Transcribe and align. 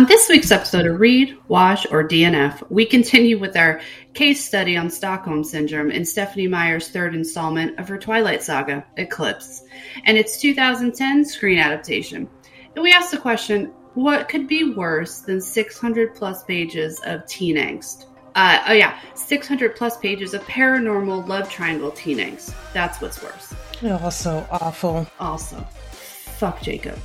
On 0.00 0.06
this 0.06 0.30
week's 0.30 0.50
episode 0.50 0.86
of 0.86 0.98
Read, 0.98 1.36
Watch, 1.48 1.86
or 1.90 2.02
DNF, 2.02 2.62
we 2.70 2.86
continue 2.86 3.38
with 3.38 3.54
our 3.54 3.82
case 4.14 4.42
study 4.42 4.74
on 4.74 4.88
Stockholm 4.88 5.44
Syndrome 5.44 5.90
in 5.90 6.06
Stephenie 6.06 6.48
Meyer's 6.48 6.88
third 6.88 7.14
installment 7.14 7.78
of 7.78 7.86
her 7.86 7.98
Twilight 7.98 8.42
saga, 8.42 8.82
Eclipse, 8.96 9.62
and 10.06 10.16
its 10.16 10.40
2010 10.40 11.26
screen 11.26 11.58
adaptation. 11.58 12.26
And 12.74 12.82
we 12.82 12.94
ask 12.94 13.10
the 13.10 13.18
question 13.18 13.66
what 13.92 14.26
could 14.26 14.48
be 14.48 14.72
worse 14.72 15.20
than 15.20 15.38
600 15.38 16.14
plus 16.14 16.44
pages 16.44 16.98
of 17.00 17.26
teen 17.26 17.56
angst? 17.56 18.06
Uh, 18.34 18.58
oh, 18.68 18.72
yeah, 18.72 18.98
600 19.12 19.76
plus 19.76 19.98
pages 19.98 20.32
of 20.32 20.40
paranormal 20.44 21.28
love 21.28 21.50
triangle 21.50 21.90
teen 21.90 22.16
angst. 22.16 22.54
That's 22.72 23.02
what's 23.02 23.22
worse. 23.22 23.54
Also 24.02 24.46
awful. 24.50 25.06
Also, 25.18 25.58
fuck 25.58 26.62
Jacob. 26.62 26.98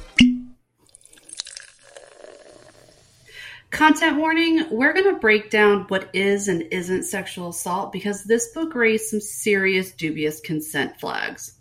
Content 3.75 4.15
warning 4.15 4.65
we're 4.71 4.93
going 4.93 5.13
to 5.13 5.19
break 5.19 5.49
down 5.49 5.83
what 5.89 6.09
is 6.13 6.47
and 6.47 6.63
isn't 6.71 7.03
sexual 7.03 7.49
assault 7.49 7.91
because 7.91 8.23
this 8.23 8.53
book 8.53 8.73
raised 8.73 9.09
some 9.09 9.19
serious 9.19 9.91
dubious 9.91 10.39
consent 10.39 10.97
flags. 10.97 11.59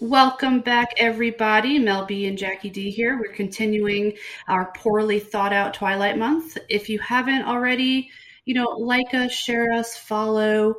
Welcome 0.00 0.60
back, 0.60 0.88
everybody. 0.96 1.78
Mel 1.78 2.06
B 2.06 2.24
and 2.24 2.38
Jackie 2.38 2.70
D 2.70 2.90
here. 2.90 3.20
We're 3.20 3.34
continuing 3.34 4.14
our 4.48 4.72
poorly 4.72 5.20
thought 5.20 5.52
out 5.52 5.74
Twilight 5.74 6.16
month. 6.16 6.56
If 6.70 6.88
you 6.88 6.98
haven't 6.98 7.42
already, 7.42 8.08
you 8.46 8.54
know, 8.54 8.70
like 8.70 9.12
us, 9.12 9.32
share 9.32 9.74
us, 9.74 9.98
follow 9.98 10.76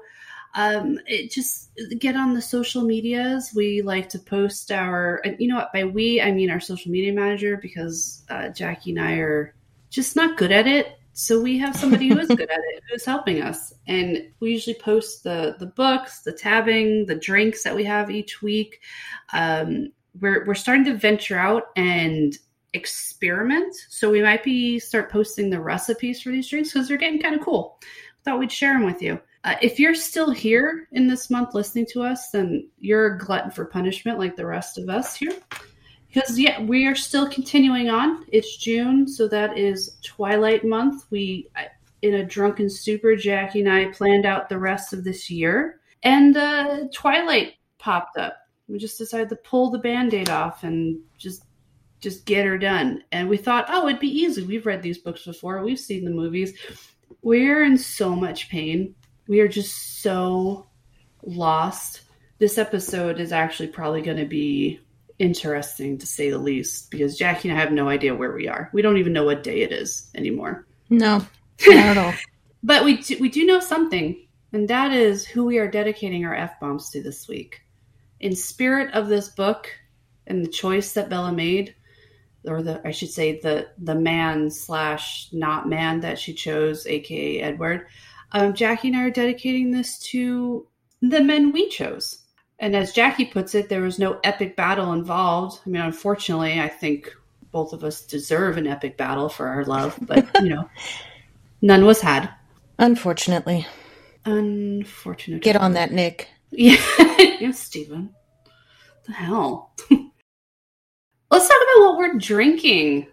um, 0.56 1.00
it 1.08 1.32
just 1.32 1.72
get 1.98 2.16
on 2.16 2.34
the 2.34 2.42
social 2.42 2.84
medias. 2.84 3.52
We 3.56 3.82
like 3.82 4.10
to 4.10 4.20
post 4.20 4.72
our, 4.72 5.22
and 5.26 5.36
you 5.40 5.48
know 5.48 5.56
what, 5.56 5.74
by 5.74 5.84
we, 5.84 6.22
I 6.22 6.32
mean 6.32 6.50
our 6.50 6.60
social 6.60 6.92
media 6.92 7.12
manager 7.12 7.58
because 7.58 8.24
uh, 8.30 8.50
Jackie 8.50 8.92
and 8.92 9.00
I 9.00 9.14
are 9.14 9.56
just 9.90 10.16
not 10.16 10.38
good 10.38 10.52
at 10.52 10.68
it. 10.68 11.00
So 11.14 11.42
we 11.42 11.58
have 11.60 11.76
somebody 11.76 12.10
who 12.10 12.20
is 12.20 12.28
good 12.28 12.42
at 12.42 12.60
it, 12.60 12.84
who's 12.90 13.06
helping 13.06 13.42
us. 13.42 13.74
And 13.88 14.28
we 14.40 14.52
usually 14.52 14.76
post 14.76 15.24
the 15.24 15.56
the 15.60 15.68
books, 15.68 16.22
the 16.22 16.34
tabbing, 16.34 17.06
the 17.06 17.16
drinks 17.16 17.64
that 17.64 17.76
we 17.76 17.84
have 17.84 18.12
each 18.12 18.42
week. 18.42 18.82
Um, 19.32 19.92
we're 20.20 20.46
we're 20.46 20.56
starting 20.56 20.86
to 20.86 20.96
venture 20.96 21.38
out 21.38 21.68
and 21.76 22.38
experiment. 22.74 23.76
So 23.90 24.10
we 24.10 24.22
might 24.22 24.44
be 24.44 24.80
start 24.80 25.12
posting 25.12 25.50
the 25.50 25.62
recipes 25.62 26.22
for 26.22 26.30
these 26.30 26.50
drinks 26.50 26.74
because 26.74 26.88
they're 26.88 26.98
getting 26.98 27.22
kind 27.22 27.36
of 27.36 27.42
cool. 27.42 27.80
Thought 28.24 28.40
we'd 28.40 28.52
share 28.52 28.74
them 28.74 28.86
with 28.86 29.02
you. 29.02 29.20
Uh, 29.44 29.56
if 29.62 29.78
you're 29.78 29.96
still 29.96 30.32
here 30.32 30.88
in 30.94 31.08
this 31.08 31.30
month 31.30 31.54
listening 31.54 31.86
to 31.86 32.02
us, 32.02 32.30
then 32.30 32.70
you're 32.80 33.16
a 33.16 33.18
glutton 33.18 33.52
for 33.52 33.66
punishment 33.66 34.18
like 34.18 34.36
the 34.36 34.46
rest 34.46 34.78
of 34.78 34.88
us 34.88 35.16
here. 35.16 35.34
Because, 36.08 36.40
yeah, 36.40 36.62
we 36.62 36.86
are 36.86 36.96
still 36.96 37.28
continuing 37.28 37.90
on. 37.90 38.26
It's 38.30 38.58
June, 38.58 39.08
so 39.08 39.28
that 39.28 39.58
is 39.58 39.98
Twilight 40.04 40.64
month. 40.64 41.06
We, 41.10 41.50
in 42.04 42.14
a 42.16 42.26
drunken 42.26 42.70
stupor, 42.70 43.16
Jackie 43.16 43.62
and 43.62 43.70
I 43.70 43.86
planned 43.86 44.26
out 44.26 44.48
the 44.48 44.60
rest 44.60 44.94
of 44.94 45.04
this 45.04 45.30
year. 45.30 45.80
And 46.04 46.38
uh, 46.38 46.86
Twilight 46.94 47.56
popped 47.80 48.18
up. 48.18 48.38
We 48.68 48.78
just 48.78 48.98
decided 48.98 49.30
to 49.30 49.36
pull 49.38 49.72
the 49.72 49.80
band 49.80 50.14
aid 50.14 50.30
off 50.30 50.64
and 50.64 51.00
just 51.18 51.44
just 52.00 52.26
get 52.26 52.46
her 52.46 52.58
done. 52.58 53.02
And 53.14 53.30
we 53.30 53.38
thought, 53.38 53.66
oh, 53.70 53.88
it'd 53.88 54.02
be 54.02 54.10
easy. 54.10 54.44
We've 54.44 54.66
read 54.66 54.82
these 54.82 54.98
books 54.98 55.24
before, 55.24 55.64
we've 55.64 55.80
seen 55.80 56.04
the 56.04 56.12
movies. 56.12 56.54
We're 57.22 57.64
in 57.64 57.78
so 57.78 58.14
much 58.14 58.50
pain 58.50 58.94
we 59.28 59.40
are 59.40 59.48
just 59.48 60.02
so 60.02 60.68
lost. 61.24 62.02
This 62.40 62.58
episode 62.58 63.20
is 63.20 63.32
actually 63.32 63.68
probably 63.68 64.02
going 64.02 64.18
to 64.18 64.26
be 64.26 64.80
interesting 65.20 65.98
to 65.98 66.06
say 66.06 66.30
the 66.30 66.38
least 66.38 66.92
because 66.92 67.18
Jackie 67.18 67.50
and 67.50 67.58
I 67.58 67.62
have 67.62 67.72
no 67.72 67.88
idea 67.88 68.16
where 68.16 68.34
we 68.34 68.48
are. 68.48 68.70
We 68.74 68.82
don't 68.82 68.98
even 68.98 69.14
know 69.14 69.24
what 69.24 69.44
day 69.44 69.62
it 69.62 69.72
is 69.72 70.10
anymore. 70.16 70.66
No, 70.90 71.26
not 71.68 71.98
at 71.98 71.98
all. 71.98 72.14
but 72.64 72.84
we 72.84 72.98
do, 72.98 73.18
we 73.20 73.30
do 73.30 73.46
know 73.46 73.60
something, 73.60 74.18
and 74.52 74.68
that 74.68 74.92
is 74.92 75.26
who 75.26 75.46
we 75.46 75.58
are 75.60 75.70
dedicating 75.70 76.26
our 76.26 76.36
f 76.36 76.60
bombs 76.60 76.90
to 76.92 77.02
this 77.02 77.28
week. 77.28 77.62
In 78.20 78.36
spirit 78.36 78.94
of 78.94 79.08
this 79.08 79.30
book 79.30 79.70
and 80.28 80.44
the 80.44 80.50
choice 80.50 80.94
that 80.94 81.10
Bella 81.10 81.32
made, 81.32 81.76
or 82.46 82.62
the 82.62 82.86
I 82.86 82.92
should 82.92 83.10
say 83.10 83.40
the 83.40 83.70
the 83.78 83.96
man 83.96 84.50
slash 84.52 85.30
not 85.32 85.70
man 85.70 86.02
that 86.02 86.20
she 86.20 86.34
chose, 86.34 86.86
aka 86.88 87.42
Edward. 87.42 87.88
Um, 88.34 88.54
Jackie 88.54 88.90
and 88.90 88.98
I 88.98 89.04
are 89.04 89.12
dedicating 89.12 89.72
this 89.72 90.00
to 90.00 90.68
the 91.02 91.22
men 91.22 91.52
we 91.52 91.70
chose. 91.70 92.20
And 92.60 92.76
as 92.76 92.94
Jackie 92.94 93.26
puts 93.26 93.56
it, 93.56 93.70
there 93.70 93.82
was 93.82 94.00
no 94.00 94.20
epic 94.24 94.56
battle 94.56 94.94
involved. 94.94 95.62
I 95.66 95.70
mean, 95.70 95.82
unfortunately, 95.82 96.60
I 96.60 96.68
think 96.68 97.14
both 97.52 97.74
of 97.74 97.84
us 97.84 98.06
deserve 98.06 98.58
an 98.58 98.68
epic 98.68 98.98
battle 98.98 99.30
for 99.30 99.48
our 99.48 99.66
love, 99.66 99.98
but 100.02 100.28
you 100.42 100.50
know, 100.50 100.70
none 101.62 101.86
was 101.86 102.02
had. 102.02 102.30
Unfortunately. 102.80 103.68
Unfortunately. 104.26 105.42
Get 105.42 105.56
on 105.56 105.74
that, 105.74 105.92
Nick. 105.92 106.30
Yeah, 106.52 106.82
yes, 107.18 107.60
Stephen. 107.60 108.14
The 109.06 109.14
hell. 109.14 109.74
Let's 111.32 111.48
talk 111.48 111.58
about 111.58 111.82
what 111.82 111.98
we're 111.98 112.18
drinking 112.18 113.08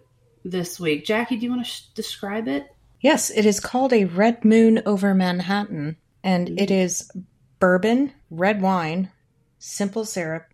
this 0.45 0.79
week. 0.79 1.05
Jackie, 1.05 1.37
do 1.37 1.45
you 1.45 1.51
want 1.51 1.65
to 1.65 1.69
sh- 1.69 1.87
describe 1.93 2.47
it? 2.47 2.67
Yes, 3.01 3.31
it 3.31 3.45
is 3.45 3.59
called 3.59 3.93
a 3.93 4.05
Red 4.05 4.45
Moon 4.45 4.81
over 4.85 5.13
Manhattan, 5.13 5.97
and 6.23 6.47
mm. 6.47 6.61
it 6.61 6.69
is 6.69 7.11
bourbon, 7.59 8.13
red 8.29 8.61
wine, 8.61 9.11
simple 9.57 10.05
syrup, 10.05 10.45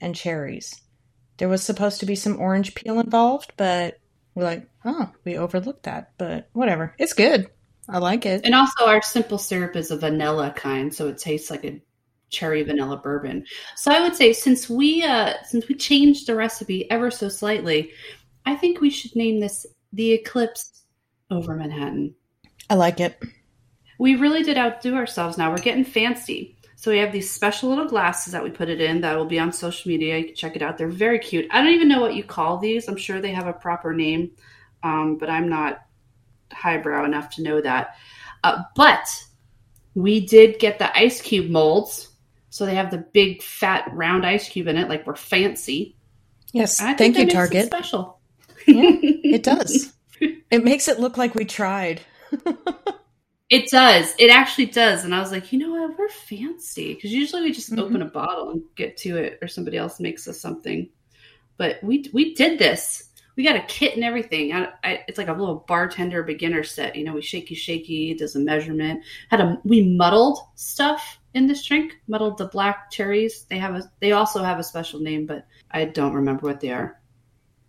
and 0.00 0.14
cherries. 0.14 0.80
There 1.36 1.48
was 1.48 1.62
supposed 1.62 2.00
to 2.00 2.06
be 2.06 2.14
some 2.14 2.40
orange 2.40 2.74
peel 2.74 3.00
involved, 3.00 3.52
but 3.56 3.98
we're 4.34 4.44
like, 4.44 4.66
oh, 4.84 5.10
we 5.24 5.36
overlooked 5.36 5.84
that. 5.84 6.12
But 6.16 6.48
whatever. 6.52 6.94
It's 6.98 7.12
good. 7.12 7.50
I 7.88 7.98
like 7.98 8.24
it. 8.24 8.42
And 8.44 8.54
also, 8.54 8.86
our 8.86 9.02
simple 9.02 9.38
syrup 9.38 9.76
is 9.76 9.90
a 9.90 9.98
vanilla 9.98 10.52
kind, 10.56 10.94
so 10.94 11.08
it 11.08 11.18
tastes 11.18 11.50
like 11.50 11.64
a 11.64 11.80
cherry 12.30 12.62
vanilla 12.62 12.96
bourbon. 12.96 13.44
So 13.76 13.92
I 13.92 14.00
would 14.00 14.16
say 14.16 14.32
since 14.32 14.68
we 14.68 15.02
uh 15.02 15.34
since 15.44 15.68
we 15.68 15.74
changed 15.74 16.26
the 16.26 16.34
recipe 16.34 16.90
ever 16.90 17.10
so 17.10 17.28
slightly, 17.28 17.92
I 18.46 18.56
think 18.56 18.80
we 18.80 18.90
should 18.90 19.14
name 19.14 19.40
this 19.40 19.66
the 19.92 20.12
Eclipse 20.12 20.83
over 21.34 21.54
Manhattan. 21.54 22.14
I 22.70 22.74
like 22.74 23.00
it. 23.00 23.20
We 23.98 24.16
really 24.16 24.42
did 24.42 24.56
outdo 24.56 24.94
ourselves 24.94 25.38
now. 25.38 25.50
We're 25.50 25.58
getting 25.58 25.84
fancy. 25.84 26.56
So 26.76 26.90
we 26.90 26.98
have 26.98 27.12
these 27.12 27.30
special 27.30 27.70
little 27.70 27.88
glasses 27.88 28.32
that 28.32 28.42
we 28.42 28.50
put 28.50 28.68
it 28.68 28.80
in 28.80 29.00
that 29.02 29.16
will 29.16 29.24
be 29.24 29.38
on 29.38 29.52
social 29.52 29.88
media. 29.88 30.18
You 30.18 30.26
can 30.26 30.34
check 30.34 30.56
it 30.56 30.62
out. 30.62 30.76
They're 30.76 30.88
very 30.88 31.18
cute. 31.18 31.46
I 31.50 31.62
don't 31.62 31.72
even 31.72 31.88
know 31.88 32.00
what 32.00 32.14
you 32.14 32.24
call 32.24 32.58
these. 32.58 32.88
I'm 32.88 32.96
sure 32.96 33.20
they 33.20 33.32
have 33.32 33.46
a 33.46 33.52
proper 33.52 33.94
name, 33.94 34.32
um, 34.82 35.16
but 35.16 35.30
I'm 35.30 35.48
not 35.48 35.86
highbrow 36.52 37.04
enough 37.04 37.30
to 37.36 37.42
know 37.42 37.60
that. 37.60 37.96
Uh, 38.42 38.62
but 38.76 39.08
we 39.94 40.26
did 40.26 40.58
get 40.58 40.78
the 40.78 40.94
ice 40.96 41.22
cube 41.22 41.50
molds. 41.50 42.10
So 42.50 42.66
they 42.66 42.74
have 42.74 42.90
the 42.90 42.98
big 42.98 43.42
fat 43.42 43.88
round 43.92 44.26
ice 44.26 44.48
cube 44.48 44.68
in 44.68 44.76
it, 44.76 44.88
like 44.88 45.06
we're 45.06 45.16
fancy. 45.16 45.96
Yes, 46.52 46.78
thank 46.78 47.16
you, 47.18 47.28
Target. 47.28 47.66
special. 47.66 48.20
yeah, 48.66 48.90
it 49.02 49.42
does. 49.42 49.92
It 50.50 50.64
makes 50.64 50.88
it 50.88 51.00
look 51.00 51.16
like 51.16 51.34
we 51.34 51.44
tried. 51.44 52.00
it 53.50 53.70
does. 53.70 54.14
It 54.18 54.30
actually 54.30 54.66
does. 54.66 55.04
And 55.04 55.14
I 55.14 55.20
was 55.20 55.32
like, 55.32 55.52
you 55.52 55.58
know 55.58 55.70
what? 55.70 55.98
We're 55.98 56.08
fancy 56.08 56.94
because 56.94 57.12
usually 57.12 57.42
we 57.42 57.52
just 57.52 57.70
mm-hmm. 57.70 57.80
open 57.80 58.02
a 58.02 58.06
bottle 58.06 58.50
and 58.50 58.62
get 58.76 58.96
to 58.98 59.16
it, 59.16 59.38
or 59.42 59.48
somebody 59.48 59.76
else 59.76 60.00
makes 60.00 60.26
us 60.28 60.40
something. 60.40 60.88
But 61.56 61.82
we 61.82 62.08
we 62.12 62.34
did 62.34 62.58
this. 62.58 63.10
We 63.36 63.42
got 63.42 63.56
a 63.56 63.62
kit 63.62 63.94
and 63.94 64.04
everything. 64.04 64.52
I, 64.52 64.68
I, 64.84 65.04
it's 65.08 65.18
like 65.18 65.26
a 65.26 65.32
little 65.32 65.64
bartender 65.66 66.22
beginner 66.22 66.62
set. 66.62 66.94
You 66.94 67.04
know, 67.04 67.14
we 67.14 67.22
shaky 67.22 67.56
shaky 67.56 68.14
does 68.14 68.36
a 68.36 68.40
measurement. 68.40 69.02
Had 69.28 69.40
a 69.40 69.58
we 69.64 69.96
muddled 69.96 70.38
stuff 70.54 71.18
in 71.34 71.46
this 71.46 71.64
drink. 71.64 71.96
Muddled 72.06 72.38
the 72.38 72.46
black 72.46 72.90
cherries. 72.90 73.44
They 73.44 73.58
have 73.58 73.74
a. 73.74 73.90
They 74.00 74.12
also 74.12 74.42
have 74.42 74.58
a 74.58 74.64
special 74.64 75.00
name, 75.00 75.26
but 75.26 75.46
I 75.70 75.84
don't 75.84 76.14
remember 76.14 76.46
what 76.46 76.60
they 76.60 76.70
are. 76.70 77.00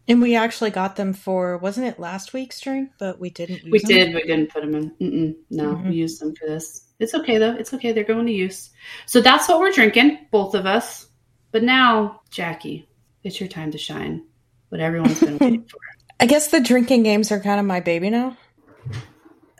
And 0.07 0.21
we 0.21 0.35
actually 0.35 0.69
got 0.69 0.97
them 0.97 1.13
for 1.13 1.57
wasn't 1.57 1.87
it 1.87 1.99
last 1.99 2.33
week's 2.33 2.59
drink? 2.59 2.91
But 2.99 3.19
we 3.19 3.31
didn't. 3.31 3.69
we 3.69 3.79
them? 3.79 3.87
did. 3.87 4.13
We 4.13 4.23
didn't 4.23 4.51
put 4.51 4.61
them 4.61 4.75
in. 4.75 4.91
Mm-mm, 5.01 5.35
no, 5.49 5.75
mm-hmm. 5.75 5.89
we 5.89 5.95
used 5.95 6.21
them 6.21 6.35
for 6.35 6.47
this. 6.47 6.85
It's 6.99 7.15
okay 7.15 7.37
though. 7.37 7.55
It's 7.55 7.73
okay. 7.73 7.91
They're 7.91 8.03
going 8.03 8.27
to 8.27 8.31
use. 8.31 8.69
So 9.07 9.21
that's 9.21 9.49
what 9.49 9.59
we're 9.59 9.71
drinking, 9.71 10.27
both 10.31 10.53
of 10.53 10.65
us. 10.65 11.07
But 11.51 11.63
now, 11.63 12.21
Jackie, 12.29 12.87
it's 13.23 13.39
your 13.39 13.49
time 13.49 13.71
to 13.71 13.77
shine. 13.77 14.23
What 14.69 14.81
everyone's 14.81 15.19
been 15.19 15.37
waiting 15.37 15.63
for. 15.69 15.79
I 16.19 16.27
guess 16.27 16.47
the 16.47 16.61
drinking 16.61 17.03
games 17.03 17.31
are 17.31 17.39
kind 17.39 17.59
of 17.59 17.65
my 17.65 17.79
baby 17.79 18.09
now. 18.09 18.37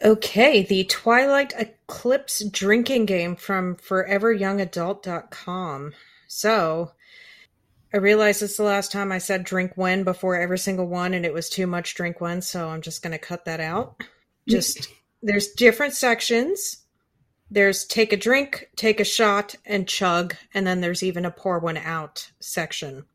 Okay, 0.03 0.63
the 0.63 0.83
Twilight 0.86 1.53
Eclipse 1.57 2.44
drinking 2.45 3.06
game 3.06 3.36
from 3.36 3.75
foreveryoungadult.com. 3.77 5.94
So, 6.27 6.91
I 7.95 8.00
realize 8.00 8.42
it's 8.42 8.57
the 8.57 8.63
last 8.63 8.92
time 8.92 9.13
I 9.13 9.19
said 9.19 9.45
drink 9.45 9.71
when 9.75 10.03
before 10.03 10.36
every 10.36 10.57
single 10.59 10.86
one, 10.86 11.13
and 11.13 11.25
it 11.25 11.33
was 11.33 11.50
too 11.50 11.65
much 11.65 11.95
drink 11.95 12.19
when, 12.19 12.42
so 12.42 12.68
I'm 12.68 12.81
just 12.81 13.01
going 13.01 13.13
to 13.13 13.18
cut 13.18 13.45
that 13.45 13.62
out. 13.62 13.97
Mm-hmm. 14.00 14.51
Just 14.51 14.89
there's 15.24 15.53
different 15.53 15.94
sections. 15.94 16.83
There's 17.50 17.86
take 17.86 18.12
a 18.12 18.18
drink, 18.18 18.69
take 18.75 19.00
a 19.00 19.06
shot, 19.06 19.56
and 19.65 19.88
chug, 19.88 20.36
and 20.53 20.68
then 20.68 20.81
there's 20.81 21.03
even 21.03 21.24
a 21.24 21.31
pour 21.31 21.57
one 21.59 21.77
out 21.77 22.30
section. 22.42 23.06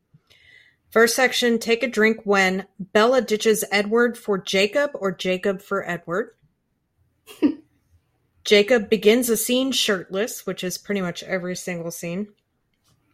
First 0.88 1.14
section 1.14 1.58
take 1.58 1.82
a 1.82 1.86
drink 1.86 2.22
when 2.24 2.66
Bella 2.78 3.20
ditches 3.20 3.64
Edward 3.70 4.16
for 4.16 4.38
Jacob 4.38 4.92
or 4.94 5.12
Jacob 5.12 5.60
for 5.60 5.86
Edward. 5.86 6.30
Jacob 8.44 8.88
begins 8.88 9.28
a 9.28 9.36
scene 9.36 9.72
shirtless, 9.72 10.46
which 10.46 10.64
is 10.64 10.78
pretty 10.78 11.02
much 11.02 11.22
every 11.22 11.54
single 11.54 11.90
scene. 11.90 12.28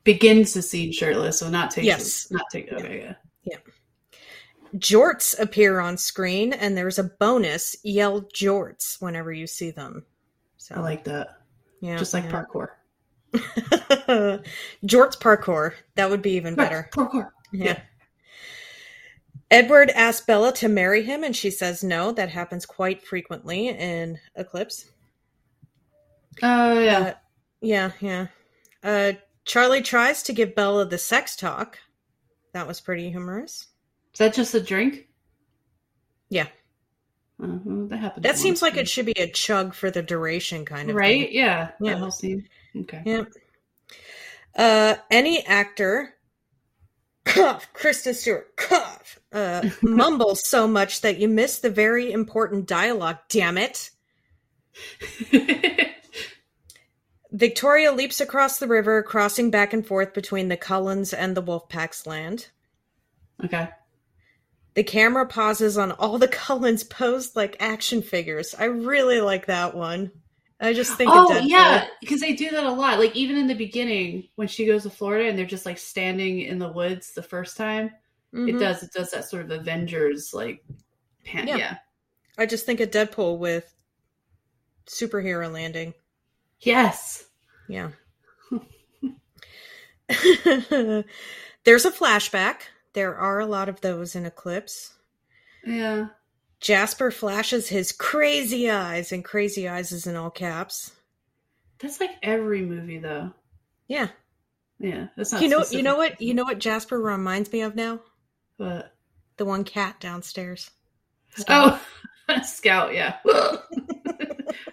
Begins 0.06 0.55
the 0.55 0.62
scene 0.62 0.91
shirtless, 0.93 1.41
so 1.41 1.50
not 1.50 1.70
takes 1.70 1.87
Yes. 1.87 2.31
not 2.31 2.44
take 2.50 2.73
okay, 2.73 3.14
yeah. 3.44 3.58
Jorts 4.76 5.38
appear 5.41 5.81
on 5.81 5.97
screen, 5.97 6.53
and 6.53 6.76
there's 6.76 6.99
a 6.99 7.05
bonus 7.05 7.76
yell 7.82 8.23
Jorts 8.23 9.00
whenever 9.03 9.32
you 9.32 9.47
see 9.47 9.70
them. 9.70 10.05
So 10.58 10.76
I 10.76 10.81
like 10.81 11.05
that. 11.05 11.38
yeah, 11.81 11.97
Just 11.97 12.14
like 12.14 12.25
yeah. 12.25 12.31
parkour. 12.44 12.69
Jorts 14.87 15.19
parkour. 15.19 15.73
That 15.97 16.08
would 16.11 16.23
be 16.23 16.32
even 16.32 16.55
better. 16.55 16.88
Parkour. 16.93 17.31
Yeah. 17.53 17.81
Edward 19.50 19.91
asks 19.91 20.25
Bella 20.26 20.53
to 20.55 20.69
marry 20.69 21.03
him, 21.03 21.23
and 21.25 21.35
she 21.35 21.50
says 21.50 21.82
no. 21.85 22.12
That 22.12 22.29
happens 22.29 22.67
quite 22.67 23.05
frequently 23.06 23.69
in 23.69 24.19
Eclipse. 24.35 24.91
Oh 26.43 26.79
yeah. 26.79 26.99
Uh, 26.99 27.14
yeah, 27.61 27.91
yeah. 28.00 28.26
Uh, 28.82 29.12
Charlie 29.46 29.82
tries 29.82 30.25
to 30.25 30.32
give 30.32 30.54
Bella 30.54 30.84
the 30.84 30.98
sex 30.98 31.37
talk. 31.37 31.78
That 32.52 32.66
was 32.66 32.81
pretty 32.81 33.10
humorous. 33.10 33.69
Is 34.12 34.19
that 34.19 34.34
just 34.34 34.54
a 34.54 34.60
drink? 34.60 35.08
Yeah. 36.28 36.48
Uh, 37.43 37.58
well, 37.64 37.87
that 37.87 37.98
happens. 37.98 38.22
That 38.25 38.38
seems 38.38 38.60
like 38.60 38.76
it 38.76 38.88
should 38.88 39.06
be 39.06 39.12
a 39.12 39.31
chug 39.31 39.75
for 39.75 39.90
the 39.90 40.02
duration 40.02 40.64
kind 40.64 40.90
of 40.90 40.96
right. 40.96 41.26
thing. 41.26 41.37
Yeah. 41.37 41.70
Yeah. 41.81 41.93
That 41.93 41.98
whole 41.98 42.10
scene. 42.10 42.48
Okay. 42.76 43.02
Yeah. 43.04 43.25
Uh, 44.56 44.96
any 45.10 45.44
actor, 45.46 46.14
cough, 47.25 47.72
Kristen 47.72 48.14
Stewart, 48.14 48.56
cough, 48.56 49.20
uh, 49.32 49.69
mumbles 49.82 50.48
so 50.48 50.66
much 50.66 51.02
that 51.02 51.19
you 51.19 51.28
miss 51.28 51.60
the 51.60 51.70
very 51.70 52.10
important 52.10 52.66
dialogue. 52.66 53.19
Damn 53.28 53.58
it! 53.58 53.90
Victoria 57.36 57.92
leaps 57.92 58.20
across 58.20 58.58
the 58.58 58.66
river, 58.66 59.02
crossing 59.02 59.50
back 59.50 59.74
and 59.74 59.86
forth 59.86 60.14
between 60.14 60.48
the 60.48 60.56
Cullens 60.56 61.12
and 61.12 61.36
the 61.36 61.42
Wolfpack's 61.42 62.06
land. 62.06 62.48
okay. 63.44 63.68
The 64.74 64.84
camera 64.84 65.26
pauses 65.26 65.78
on 65.78 65.92
all 65.92 66.18
the 66.18 66.28
Cullens 66.44 66.82
posed 66.84 67.34
like 67.36 67.56
action 67.60 68.02
figures. 68.02 68.54
I 68.58 68.64
really 68.64 69.20
like 69.20 69.46
that 69.46 69.74
one. 69.74 70.10
I 70.60 70.72
just 70.72 70.94
think 70.96 71.10
Oh 71.12 71.38
yeah, 71.38 71.86
because 72.00 72.20
they 72.20 72.32
do 72.34 72.50
that 72.50 72.64
a 72.64 72.70
lot. 72.72 72.98
Like 72.98 73.14
even 73.16 73.36
in 73.36 73.46
the 73.46 73.54
beginning, 73.54 74.28
when 74.36 74.48
she 74.48 74.66
goes 74.66 74.84
to 74.84 74.90
Florida 74.90 75.28
and 75.28 75.38
they're 75.38 75.44
just 75.46 75.66
like 75.66 75.76
standing 75.78 76.40
in 76.40 76.58
the 76.58 76.68
woods 76.72 77.12
the 77.12 77.22
first 77.22 77.56
time, 77.58 77.90
it 78.32 78.36
Mhm. 78.38 78.58
does 78.60 78.82
it 78.82 78.92
does 78.94 79.10
that 79.10 79.28
sort 79.28 79.42
of 79.44 79.50
Avengers 79.50 80.32
like 80.32 80.64
pan. 81.24 81.48
Yeah. 81.48 81.56
Yeah. 81.56 81.76
I 82.38 82.46
just 82.46 82.64
think 82.64 82.80
of 82.80 82.90
Deadpool 82.90 83.38
with 83.38 83.70
superhero 84.86 85.50
landing. 85.52 85.92
Yes. 86.61 87.25
Yeah. 87.69 87.91
There's 91.64 91.85
a 91.85 91.91
flashback. 91.91 92.56
There 92.93 93.17
are 93.17 93.41
a 93.41 93.47
lot 93.47 93.69
of 93.69 93.81
those 93.81 94.14
in 94.14 94.25
Eclipse. 94.25 94.94
Yeah. 95.64 96.06
Jasper 96.61 97.11
flashes 97.11 97.69
his 97.69 97.93
crazy 97.93 98.70
eyes, 98.70 99.12
and 99.12 99.25
crazy 99.25 99.69
eyes 99.69 99.93
is 99.93 100.06
in 100.06 100.17
all 100.17 100.31
caps. 100.31 100.93
That's 101.79 102.00
like 102.00 102.12
every 102.23 102.62
movie 102.62 102.99
though. 102.99 103.32
Yeah. 103.88 104.08
Yeah. 104.79 105.08
That's 105.17 105.32
not 105.32 105.43
You 105.43 105.49
know 105.49 105.64
you 105.70 105.82
know 105.82 105.97
what 105.97 106.20
you 106.20 106.32
know 106.35 106.44
what 106.44 106.58
Jasper 106.58 106.99
reminds 106.99 107.53
me 107.53 107.61
of 107.62 107.75
now? 107.75 108.00
But 108.58 108.94
The 109.37 109.44
one 109.44 109.64
cat 109.64 110.00
downstairs. 110.00 110.70
oh 111.49 111.81
Scout, 112.43 112.94
yeah. 112.94 113.17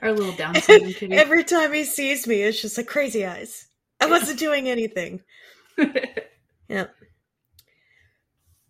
Our 0.02 0.12
little 0.12 0.34
Down 0.34 0.56
syndrome 0.56 0.94
kitty. 0.94 1.14
Every 1.14 1.44
time 1.44 1.74
he 1.74 1.84
sees 1.84 2.28
me, 2.28 2.42
it's 2.42 2.62
just 2.62 2.78
like 2.78 2.88
crazy 2.88 3.26
eyes. 3.26 3.68
I 4.00 4.08
wasn't 4.08 4.40
doing 4.40 4.70
anything. 4.70 5.22
Yeah. 6.70 6.88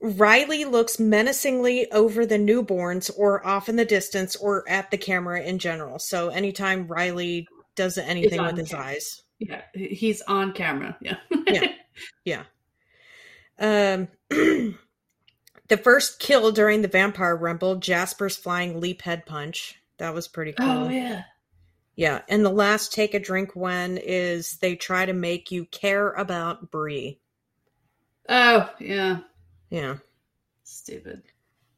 Riley 0.01 0.65
looks 0.65 0.99
menacingly 0.99 1.89
over 1.91 2.25
the 2.25 2.37
newborns 2.37 3.09
or 3.15 3.45
off 3.45 3.69
in 3.69 3.77
the 3.77 3.85
distance 3.85 4.35
or 4.35 4.67
at 4.67 4.91
the 4.91 4.97
camera 4.97 5.41
in 5.41 5.59
general. 5.59 5.99
So 5.99 6.27
anytime 6.29 6.87
Riley 6.87 7.47
does 7.75 7.97
anything 7.97 8.41
with 8.43 8.57
his 8.57 8.71
camera. 8.71 8.85
eyes. 8.87 9.21
yeah. 9.39 9.61
He's 9.73 10.21
on 10.23 10.51
camera. 10.53 10.97
Yeah. 11.01 11.17
Yeah. 11.47 11.67
Yeah. 12.25 12.43
Um 13.59 14.07
the 14.29 15.77
first 15.81 16.19
kill 16.19 16.51
during 16.51 16.81
the 16.81 16.87
vampire 16.87 17.35
rumble, 17.35 17.75
Jasper's 17.75 18.35
flying 18.35 18.81
leap 18.81 19.03
head 19.03 19.25
punch. 19.27 19.79
That 19.97 20.13
was 20.13 20.27
pretty 20.27 20.53
oh, 20.59 20.63
cool. 20.63 20.85
Oh 20.85 20.89
yeah. 20.89 21.23
Yeah, 21.95 22.21
and 22.27 22.43
the 22.43 22.49
last 22.49 22.91
take 22.93 23.13
a 23.13 23.19
drink 23.19 23.51
when 23.55 23.97
is 23.97 24.57
they 24.57 24.75
try 24.75 25.05
to 25.05 25.13
make 25.13 25.51
you 25.51 25.65
care 25.65 26.11
about 26.11 26.71
Bree. 26.71 27.19
Oh 28.27 28.69
yeah. 28.79 29.19
Yeah. 29.69 29.97
Stupid. 30.63 31.23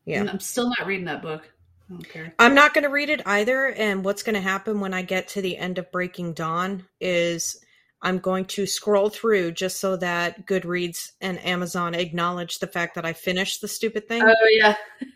Yeah. 0.06 0.22
And 0.22 0.30
I'm 0.30 0.40
still 0.40 0.70
not 0.70 0.88
reading 0.88 1.06
that 1.06 1.22
book. 1.22 1.50
I 1.90 1.94
don't 1.94 2.10
care. 2.10 2.34
I'm 2.40 2.56
not 2.56 2.74
going 2.74 2.84
to 2.84 2.90
read 2.90 3.10
it 3.10 3.26
either. 3.28 3.68
And 3.68 4.04
what's 4.04 4.24
going 4.24 4.36
to 4.36 4.42
happen 4.42 4.80
when 4.80 4.94
I 4.94 5.02
get 5.02 5.28
to 5.30 5.42
the 5.42 5.58
end 5.58 5.78
of 5.78 5.92
Breaking 5.92 6.34
Dawn 6.34 6.86
is 7.00 7.64
I'm 8.02 8.20
going 8.20 8.46
to 8.46 8.66
scroll 8.66 9.10
through 9.10 9.52
just 9.52 9.80
so 9.80 9.98
that 9.98 10.46
Goodreads 10.46 11.12
and 11.22 11.44
Amazon 11.46 11.96
acknowledge 11.96 12.60
the 12.60 12.68
fact 12.68 12.96
that 12.96 13.06
I 13.06 13.14
finished 13.14 13.62
the 13.62 13.68
stupid 13.68 14.08
thing, 14.08 14.24
Oh 14.24 14.36
yeah. 14.52 14.76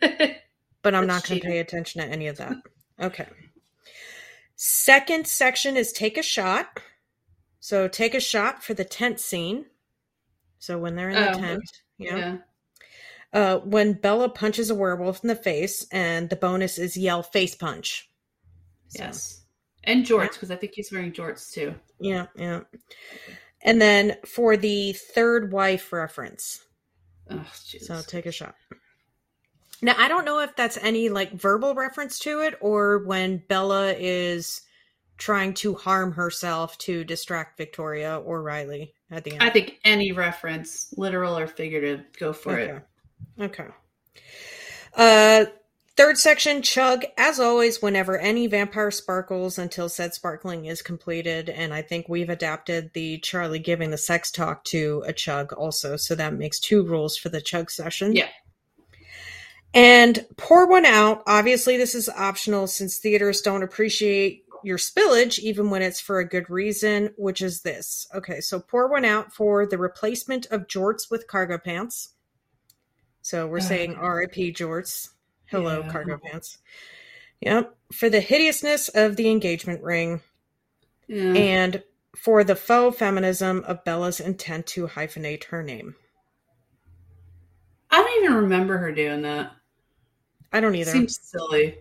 but 0.82 0.94
I'm 0.94 1.06
that's 1.06 1.24
not 1.24 1.28
going 1.28 1.40
to 1.40 1.46
pay 1.46 1.58
attention 1.58 2.02
to 2.02 2.08
any 2.08 2.28
of 2.28 2.36
that. 2.38 2.56
Okay. 3.00 3.26
Second 4.56 5.26
section 5.26 5.76
is 5.76 5.92
take 5.92 6.18
a 6.18 6.22
shot. 6.22 6.80
So 7.60 7.88
take 7.88 8.14
a 8.14 8.20
shot 8.20 8.62
for 8.62 8.74
the 8.74 8.84
tent 8.84 9.20
scene. 9.20 9.66
So 10.58 10.78
when 10.78 10.96
they're 10.96 11.10
in 11.10 11.16
the 11.16 11.30
Oh, 11.30 11.40
tent, 11.40 11.62
yeah. 11.98 12.16
yeah. 12.16 12.36
Uh, 13.32 13.58
when 13.60 13.92
Bella 13.94 14.28
punches 14.28 14.70
a 14.70 14.74
werewolf 14.74 15.22
in 15.22 15.28
the 15.28 15.36
face, 15.36 15.86
and 15.92 16.28
the 16.28 16.36
bonus 16.36 16.78
is 16.78 16.96
yell 16.96 17.22
face 17.22 17.54
punch. 17.54 18.10
So, 18.88 19.04
Yes. 19.04 19.42
And 19.84 20.04
jorts, 20.04 20.32
because 20.32 20.50
I 20.50 20.56
think 20.56 20.72
he's 20.74 20.92
wearing 20.92 21.12
jorts 21.12 21.50
too. 21.52 21.74
Yeah, 22.00 22.26
yeah. 22.36 22.60
And 23.62 23.80
then 23.80 24.16
for 24.26 24.56
the 24.56 24.92
third 24.92 25.52
wife 25.52 25.92
reference, 25.92 26.62
Oh, 27.30 27.46
so 27.54 28.02
take 28.02 28.26
a 28.26 28.32
shot. 28.32 28.56
Now 29.82 29.94
I 29.98 30.08
don't 30.08 30.24
know 30.24 30.40
if 30.40 30.54
that's 30.56 30.76
any 30.78 31.08
like 31.08 31.32
verbal 31.32 31.74
reference 31.74 32.18
to 32.20 32.40
it 32.40 32.54
or 32.60 33.04
when 33.04 33.42
Bella 33.48 33.92
is 33.92 34.62
trying 35.16 35.52
to 35.52 35.74
harm 35.74 36.12
herself 36.12 36.76
to 36.78 37.04
distract 37.04 37.58
Victoria 37.58 38.18
or 38.18 38.42
Riley 38.42 38.94
at 39.10 39.22
the 39.24 39.32
end. 39.32 39.42
I 39.42 39.50
think 39.50 39.78
any 39.84 40.12
reference, 40.12 40.92
literal 40.96 41.36
or 41.36 41.46
figurative, 41.46 42.06
go 42.18 42.32
for 42.32 42.58
okay. 42.58 42.80
it. 43.38 43.44
Okay. 43.44 43.66
Uh 44.96 45.44
third 45.96 46.16
section 46.16 46.62
chug 46.62 47.04
as 47.18 47.38
always 47.38 47.82
whenever 47.82 48.16
any 48.18 48.46
vampire 48.46 48.90
sparkles 48.90 49.58
until 49.58 49.86
said 49.86 50.14
sparkling 50.14 50.64
is 50.64 50.80
completed 50.80 51.50
and 51.50 51.74
I 51.74 51.82
think 51.82 52.08
we've 52.08 52.30
adapted 52.30 52.90
the 52.94 53.18
Charlie 53.18 53.58
giving 53.58 53.90
the 53.90 53.98
sex 53.98 54.30
talk 54.30 54.64
to 54.64 55.04
a 55.06 55.12
chug 55.12 55.52
also 55.52 55.96
so 55.96 56.14
that 56.14 56.32
makes 56.32 56.58
two 56.58 56.82
rules 56.84 57.18
for 57.18 57.28
the 57.28 57.42
chug 57.42 57.70
session. 57.70 58.16
Yeah. 58.16 58.28
And 59.72 60.26
pour 60.36 60.68
one 60.68 60.84
out. 60.84 61.22
Obviously 61.26 61.76
this 61.76 61.94
is 61.94 62.08
optional 62.08 62.66
since 62.66 62.98
theaters 62.98 63.40
don't 63.40 63.62
appreciate 63.62 64.44
your 64.64 64.78
spillage 64.78 65.38
even 65.38 65.70
when 65.70 65.80
it's 65.82 66.00
for 66.00 66.18
a 66.18 66.28
good 66.28 66.50
reason, 66.50 67.10
which 67.16 67.40
is 67.40 67.62
this. 67.62 68.06
Okay, 68.14 68.40
so 68.40 68.60
pour 68.60 68.90
one 68.90 69.04
out 69.04 69.32
for 69.32 69.64
the 69.66 69.78
replacement 69.78 70.46
of 70.46 70.66
jorts 70.66 71.10
with 71.10 71.26
cargo 71.28 71.56
pants. 71.56 72.10
So 73.22 73.46
we're 73.46 73.58
Uh, 73.58 73.62
saying 73.62 73.90
RIP 73.98 74.34
jorts. 74.54 75.10
Hello, 75.46 75.80
yeah. 75.80 75.90
cargo 75.92 76.18
pants. 76.18 76.58
Yep. 77.40 77.74
For 77.92 78.10
the 78.10 78.20
hideousness 78.20 78.88
of 78.88 79.16
the 79.16 79.30
engagement 79.30 79.82
ring 79.82 80.20
Yeah. 81.06 81.32
and 81.32 81.82
for 82.16 82.44
the 82.44 82.56
faux 82.56 82.98
feminism 82.98 83.62
of 83.66 83.84
Bella's 83.84 84.20
intent 84.20 84.66
to 84.68 84.88
hyphenate 84.88 85.44
her 85.44 85.62
name. 85.62 85.94
I 87.90 88.02
don't 88.02 88.24
even 88.24 88.36
remember 88.42 88.78
her 88.78 88.92
doing 88.92 89.22
that. 89.22 89.52
I 90.52 90.60
don't 90.60 90.74
either. 90.74 90.90
Seems 90.92 91.18
silly. 91.22 91.76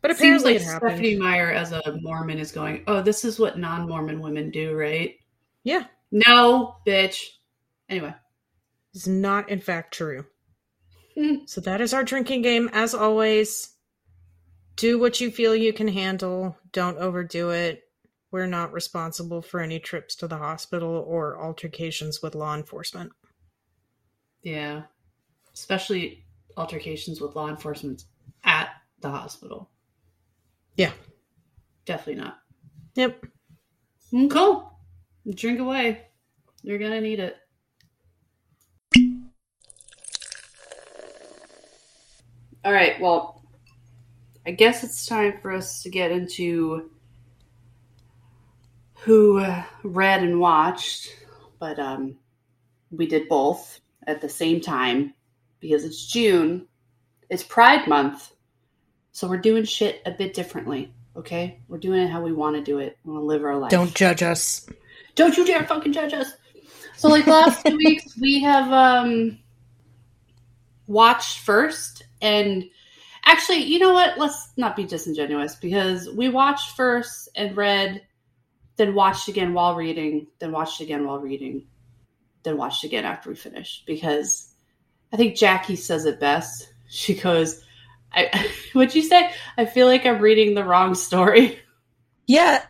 but 0.00 0.10
Seems 0.10 0.20
apparently 0.42 0.52
like 0.54 0.62
it 0.62 0.64
happened. 0.64 0.90
Stephenie 0.92 1.16
Meyer 1.16 1.50
as 1.50 1.72
a 1.72 1.98
Mormon 2.02 2.38
is 2.38 2.52
going, 2.52 2.82
oh, 2.86 3.02
this 3.02 3.24
is 3.24 3.38
what 3.38 3.58
non-Mormon 3.58 4.20
women 4.20 4.50
do, 4.50 4.74
right? 4.74 5.16
Yeah. 5.62 5.84
No, 6.10 6.76
bitch. 6.86 7.24
Anyway. 7.88 8.14
Is 8.94 9.06
not 9.06 9.48
in 9.48 9.60
fact 9.60 9.94
true. 9.94 10.24
Hmm. 11.16 11.44
So 11.46 11.60
that 11.60 11.80
is 11.80 11.92
our 11.94 12.02
drinking 12.04 12.42
game. 12.42 12.68
As 12.72 12.94
always, 12.94 13.74
do 14.76 14.98
what 14.98 15.20
you 15.20 15.30
feel 15.30 15.54
you 15.54 15.72
can 15.72 15.88
handle. 15.88 16.56
Don't 16.72 16.98
overdo 16.98 17.50
it. 17.50 17.82
We're 18.32 18.46
not 18.46 18.72
responsible 18.72 19.42
for 19.42 19.60
any 19.60 19.78
trips 19.80 20.14
to 20.16 20.28
the 20.28 20.38
hospital 20.38 21.04
or 21.06 21.40
altercations 21.40 22.22
with 22.22 22.34
law 22.34 22.54
enforcement. 22.54 23.12
Yeah. 24.42 24.82
especially 25.52 26.24
altercations 26.60 27.22
with 27.22 27.34
law 27.34 27.48
enforcement 27.48 28.04
at 28.44 28.68
the 29.00 29.08
hospital. 29.08 29.70
Yeah. 30.76 30.92
Definitely 31.86 32.22
not. 32.22 32.38
Yep. 32.96 33.24
Mm, 34.12 34.30
cool. 34.30 34.78
Drink 35.34 35.58
away. 35.58 36.06
You're 36.62 36.78
gonna 36.78 37.00
need 37.00 37.18
it. 37.18 37.36
All 42.62 42.72
right. 42.72 43.00
Well, 43.00 43.42
I 44.46 44.50
guess 44.50 44.84
it's 44.84 45.06
time 45.06 45.38
for 45.40 45.52
us 45.52 45.82
to 45.82 45.88
get 45.88 46.12
into 46.12 46.90
who 48.96 49.38
uh, 49.38 49.62
read 49.82 50.22
and 50.22 50.38
watched, 50.38 51.08
but 51.58 51.78
um, 51.78 52.18
we 52.90 53.06
did 53.06 53.28
both 53.30 53.80
at 54.06 54.20
the 54.20 54.28
same 54.28 54.60
time 54.60 55.14
because 55.60 55.84
it's 55.84 56.06
June. 56.06 56.66
It's 57.28 57.44
Pride 57.44 57.86
Month, 57.86 58.32
so 59.12 59.28
we're 59.28 59.38
doing 59.38 59.64
shit 59.64 60.02
a 60.04 60.10
bit 60.10 60.34
differently. 60.34 60.92
Okay, 61.14 61.60
we're 61.68 61.78
doing 61.78 62.02
it 62.02 62.10
how 62.10 62.22
we 62.22 62.32
want 62.32 62.56
to 62.56 62.62
do 62.62 62.78
it. 62.78 62.98
We 63.04 63.12
want 63.12 63.22
to 63.22 63.26
live 63.26 63.44
our 63.44 63.56
life. 63.56 63.70
Don't 63.70 63.94
judge 63.94 64.22
us. 64.22 64.66
Don't 65.14 65.36
you 65.36 65.46
dare 65.46 65.64
fucking 65.64 65.92
judge 65.92 66.12
us. 66.12 66.32
So, 66.96 67.08
like 67.08 67.26
last 67.26 67.64
two 67.64 67.76
weeks, 67.84 68.16
we 68.18 68.42
have 68.42 68.72
um 68.72 69.38
watched 70.86 71.38
first, 71.40 72.02
and 72.20 72.64
actually, 73.24 73.64
you 73.64 73.78
know 73.78 73.92
what? 73.92 74.18
Let's 74.18 74.52
not 74.56 74.76
be 74.76 74.84
disingenuous 74.84 75.54
because 75.54 76.08
we 76.08 76.28
watched 76.28 76.76
first 76.76 77.28
and 77.36 77.56
read, 77.56 78.02
then 78.76 78.94
watched 78.94 79.28
again 79.28 79.54
while 79.54 79.76
reading, 79.76 80.26
then 80.40 80.52
watched 80.52 80.80
again 80.80 81.06
while 81.06 81.18
reading, 81.18 81.66
then 82.42 82.56
watched 82.56 82.84
again 82.84 83.04
after 83.04 83.30
we 83.30 83.36
finished. 83.36 83.86
Because 83.86 84.49
I 85.12 85.16
think 85.16 85.36
Jackie 85.36 85.76
says 85.76 86.04
it 86.06 86.20
best. 86.20 86.72
She 86.88 87.14
goes, 87.14 87.62
"I 88.12 88.48
what'd 88.72 88.94
you 88.94 89.02
say? 89.02 89.30
I 89.56 89.64
feel 89.64 89.86
like 89.86 90.06
I'm 90.06 90.20
reading 90.20 90.54
the 90.54 90.64
wrong 90.64 90.94
story." 90.94 91.58
Yeah, 92.26 92.64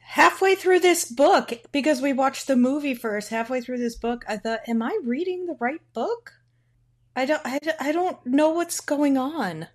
halfway 0.00 0.54
through 0.56 0.80
this 0.80 1.04
book, 1.10 1.52
because 1.72 2.00
we 2.00 2.12
watched 2.12 2.46
the 2.48 2.56
movie 2.56 2.94
first, 2.94 3.28
halfway 3.28 3.60
through 3.60 3.78
this 3.78 3.94
book, 3.96 4.24
I 4.28 4.36
thought, 4.36 4.60
am 4.66 4.82
I 4.82 4.98
reading 5.04 5.46
the 5.46 5.56
right 5.60 5.80
book? 5.92 6.32
I 7.14 7.24
don't, 7.26 7.40
I, 7.44 7.58
don't- 7.60 7.80
I 7.82 7.92
don't 7.92 8.24
know 8.26 8.50
what's 8.50 8.80
going 8.80 9.16
on. 9.16 9.68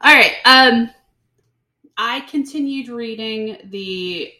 All 0.00 0.14
right. 0.14 0.34
Um, 0.44 0.90
I 1.96 2.20
continued 2.20 2.88
reading 2.88 3.58
the 3.64 4.32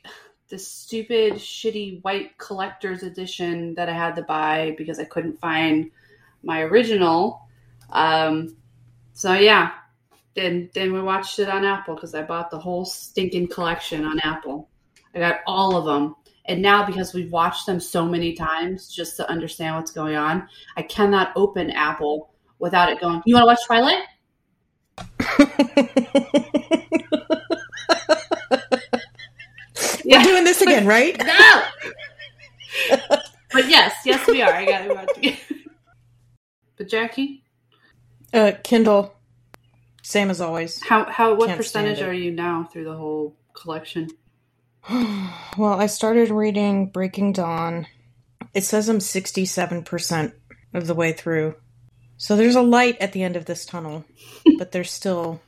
the 0.55 0.59
stupid, 0.61 1.33
shitty 1.33 2.01
white 2.05 2.39
collector's 2.39 3.03
edition 3.03 3.75
that 3.75 3.89
I 3.89 3.93
had 3.93 4.15
to 4.15 4.23
buy 4.23 4.77
because 4.79 5.01
I 5.01 5.05
couldn't 5.05 5.41
find 5.41 5.91
my 6.45 6.61
original. 6.61 7.49
Um, 7.91 8.57
so 9.15 9.35
yeah, 9.35 9.73
then 10.35 10.71
then 10.73 10.93
we 10.93 11.03
watched 11.03 11.41
it 11.41 11.49
on 11.49 11.65
Apple 11.65 11.97
because 11.97 12.15
I 12.15 12.23
bought 12.23 12.53
the 12.53 12.59
whole 12.61 12.85
stinking 12.85 13.49
collection 13.49 14.05
on 14.05 14.21
Apple. 14.21 14.69
I 15.13 15.19
got 15.19 15.41
all 15.45 15.77
of 15.77 15.87
them. 15.87 16.15
And 16.45 16.63
now, 16.63 16.87
because 16.87 17.15
we've 17.15 17.33
watched 17.33 17.67
them 17.67 17.81
so 17.81 18.07
many 18.07 18.35
times 18.35 18.95
just 18.95 19.17
to 19.17 19.29
understand 19.29 19.75
what's 19.75 19.91
going 19.91 20.15
on, 20.15 20.47
I 20.77 20.83
cannot 20.83 21.33
open 21.35 21.73
Apple 21.73 22.31
without 22.61 22.93
it 22.93 23.01
going, 23.01 23.23
You 23.27 23.35
want 23.35 23.43
to 23.43 23.47
watch 23.49 23.67
Twilight? 23.67 24.05
We're 30.05 30.23
doing 30.23 30.45
this 30.45 30.61
again, 30.63 30.87
right? 30.87 31.17
No. 31.19 31.63
but 33.53 33.69
yes, 33.69 33.95
yes, 34.05 34.27
we 34.27 34.43
are. 34.43 34.53
I 34.53 34.65
got 34.65 34.85
it. 34.85 34.91
About 34.91 35.15
to 35.15 35.37
but 36.77 36.89
Jackie, 36.89 37.45
Uh, 38.33 38.53
Kindle, 38.65 39.15
same 40.03 40.31
as 40.31 40.41
always. 40.41 40.83
how 40.83 41.05
how 41.05 41.35
what 41.35 41.47
Can't 41.47 41.57
percentage 41.57 42.03
are 42.03 42.13
you 42.13 42.33
now 42.33 42.69
through 42.73 42.85
the 42.85 42.97
whole 42.97 43.37
collection? 43.55 44.09
well, 44.91 45.81
I 45.81 45.87
started 45.87 46.31
reading 46.31 46.89
Breaking 46.91 47.33
Dawn. 47.33 47.87
It 48.53 48.65
says 48.65 48.89
I'm 48.89 48.99
67% 48.99 50.33
of 50.75 50.87
the 50.87 50.95
way 50.95 51.13
through. 51.13 51.55
So 52.17 52.37
there's 52.37 52.57
a 52.57 52.63
light 52.63 52.97
at 53.01 53.13
the 53.13 53.23
end 53.23 53.37
of 53.37 53.47
this 53.47 53.65
tunnel, 53.65 54.05
but 54.59 54.73
there's 54.73 54.91
still 54.91 55.41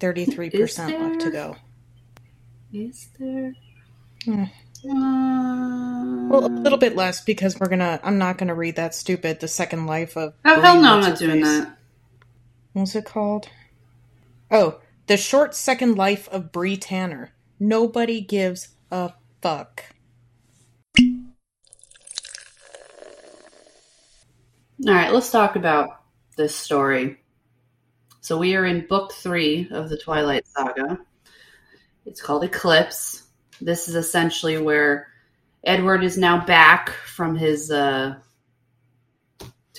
33% 0.00 0.54
Is 0.54 0.74
left 0.76 1.20
to 1.22 1.30
go. 1.30 1.56
Is 2.72 3.08
there? 3.18 3.54
Uh, 4.28 4.46
Well, 4.84 6.46
a 6.46 6.48
little 6.48 6.78
bit 6.78 6.94
less 6.96 7.22
because 7.22 7.58
we're 7.58 7.68
gonna. 7.68 8.00
I'm 8.02 8.18
not 8.18 8.38
gonna 8.38 8.54
read 8.54 8.76
that 8.76 8.94
stupid 8.94 9.40
The 9.40 9.48
Second 9.48 9.86
Life 9.86 10.16
of. 10.16 10.34
Oh 10.44 10.60
hell 10.60 10.80
no, 10.80 10.94
I'm 10.94 11.00
not 11.00 11.10
What's-Her-Face. 11.10 11.18
doing 11.18 11.42
that. 11.42 11.76
What's 12.72 12.94
it 12.94 13.04
called? 13.04 13.48
Oh, 14.50 14.80
The 15.06 15.16
Short 15.16 15.54
Second 15.54 15.96
Life 15.96 16.28
of 16.28 16.52
Bree 16.52 16.76
Tanner. 16.76 17.32
Nobody 17.60 18.20
gives 18.20 18.68
a 18.90 19.12
fuck. 19.40 19.84
All 24.86 24.92
right, 24.92 25.12
let's 25.12 25.30
talk 25.30 25.56
about 25.56 26.00
this 26.36 26.54
story. 26.54 27.20
So 28.20 28.36
we 28.38 28.54
are 28.56 28.64
in 28.66 28.86
book 28.86 29.12
three 29.12 29.68
of 29.70 29.88
the 29.88 29.96
Twilight 29.98 30.46
Saga. 30.48 30.98
It's 32.06 32.20
called 32.20 32.44
Eclipse. 32.44 33.23
This 33.64 33.88
is 33.88 33.94
essentially 33.94 34.58
where 34.58 35.08
Edward 35.64 36.04
is 36.04 36.18
now 36.18 36.44
back 36.44 36.90
from 36.90 37.34
his 37.34 37.70
uh 37.70 38.16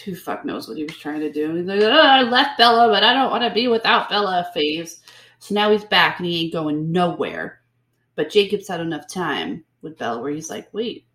who 0.04 0.16
fuck 0.16 0.44
knows 0.44 0.68
what 0.68 0.78
he 0.78 0.84
was 0.84 0.98
trying 0.98 1.22
to 1.22 1.32
do. 1.32 1.56
He's 1.56 1.66
like, 1.66 1.82
oh, 1.82 1.90
I 1.90 2.24
left 2.24 2.58
Bella, 2.58 2.90
but 2.90 3.04
I 3.04 3.14
don't 3.14 3.32
want 3.32 3.44
to 3.44 3.54
be 3.54 3.68
without 3.68 4.10
Bella 4.10 4.50
phase. 4.54 5.02
So 5.40 5.56
now 5.56 5.72
he's 5.72 5.86
back 5.86 6.20
and 6.20 6.28
he 6.28 6.44
ain't 6.44 6.54
going 6.54 6.92
nowhere. 6.92 7.62
But 8.16 8.30
Jacob's 8.30 8.68
had 8.68 8.82
enough 8.82 9.08
time 9.08 9.64
with 9.82 9.98
Bella 9.98 10.22
where 10.22 10.32
he's 10.32 10.50
like, 10.50 10.68
wait, 10.74 11.06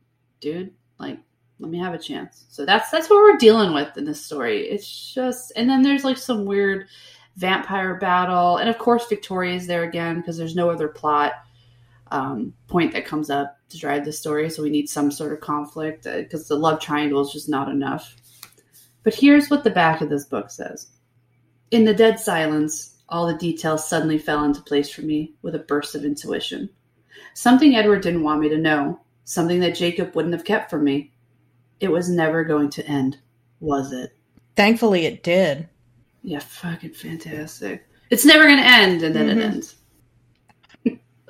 dude, 0.41 0.73
like 0.99 1.19
let 1.59 1.71
me 1.71 1.79
have 1.79 1.95
a 1.95 1.99
chance. 1.99 2.47
So 2.49 2.65
that's 2.65 2.91
that's 2.91 3.11
what 3.11 3.19
we're 3.19 3.37
dealing 3.37 3.75
with 3.75 3.97
in 3.97 4.05
this 4.05 4.25
story. 4.25 4.63
It's 4.69 5.13
just 5.13 5.53
and 5.57 5.69
then 5.69 5.83
there's 5.83 6.05
like 6.05 6.19
some 6.19 6.45
weird 6.45 6.87
vampire 7.37 7.97
battle, 7.97 8.59
and 8.59 8.69
of 8.69 8.79
course 8.79 9.07
Victoria's 9.09 9.67
there 9.67 9.85
again 9.85 10.21
because 10.21 10.39
there's 10.39 10.57
no 10.57 10.71
other 10.71 10.89
plot 10.89 11.33
um, 12.11 12.53
point 12.69 12.93
that 12.93 13.05
comes 13.05 13.31
up 13.31 13.57
to 13.69 13.79
drive 13.79 14.05
the 14.05 14.13
story. 14.13 14.51
So 14.51 14.63
we 14.63 14.71
need 14.71 14.89
some 14.89 15.11
sort 15.11 15.33
of 15.33 15.41
conflict 15.41 16.05
because 16.05 16.49
the 16.49 16.57
love 16.57 16.81
triangle 16.81 17.21
is 17.21 17.33
just 17.33 17.49
not 17.49 17.69
enough. 17.69 18.17
But 19.03 19.15
here's 19.15 19.49
what 19.49 19.65
the 19.65 19.71
back 19.71 20.01
of 20.01 20.11
this 20.11 20.27
book 20.27 20.51
says: 20.51 20.89
In 21.71 21.85
the 21.85 21.95
dead 21.95 22.21
silence, 22.21 22.99
all 23.09 23.27
the 23.27 23.39
details 23.39 23.89
suddenly 23.89 24.19
fell 24.19 24.45
into 24.45 24.63
place 24.63 24.91
for 24.91 25.03
me 25.03 25.35
with 25.43 25.55
a 25.55 25.61
burst 25.61 25.95
of 25.95 26.05
intuition. 26.05 26.69
Something 27.35 27.75
Edward 27.77 28.03
didn't 28.03 28.23
want 28.25 28.41
me 28.41 28.49
to 28.49 28.59
know, 28.59 29.01
something 29.25 29.61
that 29.61 29.75
Jacob 29.77 30.15
wouldn't 30.15 30.35
have 30.35 30.45
kept 30.45 30.71
from 30.71 30.85
me. 30.85 31.13
It 31.81 31.91
was 31.91 32.11
never 32.11 32.45
going 32.45 32.71
to 32.71 32.87
end, 32.87 33.19
was 33.61 33.93
it? 33.93 34.13
Thankfully, 34.57 35.07
it 35.07 35.23
did. 35.23 35.69
Yeah, 36.23 36.41
fucking 36.41 36.93
fantastic. 36.93 37.87
It's 38.11 38.27
never 38.27 38.45
going 38.45 38.59
to 38.59 38.67
end, 38.67 39.03
and 39.03 39.15
then 39.15 39.29
Mhm. 39.29 39.37
it 39.37 39.43
ends 39.43 39.77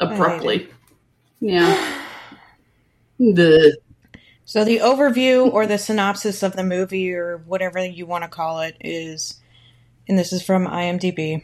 abruptly. 0.01 0.69
Yeah. 1.41 1.97
The 3.19 3.77
So 4.47 4.65
the 4.65 4.79
overview 4.79 5.53
or 5.53 5.67
the 5.67 5.77
synopsis 5.77 6.43
of 6.43 6.57
the 6.57 6.65
movie 6.65 7.13
or 7.13 7.37
whatever 7.37 7.85
you 7.85 8.07
want 8.07 8.25
to 8.25 8.31
call 8.31 8.61
it 8.61 8.79
is, 8.81 9.39
and 10.09 10.19
this 10.19 10.33
is 10.33 10.43
from 10.43 10.67
IMDb. 10.67 11.43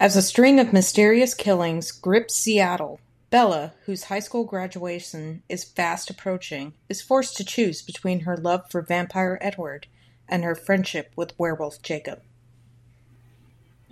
As 0.00 0.16
a 0.16 0.22
string 0.22 0.58
of 0.58 0.72
mysterious 0.72 1.34
killings 1.34 1.92
grip 1.92 2.32
Seattle, 2.32 2.98
Bella, 3.30 3.74
whose 3.84 4.04
high 4.04 4.18
school 4.18 4.44
graduation 4.44 5.42
is 5.48 5.64
fast 5.64 6.10
approaching, 6.10 6.74
is 6.88 7.00
forced 7.00 7.36
to 7.36 7.44
choose 7.44 7.80
between 7.80 8.20
her 8.20 8.36
love 8.36 8.70
for 8.70 8.82
vampire 8.82 9.38
Edward 9.40 9.86
and 10.28 10.44
her 10.44 10.54
friendship 10.54 11.12
with 11.16 11.38
werewolf 11.38 11.80
Jacob. 11.82 12.22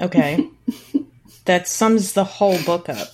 Okay. 0.01 0.49
that 1.45 1.69
sums 1.69 2.13
the 2.13 2.25
whole 2.25 2.63
book 2.65 2.89
up. 2.89 3.09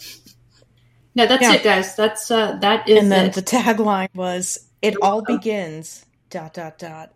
Yeah, 1.15 1.27
that's 1.27 1.43
Yeah. 1.43 1.55
it, 1.55 1.63
guys. 1.65 1.97
That's 1.97 2.31
uh, 2.31 2.57
that 2.61 2.89
is 2.89 2.99
and 3.03 3.11
then 3.13 3.27
it. 3.27 3.35
the 3.35 3.43
tagline 3.43 4.09
was 4.15 4.69
it 4.83 4.97
all 5.03 5.23
begins 5.23 6.05
dot 6.31 6.55
dot 6.55 6.79
dot 6.79 7.13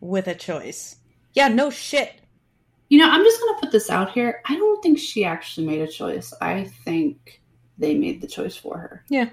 with 0.00 0.28
a 0.28 0.34
choice 0.34 0.96
yeah 1.32 1.48
no 1.48 1.70
shit 1.70 2.12
You 2.90 2.98
know, 2.98 3.10
I'm 3.10 3.24
just 3.24 3.40
going 3.40 3.54
to 3.54 3.60
put 3.62 3.72
this 3.72 3.88
out 3.90 4.12
here. 4.12 4.42
I 4.46 4.54
don't 4.54 4.80
think 4.82 4.98
she 4.98 5.24
actually 5.24 5.66
made 5.66 5.80
a 5.80 5.88
choice. 5.88 6.32
I 6.40 6.64
think 6.84 7.40
they 7.78 7.94
made 7.94 8.20
the 8.20 8.26
choice 8.28 8.54
for 8.54 8.76
her. 8.78 9.02
Yeah. 9.08 9.30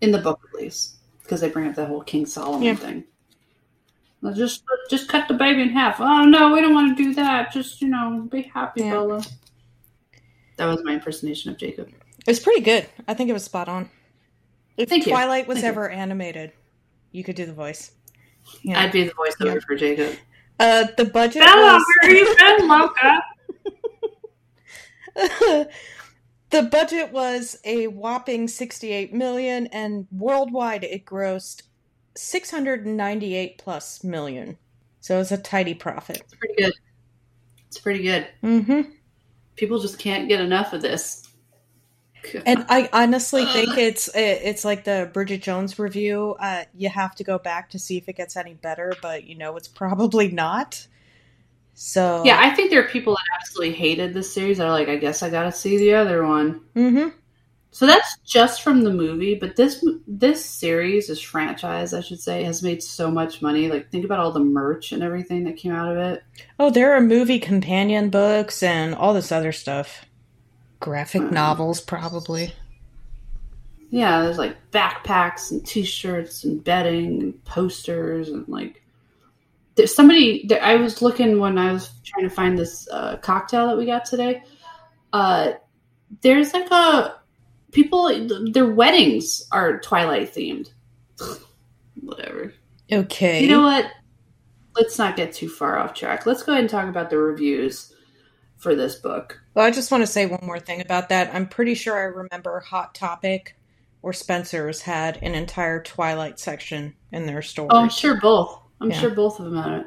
In 0.00 0.12
the 0.12 0.18
book, 0.18 0.40
at 0.48 0.60
least, 0.60 0.96
because 1.22 1.40
they 1.42 1.50
bring 1.50 1.68
up 1.68 1.74
that 1.74 1.88
whole 1.88 2.00
King 2.02 2.24
Solomon 2.24 2.62
Yeah. 2.62 2.76
thing. 2.76 3.04
Well, 4.22 4.32
just 4.32 4.62
just 4.88 5.08
cut 5.08 5.26
the 5.28 5.34
baby 5.34 5.62
in 5.62 5.70
half. 5.70 6.00
Oh 6.00 6.24
no, 6.24 6.52
we 6.52 6.60
don't 6.62 6.72
want 6.72 6.96
to 6.96 7.02
do 7.04 7.12
that. 7.14 7.52
Just 7.52 7.82
you 7.82 7.88
know, 7.88 8.26
be 8.30 8.42
happy, 8.42 8.82
Yeah. 8.82 8.92
Bella. 8.92 9.22
That 10.56 10.66
was 10.66 10.82
my 10.84 10.92
impersonation 10.94 11.50
of 11.50 11.58
Jacob. 11.58 11.90
It 12.20 12.26
was 12.26 12.40
pretty 12.40 12.60
good 12.60 12.86
i 13.08 13.14
think 13.14 13.28
it 13.30 13.32
was 13.32 13.44
spot 13.44 13.68
on 13.68 13.88
if 14.76 14.88
Thank 14.88 15.06
you. 15.06 15.12
twilight 15.12 15.46
was 15.48 15.56
Thank 15.56 15.64
you. 15.64 15.68
ever 15.70 15.88
animated 15.90 16.52
you 17.12 17.22
could 17.24 17.36
do 17.36 17.46
the 17.46 17.52
voice 17.52 17.92
Yeah. 18.62 18.80
I'd 18.80 18.92
be 18.92 19.04
the 19.04 19.12
voiceover 19.12 19.54
Yeah. 19.54 19.60
for 19.66 19.74
Jacob. 19.76 20.14
Uh, 20.58 20.86
the 20.96 21.04
budget 21.06 21.42
Bella, 21.42 21.74
was 21.74 21.84
where 22.02 22.14
you 22.14 22.36
been, 22.36 22.68
Loca? 22.68 23.22
the 26.50 26.62
budget 26.62 27.12
was 27.12 27.58
a 27.64 27.86
whopping 27.88 28.48
68 28.48 29.12
million 29.14 29.66
and 29.68 30.06
worldwide 30.12 30.84
it 30.84 31.04
grossed 31.04 31.62
698 32.16 33.58
plus 33.58 34.04
million. 34.04 34.58
So 35.00 35.14
it 35.16 35.18
was 35.18 35.32
a 35.32 35.38
tidy 35.38 35.74
profit. 35.74 36.18
It's 36.24 36.34
pretty 36.34 36.54
good. 36.62 36.72
It's 37.68 37.78
pretty 37.78 38.02
good. 38.02 38.26
Mm-hmm. 38.42 38.90
People 39.56 39.78
just 39.78 39.98
can't 39.98 40.28
get 40.28 40.40
enough 40.40 40.72
of 40.72 40.82
this. 40.82 41.28
And 42.46 42.66
I 42.68 42.88
honestly 42.92 43.44
think 43.44 43.76
it's 43.78 44.08
it's 44.14 44.64
like 44.64 44.84
the 44.84 45.10
Bridget 45.12 45.42
Jones 45.42 45.78
review. 45.78 46.36
Uh, 46.38 46.64
you 46.74 46.88
have 46.88 47.14
to 47.16 47.24
go 47.24 47.38
back 47.38 47.70
to 47.70 47.78
see 47.78 47.96
if 47.96 48.08
it 48.08 48.16
gets 48.16 48.36
any 48.36 48.54
better, 48.54 48.92
but 49.02 49.24
you 49.24 49.36
know 49.36 49.56
it's 49.56 49.68
probably 49.68 50.28
not. 50.28 50.86
So 51.74 52.22
yeah, 52.24 52.38
I 52.38 52.54
think 52.54 52.70
there 52.70 52.84
are 52.84 52.88
people 52.88 53.14
that 53.14 53.38
absolutely 53.40 53.74
hated 53.74 54.12
this 54.12 54.32
series. 54.32 54.58
They're 54.58 54.70
like, 54.70 54.88
I 54.88 54.96
guess 54.96 55.22
I 55.22 55.30
got 55.30 55.44
to 55.44 55.52
see 55.52 55.78
the 55.78 55.94
other 55.94 56.26
one. 56.26 56.60
hmm 56.74 57.08
So 57.70 57.86
that's 57.86 58.18
just 58.18 58.62
from 58.62 58.82
the 58.82 58.92
movie, 58.92 59.34
but 59.34 59.56
this 59.56 59.84
this 60.06 60.44
series, 60.44 61.08
this 61.08 61.20
franchise, 61.20 61.94
I 61.94 62.00
should 62.00 62.20
say, 62.20 62.42
has 62.44 62.62
made 62.62 62.82
so 62.82 63.10
much 63.10 63.40
money. 63.40 63.68
Like, 63.68 63.90
think 63.90 64.04
about 64.04 64.18
all 64.18 64.32
the 64.32 64.40
merch 64.40 64.92
and 64.92 65.02
everything 65.02 65.44
that 65.44 65.56
came 65.56 65.72
out 65.72 65.90
of 65.90 65.96
it. 65.96 66.22
Oh, 66.58 66.70
there 66.70 66.92
are 66.92 67.00
movie 67.00 67.38
companion 67.38 68.10
books 68.10 68.62
and 68.62 68.94
all 68.94 69.14
this 69.14 69.32
other 69.32 69.52
stuff. 69.52 70.04
Graphic 70.80 71.22
Mhm. 71.22 71.32
novels, 71.32 71.80
probably. 71.80 72.54
Yeah, 73.90 74.22
there's 74.22 74.38
like 74.38 74.56
backpacks 74.70 75.50
and 75.50 75.64
T-shirts 75.66 76.44
and 76.44 76.62
bedding 76.62 77.20
and 77.22 77.44
posters 77.44 78.28
and 78.28 78.46
like. 78.48 78.82
There's 79.74 79.94
somebody. 79.94 80.46
There, 80.46 80.62
I 80.62 80.76
was 80.76 81.00
looking 81.02 81.38
when 81.38 81.58
I 81.58 81.72
was 81.72 81.90
trying 82.04 82.28
to 82.28 82.34
find 82.34 82.58
this 82.58 82.88
uh, 82.90 83.16
cocktail 83.18 83.66
that 83.68 83.76
we 83.76 83.86
got 83.86 84.04
today. 84.04 84.42
Uh, 85.12 85.52
there's 86.22 86.52
like 86.52 86.70
a 86.70 87.16
people. 87.72 88.28
Their 88.52 88.66
weddings 88.72 89.46
are 89.52 89.80
Twilight 89.80 90.32
themed. 90.34 90.68
Whatever. 92.00 92.52
Okay. 92.92 93.42
You 93.42 93.48
know 93.48 93.62
what? 93.62 93.90
Let's 94.76 94.98
not 94.98 95.16
get 95.16 95.32
too 95.32 95.48
far 95.48 95.78
off 95.78 95.94
track. 95.94 96.26
Let's 96.26 96.42
go 96.42 96.52
ahead 96.52 96.62
and 96.64 96.70
talk 96.70 96.88
about 96.88 97.10
the 97.10 97.18
reviews 97.18 97.92
for 98.56 98.74
this 98.74 98.96
book. 98.96 99.39
Well, 99.54 99.66
I 99.66 99.70
just 99.70 99.90
want 99.90 100.02
to 100.02 100.06
say 100.06 100.26
one 100.26 100.40
more 100.44 100.60
thing 100.60 100.80
about 100.80 101.08
that. 101.08 101.34
I'm 101.34 101.48
pretty 101.48 101.74
sure 101.74 101.96
I 101.96 102.02
remember 102.02 102.60
Hot 102.60 102.94
Topic 102.94 103.56
or 104.02 104.12
Spencer's 104.12 104.80
had 104.82 105.18
an 105.22 105.34
entire 105.34 105.82
Twilight 105.82 106.38
section 106.38 106.94
in 107.12 107.26
their 107.26 107.42
store. 107.42 107.66
Oh, 107.70 107.78
I'm 107.78 107.90
sure 107.90 108.20
both. 108.20 108.58
I'm 108.80 108.90
Yeah. 108.90 108.98
sure 109.00 109.10
both 109.10 109.40
of 109.40 109.46
them 109.46 109.62
had 109.62 109.80
it. 109.80 109.86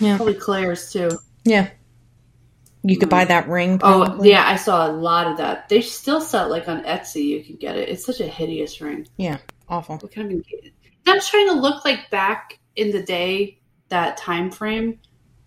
Yeah. 0.00 0.16
Probably 0.16 0.34
Claire's 0.34 0.92
too. 0.92 1.10
Yeah. 1.44 1.70
You 2.82 2.98
could 2.98 3.08
buy 3.08 3.24
that 3.24 3.48
ring. 3.48 3.80
Oh, 3.82 4.22
yeah, 4.22 4.46
I 4.46 4.56
saw 4.56 4.88
a 4.88 4.92
lot 4.92 5.26
of 5.26 5.36
that. 5.38 5.68
They 5.68 5.80
still 5.80 6.20
sell 6.20 6.46
it 6.46 6.50
like 6.50 6.68
on 6.68 6.84
Etsy. 6.84 7.24
You 7.24 7.42
can 7.44 7.56
get 7.56 7.76
it. 7.76 7.88
It's 7.88 8.04
such 8.04 8.20
a 8.20 8.26
hideous 8.26 8.80
ring. 8.80 9.08
Yeah, 9.16 9.38
awful. 9.68 9.96
What 9.96 10.12
kind 10.12 10.30
of? 10.32 10.44
I'm 11.06 11.20
trying 11.20 11.48
to 11.48 11.54
look 11.54 11.84
like 11.84 12.10
back 12.10 12.58
in 12.76 12.92
the 12.92 13.02
day, 13.02 13.58
that 13.88 14.16
time 14.16 14.50
frame, 14.52 15.00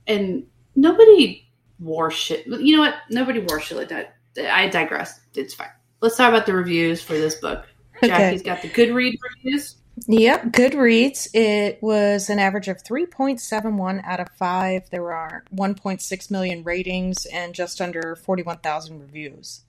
and 0.08 0.44
nobody 0.76 1.49
wore 1.80 2.12
shit. 2.12 2.46
You 2.48 2.76
know 2.76 2.84
what? 2.84 2.96
Nobody 3.10 3.40
wore 3.40 3.60
shit 3.60 3.78
like 3.78 3.90
that. 3.90 4.16
I 4.38 4.68
digress. 4.68 5.20
It's 5.34 5.54
fine. 5.54 5.70
Let's 6.02 6.16
talk 6.18 6.30
about 6.30 6.46
the 6.46 6.54
reviews 6.54 7.02
for 7.02 7.14
this 7.14 7.36
book. 7.36 7.66
Okay. 7.98 8.08
Jackie's 8.08 8.42
got 8.44 8.62
the 8.62 8.70
Goodread 8.70 9.16
reviews. 9.22 9.76
Yep, 10.08 10.46
Goodreads. 10.46 11.28
It 11.34 11.82
was 11.82 12.30
an 12.30 12.40
average 12.40 12.70
of 12.70 12.82
3.71 12.82 14.02
out 14.06 14.22
of 14.22 14.30
5. 14.38 14.90
There 14.92 15.12
are 15.12 15.44
1.6 15.54 16.32
million 16.32 16.64
ratings 16.64 17.26
and 17.26 17.54
just 17.54 17.82
under 17.82 18.16
41,000 18.16 19.02
reviews. 19.02 19.66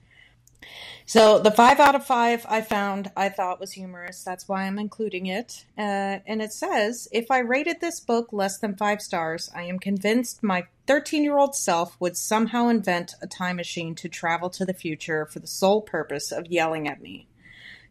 So 1.06 1.38
the 1.40 1.50
5 1.50 1.80
out 1.80 1.94
of 1.94 2.06
5 2.06 2.46
I 2.48 2.60
found 2.60 3.10
I 3.16 3.28
thought 3.30 3.58
was 3.58 3.72
humorous. 3.72 4.22
That's 4.22 4.48
why 4.48 4.62
I'm 4.62 4.78
including 4.78 5.26
it. 5.26 5.64
Uh, 5.76 6.20
and 6.26 6.40
it 6.40 6.52
says 6.52 7.08
If 7.10 7.30
I 7.30 7.38
rated 7.38 7.80
this 7.80 8.00
book 8.00 8.28
less 8.32 8.58
than 8.58 8.76
5 8.76 9.02
stars, 9.02 9.50
I 9.54 9.62
am 9.62 9.78
convinced 9.78 10.42
my 10.42 10.66
13 10.86 11.24
year 11.24 11.38
old 11.38 11.56
self 11.56 11.96
would 12.00 12.16
somehow 12.16 12.68
invent 12.68 13.14
a 13.20 13.26
time 13.26 13.56
machine 13.56 13.94
to 13.96 14.08
travel 14.08 14.50
to 14.50 14.64
the 14.64 14.74
future 14.74 15.26
for 15.26 15.40
the 15.40 15.46
sole 15.46 15.82
purpose 15.82 16.30
of 16.30 16.46
yelling 16.46 16.86
at 16.86 17.02
me. 17.02 17.26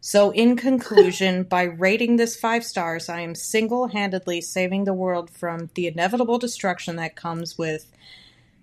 So, 0.00 0.30
in 0.30 0.56
conclusion, 0.56 1.42
by 1.48 1.64
rating 1.64 2.16
this 2.16 2.36
five 2.36 2.64
stars, 2.64 3.08
I 3.08 3.20
am 3.20 3.34
single 3.34 3.88
handedly 3.88 4.40
saving 4.40 4.84
the 4.84 4.94
world 4.94 5.28
from 5.30 5.68
the 5.74 5.86
inevitable 5.86 6.38
destruction 6.38 6.96
that 6.96 7.16
comes 7.16 7.58
with 7.58 7.92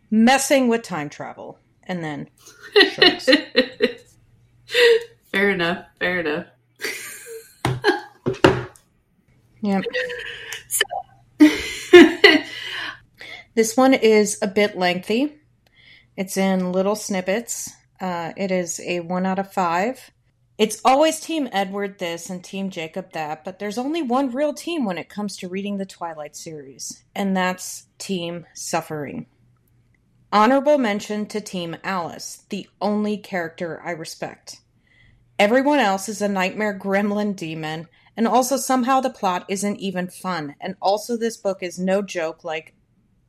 messing 0.09 0.67
with 0.67 0.81
time 0.81 1.09
travel. 1.09 1.59
And 1.87 2.03
then, 2.03 2.29
Shrugs. 2.93 3.29
fair 5.31 5.49
enough. 5.49 5.85
Fair 5.99 6.19
enough. 6.19 6.47
yeah. 9.61 9.81
This 13.57 13.75
one 13.75 13.95
is 13.95 14.37
a 14.39 14.47
bit 14.47 14.77
lengthy. 14.77 15.39
It's 16.15 16.37
in 16.37 16.71
little 16.71 16.95
snippets. 16.95 17.71
Uh, 17.99 18.31
it 18.37 18.51
is 18.51 18.79
a 18.81 18.99
one 18.99 19.25
out 19.25 19.39
of 19.39 19.51
five. 19.51 20.11
It's 20.59 20.79
always 20.85 21.19
Team 21.19 21.49
Edward 21.51 21.97
this 21.97 22.29
and 22.29 22.43
Team 22.43 22.69
Jacob 22.69 23.13
that, 23.13 23.43
but 23.43 23.57
there's 23.57 23.79
only 23.79 24.03
one 24.03 24.29
real 24.29 24.53
team 24.53 24.85
when 24.85 24.99
it 24.99 25.09
comes 25.09 25.35
to 25.37 25.49
reading 25.49 25.77
the 25.79 25.87
Twilight 25.87 26.35
series, 26.35 27.03
and 27.15 27.35
that's 27.35 27.87
Team 27.97 28.45
Suffering. 28.53 29.25
Honorable 30.31 30.77
mention 30.77 31.25
to 31.27 31.39
Team 31.39 31.77
Alice, 31.83 32.43
the 32.49 32.67
only 32.81 33.17
character 33.17 33.81
I 33.83 33.91
respect. 33.91 34.61
Everyone 35.39 35.79
else 35.79 36.09
is 36.09 36.21
a 36.21 36.27
nightmare 36.27 36.77
gremlin 36.77 37.35
demon, 37.35 37.87
and 38.17 38.27
also 38.27 38.57
somehow 38.57 38.99
the 38.99 39.09
plot 39.09 39.45
isn't 39.47 39.77
even 39.77 40.09
fun, 40.09 40.55
and 40.59 40.75
also 40.81 41.15
this 41.15 41.37
book 41.37 41.59
is 41.61 41.79
no 41.79 42.01
joke 42.01 42.43
like 42.43 42.73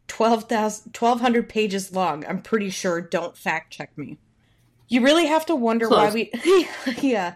12,000 0.09 0.97
1200 0.99 1.49
pages 1.49 1.93
long. 1.93 2.25
I'm 2.27 2.43
pretty 2.43 2.71
sure. 2.71 3.01
Don't 3.01 3.37
fact 3.37 3.73
check 3.73 3.97
me. 3.97 4.19
You 4.89 5.03
really 5.03 5.27
have 5.27 5.47
to 5.47 5.55
wonder 5.55 5.87
Close. 5.87 6.15
why 6.15 6.29
we 6.47 6.69
Yeah. 7.03 7.35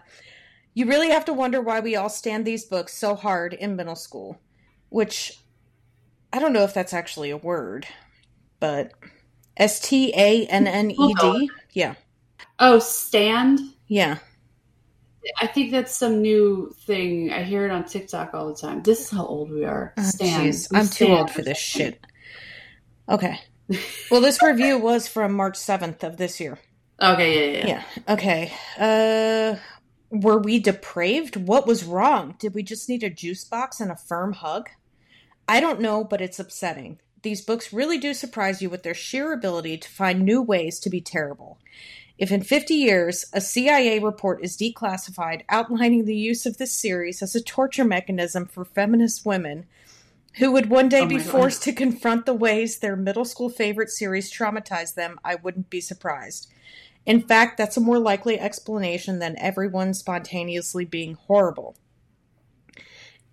You 0.73 0.87
really 0.87 1.11
have 1.11 1.25
to 1.25 1.33
wonder 1.33 1.61
why 1.61 1.79
we 1.81 1.95
all 1.95 2.09
stand 2.09 2.45
these 2.45 2.65
books 2.65 2.95
so 2.95 3.15
hard 3.15 3.53
in 3.53 3.75
middle 3.75 3.95
school, 3.95 4.41
which 4.89 5.37
I 6.33 6.39
don't 6.39 6.51
know 6.51 6.63
if 6.63 6.73
that's 6.73 6.95
actually 6.95 7.29
a 7.29 7.37
word, 7.37 7.85
but 8.59 8.91
S 9.57 9.79
T 9.79 10.13
A 10.15 10.45
N 10.47 10.67
N 10.67 10.91
E 10.91 11.13
D. 11.19 11.49
Yeah. 11.73 11.95
Oh, 12.59 12.79
stand. 12.79 13.59
Yeah. 13.87 14.17
I 15.39 15.47
think 15.47 15.71
that's 15.71 15.95
some 15.95 16.21
new 16.21 16.73
thing. 16.85 17.31
I 17.31 17.43
hear 17.43 17.65
it 17.65 17.71
on 17.71 17.85
TikTok 17.85 18.33
all 18.33 18.47
the 18.47 18.59
time. 18.59 18.83
This 18.83 19.01
is 19.01 19.09
how 19.11 19.25
old 19.25 19.51
we 19.51 19.63
are. 19.63 19.93
Oh, 19.97 20.03
Stand. 20.03 20.53
We 20.71 20.77
I'm 20.77 20.87
too 20.87 21.07
old 21.07 21.31
for 21.31 21.41
this 21.41 21.57
shit. 21.57 22.05
Okay. 23.09 23.39
Well, 24.11 24.19
this 24.19 24.43
review 24.43 24.77
was 24.77 25.07
from 25.07 25.33
March 25.33 25.55
7th 25.57 26.03
of 26.03 26.17
this 26.17 26.39
year. 26.39 26.59
Okay, 27.01 27.53
yeah, 27.53 27.65
yeah. 27.65 27.67
Yeah. 27.67 28.13
Okay. 28.13 28.53
Uh 28.77 29.59
were 30.11 30.37
we 30.37 30.59
depraved? 30.59 31.37
What 31.37 31.65
was 31.65 31.85
wrong? 31.85 32.35
Did 32.37 32.53
we 32.53 32.61
just 32.61 32.87
need 32.89 33.01
a 33.03 33.09
juice 33.09 33.45
box 33.45 33.79
and 33.79 33.89
a 33.89 33.95
firm 33.95 34.33
hug? 34.33 34.69
I 35.47 35.59
don't 35.59 35.79
know, 35.79 36.03
but 36.03 36.21
it's 36.21 36.39
upsetting. 36.39 36.99
These 37.23 37.41
books 37.41 37.73
really 37.73 37.97
do 37.97 38.13
surprise 38.13 38.61
you 38.61 38.69
with 38.69 38.83
their 38.83 38.93
sheer 38.93 39.31
ability 39.31 39.77
to 39.77 39.89
find 39.89 40.21
new 40.21 40.41
ways 40.41 40.79
to 40.81 40.89
be 40.89 41.01
terrible. 41.01 41.57
If 42.17 42.31
in 42.31 42.43
50 42.43 42.73
years 42.75 43.25
a 43.33 43.41
CIA 43.41 43.99
report 43.99 44.43
is 44.43 44.57
declassified 44.57 45.43
outlining 45.49 46.05
the 46.05 46.15
use 46.15 46.45
of 46.45 46.57
this 46.57 46.73
series 46.73 47.21
as 47.21 47.33
a 47.33 47.41
torture 47.41 47.85
mechanism 47.85 48.45
for 48.45 48.63
feminist 48.63 49.25
women 49.25 49.65
who 50.35 50.51
would 50.51 50.69
one 50.69 50.89
day 50.89 51.01
Oh 51.01 51.07
be 51.07 51.17
my 51.17 51.23
God. 51.23 51.31
forced 51.31 51.63
to 51.63 51.73
confront 51.73 52.25
the 52.25 52.33
ways 52.33 52.77
their 52.77 52.95
middle 52.95 53.25
school 53.25 53.49
favorite 53.49 53.89
series 53.89 54.31
traumatized 54.31 54.95
them, 54.95 55.19
I 55.23 55.35
wouldn't 55.35 55.69
be 55.69 55.81
surprised. 55.81 56.51
In 57.05 57.21
fact, 57.21 57.57
that's 57.57 57.77
a 57.77 57.81
more 57.81 57.99
likely 57.99 58.39
explanation 58.39 59.19
than 59.19 59.37
everyone 59.37 59.93
spontaneously 59.93 60.85
being 60.85 61.15
horrible. 61.15 61.75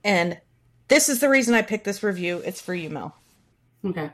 And 0.05 0.41
this 0.89 1.09
is 1.09 1.21
the 1.21 1.29
reason 1.29 1.55
I 1.55 1.63
picked 1.63 1.85
this 1.85 2.03
review. 2.03 2.43
It's 2.45 2.61
for 2.61 2.75
you, 2.75 2.91
Mel. 2.91 3.20
Okay. 3.85 4.11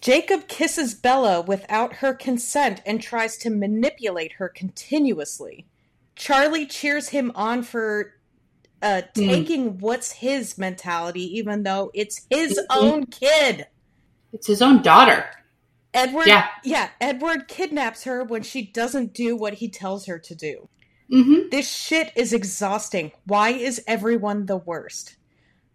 Jacob 0.00 0.48
kisses 0.48 0.94
Bella 0.94 1.42
without 1.42 1.96
her 1.96 2.14
consent 2.14 2.80
and 2.86 3.02
tries 3.02 3.36
to 3.38 3.50
manipulate 3.50 4.32
her 4.34 4.48
continuously. 4.48 5.66
Charlie 6.16 6.66
cheers 6.66 7.10
him 7.10 7.32
on 7.34 7.62
for 7.62 8.14
uh, 8.82 9.02
Hmm. 9.14 9.28
taking 9.28 9.78
what's 9.78 10.10
his 10.12 10.56
mentality, 10.56 11.36
even 11.36 11.64
though 11.64 11.90
it's 11.92 12.22
his 12.30 12.58
Mhm. 12.58 12.64
own 12.70 13.06
kid. 13.06 13.66
It's 14.32 14.46
his 14.46 14.62
own 14.62 14.80
daughter. 14.80 15.26
Edward, 15.92 16.26
Yeah. 16.26 16.48
yeah, 16.64 16.88
Edward 16.98 17.46
kidnaps 17.46 18.04
her 18.04 18.24
when 18.24 18.42
she 18.42 18.62
doesn't 18.62 19.12
do 19.12 19.36
what 19.36 19.54
he 19.54 19.68
tells 19.68 20.06
her 20.06 20.18
to 20.20 20.34
do. 20.34 20.70
Mm-hmm. 21.12 21.48
This 21.50 21.68
shit 21.70 22.10
is 22.16 22.32
exhausting. 22.32 23.12
Why 23.26 23.50
is 23.50 23.82
everyone 23.86 24.46
the 24.46 24.56
worst? 24.56 25.16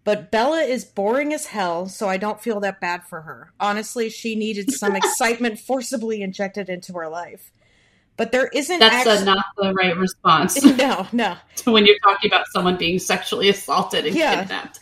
But 0.05 0.31
Bella 0.31 0.61
is 0.61 0.85
boring 0.85 1.33
as 1.33 1.47
hell, 1.47 1.89
so 1.89 2.07
I 2.07 2.17
don't 2.17 2.39
feel 2.39 2.59
that 2.61 2.79
bad 2.79 3.03
for 3.05 3.21
her. 3.21 3.51
Honestly, 3.59 4.09
she 4.09 4.35
needed 4.35 4.71
some 4.71 4.95
excitement 4.95 5.59
forcibly 5.59 6.21
injected 6.21 6.69
into 6.69 6.93
her 6.93 7.09
life. 7.09 7.51
But 8.15 8.31
there 8.31 8.47
isn't. 8.47 8.79
That's 8.79 9.05
actu- 9.05 9.25
not 9.25 9.45
the 9.57 9.73
right 9.73 9.97
response. 9.97 10.63
No, 10.77 11.07
no. 11.11 11.35
to 11.57 11.71
when 11.71 11.85
you're 11.85 11.99
talking 12.03 12.29
about 12.29 12.45
someone 12.53 12.77
being 12.77 12.99
sexually 12.99 13.49
assaulted 13.49 14.05
and 14.05 14.15
yeah. 14.15 14.41
kidnapped. 14.41 14.79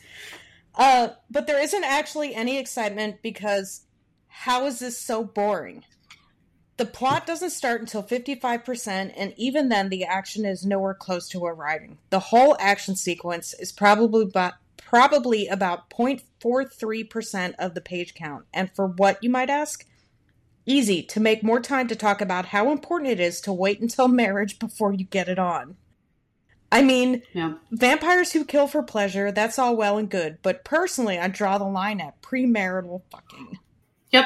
Uh, 0.75 1.09
but 1.31 1.47
there 1.47 1.61
isn't 1.61 1.83
actually 1.83 2.35
any 2.35 2.57
excitement 2.57 3.21
because 3.23 3.85
how 4.27 4.65
is 4.65 4.79
this 4.79 4.99
so 4.99 5.23
boring? 5.23 5.85
The 6.77 6.85
plot 6.85 7.27
doesn't 7.27 7.51
start 7.51 7.81
until 7.81 8.01
55%, 8.01 9.13
and 9.15 9.33
even 9.37 9.69
then, 9.69 9.89
the 9.89 10.05
action 10.05 10.43
is 10.43 10.65
nowhere 10.65 10.95
close 10.95 11.29
to 11.29 11.45
arriving. 11.45 11.99
The 12.09 12.19
whole 12.19 12.57
action 12.59 12.95
sequence 12.95 13.53
is 13.53 13.71
probably 13.71 14.23
about, 14.23 14.53
probably 14.93 15.47
about 15.47 15.89
0.43% 15.89 17.55
of 17.57 17.73
the 17.73 17.81
page 17.81 18.13
count. 18.13 18.45
And 18.53 18.69
for 18.75 18.85
what, 18.85 19.17
you 19.23 19.29
might 19.31 19.49
ask? 19.49 19.87
Easy 20.67 21.01
to 21.01 21.19
make 21.19 21.43
more 21.43 21.59
time 21.59 21.87
to 21.87 21.95
talk 21.95 22.21
about 22.21 22.45
how 22.45 22.71
important 22.71 23.09
it 23.09 23.19
is 23.19 23.41
to 23.41 23.51
wait 23.51 23.79
until 23.81 24.07
marriage 24.07 24.59
before 24.59 24.93
you 24.93 25.05
get 25.05 25.27
it 25.27 25.39
on. 25.39 25.77
I 26.71 26.83
mean, 26.83 27.23
yeah. 27.33 27.55
vampires 27.71 28.33
who 28.33 28.45
kill 28.45 28.67
for 28.67 28.83
pleasure, 28.83 29.31
that's 29.31 29.57
all 29.57 29.75
well 29.75 29.97
and 29.97 30.11
good, 30.11 30.37
but 30.43 30.63
personally, 30.63 31.17
I 31.17 31.27
draw 31.27 31.57
the 31.57 31.63
line 31.63 31.99
at 31.99 32.21
premarital 32.21 33.01
fucking. 33.09 33.57
Yep. 34.11 34.25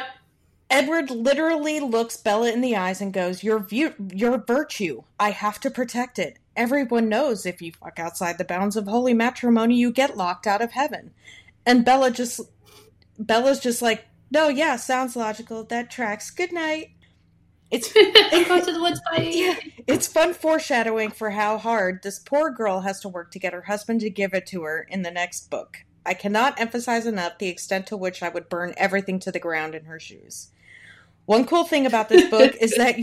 Edward 0.69 1.09
literally 1.09 1.79
looks 1.79 2.17
Bella 2.17 2.51
in 2.51 2.59
the 2.59 2.75
eyes 2.75 2.99
and 2.99 3.13
goes, 3.13 3.41
"Your 3.41 3.59
view, 3.59 3.93
your 4.13 4.37
virtue. 4.37 5.03
I 5.17 5.31
have 5.31 5.61
to 5.61 5.71
protect 5.71 6.19
it. 6.19 6.39
Everyone 6.57 7.07
knows 7.07 7.45
if 7.45 7.61
you 7.61 7.71
fuck 7.71 7.99
outside 7.99 8.37
the 8.37 8.43
bounds 8.43 8.75
of 8.75 8.87
holy 8.87 9.13
matrimony, 9.13 9.75
you 9.75 9.91
get 9.91 10.17
locked 10.17 10.45
out 10.45 10.61
of 10.61 10.71
heaven." 10.71 11.11
And 11.65 11.85
Bella 11.85 12.11
just 12.11 12.41
Bella's 13.17 13.59
just 13.59 13.81
like, 13.81 14.05
"No, 14.29 14.49
yeah, 14.49 14.75
sounds 14.75 15.15
logical. 15.15 15.63
That 15.63 15.89
tracks. 15.89 16.31
Good 16.31 16.51
night." 16.51 16.89
It's 17.69 17.91
go 18.47 18.65
to 18.65 18.71
the 18.71 18.81
woods, 18.81 19.01
buddy. 19.09 19.31
Yeah, 19.35 19.55
it's 19.87 20.07
fun 20.07 20.33
foreshadowing 20.33 21.11
for 21.11 21.31
how 21.31 21.57
hard 21.57 22.01
this 22.03 22.19
poor 22.19 22.49
girl 22.49 22.81
has 22.81 22.99
to 23.01 23.09
work 23.09 23.31
to 23.31 23.39
get 23.39 23.53
her 23.53 23.63
husband 23.63 24.01
to 24.01 24.09
give 24.09 24.33
it 24.33 24.45
to 24.47 24.63
her 24.63 24.85
in 24.89 25.01
the 25.01 25.11
next 25.11 25.49
book. 25.49 25.79
I 26.05 26.13
cannot 26.13 26.59
emphasize 26.59 27.05
enough 27.05 27.37
the 27.37 27.49
extent 27.49 27.87
to 27.87 27.97
which 27.97 28.23
I 28.23 28.29
would 28.29 28.47
burn 28.47 28.73
everything 28.77 29.19
to 29.19 29.31
the 29.31 29.39
ground 29.39 29.75
in 29.75 29.85
her 29.85 29.99
shoes. 29.99 30.51
One 31.25 31.45
cool 31.45 31.65
thing 31.65 31.85
about 31.85 32.07
this 32.07 32.29
book 32.29 32.55
is 32.61 32.73
that 32.75 32.95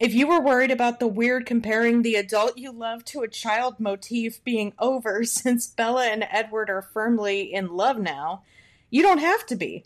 if 0.00 0.14
you 0.14 0.28
were 0.28 0.40
worried 0.40 0.70
about 0.70 1.00
the 1.00 1.08
weird 1.08 1.44
comparing 1.44 2.02
the 2.02 2.14
adult 2.14 2.56
you 2.56 2.70
love 2.70 3.04
to 3.06 3.22
a 3.22 3.28
child 3.28 3.80
motif 3.80 4.42
being 4.44 4.72
over 4.78 5.24
since 5.24 5.66
Bella 5.66 6.06
and 6.06 6.26
Edward 6.30 6.70
are 6.70 6.82
firmly 6.82 7.52
in 7.52 7.74
love 7.76 7.98
now, 7.98 8.42
you 8.90 9.02
don't 9.02 9.18
have 9.18 9.44
to 9.46 9.56
be. 9.56 9.84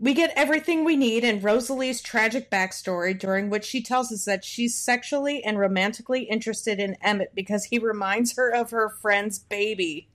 We 0.00 0.12
get 0.12 0.32
everything 0.34 0.84
we 0.84 0.96
need 0.96 1.22
in 1.22 1.40
Rosalie's 1.40 2.02
tragic 2.02 2.50
backstory, 2.50 3.16
during 3.16 3.48
which 3.48 3.64
she 3.64 3.80
tells 3.80 4.10
us 4.10 4.24
that 4.24 4.44
she's 4.44 4.76
sexually 4.76 5.42
and 5.44 5.58
romantically 5.58 6.24
interested 6.24 6.80
in 6.80 6.96
Emmett 7.00 7.32
because 7.34 7.66
he 7.66 7.78
reminds 7.78 8.36
her 8.36 8.50
of 8.52 8.72
her 8.72 8.90
friend's 9.00 9.38
baby. 9.38 10.08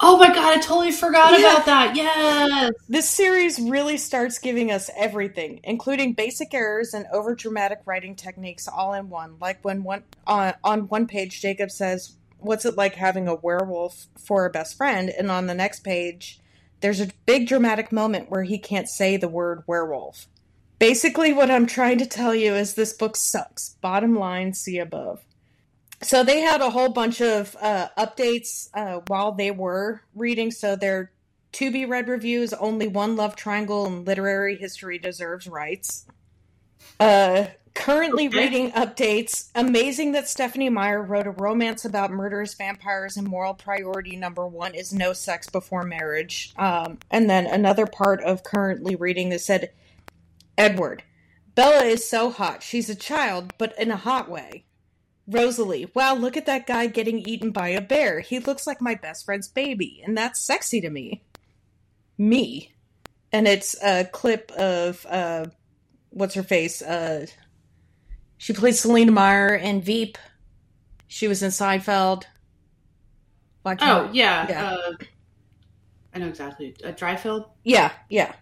Oh 0.00 0.16
my 0.16 0.28
god, 0.28 0.58
I 0.58 0.60
totally 0.60 0.92
forgot 0.92 1.38
yeah. 1.38 1.52
about 1.52 1.66
that. 1.66 1.96
Yes. 1.96 2.72
This 2.88 3.08
series 3.08 3.58
really 3.58 3.96
starts 3.96 4.38
giving 4.38 4.70
us 4.70 4.90
everything, 4.96 5.60
including 5.64 6.12
basic 6.12 6.54
errors 6.54 6.94
and 6.94 7.06
overdramatic 7.12 7.78
writing 7.84 8.14
techniques 8.14 8.68
all 8.68 8.94
in 8.94 9.10
one. 9.10 9.36
Like 9.40 9.64
when 9.64 9.82
one 9.82 10.04
on, 10.26 10.54
on 10.62 10.88
one 10.88 11.06
page 11.06 11.40
Jacob 11.40 11.70
says, 11.70 12.16
"What's 12.38 12.64
it 12.64 12.76
like 12.76 12.94
having 12.94 13.26
a 13.26 13.34
werewolf 13.34 14.06
for 14.16 14.44
a 14.44 14.50
best 14.50 14.76
friend?" 14.76 15.10
and 15.10 15.30
on 15.30 15.46
the 15.46 15.54
next 15.54 15.80
page 15.80 16.40
there's 16.80 17.00
a 17.00 17.10
big 17.26 17.48
dramatic 17.48 17.90
moment 17.90 18.30
where 18.30 18.44
he 18.44 18.58
can't 18.58 18.88
say 18.88 19.16
the 19.16 19.28
word 19.28 19.64
werewolf. 19.66 20.26
Basically, 20.78 21.32
what 21.32 21.50
I'm 21.50 21.66
trying 21.66 21.98
to 21.98 22.06
tell 22.06 22.34
you 22.34 22.54
is 22.54 22.74
this 22.74 22.92
book 22.92 23.16
sucks. 23.16 23.76
Bottom 23.80 24.14
line, 24.16 24.54
see 24.54 24.78
above. 24.78 25.24
So 26.00 26.22
they 26.22 26.40
had 26.40 26.60
a 26.60 26.70
whole 26.70 26.90
bunch 26.90 27.20
of 27.20 27.56
uh, 27.60 27.88
updates 27.98 28.68
uh, 28.74 29.00
while 29.08 29.32
they 29.32 29.50
were 29.50 30.02
reading. 30.14 30.50
So 30.50 30.76
their 30.76 31.12
to 31.52 31.70
be 31.70 31.84
read 31.84 32.08
reviews 32.08 32.52
only 32.52 32.86
one 32.86 33.16
love 33.16 33.34
triangle 33.34 33.86
and 33.86 34.06
literary 34.06 34.56
history 34.56 34.98
deserves 34.98 35.46
rights. 35.46 36.06
Uh, 37.00 37.46
Currently 37.78 38.28
reading 38.28 38.72
updates. 38.72 39.50
Amazing 39.54 40.12
that 40.12 40.28
Stephenie 40.28 40.68
Meyer 40.68 41.00
wrote 41.00 41.28
a 41.28 41.30
romance 41.30 41.84
about 41.84 42.10
murderous 42.10 42.54
vampires 42.54 43.16
and 43.16 43.26
moral 43.26 43.54
priority 43.54 44.16
number 44.16 44.46
one 44.48 44.74
is 44.74 44.92
no 44.92 45.12
sex 45.12 45.48
before 45.48 45.84
marriage. 45.84 46.52
Um, 46.58 46.98
and 47.08 47.30
then 47.30 47.46
another 47.46 47.86
part 47.86 48.20
of 48.22 48.42
currently 48.42 48.96
reading 48.96 49.28
that 49.28 49.42
said, 49.42 49.70
Edward, 50.56 51.04
Bella 51.54 51.84
is 51.84 52.08
so 52.08 52.30
hot. 52.30 52.64
She's 52.64 52.90
a 52.90 52.96
child, 52.96 53.52
but 53.58 53.78
in 53.78 53.92
a 53.92 53.96
hot 53.96 54.28
way. 54.28 54.64
Rosalie, 55.28 55.90
wow, 55.94 56.14
look 56.14 56.36
at 56.38 56.46
that 56.46 56.66
guy 56.66 56.86
getting 56.86 57.18
eaten 57.18 57.50
by 57.50 57.68
a 57.68 57.82
bear. 57.82 58.20
He 58.20 58.38
looks 58.40 58.66
like 58.66 58.80
my 58.80 58.94
best 58.94 59.26
friend's 59.26 59.48
baby, 59.48 60.02
and 60.04 60.16
that's 60.16 60.40
sexy 60.40 60.80
to 60.80 60.90
me. 60.90 61.22
Me. 62.16 62.72
And 63.30 63.46
it's 63.46 63.80
a 63.82 64.04
clip 64.04 64.50
of, 64.52 65.04
uh, 65.06 65.46
what's 66.08 66.34
her 66.34 66.42
face? 66.42 66.80
Uh, 66.80 67.26
she 68.38 68.54
played 68.54 68.74
Selina 68.74 69.12
Meyer 69.12 69.54
in 69.54 69.82
Veep. 69.82 70.16
She 71.08 71.28
was 71.28 71.42
in 71.42 71.50
Seinfeld. 71.50 72.24
oh 73.66 74.10
yeah, 74.12 74.46
yeah. 74.48 74.70
Uh, 74.70 74.92
I 76.14 76.18
know 76.20 76.28
exactly. 76.28 76.74
Uh, 76.82 76.92
Dryfield. 76.92 77.50
Yeah, 77.64 77.92
yeah. 78.08 78.32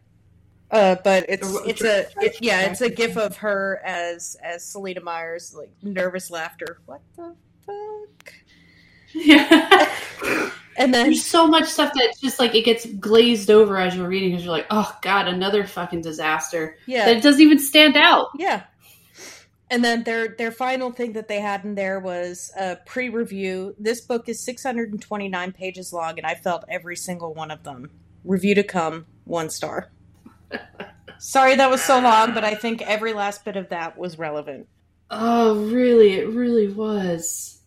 Uh, 0.70 0.96
but 1.04 1.26
it's 1.28 1.48
it's 1.64 1.82
a 1.82 2.06
it, 2.20 2.36
yeah 2.40 2.62
it's 2.62 2.80
a 2.80 2.90
gif 2.90 3.16
of 3.16 3.36
her 3.36 3.80
as 3.84 4.36
as 4.42 4.64
Selina 4.64 5.00
Meyer's 5.00 5.54
like 5.54 5.70
nervous 5.82 6.30
laughter. 6.30 6.80
What 6.86 7.02
the 7.16 7.36
fuck? 7.64 8.34
Yeah. 9.14 9.92
and 10.76 10.92
then 10.92 11.06
there's 11.06 11.24
so 11.24 11.46
much 11.46 11.66
stuff 11.66 11.92
that 11.94 12.14
just 12.20 12.38
like 12.38 12.54
it 12.54 12.64
gets 12.64 12.84
glazed 12.84 13.50
over 13.50 13.78
as 13.78 13.94
you're 13.94 14.08
reading 14.08 14.30
because 14.30 14.44
you're 14.44 14.52
like, 14.52 14.66
oh 14.70 14.96
god, 15.02 15.28
another 15.28 15.64
fucking 15.64 16.02
disaster. 16.02 16.76
Yeah. 16.86 17.06
That 17.06 17.18
it 17.18 17.22
doesn't 17.22 17.40
even 17.40 17.58
stand 17.58 17.96
out. 17.96 18.28
Yeah. 18.36 18.64
And 19.70 19.84
then 19.84 20.04
their 20.04 20.28
their 20.28 20.52
final 20.52 20.92
thing 20.92 21.14
that 21.14 21.28
they 21.28 21.40
had 21.40 21.64
in 21.64 21.74
there 21.74 21.98
was 21.98 22.52
a 22.56 22.76
pre-review. 22.86 23.74
This 23.78 24.00
book 24.00 24.28
is 24.28 24.44
629 24.44 25.52
pages 25.52 25.92
long, 25.92 26.18
and 26.18 26.26
I 26.26 26.34
felt 26.34 26.64
every 26.68 26.96
single 26.96 27.34
one 27.34 27.50
of 27.50 27.64
them. 27.64 27.90
Review 28.24 28.54
to 28.56 28.62
come, 28.62 29.06
one 29.24 29.50
star. 29.50 29.90
Sorry 31.18 31.56
that 31.56 31.70
was 31.70 31.82
so 31.82 31.98
long, 31.98 32.34
but 32.34 32.44
I 32.44 32.54
think 32.54 32.82
every 32.82 33.12
last 33.12 33.44
bit 33.44 33.56
of 33.56 33.68
that 33.70 33.96
was 33.96 34.18
relevant. 34.18 34.68
Oh, 35.10 35.64
really? 35.66 36.14
It 36.14 36.28
really 36.28 36.68
was. 36.68 37.60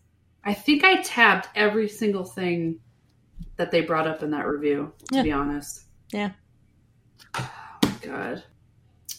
I 0.44 0.54
think 0.54 0.84
I 0.84 1.02
tabbed 1.02 1.48
every 1.56 1.88
single 1.88 2.24
thing 2.24 2.80
that 3.58 3.72
they 3.72 3.82
brought 3.82 4.08
up 4.08 4.24
in 4.24 4.32
that 4.32 4.48
review, 4.48 4.94
to 5.10 5.18
yeah. 5.18 5.24
be 5.24 5.32
honest. 5.32 5.84
Yeah. 6.12 6.32
Oh 7.36 7.52
god. 8.02 8.44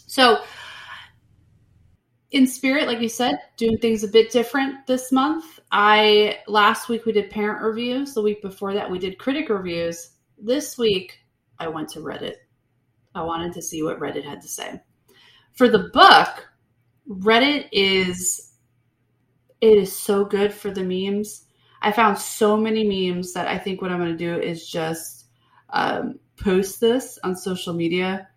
So 0.07 0.42
in 2.31 2.46
spirit, 2.46 2.87
like 2.87 3.01
you 3.01 3.09
said, 3.09 3.38
doing 3.57 3.79
things 3.79 4.03
a 4.03 4.09
bit 4.09 4.31
different 4.31 4.87
this 4.87 5.12
month. 5.12 5.61
I 5.70 6.38
last 6.49 6.88
week 6.88 7.05
we 7.05 7.12
did 7.12 7.31
parent 7.31 7.62
reviews. 7.62 8.14
The 8.14 8.23
week 8.23 8.40
before 8.42 8.75
that 8.75 8.90
we 8.90 8.99
did 8.99 9.18
critic 9.18 9.49
reviews. 9.49 10.11
This 10.38 10.79
week 10.79 11.18
I 11.59 11.68
went 11.68 11.88
to 11.90 12.01
Reddit. 12.01 12.37
I 13.14 13.23
wanted 13.23 13.53
to 13.55 13.62
see 13.62 13.83
what 13.83 13.99
Reddit 13.99 14.25
had 14.25 14.40
to 14.42 14.49
say. 14.49 14.81
For 15.53 15.68
the 15.68 15.90
book, 15.92 16.49
Reddit 17.09 17.68
is 17.73 18.53
it 19.61 19.77
is 19.77 19.94
so 19.94 20.25
good 20.25 20.53
for 20.53 20.70
the 20.70 20.83
memes. 20.83 21.46
I 21.83 21.92
found 21.92 22.18
so 22.18 22.57
many 22.57 22.85
memes 22.85 23.33
that 23.35 23.49
I 23.49 23.59
think 23.59 23.81
what 23.81 23.90
I'm 23.90 23.99
going 23.99 24.16
to 24.16 24.16
do 24.16 24.40
is 24.40 24.68
just 24.68 25.27
um, 25.70 26.18
post 26.37 26.81
this 26.81 27.18
on 27.25 27.37
social 27.37 27.75
media 27.75 28.29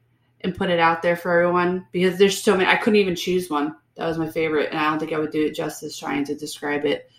and 0.41 0.55
put 0.55 0.69
it 0.69 0.79
out 0.79 1.01
there 1.01 1.15
for 1.15 1.31
everyone 1.31 1.87
because 1.91 2.17
there's 2.17 2.41
so 2.41 2.57
many. 2.57 2.69
I 2.69 2.75
couldn't 2.75 2.99
even 2.99 3.15
choose 3.15 3.49
one. 3.49 3.75
That 3.95 4.07
was 4.07 4.17
my 4.17 4.29
favorite, 4.29 4.69
and 4.71 4.79
I 4.79 4.89
don't 4.89 4.99
think 4.99 5.13
I 5.13 5.19
would 5.19 5.31
do 5.31 5.45
it 5.45 5.55
justice 5.55 5.97
trying 5.97 6.25
to 6.25 6.35
describe 6.35 6.85
it. 6.85 7.09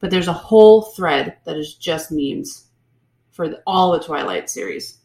But 0.00 0.10
there's 0.10 0.28
a 0.28 0.32
whole 0.32 0.82
thread 0.82 1.36
that 1.44 1.56
is 1.56 1.74
just 1.74 2.10
memes 2.10 2.68
for 3.30 3.48
the, 3.48 3.62
all 3.66 3.92
the 3.92 4.00
Twilight 4.00 4.50
series. 4.50 4.98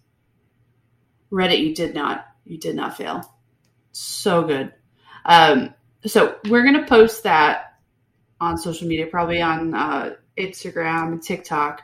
Reddit, 1.32 1.60
you 1.60 1.76
did 1.76 1.94
not, 1.94 2.28
you 2.46 2.58
did 2.58 2.76
not 2.76 2.98
fail. 2.98 3.34
So 3.92 4.44
good. 4.44 4.74
Um, 5.26 5.74
so 6.06 6.38
we're 6.50 6.64
gonna 6.64 6.86
post 6.88 7.24
that 7.24 7.80
on 8.40 8.58
social 8.58 8.88
media, 8.88 9.08
probably 9.08 9.42
on 9.42 9.74
uh, 9.74 10.16
Instagram 10.38 11.14
and 11.14 11.24
TikTok. 11.24 11.82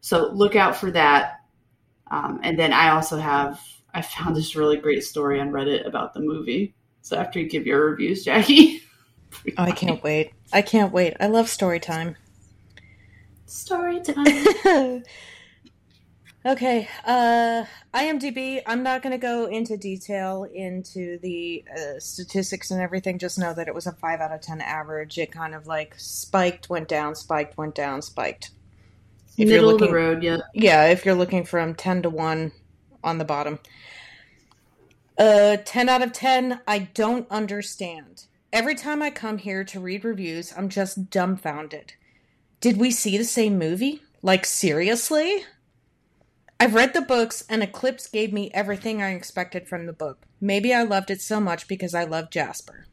So 0.00 0.30
look 0.32 0.56
out 0.56 0.76
for 0.76 0.90
that. 0.92 1.40
Um, 2.10 2.40
and 2.42 2.58
then 2.58 2.72
I 2.72 2.90
also 2.90 3.18
have 3.18 3.60
I 3.94 4.02
found 4.02 4.36
this 4.36 4.56
really 4.56 4.76
great 4.76 5.04
story 5.04 5.40
on 5.40 5.50
Reddit 5.50 5.86
about 5.86 6.14
the 6.14 6.20
movie. 6.20 6.74
So 7.02 7.16
after 7.16 7.40
you 7.40 7.48
give 7.48 7.66
your 7.66 7.90
reviews, 7.90 8.24
Jackie. 8.24 8.82
oh, 9.46 9.50
I 9.58 9.72
can't 9.72 10.02
wait. 10.02 10.32
I 10.52 10.62
can't 10.62 10.92
wait. 10.92 11.16
I 11.20 11.26
love 11.26 11.48
story 11.48 11.80
time. 11.80 12.16
Story 13.46 14.00
time. 14.00 15.02
Okay, 16.44 16.88
uh, 17.04 17.64
IMDb. 17.94 18.62
I'm 18.66 18.82
not 18.82 19.02
going 19.02 19.12
to 19.12 19.18
go 19.18 19.46
into 19.46 19.76
detail 19.76 20.42
into 20.52 21.18
the 21.18 21.64
uh, 21.72 22.00
statistics 22.00 22.72
and 22.72 22.80
everything. 22.80 23.18
Just 23.18 23.38
know 23.38 23.54
that 23.54 23.68
it 23.68 23.74
was 23.74 23.86
a 23.86 23.92
five 23.92 24.20
out 24.20 24.32
of 24.32 24.40
ten 24.40 24.60
average. 24.60 25.18
It 25.18 25.30
kind 25.30 25.54
of 25.54 25.68
like 25.68 25.94
spiked, 25.98 26.68
went 26.68 26.88
down, 26.88 27.14
spiked, 27.14 27.56
went 27.56 27.76
down, 27.76 28.02
spiked. 28.02 28.50
If 29.38 29.48
Middle 29.48 29.70
looking, 29.70 29.86
of 29.86 29.90
the 29.90 29.94
road, 29.94 30.22
yeah. 30.24 30.38
Yeah, 30.52 30.86
if 30.86 31.06
you're 31.06 31.14
looking 31.14 31.44
from 31.44 31.76
ten 31.76 32.02
to 32.02 32.10
one 32.10 32.50
on 33.04 33.18
the 33.18 33.24
bottom. 33.24 33.60
Uh, 35.16 35.58
ten 35.64 35.88
out 35.88 36.02
of 36.02 36.12
ten. 36.12 36.60
I 36.66 36.80
don't 36.80 37.30
understand. 37.30 38.24
Every 38.52 38.74
time 38.74 39.00
I 39.00 39.10
come 39.10 39.38
here 39.38 39.62
to 39.62 39.78
read 39.78 40.04
reviews, 40.04 40.52
I'm 40.56 40.68
just 40.68 41.08
dumbfounded. 41.08 41.92
Did 42.60 42.78
we 42.78 42.90
see 42.90 43.16
the 43.16 43.24
same 43.24 43.58
movie? 43.58 44.02
Like 44.22 44.44
seriously? 44.44 45.44
I've 46.62 46.74
read 46.74 46.94
the 46.94 47.02
books, 47.02 47.42
and 47.48 47.60
Eclipse 47.60 48.06
gave 48.06 48.32
me 48.32 48.48
everything 48.54 49.02
I 49.02 49.14
expected 49.14 49.66
from 49.66 49.86
the 49.86 49.92
book. 49.92 50.26
Maybe 50.40 50.72
I 50.72 50.84
loved 50.84 51.10
it 51.10 51.20
so 51.20 51.40
much 51.40 51.66
because 51.66 51.92
I 51.92 52.04
love 52.04 52.30
Jasper. 52.30 52.86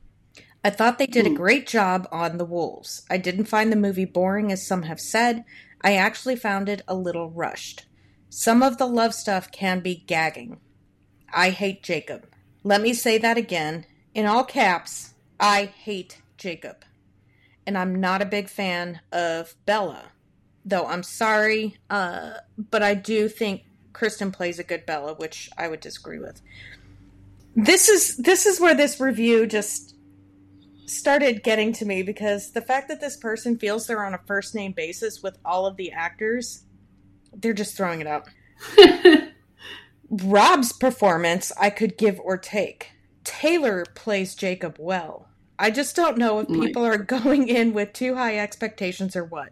I 0.63 0.71
thought 0.71 0.97
they 0.97 1.05
did 1.05 1.27
a 1.27 1.29
hmm. 1.29 1.35
great 1.35 1.67
job 1.67 2.07
on 2.11 2.39
the 2.39 2.45
wolves. 2.45 3.05
I 3.11 3.17
didn't 3.17 3.45
find 3.45 3.71
the 3.71 3.75
movie 3.75 4.05
boring, 4.05 4.51
as 4.51 4.65
some 4.65 4.81
have 4.81 4.99
said. 4.99 5.45
I 5.83 5.95
actually 5.97 6.35
found 6.35 6.67
it 6.67 6.81
a 6.87 6.95
little 6.95 7.29
rushed. 7.29 7.85
Some 8.27 8.63
of 8.63 8.79
the 8.79 8.87
love 8.87 9.13
stuff 9.13 9.51
can 9.51 9.81
be 9.81 10.03
gagging. 10.07 10.59
I 11.31 11.51
hate 11.51 11.83
Jacob. 11.83 12.25
Let 12.63 12.81
me 12.81 12.91
say 12.91 13.19
that 13.19 13.37
again. 13.37 13.85
In 14.15 14.25
all 14.25 14.45
caps, 14.45 15.13
I 15.39 15.65
hate 15.65 16.23
Jacob. 16.37 16.85
And 17.67 17.77
I'm 17.77 18.01
not 18.01 18.23
a 18.23 18.25
big 18.25 18.49
fan 18.49 19.01
of 19.11 19.53
Bella 19.67 20.05
though 20.65 20.85
I'm 20.85 21.03
sorry, 21.03 21.77
uh, 21.89 22.33
but 22.57 22.83
I 22.83 22.93
do 22.93 23.27
think 23.29 23.63
Kristen 23.93 24.31
plays 24.31 24.59
a 24.59 24.63
good 24.63 24.85
Bella, 24.85 25.13
which 25.15 25.49
I 25.57 25.67
would 25.67 25.79
disagree 25.79 26.19
with. 26.19 26.41
This 27.55 27.89
is 27.89 28.17
this 28.17 28.45
is 28.45 28.59
where 28.59 28.75
this 28.75 28.99
review 28.99 29.47
just 29.47 29.95
started 30.85 31.43
getting 31.43 31.71
to 31.73 31.85
me 31.85 32.03
because 32.03 32.51
the 32.51 32.61
fact 32.61 32.87
that 32.87 33.01
this 33.01 33.15
person 33.15 33.57
feels 33.57 33.87
they're 33.87 34.05
on 34.05 34.13
a 34.13 34.19
first 34.25 34.55
name 34.55 34.71
basis 34.71 35.21
with 35.21 35.37
all 35.45 35.65
of 35.65 35.77
the 35.77 35.91
actors, 35.91 36.63
they're 37.33 37.53
just 37.53 37.75
throwing 37.75 38.01
it 38.01 38.07
out. 38.07 38.27
Rob's 40.09 40.73
performance 40.73 41.51
I 41.59 41.69
could 41.69 41.97
give 41.97 42.19
or 42.19 42.37
take. 42.37 42.91
Taylor 43.23 43.85
plays 43.93 44.35
Jacob 44.35 44.77
well. 44.79 45.27
I 45.59 45.71
just 45.71 45.95
don't 45.95 46.17
know 46.17 46.39
if 46.39 46.47
people 46.47 46.85
are 46.85 46.97
going 47.19 47.47
in 47.47 47.73
with 47.73 47.93
too 47.93 48.15
high 48.15 48.37
expectations 48.37 49.15
or 49.15 49.23
what. 49.23 49.51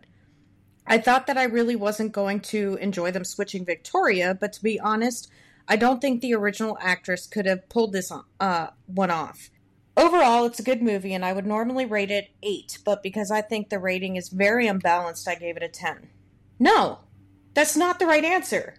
I 0.87 0.97
thought 0.97 1.27
that 1.27 1.37
I 1.37 1.43
really 1.43 1.75
wasn't 1.75 2.13
going 2.13 2.39
to 2.41 2.77
enjoy 2.79 3.11
them 3.11 3.25
switching 3.25 3.65
Victoria, 3.65 4.37
but 4.39 4.53
to 4.53 4.63
be 4.63 4.79
honest, 4.79 5.29
I 5.67 5.75
don't 5.75 5.99
think 5.99 6.21
the 6.21 6.33
original 6.33 6.77
actress 6.79 7.27
could 7.27 7.45
have 7.45 7.67
pulled 7.67 7.91
this 7.91 8.11
uh, 8.39 8.67
one 8.85 9.11
off. 9.11 9.49
Overall, 9.97 10.45
it's 10.45 10.59
a 10.59 10.63
good 10.63 10.81
movie, 10.81 11.13
and 11.13 11.25
I 11.25 11.33
would 11.33 11.45
normally 11.45 11.85
rate 11.85 12.11
it 12.11 12.29
8, 12.41 12.79
but 12.85 13.03
because 13.03 13.31
I 13.31 13.41
think 13.41 13.69
the 13.69 13.79
rating 13.79 14.15
is 14.15 14.29
very 14.29 14.67
unbalanced, 14.67 15.27
I 15.27 15.35
gave 15.35 15.57
it 15.57 15.63
a 15.63 15.67
10. 15.67 16.07
No, 16.59 16.99
that's 17.53 17.75
not 17.75 17.99
the 17.99 18.05
right 18.05 18.23
answer. 18.23 18.75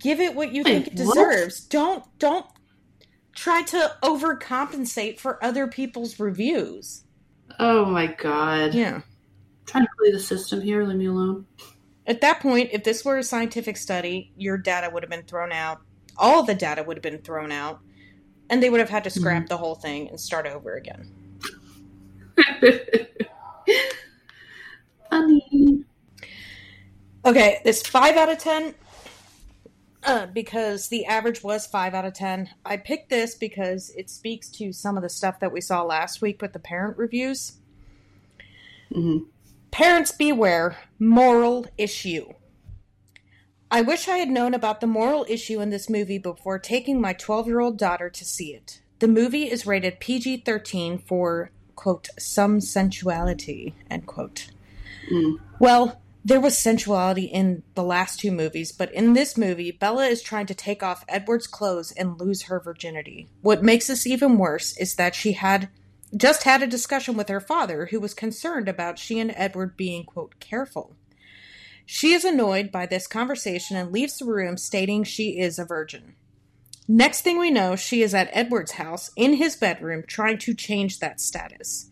Give 0.00 0.18
it 0.18 0.34
what 0.34 0.52
you 0.52 0.62
Wait, 0.64 0.72
think 0.72 0.86
it 0.88 0.96
deserves. 0.96 1.62
What? 1.62 1.70
Don't 1.70 2.18
don't 2.18 2.46
try 3.34 3.62
to 3.62 3.96
overcompensate 4.02 5.18
for 5.18 5.42
other 5.42 5.66
people's 5.66 6.18
reviews. 6.18 7.04
Oh 7.58 7.84
my 7.86 8.06
god. 8.06 8.74
Yeah 8.74 9.02
trying 9.66 9.84
to 9.84 9.90
play 9.98 10.10
the 10.10 10.20
system 10.20 10.60
here. 10.60 10.84
Leave 10.84 10.96
me 10.96 11.06
alone. 11.06 11.46
At 12.06 12.20
that 12.20 12.40
point, 12.40 12.70
if 12.72 12.84
this 12.84 13.04
were 13.04 13.18
a 13.18 13.22
scientific 13.22 13.76
study, 13.76 14.32
your 14.36 14.56
data 14.56 14.88
would 14.92 15.02
have 15.02 15.10
been 15.10 15.24
thrown 15.24 15.52
out. 15.52 15.80
All 16.16 16.44
the 16.44 16.54
data 16.54 16.82
would 16.82 16.96
have 16.96 17.02
been 17.02 17.18
thrown 17.18 17.52
out, 17.52 17.80
and 18.48 18.62
they 18.62 18.70
would 18.70 18.80
have 18.80 18.88
had 18.88 19.04
to 19.04 19.10
scrap 19.10 19.42
mm-hmm. 19.42 19.48
the 19.48 19.56
whole 19.56 19.74
thing 19.74 20.08
and 20.08 20.20
start 20.20 20.46
over 20.46 20.74
again. 20.74 21.12
Funny. 25.10 25.84
Okay, 27.24 27.60
this 27.64 27.82
five 27.82 28.16
out 28.16 28.30
of 28.30 28.38
ten. 28.38 28.74
Uh, 30.04 30.26
because 30.26 30.86
the 30.86 31.04
average 31.06 31.42
was 31.42 31.66
five 31.66 31.92
out 31.92 32.04
of 32.04 32.14
ten. 32.14 32.48
I 32.64 32.76
picked 32.76 33.10
this 33.10 33.34
because 33.34 33.90
it 33.96 34.08
speaks 34.08 34.48
to 34.52 34.72
some 34.72 34.96
of 34.96 35.02
the 35.02 35.08
stuff 35.08 35.40
that 35.40 35.52
we 35.52 35.60
saw 35.60 35.82
last 35.82 36.22
week 36.22 36.40
with 36.40 36.52
the 36.52 36.60
parent 36.60 36.96
reviews. 36.96 37.54
Mm-hmm. 38.94 39.24
Parents 39.76 40.10
beware, 40.10 40.78
moral 40.98 41.66
issue. 41.76 42.32
I 43.70 43.82
wish 43.82 44.08
I 44.08 44.16
had 44.16 44.30
known 44.30 44.54
about 44.54 44.80
the 44.80 44.86
moral 44.86 45.26
issue 45.28 45.60
in 45.60 45.68
this 45.68 45.90
movie 45.90 46.16
before 46.16 46.58
taking 46.58 46.98
my 46.98 47.12
12 47.12 47.46
year 47.46 47.60
old 47.60 47.76
daughter 47.76 48.08
to 48.08 48.24
see 48.24 48.54
it. 48.54 48.80
The 49.00 49.06
movie 49.06 49.50
is 49.50 49.66
rated 49.66 50.00
PG 50.00 50.44
13 50.46 50.96
for, 50.96 51.50
quote, 51.74 52.08
some 52.18 52.62
sensuality, 52.62 53.74
end 53.90 54.06
quote. 54.06 54.50
Mm. 55.12 55.40
Well, 55.58 56.00
there 56.24 56.40
was 56.40 56.56
sensuality 56.56 57.26
in 57.26 57.62
the 57.74 57.84
last 57.84 58.20
two 58.20 58.32
movies, 58.32 58.72
but 58.72 58.90
in 58.94 59.12
this 59.12 59.36
movie, 59.36 59.72
Bella 59.72 60.06
is 60.06 60.22
trying 60.22 60.46
to 60.46 60.54
take 60.54 60.82
off 60.82 61.04
Edward's 61.06 61.46
clothes 61.46 61.92
and 61.92 62.18
lose 62.18 62.44
her 62.44 62.60
virginity. 62.60 63.28
What 63.42 63.62
makes 63.62 63.88
this 63.88 64.06
even 64.06 64.38
worse 64.38 64.74
is 64.78 64.94
that 64.94 65.14
she 65.14 65.32
had 65.32 65.68
just 66.14 66.44
had 66.44 66.62
a 66.62 66.66
discussion 66.66 67.16
with 67.16 67.28
her 67.28 67.40
father, 67.40 67.86
who 67.86 67.98
was 67.98 68.14
concerned 68.14 68.68
about 68.68 68.98
she 68.98 69.18
and 69.18 69.32
Edward 69.34 69.76
being, 69.76 70.04
quote, 70.04 70.38
careful. 70.38 70.96
She 71.84 72.12
is 72.12 72.24
annoyed 72.24 72.70
by 72.70 72.86
this 72.86 73.06
conversation 73.06 73.76
and 73.76 73.92
leaves 73.92 74.18
the 74.18 74.24
room 74.24 74.56
stating 74.56 75.04
she 75.04 75.38
is 75.38 75.58
a 75.58 75.64
virgin. 75.64 76.14
Next 76.88 77.22
thing 77.22 77.38
we 77.38 77.50
know, 77.50 77.74
she 77.74 78.02
is 78.02 78.14
at 78.14 78.30
Edward's 78.32 78.72
house 78.72 79.10
in 79.16 79.34
his 79.34 79.56
bedroom 79.56 80.04
trying 80.06 80.38
to 80.38 80.54
change 80.54 81.00
that 81.00 81.20
status. 81.20 81.90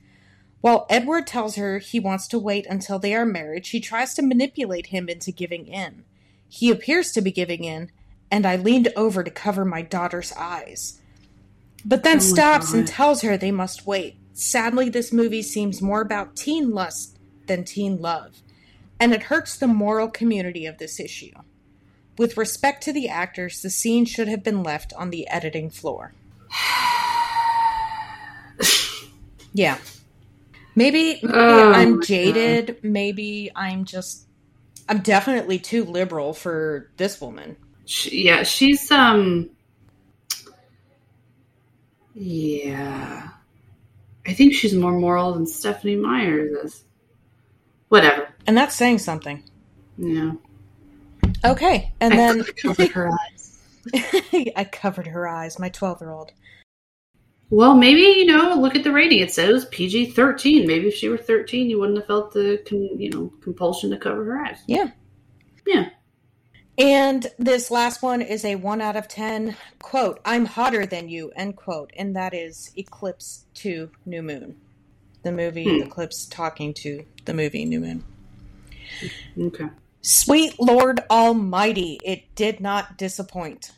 While 0.61 0.87
Edward 0.89 1.27
tells 1.27 1.57
her 1.57 1.79
he 1.79 2.01
wants 2.01 2.29
to 2.29 2.39
wait 2.39 2.67
until 2.67 2.99
they 2.99 3.15
are 3.15 3.27
married, 3.27 3.67
she 3.67 3.81
tries 3.81 4.15
to 4.15 4.23
manipulate 4.23 4.87
him 4.87 5.09
into 5.09 5.33
giving 5.33 5.67
in. 5.67 6.05
He 6.49 6.71
appears 6.71 7.11
to 7.13 7.21
be 7.21 7.33
giving 7.33 7.65
in, 7.65 7.91
and 8.31 8.47
I 8.47 8.57
leaned 8.57 8.89
over 8.97 9.23
to 9.23 9.31
cover 9.31 9.65
my 9.65 9.83
daughter's 9.83 10.33
eyes 10.33 11.01
but 11.85 12.03
then 12.03 12.17
oh 12.17 12.21
stops 12.21 12.73
and 12.73 12.87
tells 12.87 13.23
her 13.23 13.37
they 13.37 13.51
must 13.51 13.87
wait. 13.87 14.17
Sadly, 14.33 14.89
this 14.89 15.13
movie 15.13 15.43
seems 15.43 15.83
more 15.83 16.01
about 16.01 16.35
teen 16.35 16.71
lust 16.71 17.19
than 17.47 17.65
teen 17.65 18.01
love, 18.01 18.43
and 18.99 19.13
it 19.13 19.25
hurts 19.25 19.57
the 19.57 19.67
moral 19.67 20.09
community 20.09 20.67
of 20.67 20.79
this 20.79 20.99
issue. 20.99 21.33
With 22.17 22.37
respect 22.37 22.83
to 22.85 22.93
the 22.93 23.09
actors, 23.09 23.61
the 23.61 23.71
scene 23.71 24.05
should 24.05 24.29
have 24.29 24.43
been 24.43 24.63
left 24.63 24.93
on 24.95 25.11
the 25.11 25.29
editing 25.29 25.69
floor. 25.71 26.15
yeah. 29.53 29.79
Maybe, 30.77 31.21
maybe 31.23 31.29
oh 31.33 31.73
I'm 31.73 32.03
jaded. 32.03 32.67
God. 32.67 32.77
Maybe 32.83 33.51
I'm 33.55 33.85
just. 33.85 34.27
I'm 34.89 34.99
definitely 34.99 35.59
too 35.59 35.85
liberal 35.85 36.35
for 36.35 36.91
this 36.97 37.21
woman. 37.21 37.57
She, 37.87 38.25
yeah, 38.25 38.43
she's 38.43 38.91
um 38.91 39.51
yeah. 42.15 43.29
I 44.27 44.33
think 44.33 44.55
she's 44.55 44.75
more 44.75 44.93
moral 44.93 45.35
than 45.35 45.47
Stephenie 45.47 45.97
Meyers 45.97 46.51
is. 46.65 46.85
Whatever. 47.89 48.29
And 48.47 48.57
that's 48.57 48.75
saying 48.75 48.99
something. 48.99 49.43
Yeah. 49.99 50.33
Okay. 51.45 51.93
And 52.01 52.15
I 52.15 52.17
then 52.17 52.45
covered 52.63 52.89
her 52.91 53.11
eyes. 53.11 53.61
I 54.57 54.67
covered 54.71 55.09
her 55.09 55.29
eyes, 55.29 55.59
my 55.59 55.69
12 55.69 56.01
year 56.01 56.11
old. 56.11 56.33
Well, 57.51 57.77
maybe, 57.77 58.01
you 58.01 58.25
know, 58.25 58.55
look 58.55 58.75
at 58.75 58.83
the 58.83 58.93
rating. 58.93 59.21
It 59.21 59.31
says 59.31 59.67
PG 59.67 60.13
13. 60.13 60.67
Maybe 60.67 60.89
if 60.89 60.95
she 60.95 61.09
were 61.09 61.19
13, 61.19 61.69
you 61.69 61.79
wouldn't 61.79 61.99
have 61.99 62.07
felt 62.07 62.33
the, 62.33 62.61
you 62.71 63.11
know, 63.11 63.33
compulsion 63.43 63.91
to 63.91 63.99
cover 63.99 64.25
her 64.25 64.41
eyes. 64.45 64.59
Yeah. 64.67 64.91
Yeah. 65.67 65.91
And 66.77 67.27
this 67.39 67.71
last 67.71 68.03
one 68.03 68.21
is 68.21 68.45
a 68.45 68.57
one 68.57 68.81
out 68.81 68.97
of 68.97 69.07
10 69.07 69.57
quote, 69.81 70.21
I'm 70.25 70.45
hotter 70.45 70.87
than 70.87 71.09
you, 71.09 71.31
end 71.37 71.57
quote. 71.57 71.93
And 71.97 72.17
that 72.17 72.35
is 72.35 72.73
Eclipse 72.77 73.45
to 73.55 73.91
New 74.05 74.23
Moon. 74.23 74.57
The 75.23 75.33
movie 75.33 75.79
hmm. 75.79 75.83
Eclipse 75.83 76.27
talking 76.27 76.75
to 76.75 77.05
the 77.25 77.35
movie 77.35 77.65
New 77.65 77.81
Moon. 77.81 78.05
Okay. 79.39 79.69
Sweet 80.03 80.61
Lord 80.61 81.01
Almighty, 81.09 81.99
it 82.05 82.35
did 82.35 82.61
not 82.61 82.99
disappoint. 82.99 83.73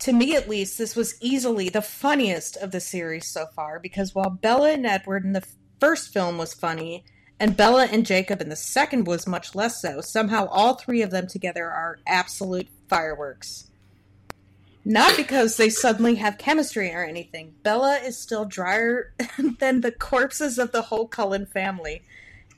To 0.00 0.12
me, 0.12 0.36
at 0.36 0.48
least, 0.48 0.78
this 0.78 0.94
was 0.94 1.20
easily 1.20 1.68
the 1.68 1.82
funniest 1.82 2.56
of 2.56 2.70
the 2.70 2.80
series 2.80 3.26
so 3.26 3.46
far 3.54 3.80
because 3.80 4.14
while 4.14 4.30
Bella 4.30 4.70
and 4.70 4.86
Edward 4.86 5.24
in 5.24 5.32
the 5.32 5.44
first 5.80 6.12
film 6.12 6.38
was 6.38 6.54
funny, 6.54 7.04
and 7.40 7.56
Bella 7.56 7.86
and 7.90 8.04
Jacob 8.04 8.40
in 8.40 8.48
the 8.48 8.56
second 8.56 9.06
was 9.06 9.26
much 9.26 9.54
less 9.54 9.80
so. 9.80 10.00
Somehow, 10.00 10.48
all 10.48 10.74
three 10.74 11.02
of 11.02 11.10
them 11.10 11.26
together 11.26 11.64
are 11.64 11.98
absolute 12.06 12.68
fireworks. 12.88 13.68
Not 14.84 15.16
because 15.16 15.56
they 15.56 15.68
suddenly 15.68 16.16
have 16.16 16.38
chemistry 16.38 16.92
or 16.92 17.04
anything. 17.04 17.54
Bella 17.62 17.98
is 18.02 18.16
still 18.16 18.44
drier 18.44 19.12
than 19.58 19.82
the 19.82 19.92
corpses 19.92 20.58
of 20.58 20.72
the 20.72 20.82
whole 20.82 21.06
Cullen 21.06 21.46
family. 21.46 22.02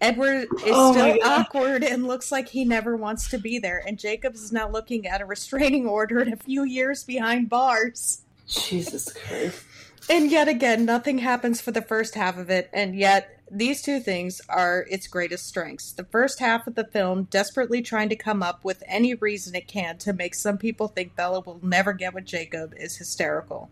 Edward 0.01 0.45
is 0.65 0.73
Oh 0.73 0.93
still 0.93 1.19
awkward 1.25 1.85
and 1.85 2.07
looks 2.07 2.33
like 2.33 2.49
he 2.49 2.65
never 2.65 2.97
wants 2.97 3.29
to 3.31 3.39
be 3.39 3.59
there. 3.59 3.83
And 3.87 3.99
Jacobs 3.99 4.41
is 4.43 4.53
now 4.53 4.69
looking 4.69 5.07
at 5.07 5.21
a 5.21 5.27
restraining 5.27 5.87
order 5.87 6.21
and 6.21 6.33
a 6.33 6.37
few 6.37 6.65
years 6.65 7.05
behind 7.05 7.51
bars. 7.51 8.23
Jesus 8.47 9.13
Christ. 9.13 9.65
And 10.09 10.31
yet 10.31 10.49
again, 10.49 10.85
nothing 10.85 11.19
happens 11.19 11.61
for 11.61 11.71
the 11.71 11.83
first 11.83 12.15
half 12.15 12.39
of 12.39 12.51
it, 12.51 12.71
and 12.73 12.97
yet 12.97 13.40
these 13.51 13.83
two 13.83 14.01
things 14.01 14.41
are 14.49 14.87
its 14.89 15.09
greatest 15.09 15.47
strengths. 15.47 15.93
The 15.93 16.05
first 16.05 16.39
half 16.39 16.67
of 16.67 16.77
the 16.77 16.85
film, 16.85 17.25
desperately 17.25 17.83
trying 17.83 18.09
to 18.11 18.17
come 18.17 18.43
up 18.43 18.65
with 18.65 18.83
any 18.87 19.15
reason 19.15 19.55
it 19.55 19.67
can 19.67 19.99
to 19.99 20.13
make 20.13 20.35
some 20.35 20.57
people 20.57 20.89
think 20.89 21.17
Bella 21.17 21.41
will 21.41 21.61
never 21.63 21.93
get 21.93 22.15
with 22.15 22.25
Jacob, 22.25 22.75
is 22.77 22.97
hysterical. 22.97 23.71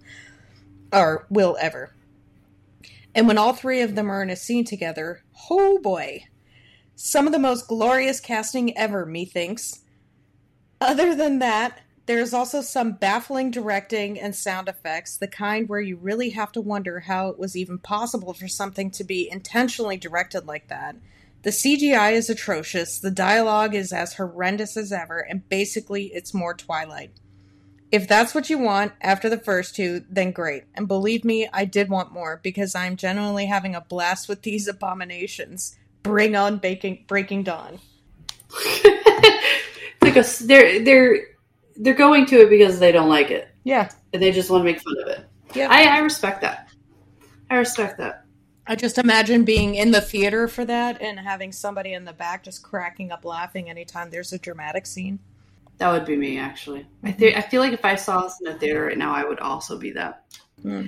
Or 0.92 1.26
will 1.30 1.56
ever. 1.60 1.94
And 3.14 3.26
when 3.28 3.38
all 3.38 3.52
three 3.52 3.80
of 3.80 3.94
them 3.94 4.10
are 4.10 4.22
in 4.22 4.30
a 4.30 4.36
scene 4.36 4.64
together, 4.64 5.22
oh 5.50 5.78
boy. 5.78 6.24
Some 6.96 7.26
of 7.26 7.32
the 7.32 7.38
most 7.38 7.68
glorious 7.68 8.18
casting 8.18 8.76
ever, 8.76 9.06
methinks. 9.06 9.82
Other 10.80 11.14
than 11.14 11.38
that, 11.38 11.80
there's 12.08 12.32
also 12.32 12.62
some 12.62 12.92
baffling 12.92 13.50
directing 13.50 14.18
and 14.18 14.34
sound 14.34 14.66
effects, 14.66 15.18
the 15.18 15.28
kind 15.28 15.68
where 15.68 15.78
you 15.78 15.94
really 15.96 16.30
have 16.30 16.50
to 16.52 16.60
wonder 16.62 17.00
how 17.00 17.28
it 17.28 17.38
was 17.38 17.54
even 17.54 17.78
possible 17.78 18.32
for 18.32 18.48
something 18.48 18.90
to 18.92 19.04
be 19.04 19.30
intentionally 19.30 19.98
directed 19.98 20.46
like 20.46 20.68
that. 20.68 20.96
The 21.42 21.50
CGI 21.50 22.12
is 22.12 22.30
atrocious, 22.30 22.98
the 22.98 23.10
dialogue 23.10 23.74
is 23.74 23.92
as 23.92 24.14
horrendous 24.14 24.74
as 24.78 24.90
ever, 24.90 25.18
and 25.18 25.46
basically 25.50 26.06
it's 26.06 26.32
more 26.32 26.54
Twilight. 26.54 27.10
If 27.92 28.08
that's 28.08 28.34
what 28.34 28.48
you 28.48 28.56
want 28.56 28.92
after 29.02 29.28
the 29.28 29.36
first 29.36 29.76
two, 29.76 30.02
then 30.08 30.32
great. 30.32 30.64
And 30.74 30.88
believe 30.88 31.26
me, 31.26 31.46
I 31.52 31.66
did 31.66 31.90
want 31.90 32.12
more 32.12 32.40
because 32.42 32.74
I'm 32.74 32.96
genuinely 32.96 33.44
having 33.44 33.74
a 33.74 33.82
blast 33.82 34.30
with 34.30 34.40
these 34.40 34.66
abominations. 34.66 35.76
Bring 36.02 36.34
on 36.34 36.56
baking, 36.56 37.04
Breaking 37.06 37.42
Dawn. 37.42 37.80
it's 38.50 40.02
like 40.02 40.16
a 40.16 40.46
they're 40.46 40.82
they're 40.82 41.37
they're 41.78 41.94
going 41.94 42.26
to 42.26 42.40
it 42.42 42.50
because 42.50 42.78
they 42.78 42.92
don't 42.92 43.08
like 43.08 43.30
it 43.30 43.48
Yeah, 43.64 43.90
and 44.12 44.22
they 44.22 44.32
just 44.32 44.50
want 44.50 44.60
to 44.60 44.64
make 44.64 44.80
fun 44.80 44.94
of 45.02 45.08
it. 45.08 45.26
yeah. 45.54 45.68
I, 45.70 45.84
I 45.84 45.98
respect 46.00 46.40
that. 46.42 46.68
I 47.50 47.56
respect 47.56 47.96
that. 47.98 48.24
I 48.66 48.76
just 48.76 48.98
imagine 48.98 49.44
being 49.44 49.76
in 49.76 49.90
the 49.92 50.00
theater 50.02 50.46
for 50.46 50.64
that 50.66 51.00
and 51.00 51.18
having 51.18 51.52
somebody 51.52 51.94
in 51.94 52.04
the 52.04 52.12
back 52.12 52.44
just 52.44 52.62
cracking 52.62 53.10
up 53.10 53.24
laughing 53.24 53.70
anytime 53.70 54.10
there's 54.10 54.34
a 54.34 54.38
dramatic 54.38 54.84
scene. 54.84 55.18
That 55.78 55.90
would 55.90 56.04
be 56.04 56.16
me, 56.16 56.38
actually. 56.38 56.86
I 57.04 57.12
think 57.12 57.36
I 57.36 57.40
feel 57.40 57.62
like 57.62 57.72
if 57.72 57.84
I 57.84 57.94
saw 57.94 58.22
this 58.22 58.36
in 58.44 58.48
a 58.48 58.58
theater 58.58 58.84
right 58.86 58.98
now, 58.98 59.14
I 59.14 59.24
would 59.24 59.38
also 59.40 59.78
be 59.78 59.92
that. 59.92 60.24
Hmm. 60.60 60.86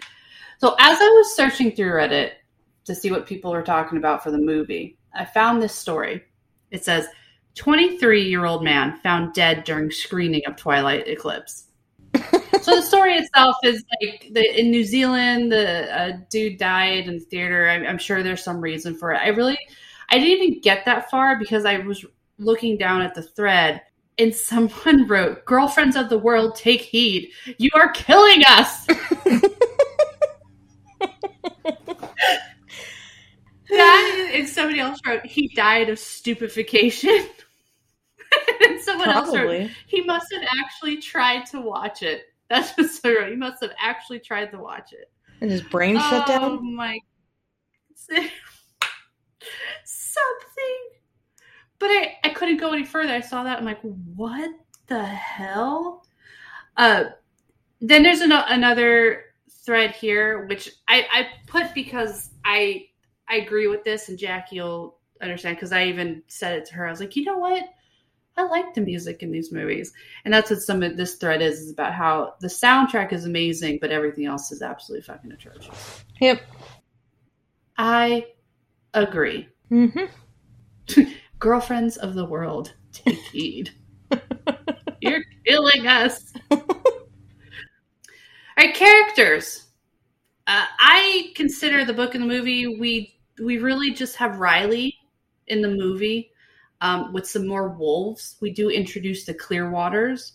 So 0.59 0.75
as 0.79 0.99
I 1.01 1.09
was 1.09 1.35
searching 1.35 1.71
through 1.73 1.93
Reddit 1.93 2.33
to 2.85 2.95
see 2.95 3.11
what 3.11 3.27
people 3.27 3.55
are 3.55 3.63
talking 3.63 3.97
about 3.97 4.23
for 4.23 4.31
the 4.31 4.39
movie, 4.39 4.99
I 5.15 5.25
found 5.25 5.63
this 5.63 5.75
story. 5.75 6.25
It 6.71 6.85
says, 6.85 7.07
"23-year-old 7.57 8.63
man 8.63 8.99
found 9.03 9.35
dead 9.35 9.65
during 9.65 9.91
screening 9.91 10.43
of 10.47 10.57
Twilight 10.57 11.09
Eclipse." 11.09 11.65
so 12.63 12.77
the 12.77 12.83
story 12.83 13.15
itself 13.15 13.57
is 13.63 13.85
like 14.01 14.29
the, 14.33 14.61
in 14.61 14.71
New 14.71 14.85
Zealand, 14.85 15.53
the 15.53 15.97
uh, 15.97 16.13
dude 16.29 16.59
died 16.59 17.07
in 17.07 17.15
the 17.15 17.25
theater. 17.25 17.69
I, 17.69 17.87
I'm 17.87 17.99
sure 17.99 18.23
there's 18.23 18.43
some 18.43 18.61
reason 18.61 18.95
for 18.95 19.13
it. 19.13 19.19
I 19.19 19.29
really, 19.29 19.59
I 20.09 20.19
didn't 20.19 20.43
even 20.45 20.61
get 20.61 20.85
that 20.87 21.11
far 21.11 21.39
because 21.39 21.65
I 21.65 21.79
was 21.79 22.05
looking 22.39 22.77
down 22.77 23.03
at 23.03 23.15
the 23.15 23.23
thread 23.23 23.83
and 24.21 24.35
someone 24.35 25.07
wrote, 25.09 25.45
"Girlfriends 25.45 25.97
of 25.97 26.09
the 26.09 26.19
world, 26.19 26.55
take 26.55 26.83
heed! 26.83 27.31
You 27.59 27.71
are 27.75 27.91
killing 27.93 28.43
us." 28.47 28.87
that 33.69 34.31
and 34.35 34.49
somebody 34.49 34.81
else 34.81 35.01
wrote, 35.07 35.25
"He 35.27 35.49
died 35.49 35.89
of 35.89 35.99
stupefaction." 35.99 37.27
and 38.69 38.81
someone 38.81 39.09
else 39.09 39.35
wrote, 39.35 39.71
he 39.87 40.03
must 40.03 40.33
have 40.33 40.43
actually 40.59 40.99
tried 40.99 41.47
to 41.47 41.61
watch 41.61 42.03
it. 42.03 42.25
That's 42.51 42.77
what 42.77 42.91
so 42.91 43.15
wrote. 43.15 43.31
He 43.31 43.37
must 43.37 43.63
have 43.63 43.73
actually 43.79 44.21
tried 44.21 44.51
to 44.51 44.59
watch 44.59 44.93
it. 44.93 45.11
And 45.41 45.51
his 45.51 45.63
brain 45.63 45.99
shut 45.99 46.27
down. 46.27 46.43
oh 46.43 46.61
my 46.61 46.99
something. 49.85 50.79
But 51.79 51.87
I, 51.87 52.17
I 52.25 52.29
couldn't 52.31 52.59
go 52.59 52.73
any 52.73 52.85
further. 52.85 53.13
I 53.13 53.21
saw 53.21 53.45
that. 53.45 53.59
I'm 53.59 53.65
like, 53.65 53.81
what 53.83 54.51
the 54.87 55.05
hell? 55.05 56.05
Uh, 56.77 57.05
then 57.81 58.03
there's 58.03 58.21
an- 58.21 58.33
another 58.33 59.25
thread 59.65 59.93
here, 59.93 60.47
which 60.47 60.71
I, 60.89 61.07
I 61.13 61.29
put 61.47 61.73
because 61.75 62.31
I 62.45 62.87
I 63.29 63.37
agree 63.37 63.69
with 63.69 63.85
this, 63.85 64.09
and 64.09 64.19
Jackie 64.19 64.61
will 64.61 64.99
understand 65.23 65.57
because 65.57 65.73
I 65.73 65.85
even 65.85 66.23
said 66.27 66.59
it 66.59 66.67
to 66.67 66.75
her. 66.75 66.87
I 66.87 66.91
was 66.91 67.01
like, 67.01 67.15
you 67.15 67.25
know 67.25 67.39
what? 67.39 67.65
I 68.41 68.45
like 68.45 68.73
the 68.73 68.81
music 68.81 69.23
in 69.23 69.31
these 69.31 69.53
movies, 69.53 69.93
and 70.25 70.33
that's 70.33 70.51
what 70.51 70.61
some 70.61 70.83
of 70.83 70.97
this 70.97 71.17
thread 71.17 71.43
is, 71.43 71.61
is 71.61 71.71
about 71.73 71.93
how 71.93 72.35
the 72.41 72.49
soundtrack 72.49 73.13
is 73.13 73.27
amazing, 73.27 73.79
but 73.83 73.91
everything 73.91 74.25
else 74.25 74.51
is 74.51 74.63
absolutely 74.63 75.03
fucking 75.03 75.31
atrocious. 75.31 76.05
Yep. 76.23 76.41
I 77.77 78.27
agree. 78.95 79.49
Mm-hmm. 79.71 81.03
Girlfriends 81.39 81.99
of 81.99 82.15
the 82.15 82.25
world, 82.25 82.73
take 82.93 83.19
heed. 83.19 83.73
You're 85.03 85.25
killing 85.45 85.87
us. 85.87 86.33
All 86.51 86.65
right, 88.57 88.75
characters. 88.75 89.67
Uh, 90.47 90.65
I 90.79 91.33
consider 91.35 91.85
the 91.85 91.93
book 91.93 92.15
and 92.15 92.25
the 92.25 92.29
movie. 92.29 92.79
We 92.79 93.19
we 93.43 93.59
really 93.59 93.93
just 93.93 94.17
have 94.17 94.39
Riley 94.39 94.97
in 95.47 95.61
the 95.61 95.69
movie 95.69 96.33
um, 96.81 97.13
with 97.13 97.27
some 97.27 97.47
more 97.47 97.69
wolves. 97.69 98.37
We 98.41 98.51
do 98.53 98.71
introduce 98.71 99.25
the 99.25 99.35
Clearwaters, 99.35 100.33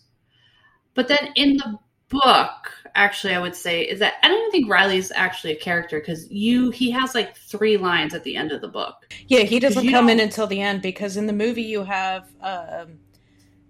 but 0.94 1.08
then 1.08 1.32
in 1.34 1.56
the 1.56 1.78
book, 2.08 2.72
actually, 2.94 3.34
I 3.34 3.40
would 3.40 3.56
say 3.56 3.82
is 3.82 3.98
that 3.98 4.14
I 4.22 4.28
don't 4.28 4.38
even 4.38 4.50
think 4.50 4.70
Riley's 4.70 5.10
actually 5.12 5.52
a 5.52 5.60
character 5.60 5.98
because 5.98 6.30
you 6.30 6.70
he 6.70 6.90
has 6.92 7.14
like 7.14 7.36
three 7.36 7.76
lines 7.76 8.14
at 8.14 8.24
the 8.24 8.36
end 8.36 8.52
of 8.52 8.60
the 8.60 8.68
book. 8.68 9.12
Yeah, 9.28 9.40
he 9.40 9.58
doesn't 9.58 9.90
come 9.90 10.08
in 10.08 10.20
until 10.20 10.46
the 10.46 10.60
end 10.60 10.82
because 10.82 11.16
in 11.16 11.26
the 11.26 11.32
movie 11.32 11.62
you 11.62 11.84
have 11.84 12.28
um, 12.40 12.98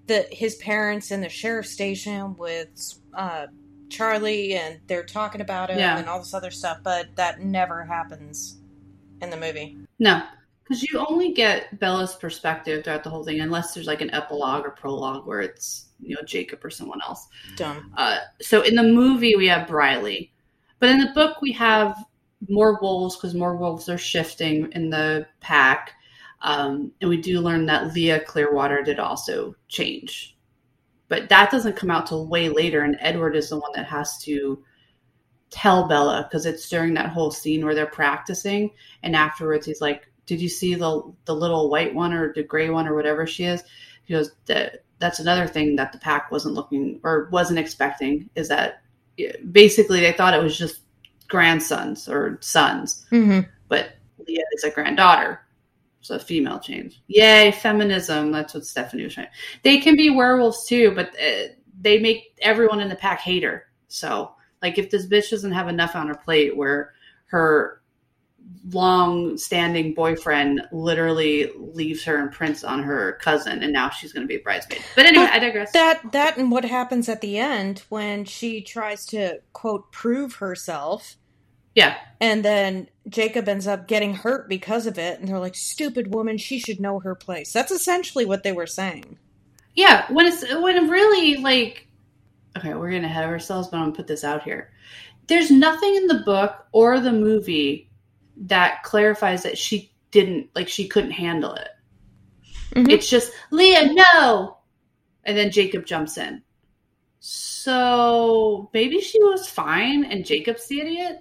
the 0.07 0.27
his 0.31 0.57
parents 0.57 1.11
in 1.11 1.21
the 1.21 1.29
sheriff's 1.29 1.71
station 1.71 2.37
with 2.37 2.69
uh, 3.15 3.47
Charlie, 3.89 4.55
and 4.55 4.81
they're 4.87 5.05
talking 5.05 5.41
about 5.41 5.71
him 5.71 5.79
Yeah. 5.79 5.99
and 5.99 6.09
all 6.09 6.19
this 6.19 6.35
other 6.35 6.51
stuff, 6.51 6.79
but 6.83 7.15
that 7.17 7.41
never 7.41 7.85
happens 7.85 8.59
in 9.23 9.31
the 9.31 9.37
movie. 9.37 9.79
No, 9.99 10.23
because 10.67 10.83
you 10.83 10.99
only 10.99 11.33
get 11.33 11.79
Bella's 11.79 12.17
perspective 12.17 12.83
throughout 12.83 13.05
the 13.05 13.11
whole 13.11 13.25
thing, 13.25 13.41
unless 13.41 13.73
there's 13.73 13.87
like 13.87 14.01
an 14.01 14.13
epilogue 14.13 14.65
or 14.65 14.71
prologue 14.71 15.27
where 15.27 15.41
it's 15.41 15.87
you 16.01 16.15
know 16.15 16.23
Jacob 16.23 16.65
or 16.65 16.71
someone 16.71 17.01
else. 17.07 17.29
Dumb. 17.57 17.93
Uh, 17.97 18.19
so 18.41 18.63
in 18.63 18.75
the 18.75 18.83
movie 18.83 19.37
we 19.37 19.47
have 19.47 19.69
Briley, 19.69 20.33
but 20.81 20.89
in 20.89 20.99
the 20.99 21.13
book 21.15 21.41
we 21.41 21.53
have 21.53 21.97
more 22.49 22.81
wolves 22.81 23.17
because 23.17 23.35
more 23.35 23.57
wolves 23.57 23.89
are 23.89 23.99
shifting 23.99 24.71
in 24.73 24.91
the 24.91 25.27
pack, 25.41 25.93
um, 26.43 26.91
and 27.01 27.11
we 27.11 27.21
do 27.21 27.41
learn 27.41 27.67
that 27.67 27.95
Leah 27.95 28.21
Clearwater 28.21 28.83
did 28.83 28.99
also 28.99 29.55
change, 29.69 30.37
but 31.09 31.29
that 31.29 31.51
doesn't 31.51 31.77
come 31.77 31.91
out 31.91 32.07
till 32.07 32.27
way 32.27 32.49
later, 32.49 32.83
and 32.83 32.97
Edward 33.01 33.37
is 33.37 33.51
the 33.51 33.59
one 33.59 33.73
that 33.77 33.87
has 33.87 34.21
to 34.25 34.63
tell 35.49 35.87
Bella 35.87 36.27
because 36.29 36.45
it's 36.45 36.69
during 36.69 36.93
that 36.95 37.11
whole 37.11 37.31
scene 37.31 37.65
where 37.65 37.75
they're 37.75 37.87
practicing, 37.87 38.73
and 39.05 39.15
afterwards 39.15 39.65
he's 39.65 39.81
like, 39.81 40.09
"Did 40.27 40.41
you 40.41 40.49
see 40.49 40.75
the 40.75 41.03
the 41.25 41.35
little 41.35 41.71
white 41.71 41.95
one 41.95 42.13
or 42.13 42.33
the 42.33 42.43
gray 42.43 42.71
one 42.71 42.87
or 42.87 42.95
whatever 42.95 43.27
she 43.27 43.45
is?" 43.45 43.63
He 44.05 44.15
goes, 44.15 44.33
"That 44.47 44.85
that's 44.99 45.21
another 45.21 45.47
thing 45.47 45.77
that 45.77 45.93
the 45.93 45.99
pack 45.99 46.31
wasn't 46.31 46.55
looking 46.55 47.01
or 47.03 47.29
wasn't 47.31 47.59
expecting 47.59 48.31
is 48.35 48.49
that 48.49 48.83
basically 49.51 50.01
they 50.01 50.13
thought 50.13 50.35
it 50.35 50.43
was 50.43 50.57
just 50.59 50.81
grandsons 51.29 52.09
or 52.09 52.39
sons, 52.41 53.07
Mm-hmm. 53.11 53.49
but 53.69 53.97
Leah 54.27 54.45
is 54.53 54.65
a 54.65 54.71
granddaughter." 54.71 55.41
So 56.01 56.19
female 56.21 56.61
change. 56.61 57.03
Yay, 57.09 57.51
feminism. 57.51 58.31
That's 58.31 58.55
what 58.55 58.65
Stephenie 58.65 59.03
was 59.03 59.15
trying. 59.15 59.27
They 59.65 59.79
can 59.79 59.97
be 59.97 60.09
werewolves 60.11 60.65
too, 60.65 60.93
but 60.95 61.09
uh, 61.21 61.49
they 61.81 61.99
make 61.99 62.37
everyone 62.43 62.81
in 62.81 62.89
the 62.89 62.95
pack 62.95 63.21
hate 63.21 63.43
her. 63.43 63.65
So, 63.89 64.33
like, 64.63 64.79
if 64.79 64.89
this 64.89 65.07
bitch 65.09 65.31
doesn't 65.31 65.51
have 65.51 65.67
enough 65.67 65.97
on 65.97 66.07
her 66.07 66.15
plate 66.15 66.57
where 66.57 66.93
her 67.27 67.83
long 68.71 69.39
standing 69.39 69.95
boyfriend 69.95 70.63
literally 70.73 71.51
leaves 71.57 72.05
her 72.05 72.17
and 72.17 72.33
prints 72.33 72.65
on 72.65 72.83
her 72.83 73.19
cousin, 73.23 73.63
and 73.63 73.73
now 73.73 73.91
she's 73.91 74.13
going 74.13 74.23
to 74.23 74.29
be 74.29 74.37
a 74.37 74.43
bridesmaid. 74.43 74.83
But 74.95 75.07
anyway, 75.07 75.29
I 75.31 75.39
digress. 75.39 75.73
That 75.73 76.13
that 76.13 76.37
and 76.37 76.51
what 76.51 76.65
happens 76.65 77.09
at 77.09 77.21
the 77.21 77.39
end 77.39 77.83
when 77.89 78.25
she 78.25 78.63
tries 78.63 79.07
to 79.07 79.41
quote 79.53 79.93
prove 79.93 80.37
herself, 80.37 81.17
yeah. 81.75 81.97
and 82.21 82.45
then 82.45 82.89
Jacob 83.09 83.49
ends 83.49 83.67
up 83.67 83.87
getting 83.87 84.15
hurt 84.15 84.49
because 84.49 84.87
of 84.87 84.99
it, 84.99 85.21
and 85.21 85.29
they're 85.29 85.39
like, 85.39 85.55
"Stupid 85.57 86.15
woman, 86.15 86.39
she 86.39 86.59
should 86.59 86.81
know 86.81 86.99
her 87.01 87.15
place." 87.15 87.53
That's 87.53 87.73
essentially 87.73 88.25
what 88.25 88.43
they 88.43 88.53
were 88.53 88.67
saying. 88.67 89.19
Yeah, 89.75 90.11
when 90.11 90.27
it's 90.27 90.43
when 90.43 90.89
really 90.89 91.37
like 91.37 91.87
okay, 92.57 92.75
we're 92.75 92.91
getting 92.91 93.05
ahead 93.05 93.25
of 93.25 93.31
ourselves, 93.31 93.69
but 93.69 93.77
I'm 93.77 93.85
gonna 93.85 93.97
put 93.97 94.07
this 94.07 94.25
out 94.25 94.43
here. 94.43 94.71
There's 95.29 95.51
nothing 95.51 95.95
in 95.97 96.07
the 96.07 96.23
book 96.25 96.67
or 96.73 97.01
the 97.01 97.13
movie 97.13 97.86
that 98.37 98.83
clarifies 98.83 99.43
that 99.43 99.59
she 99.59 99.93
didn't 100.11 100.49
like 100.55 100.69
she 100.69 100.89
couldn't 100.89 101.13
handle 101.13 101.55
it. 101.55 101.69
Mhm. 102.75 102.91
It's 102.91 103.09
just 103.09 103.33
Leah, 103.51 103.93
no, 103.93 104.59
and 105.25 105.37
then 105.37 105.51
Jacob 105.51 105.87
jumps 105.87 106.19
in. 106.19 106.43
So 107.19 108.71
maybe 108.73 109.01
she 109.01 109.23
was 109.23 109.49
fine, 109.49 110.05
and 110.05 110.25
Jacob's 110.25 110.67
the 110.67 110.81
idiot. 110.81 111.19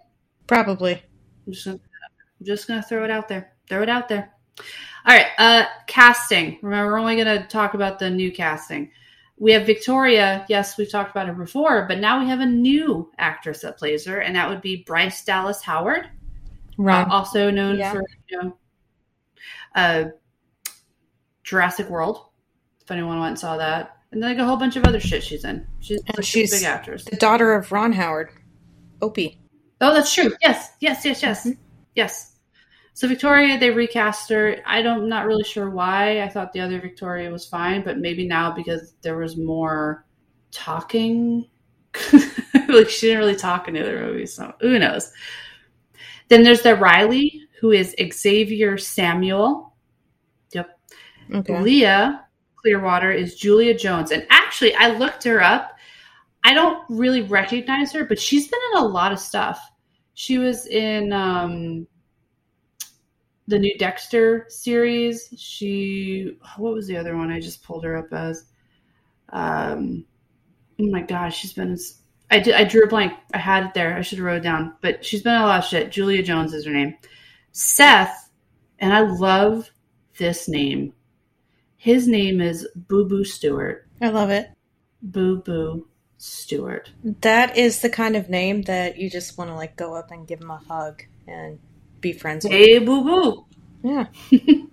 Probably. 0.47 1.01
I'm 1.45 1.53
just 1.53 1.65
gonna, 1.65 1.79
I'm 2.39 2.45
just 2.45 2.67
gonna 2.67 2.83
throw 2.83 3.03
it 3.03 3.11
out 3.11 3.27
there. 3.27 3.53
Throw 3.67 3.81
it 3.81 3.89
out 3.89 4.07
there. 4.07 4.31
All 5.07 5.15
right. 5.15 5.27
Uh, 5.37 5.65
casting. 5.87 6.59
Remember, 6.61 6.91
we're 6.91 6.99
only 6.99 7.15
gonna 7.15 7.47
talk 7.47 7.73
about 7.73 7.99
the 7.99 8.09
new 8.09 8.31
casting. 8.31 8.91
We 9.37 9.51
have 9.51 9.65
Victoria. 9.65 10.45
Yes, 10.47 10.77
we've 10.77 10.91
talked 10.91 11.11
about 11.11 11.27
her 11.27 11.33
before, 11.33 11.85
but 11.87 11.99
now 11.99 12.19
we 12.19 12.27
have 12.27 12.39
a 12.39 12.45
new 12.45 13.11
actress 13.17 13.61
that 13.61 13.77
plays 13.77 14.05
her, 14.05 14.19
and 14.19 14.35
that 14.35 14.47
would 14.47 14.61
be 14.61 14.83
Bryce 14.85 15.25
Dallas 15.25 15.61
Howard, 15.61 16.09
uh, 16.79 16.83
Ron. 16.83 17.09
also 17.11 17.49
known 17.51 17.77
Yeah. 17.77 17.91
for 17.93 18.03
you 18.29 18.41
know, 18.41 18.57
uh, 19.75 20.05
Jurassic 21.43 21.89
World. 21.89 22.27
If 22.81 22.91
anyone 22.91 23.19
went 23.19 23.29
and 23.31 23.39
saw 23.39 23.57
that, 23.57 23.97
and 24.11 24.21
then 24.21 24.29
like 24.31 24.39
a 24.39 24.45
whole 24.45 24.57
bunch 24.57 24.75
of 24.75 24.85
other 24.85 24.99
shit 24.99 25.23
she's 25.23 25.43
in. 25.43 25.65
She's, 25.79 26.01
And 26.15 26.23
she's 26.25 26.53
a 26.53 26.57
big 26.57 26.63
actress. 26.65 27.03
the 27.05 27.15
daughter 27.15 27.53
of 27.53 27.71
Ron 27.71 27.93
Howard. 27.93 28.29
Opie. 29.01 29.39
Oh, 29.81 29.93
that's 29.93 30.13
true. 30.13 30.31
Yes, 30.41 30.69
yes, 30.79 31.03
yes, 31.03 31.21
yes, 31.21 31.45
Mhm. 31.47 31.57
yes. 31.95 32.35
So 32.93 33.07
Victoria, 33.07 33.59
they 33.59 33.71
recast 33.71 34.29
her. 34.29 34.57
I 34.65 34.81
don't, 34.81 35.09
not 35.09 35.25
really 35.25 35.43
sure 35.43 35.69
why. 35.69 36.21
I 36.21 36.29
thought 36.29 36.53
the 36.53 36.61
other 36.61 36.79
Victoria 36.79 37.29
was 37.29 37.45
fine, 37.45 37.83
but 37.83 37.97
maybe 37.97 38.25
now 38.27 38.51
because 38.51 38.93
there 39.01 39.17
was 39.17 39.35
more 39.35 40.05
talking. 40.51 41.49
like 42.69 42.89
she 42.89 43.07
didn't 43.07 43.19
really 43.19 43.35
talk 43.35 43.67
in 43.67 43.73
the 43.73 43.81
other 43.81 43.99
movies, 43.99 44.33
so 44.33 44.53
who 44.61 44.77
knows? 44.79 45.11
Then 46.27 46.43
there's 46.43 46.61
the 46.61 46.75
Riley, 46.75 47.41
who 47.59 47.71
is 47.71 47.95
Xavier 48.13 48.77
Samuel. 48.77 49.73
Yep. 50.53 50.79
Okay. 51.33 51.61
Leah 51.61 52.25
Clearwater 52.55 53.11
is 53.11 53.35
Julia 53.35 53.77
Jones. 53.77 54.11
And 54.11 54.25
actually, 54.29 54.73
I 54.75 54.97
looked 54.97 55.23
her 55.23 55.41
up. 55.41 55.77
I 56.43 56.53
don't 56.53 56.83
really 56.89 57.21
recognize 57.21 57.91
her, 57.93 58.05
but 58.05 58.19
she's 58.19 58.47
been 58.47 58.59
in 58.73 58.83
a 58.83 58.87
lot 58.87 59.11
of 59.11 59.19
stuff. 59.19 59.59
She 60.13 60.37
was 60.37 60.67
in 60.67 61.11
um, 61.11 61.87
the 63.47 63.59
new 63.59 63.75
Dexter 63.77 64.45
series. 64.49 65.33
She, 65.37 66.37
what 66.57 66.73
was 66.73 66.87
the 66.87 66.97
other 66.97 67.15
one 67.17 67.31
I 67.31 67.39
just 67.39 67.63
pulled 67.63 67.83
her 67.83 67.97
up 67.97 68.13
as? 68.13 68.45
Um, 69.29 70.05
oh 70.79 70.87
my 70.87 71.01
gosh, 71.01 71.37
she's 71.37 71.53
been. 71.53 71.77
I 72.29 72.39
did. 72.39 72.55
I 72.55 72.63
drew 72.63 72.83
a 72.83 72.87
blank. 72.87 73.13
I 73.33 73.37
had 73.37 73.65
it 73.65 73.73
there. 73.73 73.95
I 73.95 74.01
should 74.01 74.17
have 74.17 74.25
wrote 74.25 74.37
it 74.37 74.43
down. 74.43 74.75
But 74.81 75.05
she's 75.05 75.21
been 75.21 75.35
in 75.35 75.41
a 75.41 75.45
lot 75.45 75.59
of 75.59 75.65
shit. 75.65 75.91
Julia 75.91 76.23
Jones 76.23 76.53
is 76.53 76.65
her 76.65 76.73
name. 76.73 76.95
Seth, 77.51 78.29
and 78.79 78.93
I 78.93 79.01
love 79.01 79.69
this 80.17 80.47
name. 80.47 80.93
His 81.77 82.07
name 82.07 82.41
is 82.41 82.67
Boo 82.75 83.07
Boo 83.07 83.23
Stewart. 83.23 83.87
I 84.01 84.09
love 84.09 84.31
it. 84.31 84.49
Boo 85.01 85.37
Boo 85.37 85.87
Stewart. 86.17 86.91
That 87.21 87.57
is 87.57 87.81
the 87.81 87.89
kind 87.89 88.15
of 88.15 88.29
name 88.29 88.63
that 88.63 88.97
you 88.97 89.09
just 89.09 89.37
want 89.37 89.51
to 89.51 89.55
like 89.55 89.75
go 89.75 89.93
up 89.93 90.11
and 90.11 90.27
give 90.27 90.41
him 90.41 90.51
a 90.51 90.57
hug 90.57 91.03
and 91.27 91.59
be 92.01 92.11
friends 92.11 92.43
with. 92.43 92.53
Hey, 92.53 92.79
Boo 92.79 93.03
Boo. 93.03 93.45
Yeah. 93.83 94.07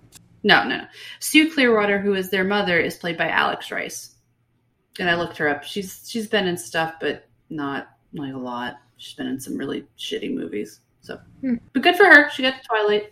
No, 0.43 0.63
no, 0.63 0.77
no. 0.77 0.85
Sue 1.19 1.51
Clearwater, 1.51 1.99
who 1.99 2.13
is 2.13 2.29
their 2.29 2.43
mother, 2.43 2.77
is 2.77 2.97
played 2.97 3.17
by 3.17 3.29
Alex 3.29 3.71
Rice. 3.71 4.13
And 4.99 5.09
I 5.09 5.15
looked 5.15 5.37
her 5.37 5.47
up. 5.47 5.63
She's 5.63 6.03
she's 6.07 6.27
been 6.27 6.47
in 6.47 6.57
stuff, 6.57 6.95
but 6.99 7.27
not 7.53 7.89
like 8.13 8.33
a 8.33 8.37
lot. 8.37 8.75
She's 8.97 9.15
been 9.15 9.27
in 9.27 9.39
some 9.39 9.57
really 9.57 9.85
shitty 9.97 10.33
movies. 10.33 10.81
So, 11.01 11.19
Hmm. 11.41 11.55
but 11.73 11.83
good 11.83 11.95
for 11.95 12.05
her. 12.05 12.29
She 12.29 12.41
got 12.43 12.61
to 12.61 12.67
Twilight. 12.67 13.11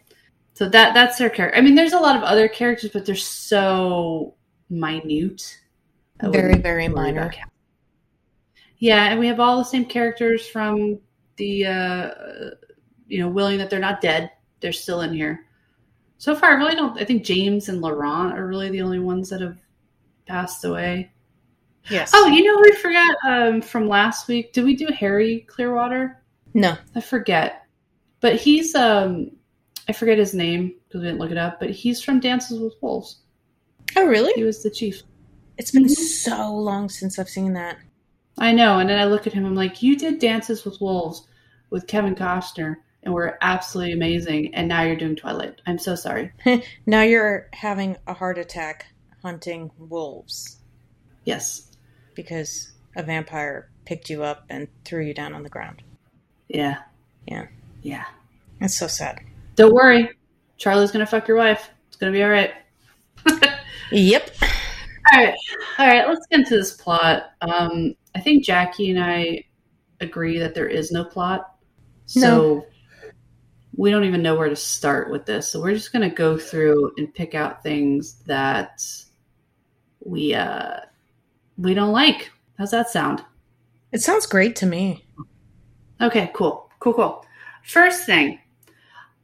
So 0.53 0.67
that 0.69 0.93
that's 0.93 1.17
her 1.19 1.29
character. 1.29 1.57
I 1.57 1.61
mean, 1.61 1.75
there's 1.75 1.93
a 1.93 1.99
lot 1.99 2.15
of 2.15 2.23
other 2.23 2.47
characters, 2.47 2.91
but 2.91 3.05
they're 3.05 3.15
so 3.15 4.35
minute. 4.69 5.57
I 6.19 6.29
Very, 6.29 6.57
very 6.57 6.87
minor. 6.87 7.31
Yeah, 8.77 9.05
and 9.11 9.19
we 9.19 9.27
have 9.27 9.39
all 9.39 9.57
the 9.57 9.63
same 9.65 9.85
characters 9.85 10.47
from 10.47 10.99
the, 11.37 11.65
uh, 11.65 12.09
you 13.07 13.19
know, 13.19 13.29
willing 13.29 13.57
that 13.59 13.69
they're 13.69 13.79
not 13.79 14.01
dead. 14.01 14.31
They're 14.59 14.71
still 14.73 15.01
in 15.01 15.13
here. 15.13 15.45
So 16.17 16.35
far, 16.35 16.51
I 16.51 16.53
really 16.55 16.75
don't. 16.75 16.99
I 16.99 17.05
think 17.05 17.23
James 17.23 17.69
and 17.69 17.81
Laurent 17.81 18.37
are 18.37 18.47
really 18.47 18.69
the 18.69 18.81
only 18.81 18.99
ones 18.99 19.29
that 19.29 19.41
have 19.41 19.57
passed 20.27 20.63
away. 20.65 21.11
Yes. 21.89 22.11
Oh, 22.13 22.27
you 22.27 22.43
know, 22.43 22.59
we 22.61 22.71
forgot 22.73 23.15
um, 23.27 23.61
from 23.61 23.87
last 23.87 24.27
week. 24.27 24.53
Did 24.53 24.63
we 24.65 24.75
do 24.75 24.87
Harry 24.87 25.41
Clearwater? 25.49 26.21
no. 26.53 26.77
I 26.95 27.01
forget, 27.01 27.65
but 28.19 28.35
he's 28.35 28.75
um, 28.75 29.31
I 29.89 29.93
forget 29.93 30.17
his 30.17 30.33
name 30.33 30.75
because 30.87 31.01
we 31.01 31.07
didn't 31.07 31.19
look 31.19 31.31
it 31.31 31.37
up. 31.37 31.59
But 31.59 31.71
he's 31.71 32.01
from 32.03 32.19
Dances 32.19 32.59
with 32.59 32.73
Wolves. 32.81 33.17
Oh, 33.95 34.05
really? 34.05 34.31
He 34.33 34.43
was 34.43 34.61
the 34.63 34.69
chief. 34.69 35.01
It's 35.57 35.71
been 35.71 35.85
Mhm. 35.85 35.89
so 35.89 36.53
long 36.55 36.87
since 36.89 37.17
I've 37.19 37.29
seen 37.29 37.53
that. 37.53 37.77
I 38.37 38.51
know. 38.53 38.79
And 38.79 38.89
then 38.89 38.99
I 38.99 39.05
look 39.05 39.27
at 39.27 39.33
him. 39.33 39.45
I'm 39.45 39.55
like, 39.55 39.81
you 39.83 39.97
did 39.97 40.19
Dances 40.19 40.63
with 40.65 40.79
Wolves 40.81 41.27
with 41.71 41.87
Kevin 41.87 42.15
Costner, 42.15 42.77
and 43.03 43.13
we're 43.13 43.37
absolutely 43.41 43.93
amazing. 43.93 44.53
And 44.55 44.67
now 44.67 44.83
you're 44.83 44.95
doing 44.95 45.15
Twilight. 45.15 45.61
I'm 45.67 45.77
so 45.79 45.95
sorry. 45.95 46.31
Now 46.85 47.01
you're 47.01 47.49
having 47.53 47.97
a 48.07 48.13
heart 48.13 48.37
attack 48.37 48.85
hunting 49.21 49.71
wolves 49.77 50.57
Yes. 51.25 51.70
Because 52.15 52.71
a 52.95 53.03
vampire 53.03 53.69
picked 53.85 54.09
you 54.09 54.23
up 54.23 54.45
and 54.49 54.67
threw 54.85 55.03
you 55.03 55.13
down 55.13 55.33
on 55.33 55.43
the 55.43 55.49
ground. 55.49 55.81
Yeah. 56.47 56.79
Yeah. 57.27 57.47
Yeah. 57.81 58.05
That's 58.59 58.75
so 58.75 58.87
sad. 58.87 59.21
Don't 59.55 59.73
worry. 59.73 60.09
Charlie's 60.57 60.91
gonna 60.91 61.05
fuck 61.05 61.27
your 61.27 61.37
wife. 61.37 61.69
It's 61.87 61.97
gonna 61.97 62.11
be 62.11 62.23
all 62.23 62.29
right. 62.29 62.53
Yep. 63.91 64.31
All 65.13 65.19
right, 65.19 65.35
all 65.77 65.87
right. 65.87 66.07
Let's 66.07 66.25
get 66.27 66.39
into 66.39 66.55
this 66.55 66.73
plot. 66.73 67.31
Um, 67.41 67.95
I 68.15 68.21
think 68.21 68.45
Jackie 68.45 68.89
and 68.89 69.03
I 69.03 69.43
agree 69.99 70.39
that 70.39 70.55
there 70.55 70.67
is 70.67 70.91
no 70.91 71.03
plot, 71.03 71.53
so 72.05 72.65
we 73.75 73.91
don't 73.91 74.05
even 74.05 74.21
know 74.21 74.35
where 74.35 74.47
to 74.47 74.55
start 74.55 75.11
with 75.11 75.25
this. 75.25 75.49
So 75.49 75.61
we're 75.61 75.73
just 75.73 75.91
going 75.91 76.09
to 76.09 76.15
go 76.15 76.37
through 76.37 76.93
and 76.97 77.13
pick 77.13 77.35
out 77.35 77.63
things 77.63 78.21
that 78.27 78.81
we 79.99 80.33
uh, 80.33 80.79
we 81.61 81.73
don't 81.73 81.91
like. 81.91 82.31
How's 82.57 82.71
that 82.71 82.89
sound? 82.89 83.23
It 83.91 84.01
sounds 84.01 84.25
great 84.25 84.55
to 84.57 84.65
me. 84.65 85.05
Okay, 86.01 86.31
cool, 86.33 86.69
cool, 86.79 86.93
cool. 86.93 87.25
First 87.63 88.05
thing, 88.05 88.39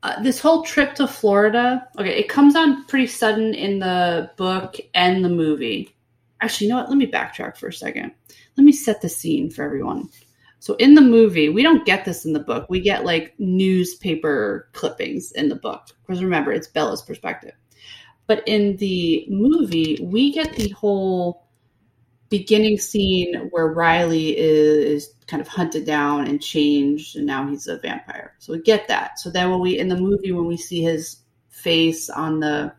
uh, 0.03 0.21
this 0.21 0.39
whole 0.39 0.63
trip 0.63 0.93
to 0.95 1.07
Florida. 1.07 1.87
Okay, 1.97 2.17
it 2.17 2.29
comes 2.29 2.55
on 2.55 2.85
pretty 2.85 3.07
sudden 3.07 3.53
in 3.53 3.79
the 3.79 4.29
book 4.37 4.75
and 4.93 5.25
the 5.25 5.29
movie. 5.29 5.95
Actually, 6.41 6.67
you 6.67 6.73
know 6.73 6.79
what? 6.79 6.89
Let 6.89 6.97
me 6.97 7.11
backtrack 7.11 7.57
for 7.57 7.67
a 7.67 7.73
second. 7.73 8.11
Let 8.55 8.63
me 8.63 8.71
set 8.71 9.01
the 9.01 9.09
scene 9.09 9.49
for 9.49 9.63
everyone. 9.63 10.09
So, 10.59 10.75
in 10.75 10.93
the 10.93 11.01
movie, 11.01 11.49
we 11.49 11.63
don't 11.63 11.85
get 11.85 12.05
this 12.05 12.25
in 12.25 12.33
the 12.33 12.39
book. 12.39 12.67
We 12.69 12.79
get 12.79 13.05
like 13.05 13.33
newspaper 13.39 14.69
clippings 14.73 15.31
in 15.31 15.49
the 15.49 15.55
book 15.55 15.87
because 16.05 16.23
remember, 16.23 16.51
it's 16.51 16.67
Bella's 16.67 17.01
perspective. 17.01 17.53
But 18.27 18.43
in 18.45 18.77
the 18.77 19.25
movie, 19.29 19.99
we 20.03 20.31
get 20.31 20.55
the 20.55 20.69
whole 20.69 21.46
beginning 22.29 22.77
scene 22.77 23.49
where 23.51 23.67
Riley 23.67 24.37
is 24.37 25.13
kind 25.27 25.41
of 25.41 25.47
hunted 25.47 25.85
down 25.85 26.27
and 26.27 26.41
changed, 26.41 27.15
and 27.15 27.25
now 27.25 27.47
he's 27.47 27.67
a 27.67 27.77
vampire. 27.77 28.35
So 28.39 28.53
we 28.53 28.61
get 28.61 28.87
that. 28.87 29.19
So 29.19 29.29
then 29.29 29.49
when 29.51 29.59
we 29.59 29.77
in 29.77 29.87
the 29.87 29.97
movie 29.97 30.31
when 30.31 30.47
we 30.47 30.57
see 30.57 30.81
his 30.81 31.17
face 31.49 32.09
on 32.09 32.39
the 32.39 32.73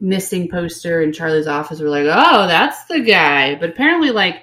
missing 0.00 0.48
poster 0.48 1.02
in 1.02 1.12
Charlie's 1.12 1.46
office, 1.46 1.80
we're 1.80 1.88
like, 1.88 2.06
oh, 2.06 2.46
that's 2.46 2.84
the 2.86 3.00
guy. 3.00 3.54
But 3.54 3.70
apparently, 3.70 4.10
like 4.10 4.42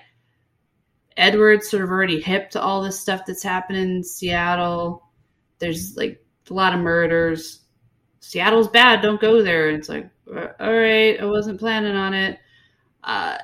Edward's 1.17 1.69
sort 1.69 1.83
of 1.83 1.89
already 1.89 2.19
hip 2.19 2.51
to 2.51 2.61
all 2.61 2.81
this 2.81 2.99
stuff 2.99 3.21
that's 3.25 3.43
happening 3.43 3.97
in 3.97 4.03
Seattle. 4.03 5.03
There's 5.59 5.95
like 5.95 6.23
a 6.49 6.53
lot 6.53 6.73
of 6.73 6.81
murders. 6.81 7.61
Seattle's 8.19 8.67
bad. 8.67 9.01
Don't 9.01 9.21
go 9.21 9.43
there. 9.43 9.69
And 9.69 9.77
it's 9.77 9.89
like, 9.89 10.09
uh, 10.29 10.47
all 10.59 10.73
right, 10.73 11.19
I 11.19 11.25
wasn't 11.25 11.59
planning 11.59 11.95
on 11.95 12.13
it. 12.13 12.39
Uh, 13.03 13.37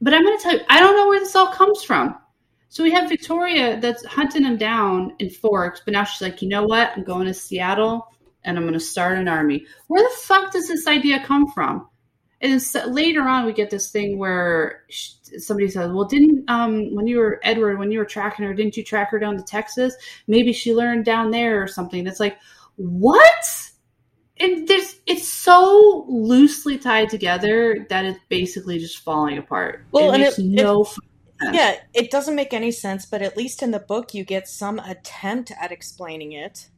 but 0.00 0.14
I'm 0.14 0.22
going 0.24 0.36
to 0.36 0.42
tell 0.42 0.52
you, 0.54 0.60
I 0.68 0.80
don't 0.80 0.96
know 0.96 1.08
where 1.08 1.20
this 1.20 1.36
all 1.36 1.48
comes 1.48 1.82
from. 1.82 2.16
So 2.70 2.82
we 2.82 2.90
have 2.92 3.08
Victoria 3.08 3.80
that's 3.80 4.04
hunting 4.04 4.44
him 4.44 4.56
down 4.58 5.14
in 5.18 5.30
Forks, 5.30 5.80
but 5.84 5.92
now 5.92 6.04
she's 6.04 6.20
like, 6.20 6.42
you 6.42 6.48
know 6.48 6.64
what? 6.64 6.92
I'm 6.96 7.02
going 7.04 7.26
to 7.26 7.34
Seattle 7.34 8.06
and 8.44 8.56
I'm 8.56 8.64
going 8.64 8.74
to 8.74 8.80
start 8.80 9.18
an 9.18 9.28
army. 9.28 9.64
Where 9.86 10.02
the 10.02 10.16
fuck 10.16 10.52
does 10.52 10.68
this 10.68 10.86
idea 10.86 11.24
come 11.24 11.50
from? 11.52 11.88
And 12.40 12.62
so- 12.62 12.86
later 12.86 13.22
on, 13.22 13.46
we 13.46 13.52
get 13.52 13.70
this 13.70 13.90
thing 13.90 14.18
where 14.18 14.84
sh- 14.90 15.12
somebody 15.38 15.68
says, 15.68 15.90
"Well, 15.90 16.04
didn't 16.04 16.48
um 16.48 16.94
when 16.94 17.06
you 17.08 17.18
were 17.18 17.40
Edward, 17.42 17.78
when 17.78 17.90
you 17.90 17.98
were 17.98 18.04
tracking 18.04 18.44
her, 18.46 18.54
didn't 18.54 18.76
you 18.76 18.84
track 18.84 19.10
her 19.10 19.18
down 19.18 19.36
to 19.36 19.42
Texas? 19.42 19.94
Maybe 20.28 20.52
she 20.52 20.72
learned 20.74 21.04
down 21.04 21.30
there 21.32 21.60
or 21.62 21.66
something." 21.66 22.06
It's 22.06 22.20
like, 22.20 22.38
what? 22.76 23.67
And 24.40 24.68
there's 24.68 24.96
it's 25.06 25.28
so 25.28 26.04
loosely 26.08 26.78
tied 26.78 27.08
together 27.08 27.86
that 27.90 28.04
it's 28.04 28.20
basically 28.28 28.78
just 28.78 28.98
falling 29.04 29.38
apart. 29.38 29.84
Well, 29.90 30.10
it 30.10 30.14
and 30.14 30.22
makes 30.24 30.38
it- 30.38 30.44
no 30.46 30.84
sense. 30.84 30.98
Yeah, 31.52 31.76
it 31.94 32.10
doesn't 32.10 32.34
make 32.34 32.52
any 32.52 32.72
sense, 32.72 33.06
but 33.06 33.22
at 33.22 33.36
least 33.36 33.62
in 33.62 33.70
the 33.70 33.78
book, 33.78 34.12
you 34.12 34.24
get 34.24 34.48
some 34.48 34.80
attempt 34.80 35.52
at 35.60 35.70
explaining 35.70 36.32
it. 36.32 36.68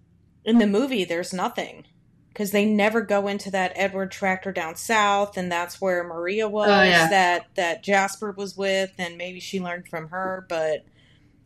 In 0.44 0.58
the 0.58 0.66
movie, 0.66 1.04
there's 1.04 1.32
nothing. 1.32 1.84
because 2.28 2.52
they 2.52 2.64
never 2.64 3.00
go 3.00 3.26
into 3.26 3.50
that 3.50 3.72
Edward 3.74 4.12
tractor 4.12 4.52
down 4.52 4.76
south, 4.76 5.36
and 5.36 5.50
that's 5.50 5.80
where 5.80 6.04
Maria 6.04 6.46
oh, 6.46 6.50
was 6.50 6.68
Oh, 6.70 6.82
yeah. 6.82 7.08
that 7.08 7.46
that 7.56 7.82
Jasper 7.82 8.32
was 8.32 8.56
with, 8.56 8.92
and 8.98 9.18
maybe 9.18 9.40
she 9.40 9.60
learned 9.60 9.88
from 9.88 10.08
her. 10.10 10.46
But 10.48 10.84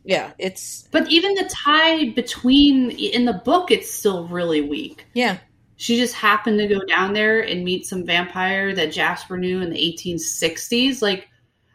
yeah, 0.04 0.32
it's 0.38 0.86
But 0.90 1.10
even 1.10 1.34
the 1.34 1.48
tie 1.50 2.10
between 2.10 2.90
in 2.90 3.24
the 3.24 3.32
book, 3.32 3.70
it's 3.70 3.90
still 3.90 4.28
really 4.28 4.60
weak. 4.60 5.06
yeah, 5.14 5.38
She 5.84 5.98
just 5.98 6.14
happened 6.14 6.58
to 6.60 6.66
go 6.66 6.80
down 6.86 7.12
there 7.12 7.42
and 7.42 7.62
meet 7.62 7.84
some 7.84 8.06
vampire 8.06 8.74
that 8.74 8.90
Jasper 8.90 9.36
knew 9.36 9.60
in 9.60 9.68
the 9.68 9.76
1860s. 9.76 11.02
Like, 11.02 11.28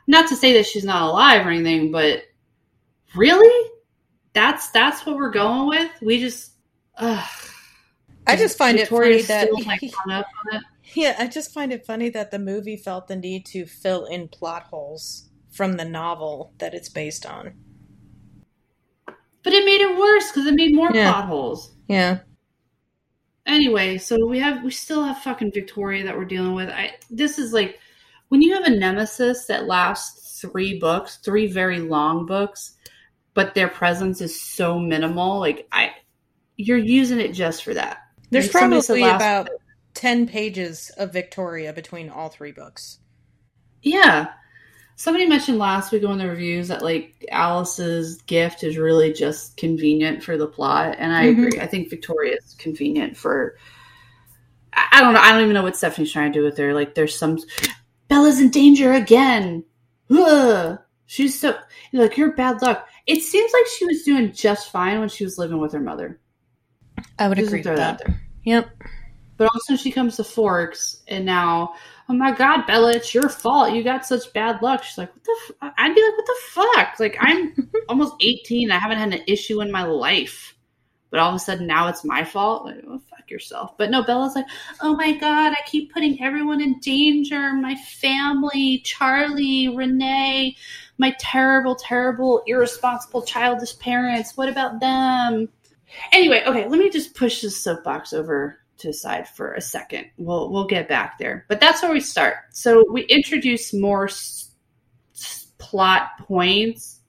not 0.08 0.28
to 0.30 0.36
say 0.36 0.52
that 0.54 0.66
she's 0.66 0.84
not 0.84 1.04
alive 1.04 1.46
or 1.46 1.52
anything, 1.52 1.92
but 1.92 2.24
really, 3.16 3.70
that's 4.34 4.72
that's 4.72 5.06
what 5.06 5.16
we're 5.16 5.30
going 5.30 5.68
with. 5.68 5.92
We 6.02 6.20
just, 6.20 6.54
ugh. 6.98 7.24
I 8.26 8.36
just 8.36 8.58
find 8.58 8.80
Victoria's 8.80 9.26
it 9.26 9.28
funny 9.28 9.44
still, 9.46 9.58
that 9.58 9.66
like 9.68 9.94
hung 9.94 10.12
up 10.12 10.26
on 10.52 10.56
it. 10.58 10.64
yeah, 10.96 11.16
I 11.20 11.28
just 11.28 11.54
find 11.54 11.72
it 11.72 11.86
funny 11.86 12.10
that 12.10 12.32
the 12.32 12.40
movie 12.40 12.78
felt 12.78 13.08
the 13.08 13.16
need 13.16 13.46
to 13.48 13.68
fill 13.68 14.06
in 14.06 14.28
plot 14.28 14.64
holes 14.64 15.30
from 15.52 15.74
the 15.74 15.86
novel 15.86 16.52
that 16.58 16.74
it's 16.74 16.90
based 16.90 17.28
on. 17.28 17.54
But 19.44 19.54
it 19.54 19.66
made 19.66 19.82
it 19.82 19.96
worse 20.00 20.32
because 20.32 20.48
it 20.48 20.56
made 20.56 20.74
more 20.74 20.90
Yeah. 20.92 21.12
plot 21.12 21.26
holes. 21.26 21.74
Yeah, 21.88 22.22
Anyway, 23.50 23.98
so 23.98 24.28
we 24.28 24.38
have 24.40 24.64
we 24.64 24.70
still 24.70 25.04
have 25.04 25.24
fucking 25.24 25.52
Victoria 25.52 26.04
that 26.04 26.16
we're 26.16 26.24
dealing 26.24 26.54
with. 26.54 26.70
I 26.70 26.94
this 27.10 27.40
is 27.40 27.52
like 27.52 27.80
when 28.28 28.44
you 28.44 28.54
have 28.54 28.66
a 28.66 28.70
nemesis 28.70 29.46
that 29.48 29.66
lasts 29.66 30.40
three 30.40 30.78
books, 30.80 31.18
three 31.18 31.48
very 31.48 31.80
long 31.80 32.28
books, 32.28 32.76
but 33.34 33.56
their 33.56 33.68
presence 33.68 34.22
is 34.22 34.40
so 34.40 34.78
minimal. 34.78 35.40
Like 35.40 35.68
I, 35.72 35.92
you're 36.58 36.78
using 36.78 37.20
it 37.20 37.34
just 37.34 37.64
for 37.64 37.74
that. 37.74 37.98
there's 38.30 38.54
Like, 38.54 38.70
probably 38.70 39.02
about 39.02 39.50
ten 39.96 40.28
pages 40.28 40.92
of 40.98 41.12
Victoria 41.12 41.74
between 41.74 42.10
all 42.10 42.30
three 42.30 42.52
books. 42.52 43.00
Yeah. 43.82 44.28
Somebody 45.00 45.28
mentioned 45.28 45.60
last 45.60 45.94
week 45.94 46.04
on 46.04 46.18
the 46.18 46.28
reviews 46.28 46.68
that 46.68 46.82
like 46.82 47.26
Alice's 47.32 48.22
gift 48.24 48.66
is 48.66 48.78
really 48.78 49.14
just 49.14 49.56
convenient 49.56 50.22
for 50.22 50.36
the 50.36 50.46
plot, 50.46 50.98
and 51.00 51.14
I 51.16 51.28
Mhm. 51.28 51.48
agree. 51.48 51.62
I 51.62 51.68
think 51.68 51.90
Victoria's 51.90 52.54
convenient 52.60 53.16
for. 53.16 53.56
I 54.74 55.00
don't 55.00 55.14
know. 55.14 55.22
I 55.22 55.32
don't 55.32 55.44
even 55.44 55.54
know 55.54 55.64
what 55.64 55.78
Stephenie's 55.78 56.12
trying 56.12 56.34
to 56.34 56.40
do 56.40 56.44
with 56.44 56.58
her. 56.58 56.74
Like, 56.74 56.96
there's 56.96 57.18
some 57.18 57.38
Bella's 58.10 58.42
in 58.42 58.50
danger 58.50 58.92
again. 58.92 59.64
Ugh. 60.10 60.78
She's 61.06 61.40
so 61.40 61.58
you're 61.94 62.04
like 62.04 62.18
you're 62.18 62.34
bad 62.34 62.62
luck. 62.62 62.86
It 63.08 63.22
seems 63.24 63.54
like 63.54 63.68
she 63.68 63.86
was 63.86 64.04
doing 64.04 64.34
just 64.34 64.70
fine 64.70 65.00
when 65.00 65.08
she 65.08 65.24
was 65.24 65.38
living 65.38 65.60
with 65.60 65.72
her 65.72 65.80
mother. 65.80 66.20
I 67.18 67.30
would 67.30 67.38
Just 67.38 67.48
agree 67.48 67.64
throw 67.64 67.72
with 67.72 67.80
that 67.80 68.00
that. 68.06 68.16
Yep. 68.44 68.70
But 69.38 69.48
also, 69.54 69.78
she 69.78 69.94
comes 69.94 70.18
to 70.18 70.26
Forks, 70.26 71.04
and 71.08 71.26
now, 71.26 71.76
oh 72.10 72.14
my 72.14 72.32
God, 72.32 72.66
Bella, 72.66 72.92
it's 72.92 73.14
your 73.14 73.30
fault. 73.30 73.74
You 73.74 73.84
got 73.84 74.06
such 74.06 74.34
bad 74.34 74.62
luck. 74.64 74.84
She's 74.84 74.98
like, 74.98 75.14
what 75.14 75.24
the? 75.24 75.38
F-? 75.62 75.74
I'd 75.78 75.96
be 75.96 76.02
like, 76.02 76.18
what 76.18 76.26
the 76.26 76.36
fuck? 76.50 77.00
Like, 77.00 77.18
I'm 77.20 77.72
almost 77.90 78.16
18. 78.22 78.72
I 78.72 78.80
haven't 78.80 78.98
had 78.98 79.14
an 79.14 79.24
issue 79.28 79.62
in 79.62 79.72
my 79.72 79.84
life, 79.84 80.56
but 81.12 81.20
all 81.20 81.30
of 81.30 81.36
a 81.36 81.40
sudden 81.40 81.68
now 81.68 81.88
it's 81.88 82.04
my 82.04 82.24
fault. 82.24 82.66
Like, 82.66 82.84
oh, 82.88 83.00
fuck 83.10 83.30
yourself. 83.30 83.78
But 83.78 83.92
no, 83.92 84.04
Bella's 84.04 84.36
like, 84.36 84.48
oh 84.82 84.96
my 84.96 85.14
God, 85.14 85.52
I 85.52 85.58
keep 85.68 85.94
putting 85.94 86.22
everyone 86.22 86.62
in 86.62 86.80
danger. 86.80 87.54
My 87.54 87.76
family, 87.76 88.80
Charlie, 88.80 89.70
Renee, 89.70 90.56
my 90.98 91.16
terrible, 91.20 91.76
terrible, 91.76 92.42
irresponsible, 92.48 93.22
childish 93.22 93.78
parents. 93.78 94.36
What 94.36 94.50
about 94.50 94.80
them? 94.80 95.48
Anyway, 96.12 96.44
okay, 96.46 96.68
let 96.68 96.80
me 96.80 96.90
just 96.90 97.16
push 97.16 97.42
this 97.42 97.62
soapbox 97.62 98.14
over 98.14 98.60
to 98.80 98.94
side 98.94 99.28
for 99.28 99.54
a 99.54 99.62
second. 99.62 100.06
We'll 100.18 100.52
we'll 100.52 100.68
get 100.68 100.88
back 100.88 101.18
there, 101.18 101.46
but 101.48 101.60
that's 101.60 101.82
where 101.82 101.92
we 101.92 102.00
start. 102.00 102.36
So 102.52 102.84
we 102.92 103.04
introduce 103.04 103.74
more 103.74 104.06
s- 104.06 104.52
s- 105.16 105.48
plot 105.58 106.12
points, 106.20 107.02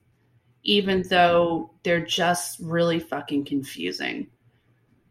even 0.63 1.03
though 1.09 1.71
they're 1.83 2.05
just 2.05 2.59
really 2.59 2.99
fucking 2.99 3.45
confusing. 3.45 4.27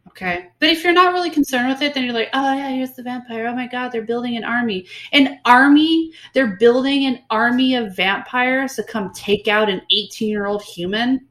Okay, 0.09 0.49
but 0.59 0.69
if 0.71 0.83
you're 0.83 0.93
not 0.93 1.13
really 1.13 1.31
concerned 1.31 1.69
with 1.69 1.83
it, 1.83 1.95
then 1.95 2.05
you're 2.05 2.13
like, 2.15 2.31
oh 2.33 2.55
yeah, 2.55 2.71
here's 2.71 2.93
the 2.93 3.03
vampire. 3.03 3.47
Oh 3.47 3.55
my 3.55 3.69
god, 3.69 3.91
they're 3.91 4.03
building 4.03 4.37
an 4.37 4.45
army. 4.45 4.87
An 5.13 5.39
army? 5.45 6.13
They're 6.35 6.57
building 6.57 7.07
an 7.07 7.21
army 7.31 7.77
of 7.77 7.95
vampires 7.95 8.75
to 8.75 8.83
come 8.83 9.13
take 9.15 9.47
out 9.47 9.69
an 9.71 9.83
18 9.91 10.29
year 10.29 10.47
old 10.47 10.63
human. 10.63 11.27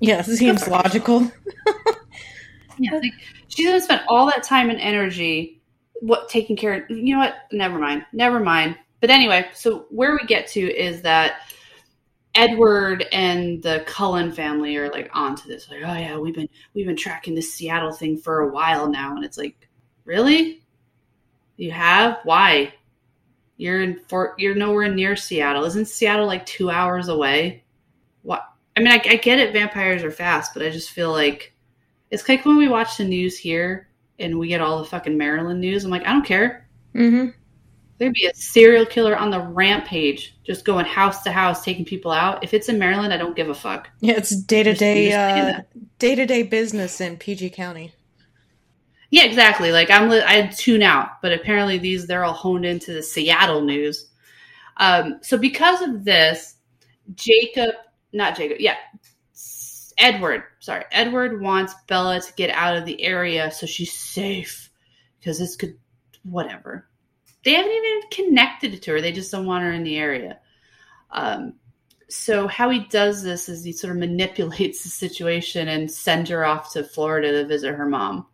Yeah, 0.00 0.20
it 0.20 0.24
seems 0.24 0.66
logical. 0.68 1.30
Yeah, 2.78 2.92
like 2.94 3.12
she's 3.48 3.66
gonna 3.66 3.80
spend 3.80 4.02
all 4.08 4.26
that 4.26 4.42
time 4.42 4.70
and 4.70 4.80
energy 4.80 5.56
what 6.00 6.28
taking 6.28 6.56
care 6.56 6.74
of 6.74 6.90
you 6.90 7.14
know 7.14 7.20
what? 7.20 7.36
Never 7.52 7.78
mind. 7.78 8.04
Never 8.12 8.40
mind. 8.40 8.76
But 9.00 9.10
anyway, 9.10 9.48
so 9.52 9.86
where 9.90 10.12
we 10.12 10.26
get 10.26 10.46
to 10.48 10.60
is 10.60 11.02
that 11.02 11.40
Edward 12.34 13.06
and 13.12 13.62
the 13.62 13.82
Cullen 13.86 14.30
family 14.30 14.76
are 14.76 14.90
like 14.90 15.10
onto 15.14 15.48
this. 15.48 15.68
Like, 15.70 15.80
oh 15.84 15.94
yeah, 15.94 16.18
we've 16.18 16.34
been 16.34 16.48
we've 16.74 16.86
been 16.86 16.96
tracking 16.96 17.34
this 17.34 17.52
Seattle 17.52 17.92
thing 17.92 18.18
for 18.18 18.40
a 18.40 18.52
while 18.52 18.88
now, 18.88 19.16
and 19.16 19.24
it's 19.24 19.38
like, 19.38 19.68
really? 20.04 20.62
You 21.56 21.70
have? 21.70 22.18
Why? 22.24 22.74
You're 23.56 23.82
in 23.82 23.98
Fort. 24.08 24.38
You're 24.38 24.54
nowhere 24.54 24.92
near 24.92 25.16
Seattle. 25.16 25.64
Isn't 25.64 25.88
Seattle 25.88 26.26
like 26.26 26.44
two 26.44 26.70
hours 26.70 27.08
away? 27.08 27.64
What? 28.22 28.42
I 28.76 28.80
mean, 28.80 28.92
I, 28.92 28.96
I 28.96 29.16
get 29.16 29.38
it. 29.38 29.54
Vampires 29.54 30.02
are 30.02 30.10
fast, 30.10 30.52
but 30.52 30.62
I 30.62 30.68
just 30.68 30.90
feel 30.90 31.10
like 31.10 31.54
it's 32.10 32.28
like 32.28 32.44
when 32.44 32.56
we 32.56 32.68
watch 32.68 32.96
the 32.96 33.04
news 33.04 33.38
here 33.38 33.88
and 34.18 34.38
we 34.38 34.48
get 34.48 34.60
all 34.60 34.78
the 34.78 34.84
fucking 34.88 35.16
Maryland 35.18 35.60
news. 35.60 35.84
I'm 35.84 35.90
like, 35.90 36.06
I 36.06 36.12
don't 36.12 36.24
care. 36.24 36.68
Mm-hmm. 36.94 37.30
There'd 37.98 38.12
be 38.12 38.26
a 38.26 38.34
serial 38.34 38.84
killer 38.84 39.16
on 39.16 39.30
the 39.30 39.40
rampage, 39.40 40.36
just 40.44 40.64
going 40.66 40.84
house 40.84 41.22
to 41.22 41.32
house, 41.32 41.64
taking 41.64 41.84
people 41.84 42.10
out. 42.10 42.44
If 42.44 42.52
it's 42.52 42.68
in 42.68 42.78
Maryland, 42.78 43.12
I 43.12 43.16
don't 43.16 43.34
give 43.34 43.48
a 43.48 43.54
fuck. 43.54 43.88
Yeah, 44.00 44.14
it's 44.16 44.36
day 44.36 44.62
to 44.62 44.74
day, 44.74 45.08
Just- 45.08 45.18
I'm 45.18 45.36
just 45.36 45.70
saying 45.72 45.88
day 45.98 46.14
to 46.14 46.26
day 46.26 46.42
business 46.42 47.00
in 47.00 47.16
PG 47.16 47.50
County. 47.50 47.94
Yeah, 49.10 49.24
exactly. 49.24 49.72
Like 49.72 49.90
I'm, 49.90 50.08
li- 50.10 50.22
I 50.26 50.46
tune 50.48 50.82
out, 50.82 51.22
but 51.22 51.32
apparently 51.32 51.78
these 51.78 52.06
they're 52.06 52.24
all 52.24 52.32
honed 52.32 52.66
into 52.66 52.92
the 52.92 53.02
Seattle 53.02 53.62
news. 53.62 54.10
Um, 54.76 55.20
so 55.22 55.38
because 55.38 55.80
of 55.80 56.04
this, 56.04 56.56
Jacob, 57.14 57.70
not 58.12 58.36
Jacob, 58.36 58.58
yeah, 58.60 58.76
Edward. 59.96 60.42
Sorry, 60.66 60.82
Edward 60.90 61.40
wants 61.40 61.76
Bella 61.86 62.20
to 62.20 62.32
get 62.32 62.50
out 62.50 62.76
of 62.76 62.84
the 62.84 63.00
area 63.00 63.52
so 63.52 63.66
she's 63.66 63.92
safe 63.92 64.68
because 65.20 65.38
this 65.38 65.54
could, 65.54 65.78
whatever. 66.24 66.88
They 67.44 67.52
haven't 67.52 67.70
even 67.70 68.00
connected 68.10 68.82
to 68.82 68.90
her. 68.90 69.00
They 69.00 69.12
just 69.12 69.30
don't 69.30 69.46
want 69.46 69.62
her 69.62 69.70
in 69.70 69.84
the 69.84 69.96
area. 69.96 70.40
Um, 71.12 71.54
so 72.08 72.48
how 72.48 72.68
he 72.70 72.80
does 72.80 73.22
this 73.22 73.48
is 73.48 73.62
he 73.62 73.70
sort 73.70 73.92
of 73.92 73.98
manipulates 74.00 74.82
the 74.82 74.88
situation 74.88 75.68
and 75.68 75.88
sends 75.88 76.30
her 76.30 76.44
off 76.44 76.72
to 76.72 76.82
Florida 76.82 77.30
to 77.30 77.46
visit 77.46 77.72
her 77.72 77.86
mom 77.86 78.26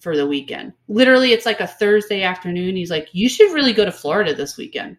for 0.00 0.16
the 0.16 0.26
weekend. 0.26 0.72
Literally, 0.88 1.30
it's 1.30 1.46
like 1.46 1.60
a 1.60 1.68
Thursday 1.68 2.24
afternoon. 2.24 2.74
He's 2.74 2.90
like, 2.90 3.10
"You 3.12 3.28
should 3.28 3.54
really 3.54 3.72
go 3.72 3.84
to 3.84 3.92
Florida 3.92 4.34
this 4.34 4.56
weekend." 4.56 4.96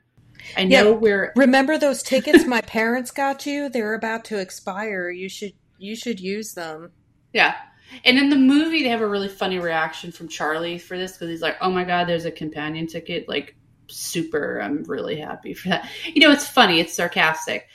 I 0.56 0.62
Yeah. 0.62 0.84
know 0.84 0.94
we're 0.94 1.34
Remember 1.36 1.78
those 1.78 2.02
tickets 2.02 2.46
my 2.46 2.62
parents 2.62 3.12
got 3.12 3.46
you? 3.46 3.68
They're 3.68 3.94
about 3.94 4.24
to 4.26 4.40
expire. 4.40 5.10
You 5.10 5.28
should 5.28 5.52
you 5.78 5.96
should 5.96 6.20
use 6.20 6.54
them. 6.54 6.92
yeah. 7.34 7.56
And 8.04 8.18
in 8.18 8.30
the 8.30 8.36
movie, 8.36 8.84
they 8.84 8.90
have 8.90 9.00
a 9.02 9.08
really 9.08 9.30
funny 9.30 9.60
reaction 9.60 10.12
from 10.12 10.28
Charlie 10.28 10.78
for 10.78 10.98
this 10.98 11.14
because 11.14 11.30
he's 11.30 11.42
like, 11.42 11.56
"Oh 11.62 11.72
my 11.72 11.86
god, 11.86 12.06
there's 12.08 12.26
a 12.26 12.32
companion 12.32 12.86
ticket!" 12.86 13.30
Like, 13.30 13.56
super. 13.88 14.60
I'm 14.60 14.84
really 14.84 15.16
happy 15.18 15.54
for 15.54 15.70
that. 15.70 15.90
You 16.06 16.20
know, 16.22 16.32
it's 16.32 16.46
funny. 16.48 16.82
It's 16.82 16.94
sarcastic. 16.94 17.68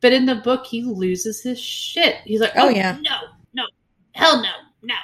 But 0.00 0.12
in 0.12 0.26
the 0.26 0.34
book, 0.34 0.66
he 0.66 0.82
loses 0.82 1.40
his 1.40 1.60
shit. 1.60 2.16
He's 2.24 2.40
like, 2.40 2.52
Oh, 2.56 2.66
"Oh, 2.66 2.68
yeah. 2.68 2.98
no, 3.00 3.16
no, 3.52 3.62
hell 4.12 4.42
no, 4.42 4.50
no." 4.82 4.94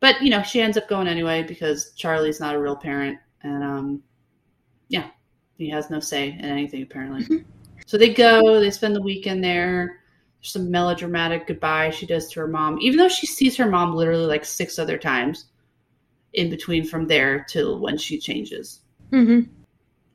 But 0.00 0.22
you 0.22 0.30
know, 0.30 0.42
she 0.42 0.62
ends 0.62 0.78
up 0.78 0.88
going 0.88 1.06
anyway 1.06 1.42
because 1.42 1.92
Charlie's 1.92 2.40
not 2.40 2.54
a 2.54 2.58
real 2.58 2.76
parent, 2.76 3.18
and 3.42 3.62
um, 3.62 4.02
yeah, 4.88 5.08
he 5.58 5.68
has 5.68 5.90
no 5.90 6.00
say 6.00 6.30
in 6.30 6.44
anything 6.46 6.82
apparently. 6.82 7.44
so 7.86 7.98
they 7.98 8.14
go. 8.14 8.58
They 8.58 8.70
spend 8.70 8.96
the 8.96 9.02
weekend 9.02 9.44
there. 9.44 10.00
Some 10.46 10.70
melodramatic 10.70 11.46
goodbye 11.46 11.88
she 11.90 12.06
does 12.06 12.30
to 12.30 12.40
her 12.40 12.46
mom, 12.48 12.78
even 12.80 12.98
though 12.98 13.08
she 13.08 13.26
sees 13.26 13.56
her 13.56 13.68
mom 13.70 13.94
literally 13.94 14.26
like 14.26 14.44
six 14.44 14.78
other 14.78 14.98
times 14.98 15.46
in 16.34 16.50
between 16.50 16.84
from 16.84 17.06
there 17.06 17.44
till 17.48 17.80
when 17.80 17.96
she 17.96 18.18
changes. 18.18 18.80
Mm-hmm. 19.10 19.50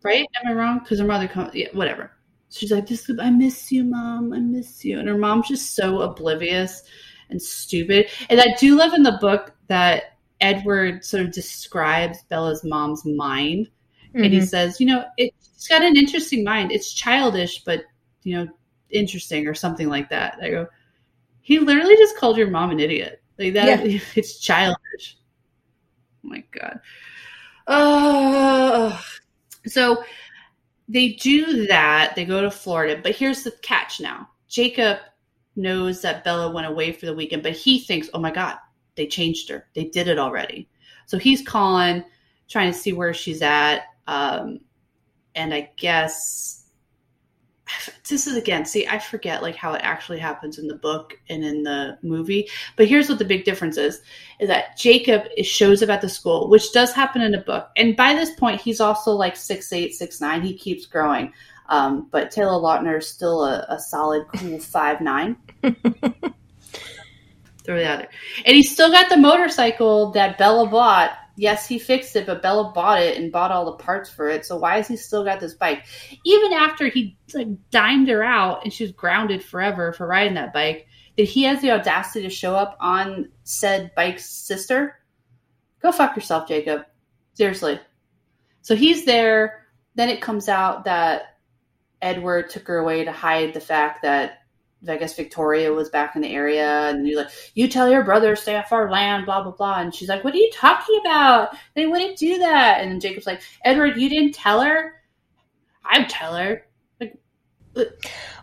Right? 0.04 0.26
Am 0.42 0.52
I 0.52 0.54
wrong? 0.54 0.80
Because 0.80 1.00
her 1.00 1.06
mother 1.06 1.28
comes. 1.28 1.56
Yeah, 1.56 1.70
whatever. 1.74 2.12
She's 2.52 2.72
like, 2.72 2.88
"This, 2.88 3.10
I 3.20 3.30
miss 3.32 3.72
you, 3.72 3.84
mom. 3.84 4.34
I 4.34 4.40
miss 4.40 4.86
you," 4.86 5.00
and 5.00 5.08
her 5.08 5.18
mom's 5.18 5.48
just 5.48 5.76
so 5.76 6.02
oblivious 6.02 6.84
and 7.30 7.42
stupid. 7.42 8.08
And 8.30 8.40
I 8.40 8.56
do 8.60 8.76
love 8.76 8.94
in 8.94 9.04
the 9.04 9.18
book 9.20 9.56
that 9.68 10.18
Edward 10.42 11.04
sort 11.04 11.24
of 11.24 11.32
describes 11.32 12.24
Bella's 12.30 12.64
mom's 12.64 13.04
mind, 13.04 13.70
and 14.14 14.26
Mm-hmm. 14.26 14.34
he 14.34 14.42
says, 14.46 14.80
"You 14.80 14.88
know, 14.88 15.06
it, 15.18 15.34
it's 15.56 15.68
got 15.68 15.84
an 15.84 15.96
interesting 15.98 16.44
mind. 16.44 16.72
It's 16.72 16.94
childish, 16.94 17.64
but 17.64 17.84
you 18.24 18.36
know, 18.36 18.48
interesting, 18.92 19.48
or 19.48 19.54
something 19.54 19.90
like 19.90 20.10
that." 20.10 20.40
I 20.42 20.50
go, 20.50 20.68
"He 21.42 21.60
literally 21.60 21.96
just 21.96 22.18
called 22.18 22.38
your 22.38 22.50
mom 22.50 22.72
an 22.72 22.80
idiot. 22.80 23.22
Like 23.38 23.54
that. 23.54 23.82
It's 24.16 24.40
childish." 24.40 25.18
Oh 26.24 26.30
my 26.30 26.44
god. 26.52 26.80
Uh, 27.68 29.00
so 29.68 30.04
they 30.88 31.10
do 31.14 31.68
that. 31.68 32.16
They 32.16 32.26
go 32.26 32.42
to 32.42 32.50
Florida, 32.50 33.00
but 33.02 33.16
here's 33.16 33.44
the 33.44 33.52
catch 33.62 34.02
now. 34.02 34.28
Jacob 34.48 34.98
knows 35.56 36.02
that 36.02 36.24
Bella 36.24 36.52
went 36.52 36.66
away 36.66 36.92
for 36.92 37.06
the 37.06 37.14
weekend, 37.14 37.44
but 37.44 37.52
he 37.52 37.80
thinks, 37.80 38.10
oh 38.14 38.20
my 38.20 38.32
God, 38.32 38.58
they 38.96 39.06
changed 39.06 39.50
her. 39.50 39.68
They 39.76 39.86
did 39.86 40.08
it 40.08 40.18
already. 40.18 40.68
So 41.06 41.18
he's 41.18 41.48
calling, 41.48 42.04
trying 42.48 42.72
to 42.72 42.78
see 42.78 42.94
where 42.94 43.14
she's 43.14 43.44
at. 43.44 43.84
Um, 44.08 44.62
and 45.36 45.54
I 45.54 45.72
guess 45.78 46.59
this 48.08 48.28
is 48.28 48.36
again, 48.36 48.66
see, 48.66 48.88
I 48.88 49.00
forget 49.00 49.42
like 49.42 49.56
how 49.56 49.74
it 49.74 49.82
actually 49.84 50.20
happens 50.20 50.58
in 50.58 50.68
the 50.68 50.76
book 50.76 51.20
and 51.30 51.44
in 51.44 51.64
the 51.64 51.98
movie. 52.02 52.50
But 52.76 52.88
here's 52.88 53.10
what 53.10 53.20
the 53.20 53.26
big 53.26 53.44
difference 53.44 53.78
is: 53.78 54.02
is 54.40 54.48
that 54.48 54.78
Jacob 54.78 55.24
is, 55.38 55.48
shows 55.48 55.84
up 55.84 55.90
at 55.90 56.02
the 56.02 56.10
school, 56.10 56.50
which 56.50 56.72
does 56.72 56.94
happen 56.94 57.22
in 57.22 57.32
the 57.32 57.40
book. 57.40 57.70
And 57.78 57.96
by 57.96 58.14
this 58.14 58.32
point, 58.36 58.62
he's 58.62 58.80
also 58.80 59.12
like 59.12 59.36
six 59.36 59.72
eight, 59.74 59.94
six 59.94 60.22
nine. 60.22 60.42
He 60.42 60.58
keeps 60.58 60.86
growing. 60.86 61.34
Um, 61.68 62.08
but 62.12 62.32
Taylor 62.32 62.60
Lautner 62.60 62.98
is 62.98 63.08
still 63.08 63.44
a, 63.46 63.66
a 63.70 63.80
solid, 63.80 64.26
cool 64.36 64.60
five 64.60 65.02
nine. 65.02 65.38
Throw 65.62 65.72
that 67.78 67.86
out 67.86 67.98
there. 68.00 68.10
And 68.46 68.56
he's 68.56 68.72
still 68.72 68.90
got 68.90 69.10
the 69.10 69.18
motorcycle 69.18 70.12
that 70.12 70.38
Bella 70.40 70.68
bought 70.68 71.12
yes, 71.40 71.66
he 71.66 71.80
fixed 71.80 72.18
it, 72.18 72.26
but 72.26 72.42
Bella 72.42 72.72
bought 72.74 73.02
it 73.02 73.18
and 73.18 73.32
bought 73.32 73.52
all 73.52 73.66
the 73.66 73.84
parts 73.84 74.10
for 74.10 74.28
it. 74.28 74.46
So 74.46 74.58
why 74.58 74.76
has 74.76 74.90
he 74.90 74.98
still 74.98 75.24
got 75.24 75.40
this 75.40 75.54
bike? 75.54 75.86
Even 76.26 76.52
after 76.52 76.88
he 76.88 77.18
like 77.34 77.48
dimed 77.72 78.10
her 78.10 78.22
out 78.22 78.64
and 78.64 78.74
she 78.74 78.84
was 78.84 78.92
grounded 78.92 79.42
forever 79.42 79.94
for 79.94 80.06
riding 80.06 80.34
that 80.34 80.52
bike, 80.52 80.88
did 81.16 81.30
he 81.30 81.44
has 81.44 81.62
the 81.62 81.72
audacity 81.72 82.24
to 82.28 82.30
show 82.30 82.56
up 82.56 82.76
on 82.82 83.30
said 83.44 83.92
bike's 83.96 84.30
sister? 84.30 85.00
Go 85.82 85.94
fuck 85.94 86.16
yourself, 86.16 86.46
Jacob. 86.46 86.86
Seriously. 87.36 87.80
So 88.62 88.76
he's 88.76 89.06
there. 89.06 89.66
Then 89.96 90.10
it 90.10 90.22
comes 90.22 90.50
out 90.50 90.84
that 90.84 91.38
Edward 92.02 92.50
took 92.50 92.68
her 92.68 92.80
away 92.80 93.06
to 93.06 93.14
hide 93.14 93.54
the 93.54 93.62
fact 93.62 94.02
that 94.02 94.39
I 94.88 94.98
guess 94.98 95.16
Victoria 95.16 95.74
was 95.74 95.90
back 95.90 96.16
in 96.16 96.22
the 96.22 96.34
area, 96.34 96.90
and 96.90 97.08
you're 97.08 97.22
like, 97.22 97.32
"You 97.54 97.68
tell 97.68 97.90
your 97.90 98.04
brother 98.04 98.36
stay 98.36 98.56
off 98.56 98.72
our 98.72 98.90
land," 98.90 99.26
blah 99.26 99.44
blah 99.44 99.52
blah. 99.52 99.80
And 99.80 99.94
she's 99.94 100.08
like, 100.08 100.24
"What 100.24 100.34
are 100.34 100.38
you 100.38 100.50
talking 100.54 101.00
about? 101.02 101.56
They 101.76 101.86
wouldn't 101.86 102.18
do 102.18 102.38
that." 102.40 102.82
And 102.82 102.92
then 102.92 103.00
Jacob's 103.00 103.28
like, 103.28 103.42
"Edward, 103.66 103.98
you 103.98 104.10
didn't 104.10 104.34
tell 104.34 104.62
her. 104.62 104.94
I'd 105.84 106.10
tell 106.10 106.36
her." 106.36 106.66
Like, 107.00 107.18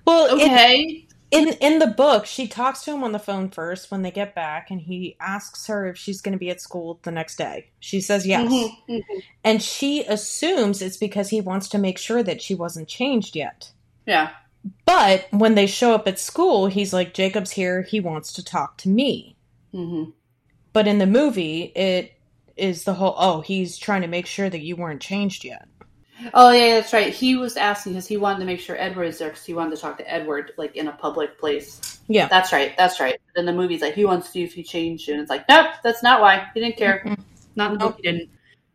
well, 0.05 0.35
okay. 0.35 1.07
In, 1.31 1.49
in 1.49 1.55
in 1.55 1.79
the 1.79 1.87
book, 1.87 2.27
she 2.27 2.47
talks 2.47 2.85
to 2.85 2.93
him 2.93 3.03
on 3.03 3.13
the 3.13 3.19
phone 3.19 3.51
first 3.51 3.91
when 3.91 4.03
they 4.03 4.11
get 4.11 4.35
back, 4.35 4.71
and 4.71 4.81
he 4.81 5.17
asks 5.21 5.67
her 5.67 5.87
if 5.87 5.97
she's 5.97 6.21
going 6.21 6.33
to 6.33 6.39
be 6.39 6.51
at 6.51 6.61
school 6.61 7.01
the 7.03 7.11
next 7.11 7.37
day. 7.37 7.71
She 7.81 8.01
says 8.01 8.27
yes, 8.27 8.51
mm-hmm, 8.51 8.93
mm-hmm. 8.93 9.19
and 9.43 9.63
she 9.63 10.05
assumes 10.05 10.83
it's 10.83 10.99
because 10.99 11.31
he 11.31 11.41
wants 11.41 11.69
to 11.71 11.79
make 11.79 11.99
sure 11.99 12.23
that 12.23 12.43
she 12.43 12.55
wasn't 12.55 12.89
changed 12.89 13.35
yet. 13.35 13.73
Yeah. 14.07 14.31
But 14.85 15.27
when 15.31 15.55
they 15.55 15.67
show 15.67 15.95
up 15.95 16.09
at 16.09 16.19
school, 16.19 16.67
he's 16.67 16.93
like, 16.93 17.15
Jacob's 17.15 17.51
here. 17.51 17.83
He 17.83 18.01
wants 18.01 18.33
to 18.35 18.45
talk 18.45 18.79
to 18.79 18.89
me. 18.89 19.37
Mm-hmm. 19.73 20.11
But 20.73 20.87
in 20.87 20.99
the 20.99 21.07
movie, 21.07 21.73
it 21.75 22.13
is 22.57 22.85
the 22.85 22.95
whole, 22.95 23.15
oh, 23.17 23.41
he's 23.43 23.79
trying 23.79 24.03
to 24.03 24.09
make 24.09 24.27
sure 24.27 24.49
that 24.49 24.63
you 24.63 24.77
weren't 24.77 25.01
changed 25.01 25.45
yet. 25.45 25.69
Oh, 26.33 26.51
yeah, 26.51 26.81
that's 26.81 26.95
right. 26.95 27.13
He 27.13 27.37
was 27.37 27.59
asking 27.59 27.93
because 27.93 28.07
he 28.07 28.17
wanted 28.17 28.41
to 28.41 28.47
make 28.47 28.61
sure 28.61 28.75
Edward 28.79 29.05
is 29.05 29.19
there 29.19 29.29
because 29.29 29.45
he 29.45 29.53
wanted 29.53 29.77
to 29.77 29.83
talk 29.83 29.99
to 29.99 30.11
Edward, 30.11 30.53
like, 30.57 30.75
in 30.75 30.89
a 30.89 30.93
public 30.93 31.39
place. 31.39 32.01
Yeah. 32.09 32.27
That's 32.29 32.53
right. 32.53 32.75
That's 32.79 33.01
right. 33.01 33.21
Then 33.35 33.45
the 33.45 33.53
movie's 33.53 33.83
like, 33.83 33.95
he 33.95 34.07
wants 34.07 34.27
to 34.27 34.33
see 34.33 34.43
if 34.43 34.55
he 34.55 34.63
changed. 34.63 35.11
And 35.11 35.21
it's 35.21 35.29
like, 35.29 35.47
nope, 35.49 35.73
that's 35.85 36.03
not 36.03 36.23
why. 36.23 36.47
He 36.55 36.61
didn't 36.61 36.79
care. 36.79 37.05
Not 37.55 37.73
in 37.73 37.79
the 37.79 37.85
book, 37.85 37.97
he 37.97 38.03
didn't. 38.11 38.31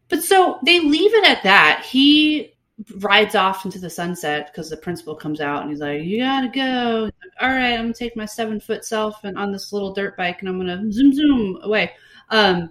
But 0.08 0.24
so 0.24 0.60
they 0.64 0.80
leave 0.80 1.14
it 1.14 1.28
at 1.28 1.42
that. 1.44 1.84
He 1.84 2.51
rides 2.96 3.36
off 3.36 3.66
into 3.66 3.80
the 3.80 3.90
sunset 3.90 4.52
because 4.52 4.70
the 4.70 4.78
principal 4.78 5.16
comes 5.16 5.42
out 5.42 5.62
and 5.62 5.70
he's 5.70 5.80
like, 5.80 6.04
"You 6.04 6.20
gotta 6.20 6.48
go." 6.50 7.04
Like, 7.06 7.34
All 7.42 7.50
right, 7.50 7.74
I'm 7.74 7.86
gonna 7.86 7.94
take 7.94 8.16
my 8.16 8.26
seven 8.26 8.60
foot 8.60 8.86
self 8.86 9.24
and 9.24 9.38
on 9.38 9.52
this 9.52 9.74
little 9.74 9.94
dirt 9.94 10.18
bike 10.18 10.42
and 10.42 10.50
I'm 10.50 10.58
gonna 10.58 10.92
zoom 10.92 11.14
zoom 11.14 11.60
away. 11.64 11.92
Um, 12.30 12.70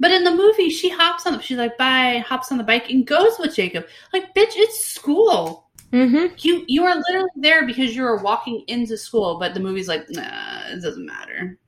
but 0.00 0.10
in 0.10 0.24
the 0.24 0.34
movie, 0.34 0.70
she 0.70 0.88
hops 0.88 1.26
on. 1.26 1.40
She's 1.40 1.58
like, 1.58 1.76
"Bye," 1.76 2.24
hops 2.26 2.52
on 2.52 2.58
the 2.58 2.64
bike 2.64 2.90
and 2.90 3.06
goes 3.06 3.38
with 3.38 3.54
Jacob. 3.54 3.86
Like, 4.12 4.34
bitch, 4.34 4.52
it's 4.56 4.86
school. 4.86 5.68
Mm-hmm. 5.92 6.34
You 6.38 6.64
you 6.68 6.84
are 6.84 6.96
literally 6.96 7.30
there 7.36 7.66
because 7.66 7.96
you 7.96 8.04
are 8.04 8.22
walking 8.22 8.62
into 8.68 8.96
school. 8.96 9.38
But 9.38 9.54
the 9.54 9.60
movie's 9.60 9.88
like, 9.88 10.08
nah, 10.10 10.68
it 10.68 10.82
doesn't 10.82 11.06
matter. 11.06 11.58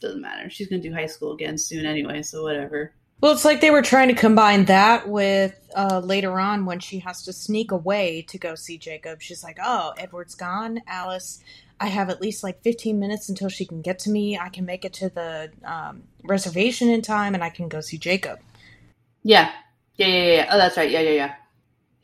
Doesn't 0.00 0.20
matter. 0.20 0.50
She's 0.50 0.68
gonna 0.68 0.82
do 0.82 0.92
high 0.92 1.06
school 1.06 1.32
again 1.32 1.56
soon 1.56 1.86
anyway, 1.86 2.22
so 2.22 2.42
whatever. 2.42 2.92
Well, 3.20 3.32
it's 3.32 3.44
like 3.44 3.60
they 3.60 3.70
were 3.70 3.82
trying 3.82 4.08
to 4.08 4.14
combine 4.14 4.66
that 4.66 5.08
with 5.08 5.54
uh, 5.76 6.00
later 6.00 6.38
on 6.38 6.66
when 6.66 6.78
she 6.78 7.00
has 7.00 7.24
to 7.24 7.32
sneak 7.32 7.72
away 7.72 8.22
to 8.28 8.38
go 8.38 8.54
see 8.54 8.78
Jacob. 8.78 9.20
She's 9.20 9.42
like, 9.42 9.58
"Oh, 9.62 9.92
Edward's 9.98 10.36
gone, 10.36 10.82
Alice. 10.86 11.40
I 11.80 11.88
have 11.88 12.10
at 12.10 12.20
least 12.20 12.42
like 12.44 12.62
15 12.62 12.98
minutes 12.98 13.28
until 13.28 13.48
she 13.48 13.64
can 13.64 13.82
get 13.82 13.98
to 14.00 14.10
me. 14.10 14.38
I 14.38 14.48
can 14.48 14.64
make 14.64 14.84
it 14.84 14.92
to 14.94 15.08
the 15.08 15.50
um, 15.64 16.04
reservation 16.24 16.88
in 16.88 17.02
time, 17.02 17.34
and 17.34 17.42
I 17.42 17.50
can 17.50 17.68
go 17.68 17.80
see 17.80 17.98
Jacob." 17.98 18.38
Yeah, 19.24 19.50
yeah, 19.96 20.06
yeah, 20.06 20.32
yeah. 20.34 20.48
Oh, 20.52 20.58
that's 20.58 20.76
right. 20.76 20.90
Yeah, 20.90 21.00
yeah, 21.00 21.10
yeah. 21.10 21.34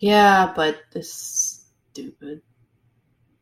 Yeah, 0.00 0.52
but 0.54 0.82
this 0.92 1.70
stupid 1.92 2.42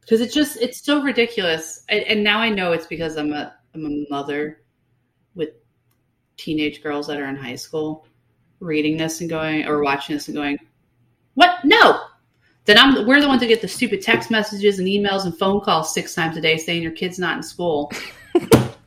because 0.02 0.20
it's 0.20 0.34
just 0.34 0.60
it's 0.60 0.84
so 0.84 1.02
ridiculous. 1.02 1.84
And, 1.88 2.04
and 2.04 2.24
now 2.24 2.38
I 2.38 2.50
know 2.50 2.72
it's 2.72 2.86
because 2.86 3.16
I'm 3.16 3.32
a 3.32 3.54
I'm 3.74 3.86
a 3.86 4.06
mother 4.10 4.61
teenage 6.36 6.82
girls 6.82 7.06
that 7.06 7.18
are 7.18 7.28
in 7.28 7.36
high 7.36 7.56
school 7.56 8.06
reading 8.60 8.96
this 8.96 9.20
and 9.20 9.28
going 9.28 9.66
or 9.66 9.82
watching 9.82 10.16
this 10.16 10.28
and 10.28 10.36
going, 10.36 10.58
"What? 11.34 11.64
No." 11.64 12.00
Then 12.64 12.78
I'm 12.78 13.06
we're 13.06 13.20
the 13.20 13.28
ones 13.28 13.40
that 13.40 13.48
get 13.48 13.60
the 13.60 13.68
stupid 13.68 14.02
text 14.02 14.30
messages 14.30 14.78
and 14.78 14.86
emails 14.86 15.24
and 15.24 15.36
phone 15.36 15.60
calls 15.60 15.92
six 15.92 16.14
times 16.14 16.36
a 16.36 16.40
day 16.40 16.56
saying 16.56 16.82
your 16.82 16.92
kid's 16.92 17.18
not 17.18 17.36
in 17.36 17.42
school. 17.42 17.90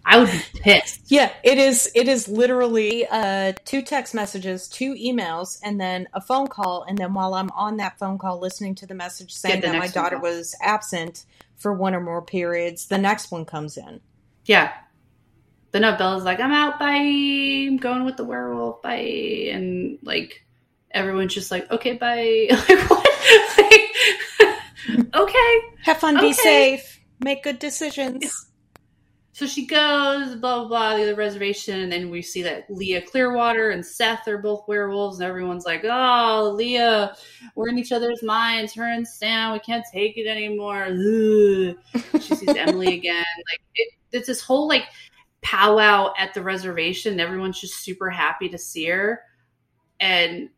I 0.06 0.20
would 0.20 0.32
be 0.32 0.41
pissed. 0.60 1.02
Yeah, 1.08 1.32
it 1.43 1.58
is. 1.58 1.91
It 1.96 2.08
is 2.08 2.28
literally 2.28 3.08
uh, 3.08 3.54
two 3.66 3.82
text 3.82 4.14
messages, 4.14 4.68
two 4.68 4.93
emails, 4.93 5.60
and 5.64 5.82
then 5.82 6.08
a 6.14 6.22
phone 6.22 6.48
call. 6.48 6.86
And 6.88 6.98
then 6.98 7.14
while 7.14 7.34
I'm 7.34 7.50
on 7.52 7.78
that 7.78 7.98
phone 7.98 8.18
call, 8.18 8.39
listening 8.39 8.76
to 8.76 8.86
the 8.86 8.93
message 8.93 9.34
saying 9.34 9.62
the 9.62 9.68
that 9.68 9.80
my 9.80 9.88
daughter 9.88 10.20
was 10.20 10.56
absent 10.62 11.26
for 11.56 11.74
one 11.74 11.96
or 11.96 12.02
more 12.02 12.22
periods, 12.22 12.86
the 12.86 13.00
next 13.00 13.32
one 13.32 13.46
comes 13.46 13.78
in. 13.78 14.00
Yeah, 14.46 14.74
but 15.76 15.82
no, 15.82 15.93
Bella's 15.97 16.23
like, 16.23 16.39
I'm 16.39 16.53
out, 16.53 16.80
bye. 16.80 16.95
I'm 16.95 17.76
going 17.76 18.05
with 18.05 18.15
the 18.15 18.23
werewolf, 18.23 18.82
bye. 18.82 19.49
And 19.51 19.99
like, 20.03 20.45
everyone's 20.89 21.34
just 21.34 21.51
like, 21.51 21.69
okay, 21.69 21.97
bye. 21.97 22.47
like, 22.69 22.89
what? 22.89 23.05
like, 23.57 25.05
okay. 25.13 25.59
Have 25.84 25.97
fun, 25.97 26.15
okay. 26.15 26.28
be 26.28 26.32
safe, 26.32 27.01
make 27.19 27.43
good 27.43 27.59
decisions. 27.59 28.47
So 29.34 29.45
she 29.45 29.65
goes, 29.65 30.36
blah, 30.38 30.59
blah, 30.59 30.67
blah, 30.69 30.95
the 30.95 31.03
other 31.03 31.15
reservation. 31.15 31.82
And 31.82 31.91
then 31.91 32.09
we 32.09 32.21
see 32.21 32.41
that 32.43 32.67
Leah 32.69 33.01
Clearwater 33.01 33.71
and 33.71 33.86
Seth 33.86 34.30
are 34.30 34.38
both 34.38 34.65
werewolves. 34.69 35.19
And 35.19 35.28
everyone's 35.28 35.65
like, 35.65 35.84
oh, 35.84 36.53
Leah, 36.55 37.17
we're 37.55 37.67
in 37.67 37.78
each 37.78 37.91
other's 37.91 38.23
minds. 38.23 38.73
Her 38.76 38.86
and 38.86 39.05
Sam, 39.05 39.51
we 39.51 39.59
can't 39.59 39.84
take 39.91 40.15
it 40.15 40.26
anymore. 40.26 40.86
She 42.13 42.34
sees 42.34 42.47
Emily 42.55 42.93
again. 42.93 43.26
Like, 43.51 43.61
it, 43.76 43.89
it's 44.13 44.28
this 44.28 44.41
whole, 44.41 44.69
like, 44.69 44.86
powwow 45.46 46.12
at 46.18 46.34
the 46.34 46.41
reservation. 46.41 47.20
Everyone's 47.20 47.62
just 47.62 47.76
super 47.76 48.10
happy 48.10 48.50
to 48.50 48.58
see 48.58 48.88
her. 48.88 49.22
And 50.00 50.50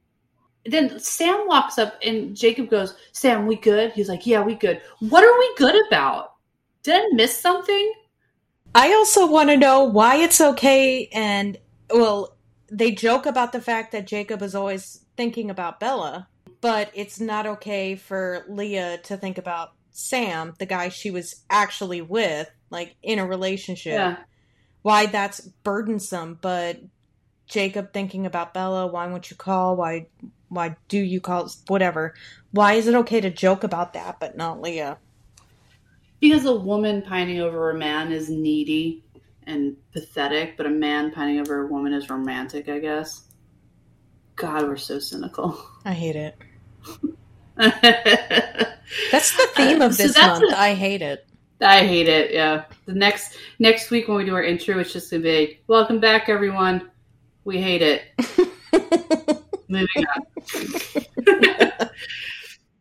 then 0.65 0.97
Sam 0.99 1.43
walks 1.45 1.77
up 1.77 1.99
and 2.03 2.35
Jacob 2.35 2.69
goes, 2.69 2.95
Sam, 3.11 3.45
we 3.45 3.57
good? 3.57 3.91
He's 3.91 4.07
like, 4.07 4.25
Yeah, 4.25 4.41
we 4.41 4.55
good. 4.55 4.81
What 4.99 5.25
are 5.25 5.37
we 5.37 5.53
good 5.57 5.75
about? 5.87 6.31
Did 6.83 6.95
I 6.95 7.09
miss 7.13 7.37
something? 7.37 7.93
I 8.73 8.93
also 8.93 9.27
want 9.27 9.49
to 9.49 9.57
know 9.57 9.83
why 9.83 10.17
it's 10.17 10.39
okay. 10.39 11.09
And, 11.13 11.57
well, 11.93 12.37
they 12.71 12.91
joke 12.91 13.25
about 13.25 13.51
the 13.51 13.61
fact 13.61 13.91
that 13.91 14.07
Jacob 14.07 14.41
is 14.41 14.55
always 14.55 15.05
thinking 15.17 15.49
about 15.49 15.79
Bella, 15.79 16.29
but 16.61 16.91
it's 16.93 17.19
not 17.19 17.45
okay 17.45 17.95
for 17.95 18.45
Leah 18.47 18.99
to 19.05 19.17
think 19.17 19.37
about 19.37 19.71
Sam, 19.91 20.53
the 20.59 20.65
guy 20.65 20.89
she 20.89 21.11
was 21.11 21.43
actually 21.49 22.01
with, 22.01 22.49
like 22.69 22.95
in 23.03 23.19
a 23.19 23.27
relationship. 23.27 23.93
Yeah 23.93 24.17
why 24.87 25.05
that's 25.05 25.41
burdensome, 25.41 26.39
but 26.39 26.79
Jacob 27.45 27.91
thinking 27.91 28.25
about 28.25 28.53
Bella, 28.53 28.87
why 28.87 29.05
won't 29.07 29.29
you 29.29 29.35
call? 29.35 29.75
Why 29.75 30.07
why 30.47 30.77
do 30.87 30.97
you 30.97 31.19
call 31.19 31.51
whatever? 31.67 32.13
Why 32.51 32.75
is 32.75 32.87
it 32.87 32.95
okay 32.95 33.19
to 33.19 33.29
joke 33.29 33.65
about 33.65 33.91
that 33.93 34.17
but 34.21 34.37
not 34.37 34.61
Leah? 34.61 34.97
Because 36.21 36.45
a 36.45 36.55
woman 36.55 37.01
pining 37.01 37.41
over 37.41 37.69
a 37.69 37.77
man 37.77 38.13
is 38.13 38.29
needy 38.29 39.03
and 39.45 39.75
pathetic, 39.91 40.55
but 40.55 40.65
a 40.65 40.69
man 40.69 41.11
pining 41.11 41.41
over 41.41 41.63
a 41.63 41.67
woman 41.67 41.91
is 41.91 42.09
romantic, 42.09 42.69
I 42.69 42.79
guess. 42.79 43.23
God, 44.37 44.69
we're 44.69 44.77
so 44.77 44.99
cynical. 44.99 45.61
I 45.83 45.91
hate 45.91 46.15
it. 46.15 46.37
that's 49.11 49.35
the 49.35 49.49
theme 49.53 49.81
of 49.81 49.97
this 49.97 50.15
so 50.15 50.21
month. 50.21 50.53
A, 50.53 50.57
I 50.57 50.75
hate 50.75 51.01
it. 51.01 51.26
I 51.61 51.85
hate 51.85 52.07
it. 52.07 52.33
Yeah. 52.33 52.65
The 52.85 52.93
next 52.93 53.37
next 53.59 53.89
week 53.89 54.07
when 54.07 54.17
we 54.17 54.25
do 54.25 54.35
our 54.35 54.43
intro, 54.43 54.79
it's 54.79 54.93
just 54.93 55.09
gonna 55.09 55.23
be 55.23 55.59
"Welcome 55.67 55.99
back, 55.99 56.29
everyone. 56.29 56.91
We 57.45 57.61
hate 57.61 57.81
it. 57.81 58.03
Moving 59.69 60.05
on. 60.15 60.21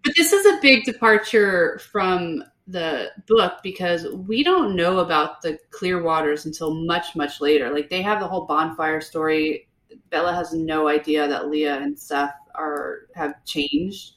but 0.04 0.14
this 0.16 0.32
is 0.32 0.46
a 0.46 0.58
big 0.60 0.84
departure 0.84 1.80
from 1.90 2.42
the 2.68 3.10
book 3.26 3.54
because 3.62 4.06
we 4.12 4.42
don't 4.42 4.74
know 4.74 4.98
about 4.98 5.40
the 5.42 5.58
clear 5.70 6.02
waters 6.02 6.46
until 6.46 6.74
much 6.74 7.14
much 7.14 7.40
later 7.40 7.70
like 7.72 7.88
they 7.88 8.02
have 8.02 8.18
the 8.18 8.26
whole 8.26 8.44
bonfire 8.44 9.00
story 9.00 9.68
bella 10.10 10.34
has 10.34 10.52
no 10.52 10.88
idea 10.88 11.28
that 11.28 11.48
leah 11.48 11.76
and 11.78 11.96
seth 11.96 12.34
are 12.56 13.02
have 13.14 13.34
changed 13.44 14.15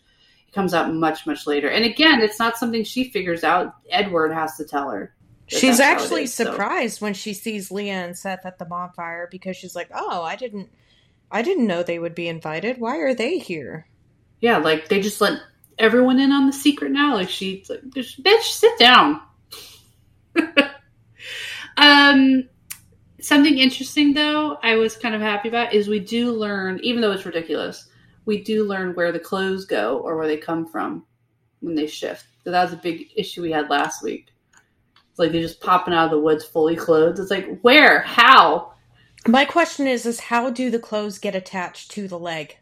it 0.50 0.54
comes 0.56 0.74
out 0.74 0.91
much 0.93 1.28
much 1.28 1.45
later. 1.45 1.70
And 1.70 1.86
again 1.86 2.22
it's 2.22 2.39
not 2.39 2.58
something 2.58 2.84
she 2.84 3.10
figures 3.12 3.43
out. 3.43 3.76
Edward 3.89 4.32
has 4.32 4.58
to 4.58 4.66
tell 4.66 4.89
her 4.89 5.14
She's 5.47 5.78
that's 5.78 5.80
how 5.80 5.89
it 5.89 5.93
actually 5.93 6.24
is, 6.24 6.34
so- 6.34 6.45
surprised 6.45 7.02
when 7.02 7.14
she 7.14 7.34
sees 7.34 7.72
Leah 7.72 8.06
and 8.06 8.18
Seth 8.18 8.45
at 8.45 8.60
the 8.60 8.66
bonfire 8.66 9.28
because 9.32 9.58
she's 9.58 9.76
like, 9.76 9.89
"Oh, 9.93 10.22
I 10.22 10.36
didn't, 10.36 10.70
I 11.32 11.41
didn't 11.41 11.66
know 11.66 11.82
they 11.82 11.97
would 11.97 12.14
be 12.14 12.28
invited. 12.28 12.78
Why 12.80 12.97
are 12.97 13.14
they 13.14 13.38
here?" 13.39 13.88
yeah 14.41 14.58
like 14.58 14.88
they 14.88 15.02
just 15.02 15.20
let 15.20 15.41
everyone 15.80 16.20
in 16.20 16.32
on 16.32 16.45
the 16.45 16.54
secret 16.54 16.91
now. 16.91 17.16
Like 17.16 17.30
she's 17.30 17.70
like 17.70 17.82
bitch 17.82 18.43
sit 18.43 18.78
down. 18.78 19.22
Um 21.78 22.50
something 23.22 23.58
interesting 23.58 24.14
though 24.14 24.58
i 24.64 24.76
was 24.76 24.95
kind 24.95 25.14
of 25.14 25.20
happy 25.20 25.50
about 25.50 25.74
is 25.74 25.88
we 25.89 26.00
do 26.00 26.32
learn 26.32 26.80
even 26.82 27.02
though 27.02 27.12
it's 27.12 27.26
ridiculous 27.26 27.89
we 28.30 28.43
do 28.43 28.63
learn 28.63 28.93
where 28.93 29.11
the 29.11 29.19
clothes 29.19 29.65
go 29.65 29.97
or 30.05 30.15
where 30.15 30.27
they 30.27 30.38
come 30.38 30.65
from 30.67 31.03
when 31.61 31.73
they 31.75 31.88
shift 31.88 32.25
so 32.43 32.51
that 32.51 32.63
was 32.63 32.73
a 32.73 32.77
big 32.77 33.07
issue 33.15 33.41
we 33.41 33.51
had 33.51 33.69
last 33.69 34.03
week 34.03 34.27
it's 35.09 35.17
like 35.19 35.32
they're 35.32 35.41
just 35.41 35.59
popping 35.61 35.93
out 35.95 36.05
of 36.05 36.11
the 36.11 36.19
woods 36.19 36.45
fully 36.45 36.75
clothed 36.75 37.17
it's 37.19 37.32
like 37.32 37.59
where 37.61 38.01
how 38.03 38.71
My 39.27 39.45
question 39.45 39.88
is, 39.88 40.05
is 40.05 40.19
how 40.19 40.49
do 40.51 40.69
the 40.69 40.80
clothes 40.80 41.17
get 41.17 41.36
attached 41.36 41.91
to 41.91 42.07
the 42.07 42.19
leg? 42.19 42.55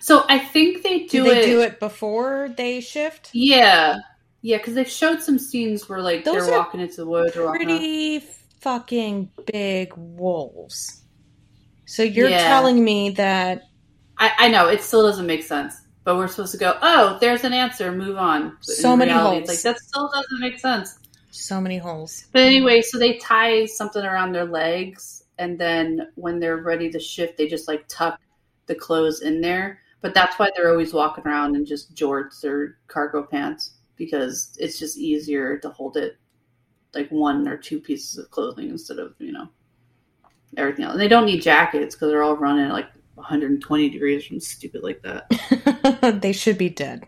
so 0.00 0.24
i 0.28 0.38
think 0.38 0.82
they 0.82 1.00
do, 1.00 1.06
Do, 1.06 1.22
they 1.24 1.40
it 1.40 1.44
do 1.44 1.60
it 1.62 1.80
before 1.80 2.50
they 2.56 2.80
shift? 2.80 3.30
Yeah, 3.32 3.96
yeah, 4.42 4.58
because 4.58 4.74
they've 4.74 4.88
showed 4.88 5.20
some 5.22 5.38
scenes 5.38 5.88
where 5.88 6.00
like 6.00 6.24
Those 6.24 6.46
they're 6.46 6.58
walking 6.58 6.80
into 6.80 6.96
the 6.96 7.06
woods 7.06 7.36
or 7.36 7.50
Pretty 7.50 8.20
fucking 8.60 9.30
big 9.52 9.92
wolves. 9.96 11.02
So 11.86 12.02
you're 12.02 12.30
Yeah. 12.30 12.46
telling 12.46 12.84
me 12.84 13.10
that 13.10 13.62
I, 14.18 14.32
I 14.38 14.48
know 14.48 14.68
it 14.68 14.82
still 14.82 15.02
doesn't 15.02 15.26
make 15.26 15.42
sense, 15.42 15.74
but 16.04 16.16
we're 16.16 16.28
supposed 16.28 16.52
to 16.52 16.58
go. 16.58 16.78
Oh, 16.82 17.18
there's 17.20 17.44
an 17.44 17.52
answer. 17.52 17.92
Move 17.92 18.16
on. 18.16 18.50
But 18.50 18.64
So 18.64 18.96
many 18.96 19.10
reality, 19.10 19.38
holes. 19.38 19.48
Like 19.48 19.60
that 19.62 19.78
still 19.80 20.10
doesn't 20.12 20.40
make 20.40 20.58
sense. 20.58 20.98
so 21.30 21.60
many 21.60 21.78
holes. 21.78 22.26
But 22.32 22.42
anyway, 22.42 22.80
so 22.82 22.98
they 22.98 23.18
tie 23.18 23.66
something 23.66 24.04
around 24.04 24.32
their 24.32 24.46
legs, 24.46 25.24
and 25.38 25.58
then 25.58 26.08
when 26.14 26.40
they're 26.40 26.58
ready 26.58 26.90
to 26.90 26.98
shift, 26.98 27.36
they 27.36 27.46
just 27.46 27.68
like 27.68 27.84
tuck 27.88 28.20
the 28.66 28.74
clothes 28.74 29.20
in 29.22 29.40
there. 29.40 29.80
But 30.00 30.14
that's 30.14 30.38
why 30.38 30.50
they're 30.54 30.70
always 30.70 30.92
walking 30.94 31.26
around 31.26 31.56
in 31.56 31.66
just 31.66 31.94
jorts 31.94 32.44
or 32.44 32.78
cargo 32.86 33.22
pants 33.24 33.72
because 33.96 34.56
it's 34.60 34.78
just 34.78 34.96
easier 34.98 35.58
to 35.58 35.70
hold 35.70 35.96
it 35.96 36.16
like 36.94 37.08
one 37.10 37.48
or 37.48 37.56
two 37.56 37.80
pieces 37.80 38.16
of 38.18 38.30
clothing 38.30 38.68
instead 38.68 38.98
of 38.98 39.14
you 39.18 39.32
know 39.32 39.48
everything 40.56 40.84
else. 40.84 40.92
And 40.92 41.00
they 41.00 41.08
don't 41.08 41.26
need 41.26 41.42
jackets 41.42 41.94
because 41.94 42.10
they're 42.10 42.22
all 42.22 42.36
running 42.36 42.68
like 42.68 42.86
120 43.16 43.90
degrees 43.90 44.24
from 44.24 44.40
stupid 44.40 44.82
like 44.82 45.02
that. 45.02 46.18
they 46.22 46.32
should 46.32 46.58
be 46.58 46.68
dead. 46.68 47.04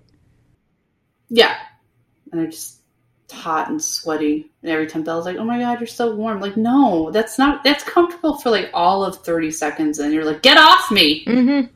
Yeah, 1.28 1.56
and 2.30 2.40
they're 2.40 2.48
just 2.48 2.80
hot 3.30 3.68
and 3.68 3.82
sweaty. 3.82 4.50
And 4.62 4.70
every 4.70 4.86
time 4.86 5.02
Bella's 5.02 5.26
like, 5.26 5.36
"Oh 5.36 5.44
my 5.44 5.59
god, 5.59 5.80
you're 5.80 5.86
so 5.86 6.14
warm!" 6.14 6.40
Like, 6.40 6.56
no, 6.56 7.11
that's 7.11 7.38
not. 7.38 7.62
That's 7.64 7.84
comfortable 7.84 8.38
for 8.38 8.50
like 8.50 8.70
all 8.72 9.04
of 9.04 9.16
30 9.16 9.50
seconds, 9.50 9.98
and 9.98 10.12
you're 10.12 10.24
like, 10.24 10.42
"Get 10.42 10.56
off 10.56 10.90
me!" 10.90 11.24
Mm-hmm. 11.26 11.72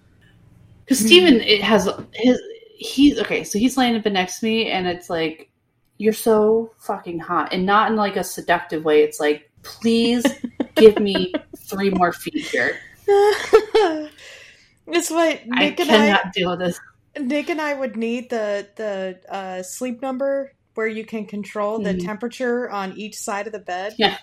Because 0.84 0.98
Steven, 0.98 1.40
it 1.40 1.62
has 1.62 1.88
his. 2.14 2.40
He's 2.76 3.18
okay, 3.20 3.44
so 3.44 3.58
he's 3.58 3.76
laying 3.76 3.94
up 3.96 4.04
next 4.06 4.40
to 4.40 4.46
me, 4.46 4.70
and 4.70 4.86
it's 4.86 5.08
like, 5.08 5.50
"You're 5.98 6.12
so 6.12 6.72
fucking 6.78 7.20
hot," 7.20 7.52
and 7.52 7.64
not 7.64 7.90
in 7.90 7.96
like 7.96 8.16
a 8.16 8.24
seductive 8.24 8.84
way. 8.84 9.02
It's 9.02 9.20
like, 9.20 9.50
please 9.62 10.24
give 10.74 10.98
me 10.98 11.32
three 11.56 11.90
more 11.90 12.12
feet 12.12 12.46
here. 12.46 12.78
it's 14.86 15.10
what 15.10 15.40
I 15.52 15.58
Nick 15.68 15.80
and 15.80 15.88
cannot 15.88 16.26
I, 16.26 16.30
deal 16.30 16.50
with 16.50 16.60
this. 16.60 16.80
Nick 17.18 17.50
and 17.50 17.60
I 17.60 17.74
would 17.74 17.96
need 17.96 18.30
the 18.30 18.66
the 18.76 19.18
uh, 19.28 19.62
sleep 19.62 20.00
number 20.02 20.52
where 20.74 20.86
you 20.86 21.04
can 21.04 21.26
control 21.26 21.78
the 21.78 21.92
Mhm. 21.92 22.04
temperature 22.04 22.70
on 22.70 22.96
each 22.96 23.16
side 23.16 23.46
of 23.46 23.52
the 23.52 23.58
bed. 23.58 23.94
Yeah. 23.98 24.16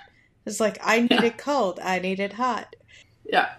It's 0.46 0.60
like 0.60 0.80
I 0.82 1.02
need 1.02 1.12
Yeah. 1.12 1.26
it 1.26 1.38
cold, 1.38 1.80
I 1.82 2.00
need 2.00 2.20
it 2.20 2.34
hot. 2.34 2.76
Yeah, 3.26 3.50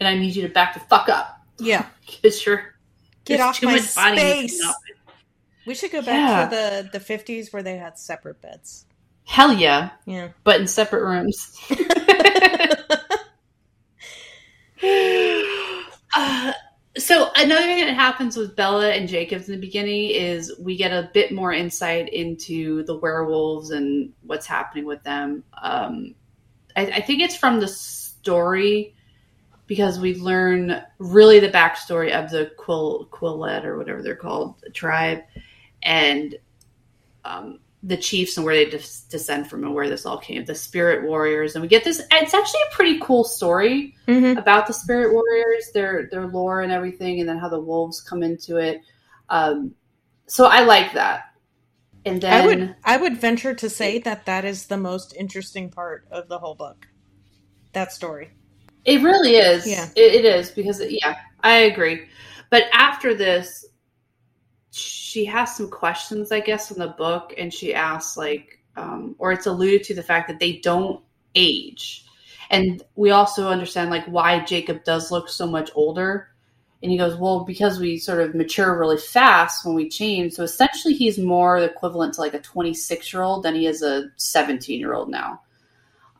and 0.00 0.08
I 0.08 0.16
need 0.18 0.34
you 0.34 0.42
to 0.42 0.48
back 0.52 0.74
the 0.74 0.80
fuck 0.80 1.08
up 1.08 1.40
Yeah. 1.58 1.86
because 2.06 2.44
you're 2.44 2.74
Get 3.24 3.38
off 3.40 3.62
my 3.62 3.78
space. 3.78 4.60
We 5.66 5.74
should 5.76 5.92
go 5.92 5.98
Yeah. 6.00 6.48
back 6.48 6.50
to 6.50 6.56
the 6.56 6.88
the 6.98 7.00
fifties 7.00 7.52
where 7.52 7.62
they 7.62 7.76
had 7.76 7.98
separate 7.98 8.40
beds. 8.42 8.86
Hell 9.24 9.52
yeah, 9.52 9.90
Yeah. 10.06 10.30
but 10.42 10.60
in 10.60 10.66
separate 10.66 11.04
rooms. 11.04 11.56
Uh, 16.14 16.52
so 16.96 17.30
another 17.36 17.62
thing 17.62 17.84
that 17.86 17.94
happens 17.94 18.36
with 18.36 18.56
Bella 18.56 18.90
and 18.90 19.08
Jacobs 19.08 19.48
in 19.48 19.54
the 19.54 19.60
beginning 19.60 20.10
is 20.10 20.52
we 20.58 20.76
get 20.76 20.92
a 20.92 21.10
bit 21.14 21.32
more 21.32 21.52
insight 21.52 22.12
into 22.12 22.82
the 22.84 22.96
werewolves 22.96 23.70
and 23.70 24.12
what's 24.22 24.46
happening 24.46 24.84
with 24.84 25.02
them. 25.04 25.44
Um, 25.62 26.14
I, 26.76 26.86
I 26.86 27.00
think 27.00 27.22
it's 27.22 27.36
from 27.36 27.60
the 27.60 27.68
story 27.68 28.94
because 29.66 30.00
we 30.00 30.16
learn 30.16 30.82
really 30.98 31.38
the 31.38 31.48
backstory 31.48 32.10
of 32.10 32.28
the 32.30 32.50
Quill 32.56 33.08
Quillet 33.12 33.64
or 33.64 33.78
whatever 33.78 34.02
they're 34.02 34.16
called, 34.16 34.60
the 34.62 34.70
tribe, 34.70 35.20
and 35.84 36.34
um, 37.24 37.60
the 37.82 37.96
chiefs 37.96 38.36
and 38.36 38.44
where 38.44 38.54
they 38.54 38.66
des- 38.68 39.08
descend 39.08 39.48
from 39.48 39.64
and 39.64 39.74
where 39.74 39.88
this 39.88 40.04
all 40.04 40.18
came, 40.18 40.44
the 40.44 40.54
spirit 40.54 41.08
warriors, 41.08 41.54
and 41.54 41.62
we 41.62 41.68
get 41.68 41.82
this. 41.82 42.02
It's 42.12 42.34
actually 42.34 42.60
a 42.70 42.74
pretty 42.74 42.98
cool 43.00 43.24
story 43.24 43.94
Mhm. 44.06 44.38
about 44.38 44.66
the 44.66 44.72
spirit 44.74 45.14
warriors, 45.14 45.70
their 45.72 46.08
their 46.10 46.26
lore 46.26 46.60
and 46.60 46.70
everything, 46.70 47.20
and 47.20 47.28
then 47.28 47.38
how 47.38 47.48
the 47.48 47.60
wolves 47.60 48.02
come 48.02 48.22
into 48.22 48.58
it. 48.58 48.80
Um, 49.30 49.74
so 50.26 50.44
I 50.44 50.60
like 50.60 50.92
that. 50.92 51.24
And 52.04 52.20
then 52.20 52.32
I 52.32 52.46
would 52.46 52.76
I 52.84 52.96
would 52.98 53.16
venture 53.16 53.54
to 53.54 53.70
say 53.70 53.98
that 54.00 54.26
that 54.26 54.44
is 54.44 54.66
the 54.66 54.76
most 54.76 55.14
interesting 55.16 55.70
part 55.70 56.06
of 56.10 56.28
the 56.28 56.38
whole 56.38 56.54
book. 56.54 56.86
That 57.72 57.92
story. 57.92 58.30
It 58.84 59.02
really 59.02 59.36
is. 59.36 59.66
Yeah. 59.66 59.88
It, 59.96 60.14
it 60.16 60.24
is 60.24 60.50
because 60.50 60.82
yeah, 60.88 61.16
I 61.42 61.58
agree. 61.60 62.06
But 62.50 62.64
after 62.72 63.14
this, 63.14 63.64
she 64.70 65.24
has 65.24 65.56
some 65.56 65.70
questions, 65.70 66.32
I 66.32 66.40
guess, 66.40 66.70
in 66.70 66.78
the 66.78 66.88
book, 66.88 67.34
and 67.36 67.52
she 67.52 67.74
asks 67.74 68.16
like, 68.16 68.60
um, 68.76 69.16
or 69.18 69.32
it's 69.32 69.46
alluded 69.46 69.84
to 69.84 69.94
the 69.94 70.02
fact 70.02 70.28
that 70.28 70.38
they 70.38 70.56
don't 70.58 71.02
age, 71.34 72.04
and 72.50 72.82
we 72.96 73.10
also 73.10 73.48
understand 73.48 73.90
like 73.90 74.04
why 74.06 74.44
Jacob 74.44 74.84
does 74.84 75.10
look 75.10 75.28
so 75.28 75.46
much 75.46 75.70
older. 75.74 76.28
And 76.82 76.90
he 76.90 76.96
goes, 76.96 77.14
well, 77.14 77.44
because 77.44 77.78
we 77.78 77.98
sort 77.98 78.22
of 78.22 78.34
mature 78.34 78.78
really 78.78 78.96
fast 78.96 79.66
when 79.66 79.74
we 79.74 79.90
change. 79.90 80.32
So 80.32 80.42
essentially, 80.42 80.94
he's 80.94 81.18
more 81.18 81.58
equivalent 81.58 82.14
to 82.14 82.22
like 82.22 82.32
a 82.32 82.40
26 82.40 83.12
year 83.12 83.22
old 83.22 83.42
than 83.42 83.54
he 83.54 83.66
is 83.66 83.82
a 83.82 84.08
17 84.16 84.80
year 84.80 84.94
old 84.94 85.10
now 85.10 85.42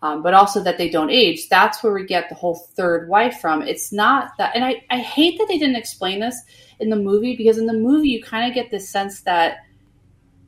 um, 0.02 0.22
but 0.22 0.34
also 0.34 0.62
that 0.62 0.78
they 0.78 0.88
don't 0.88 1.10
age. 1.10 1.48
That's 1.48 1.82
where 1.82 1.92
we 1.92 2.04
get 2.06 2.28
the 2.28 2.34
whole 2.34 2.54
third 2.54 3.08
wife 3.08 3.40
from. 3.40 3.62
It's 3.62 3.92
not 3.92 4.32
that, 4.38 4.54
and 4.54 4.64
I, 4.64 4.82
I 4.90 4.98
hate 4.98 5.38
that 5.38 5.46
they 5.48 5.58
didn't 5.58 5.76
explain 5.76 6.20
this 6.20 6.40
in 6.78 6.88
the 6.88 6.96
movie 6.96 7.36
because 7.36 7.58
in 7.58 7.66
the 7.66 7.74
movie 7.74 8.08
you 8.08 8.22
kind 8.22 8.48
of 8.48 8.54
get 8.54 8.70
this 8.70 8.88
sense 8.88 9.20
that 9.22 9.58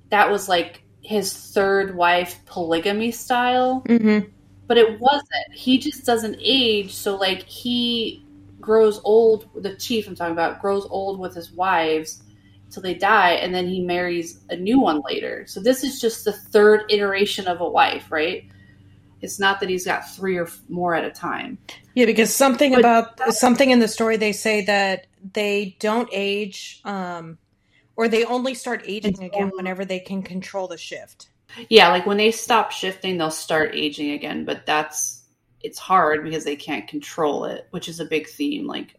that 0.09 0.31
was 0.31 0.49
like 0.49 0.83
his 1.03 1.33
third 1.53 1.95
wife 1.97 2.41
polygamy 2.47 3.11
style, 3.11 3.83
Mm-hmm. 3.89 4.29
but 4.67 4.79
it 4.79 5.01
wasn't. 5.01 5.53
He 5.53 5.79
just 5.79 6.07
doesn't 6.07 6.37
age, 6.41 6.95
so 6.95 7.17
like 7.17 7.43
he 7.43 8.25
grows 8.61 9.01
old. 9.05 9.49
The 9.63 9.75
chief 9.77 10.07
I'm 10.07 10.15
talking 10.15 10.33
about 10.33 10.61
grows 10.61 10.87
old 10.89 11.19
with 11.19 11.35
his 11.35 11.51
wives 11.53 12.23
till 12.71 12.83
they 12.83 12.95
die, 12.95 13.33
and 13.33 13.55
then 13.55 13.67
he 13.69 13.83
marries 13.83 14.41
a 14.49 14.57
new 14.57 14.81
one 14.81 15.03
later. 15.07 15.45
So 15.47 15.61
this 15.61 15.85
is 15.85 16.01
just 16.01 16.25
the 16.25 16.33
third 16.33 16.85
iteration 16.89 17.47
of 17.49 17.61
a 17.61 17.69
wife, 17.69 18.11
right? 18.11 18.45
It's 19.23 19.39
not 19.39 19.61
that 19.61 19.69
he's 19.69 19.87
got 19.87 20.11
three 20.11 20.37
or 20.37 20.49
more 20.69 20.95
at 20.95 21.05
a 21.05 21.11
time. 21.11 21.59
Yeah, 21.95 22.07
because 22.07 22.35
something 22.35 22.73
But- 22.73 22.81
about 22.81 23.35
something 23.35 23.71
in 23.71 23.79
the 23.79 23.89
story 23.89 24.17
they 24.17 24.33
say 24.33 24.63
that 24.63 25.07
they 25.33 25.77
don't 25.79 26.09
age, 26.13 26.81
um, 26.85 27.39
or 27.97 28.09
they 28.09 28.25
only 28.25 28.55
start 28.55 28.83
aging 28.85 29.23
again 29.23 29.53
whenever 29.55 29.85
they 29.85 30.01
can 30.01 30.23
control 30.23 30.67
the 30.67 30.77
shift. 30.77 31.29
Yeah, 31.69 31.91
like 31.91 32.05
when 32.07 32.17
they 32.17 32.33
stop 32.33 32.73
shifting, 32.73 33.19
they'll 33.19 33.31
start 33.31 33.71
aging 33.75 34.11
again, 34.11 34.45
but 34.45 34.67
that's 34.67 35.21
it's 35.61 35.79
hard 35.79 36.25
because 36.25 36.43
they 36.45 36.57
can't 36.57 36.89
control 36.89 37.45
it, 37.45 37.69
which 37.71 37.89
is 37.89 38.01
a 38.01 38.05
big 38.05 38.29
theme. 38.29 38.67
Like 38.67 38.97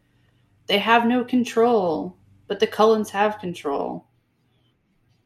they 0.68 0.78
have 0.78 1.06
no 1.06 1.26
control, 1.26 2.16
but 2.48 2.60
the 2.62 2.68
Cullens 2.68 3.10
have 3.10 3.40
control. 3.40 4.08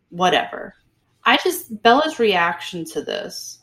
Whatever. 0.09 0.73
I 1.23 1.37
just 1.43 1.83
Bella's 1.83 2.17
reaction 2.17 2.85
to 2.85 3.03
this 3.03 3.56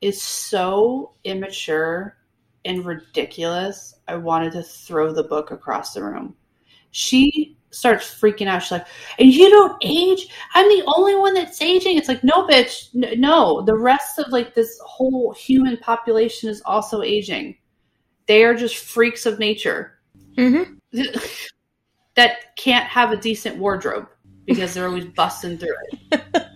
is 0.00 0.22
so 0.22 1.14
immature 1.24 2.16
and 2.64 2.84
ridiculous, 2.84 3.94
I 4.08 4.16
wanted 4.16 4.52
to 4.52 4.62
throw 4.62 5.12
the 5.12 5.22
book 5.24 5.50
across 5.50 5.94
the 5.94 6.04
room. 6.04 6.34
She 6.90 7.56
starts 7.70 8.06
freaking 8.06 8.46
out. 8.48 8.62
She's 8.62 8.72
like, 8.72 8.86
"And 9.18 9.32
you 9.32 9.50
don't 9.50 9.76
age? 9.82 10.28
I'm 10.54 10.68
the 10.68 10.84
only 10.86 11.14
one 11.16 11.34
that's 11.34 11.60
aging." 11.62 11.98
It's 11.98 12.08
like, 12.08 12.24
"No, 12.24 12.46
bitch, 12.46 12.88
N- 12.94 13.20
no. 13.20 13.62
The 13.62 13.76
rest 13.76 14.18
of 14.18 14.28
like 14.32 14.54
this 14.54 14.78
whole 14.84 15.32
human 15.34 15.76
population 15.78 16.48
is 16.48 16.62
also 16.64 17.02
aging. 17.02 17.58
They 18.26 18.44
are 18.44 18.54
just 18.54 18.76
freaks 18.76 19.26
of 19.26 19.38
nature 19.38 19.92
Mm-hmm. 20.36 20.74
that 22.14 22.56
can't 22.56 22.86
have 22.86 23.12
a 23.12 23.16
decent 23.16 23.56
wardrobe 23.58 24.08
because 24.46 24.74
they're 24.74 24.86
always 24.86 25.06
busting 25.06 25.58
through 25.58 25.76
it." 26.12 26.46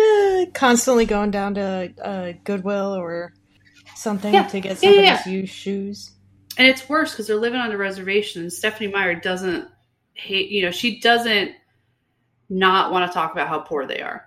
Constantly 0.54 1.04
going 1.06 1.30
down 1.30 1.54
to 1.54 1.92
uh, 2.02 2.32
Goodwill 2.44 2.94
or 2.94 3.32
something 3.94 4.32
Yeah. 4.34 4.44
to 4.48 4.60
get 4.60 4.82
Yeah, 4.82 4.90
yeah, 4.90 4.96
somebody's 5.16 5.26
yeah. 5.26 5.40
used 5.40 5.52
shoes. 5.54 6.10
And 6.58 6.66
it's 6.66 6.88
worse 6.88 7.12
because 7.12 7.26
they're 7.26 7.36
living 7.36 7.60
on 7.60 7.72
a 7.72 7.76
reservation. 7.76 8.42
And 8.42 8.52
Stephenie 8.52 8.90
Meyer 8.90 9.14
doesn't 9.14 9.68
hate, 10.14 10.50
you 10.50 10.62
know, 10.62 10.70
she 10.70 11.00
doesn't 11.00 11.52
not 12.48 12.90
want 12.92 13.10
to 13.10 13.14
talk 13.14 13.32
about 13.32 13.48
how 13.48 13.60
poor 13.60 13.86
they 13.86 14.00
are. 14.00 14.26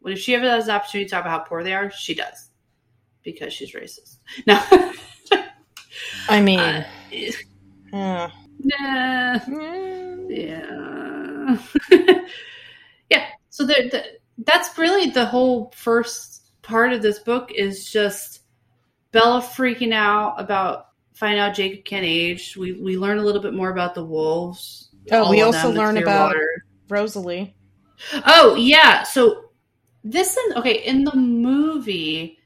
When 0.00 0.12
if 0.12 0.18
she 0.20 0.34
ever 0.34 0.48
has 0.48 0.64
an 0.68 0.74
opportunity 0.76 1.06
to 1.06 1.10
talk 1.10 1.22
about 1.22 1.40
how 1.40 1.44
poor 1.46 1.62
they 1.62 1.74
are, 1.74 1.90
she 1.90 2.14
does 2.14 2.50
because 3.22 3.52
she's 3.52 3.72
racist. 3.72 4.16
No, 4.46 4.60
I 6.28 6.40
mean, 6.40 6.60
Uh, 6.60 6.84
uh, 7.92 8.30
nah, 8.60 9.38
mm, 9.40 10.26
yeah, 10.30 11.58
yeah. 13.10 13.26
So 13.50 13.66
there, 13.66 13.88
the, 13.90 14.04
that's 14.44 14.76
really 14.78 15.10
the 15.10 15.26
whole 15.26 15.72
first 15.74 16.62
part 16.62 16.92
of 16.92 17.02
this 17.02 17.18
book 17.18 17.50
is 17.54 17.90
just 17.90 18.40
Bella 19.12 19.40
freaking 19.40 19.92
out 19.92 20.34
about 20.40 20.88
finding 21.14 21.40
out 21.40 21.54
Jacob 21.54 21.84
can't 21.84 22.04
age. 22.04 22.56
We 22.56 22.72
we 22.80 22.96
learn 22.96 23.18
a 23.18 23.22
little 23.22 23.42
bit 23.42 23.54
more 23.54 23.70
about 23.70 23.94
the 23.94 24.04
wolves. 24.04 24.90
Oh, 25.10 25.30
we 25.30 25.42
also 25.42 25.70
learn 25.70 25.96
about- 25.96 26.32
Clearwater. 26.32 26.64
Rosalie. 26.88 27.54
Oh 28.26 28.54
yeah, 28.54 29.02
so 29.02 29.50
this 30.04 30.36
is 30.36 30.56
okay 30.56 30.84
in 30.84 31.04
the 31.04 31.16
movie, 31.16 32.38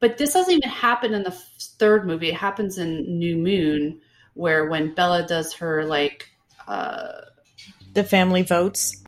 but 0.00 0.18
this 0.18 0.34
doesn't 0.34 0.52
even 0.54 0.68
happen 0.68 1.14
in 1.14 1.22
the 1.22 1.30
third 1.78 2.06
movie. 2.06 2.28
It 2.28 2.34
happens 2.34 2.78
in 2.78 3.18
New 3.18 3.36
Moon, 3.36 4.00
where 4.34 4.66
when 4.68 4.94
Bella 4.94 5.26
does 5.26 5.52
her 5.54 5.84
like. 5.84 6.28
uh 6.66 7.22
The 7.94 8.04
family 8.04 8.42
votes. 8.42 9.02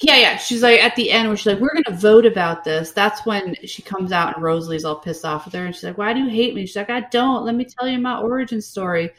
Yeah, 0.00 0.16
yeah. 0.16 0.36
She's 0.36 0.62
like 0.62 0.80
at 0.82 0.96
the 0.96 1.10
end 1.10 1.28
where 1.28 1.36
she's 1.36 1.46
like, 1.46 1.60
"We're 1.60 1.74
gonna 1.82 1.96
vote 1.96 2.26
about 2.26 2.64
this." 2.64 2.92
That's 2.92 3.24
when 3.26 3.54
she 3.64 3.82
comes 3.82 4.12
out 4.12 4.34
and 4.34 4.42
Rosalie's 4.42 4.84
all 4.84 4.96
pissed 4.96 5.24
off 5.24 5.44
with 5.44 5.54
her, 5.54 5.64
and 5.66 5.74
she's 5.74 5.84
like, 5.84 5.98
"Why 5.98 6.12
do 6.12 6.20
you 6.20 6.28
hate 6.28 6.54
me?" 6.54 6.66
She's 6.66 6.76
like, 6.76 6.90
"I 6.90 7.00
don't. 7.10 7.44
Let 7.44 7.54
me 7.54 7.64
tell 7.64 7.88
you 7.88 7.98
my 7.98 8.18
origin 8.18 8.60
story." 8.60 9.10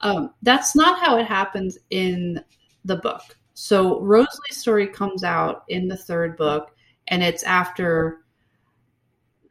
Um, 0.00 0.34
that's 0.42 0.74
not 0.76 0.98
how 1.00 1.18
it 1.18 1.26
happens 1.26 1.78
in 1.90 2.42
the 2.84 2.96
book. 2.96 3.22
So 3.54 4.00
Rosalie's 4.00 4.58
story 4.58 4.86
comes 4.88 5.24
out 5.24 5.64
in 5.68 5.88
the 5.88 5.96
third 5.96 6.36
book, 6.36 6.74
and 7.08 7.22
it's 7.22 7.42
after 7.44 8.20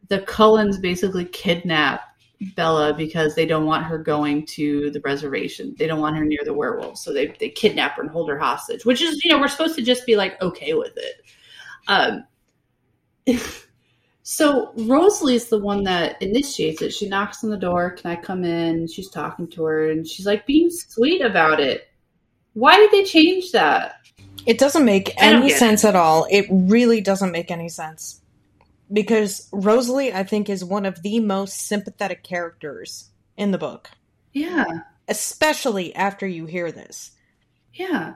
the 0.10 0.22
Cullens 0.22 0.78
basically 0.78 1.26
kidnap 1.26 2.13
Bella 2.56 2.94
because 2.94 3.36
they 3.36 3.46
don't 3.46 3.66
want 3.66 3.86
her 3.86 3.98
going 3.98 4.46
to 4.48 4.92
the 4.92 5.02
reservation. 5.02 5.76
They 5.78 5.88
don't 5.88 6.00
want 6.00 6.18
her 6.18 6.26
near 6.26 6.42
the 6.44 6.54
werewolves. 6.54 7.02
So 7.02 7.14
they, 7.14 7.28
they 7.40 7.50
kidnap 7.50 7.96
her 7.96 8.02
and 8.02 8.12
hold 8.12 8.30
her 8.30 8.38
hostage, 8.38 8.86
which 8.86 9.02
is, 9.02 9.24
you 9.24 9.32
know, 9.32 9.40
we're 9.40 9.48
supposed 9.48 9.76
to 9.76 9.82
just 9.82 10.06
be 10.06 10.16
like 10.16 10.42
okay 10.42 10.74
with 10.74 10.94
it. 10.98 11.22
Um, 11.88 12.26
so 14.24 14.72
Rosalie's 14.76 15.50
the 15.50 15.60
one 15.60 15.84
that 15.84 16.22
initiates 16.22 16.82
it. 16.82 16.94
She 16.94 17.08
knocks 17.08 17.44
on 17.44 17.50
the 17.50 17.58
door. 17.58 17.92
Can 17.92 18.12
I 18.12 18.16
come 18.16 18.44
in? 18.44 18.88
She's 18.88 19.10
talking 19.10 19.48
to 19.50 19.64
her 19.64 19.92
and 19.92 20.08
she's 20.08 20.26
like 20.26 20.46
being 20.46 20.70
sweet 20.70 21.22
about 21.22 21.60
it. 21.60 21.90
Why 22.54 22.78
did 22.78 22.92
they 22.92 23.04
change 23.04 23.52
that? 23.52 23.96
It 24.46 24.60
doesn't 24.60 24.86
make 24.86 25.14
any 25.22 25.48
get 25.48 25.56
it. 25.56 25.58
sense 25.58 25.86
at 25.86 25.96
all. 25.96 26.28
It 26.30 26.46
really 26.50 27.02
doesn't 27.02 27.32
make 27.32 27.50
any 27.50 27.70
sense. 27.70 28.22
Because 28.94 29.50
Rosalie, 29.52 30.14
I 30.14 30.24
think, 30.24 30.50
is 30.50 30.64
one 30.64 30.86
of 30.86 31.02
the 31.02 31.20
most 31.20 31.68
sympathetic 31.68 32.24
characters 32.24 33.10
in 33.36 33.50
the 33.52 33.58
book, 33.58 33.90
Yeah. 34.32 34.66
especially 35.08 35.96
after 35.96 36.28
you 36.28 36.46
hear 36.46 36.72
this. 36.72 37.12
Yeah. 37.74 38.14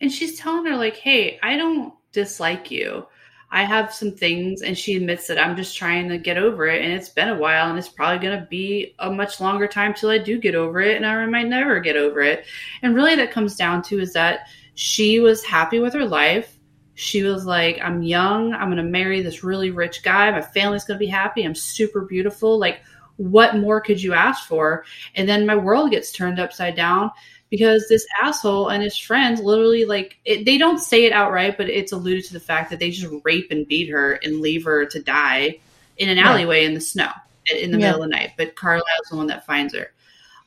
And 0.00 0.12
she's 0.12 0.38
telling 0.38 0.66
her, 0.66 0.76
like, 0.76 0.96
hey, 0.96 1.38
I 1.42 1.56
don't 1.56 1.94
dislike 2.12 2.70
you. 2.70 3.06
I 3.52 3.64
have 3.64 3.92
some 3.92 4.12
things, 4.12 4.62
and 4.62 4.78
she 4.78 4.94
admits 4.94 5.26
that 5.26 5.38
I'm 5.38 5.56
just 5.56 5.76
trying 5.76 6.08
to 6.10 6.18
get 6.18 6.38
over 6.38 6.66
it, 6.68 6.82
and 6.84 6.92
it's 6.92 7.08
been 7.08 7.28
a 7.30 7.38
while, 7.38 7.68
and 7.68 7.76
it's 7.78 7.88
probably 7.88 8.24
going 8.24 8.38
to 8.38 8.46
be 8.46 8.94
a 9.00 9.10
much 9.10 9.40
longer 9.40 9.66
time 9.66 9.92
till 9.92 10.10
I 10.10 10.18
do 10.18 10.38
get 10.38 10.54
over 10.54 10.80
it, 10.80 10.96
and 10.96 11.04
I 11.04 11.26
might 11.26 11.48
never 11.48 11.80
get 11.80 11.96
over 11.96 12.20
it. 12.20 12.44
And 12.82 12.94
really, 12.94 13.16
that 13.16 13.32
comes 13.32 13.56
down 13.56 13.82
to 13.84 13.98
is 13.98 14.12
that 14.12 14.46
she 14.74 15.18
was 15.18 15.42
happy 15.42 15.80
with 15.80 15.94
her 15.94 16.06
life. 16.06 16.59
She 17.00 17.22
was 17.22 17.46
like, 17.46 17.80
I'm 17.82 18.02
young, 18.02 18.52
I'm 18.52 18.68
going 18.68 18.76
to 18.76 18.82
marry 18.82 19.22
this 19.22 19.42
really 19.42 19.70
rich 19.70 20.02
guy, 20.02 20.30
my 20.30 20.42
family's 20.42 20.84
going 20.84 20.98
to 20.98 21.04
be 21.04 21.10
happy, 21.10 21.44
I'm 21.44 21.54
super 21.54 22.02
beautiful. 22.02 22.58
Like, 22.58 22.80
what 23.16 23.56
more 23.56 23.80
could 23.80 24.02
you 24.02 24.12
ask 24.12 24.46
for? 24.46 24.84
And 25.14 25.28
then 25.28 25.46
my 25.46 25.56
world 25.56 25.90
gets 25.90 26.12
turned 26.12 26.38
upside 26.38 26.74
down 26.76 27.10
because 27.48 27.86
this 27.88 28.06
asshole 28.22 28.68
and 28.68 28.82
his 28.82 28.96
friends 28.96 29.40
literally 29.40 29.84
like 29.84 30.18
it, 30.24 30.44
they 30.44 30.56
don't 30.56 30.78
say 30.78 31.04
it 31.04 31.12
outright 31.12 31.56
but 31.56 31.68
it's 31.68 31.92
alluded 31.92 32.24
to 32.24 32.32
the 32.32 32.40
fact 32.40 32.70
that 32.70 32.78
they 32.78 32.90
just 32.90 33.12
rape 33.24 33.50
and 33.50 33.66
beat 33.66 33.88
her 33.90 34.12
and 34.22 34.40
leave 34.40 34.64
her 34.64 34.86
to 34.86 35.02
die 35.02 35.58
in 35.98 36.08
an 36.08 36.16
Yeah. 36.16 36.30
alleyway 36.30 36.64
in 36.64 36.74
the 36.74 36.80
snow 36.80 37.10
in 37.52 37.72
the 37.72 37.78
Yeah. 37.78 37.86
middle 37.86 38.04
of 38.04 38.10
the 38.10 38.16
night 38.16 38.32
but 38.36 38.54
carlisle's 38.54 39.08
the 39.10 39.16
one 39.16 39.26
that 39.26 39.44
finds 39.44 39.74
her 39.74 39.92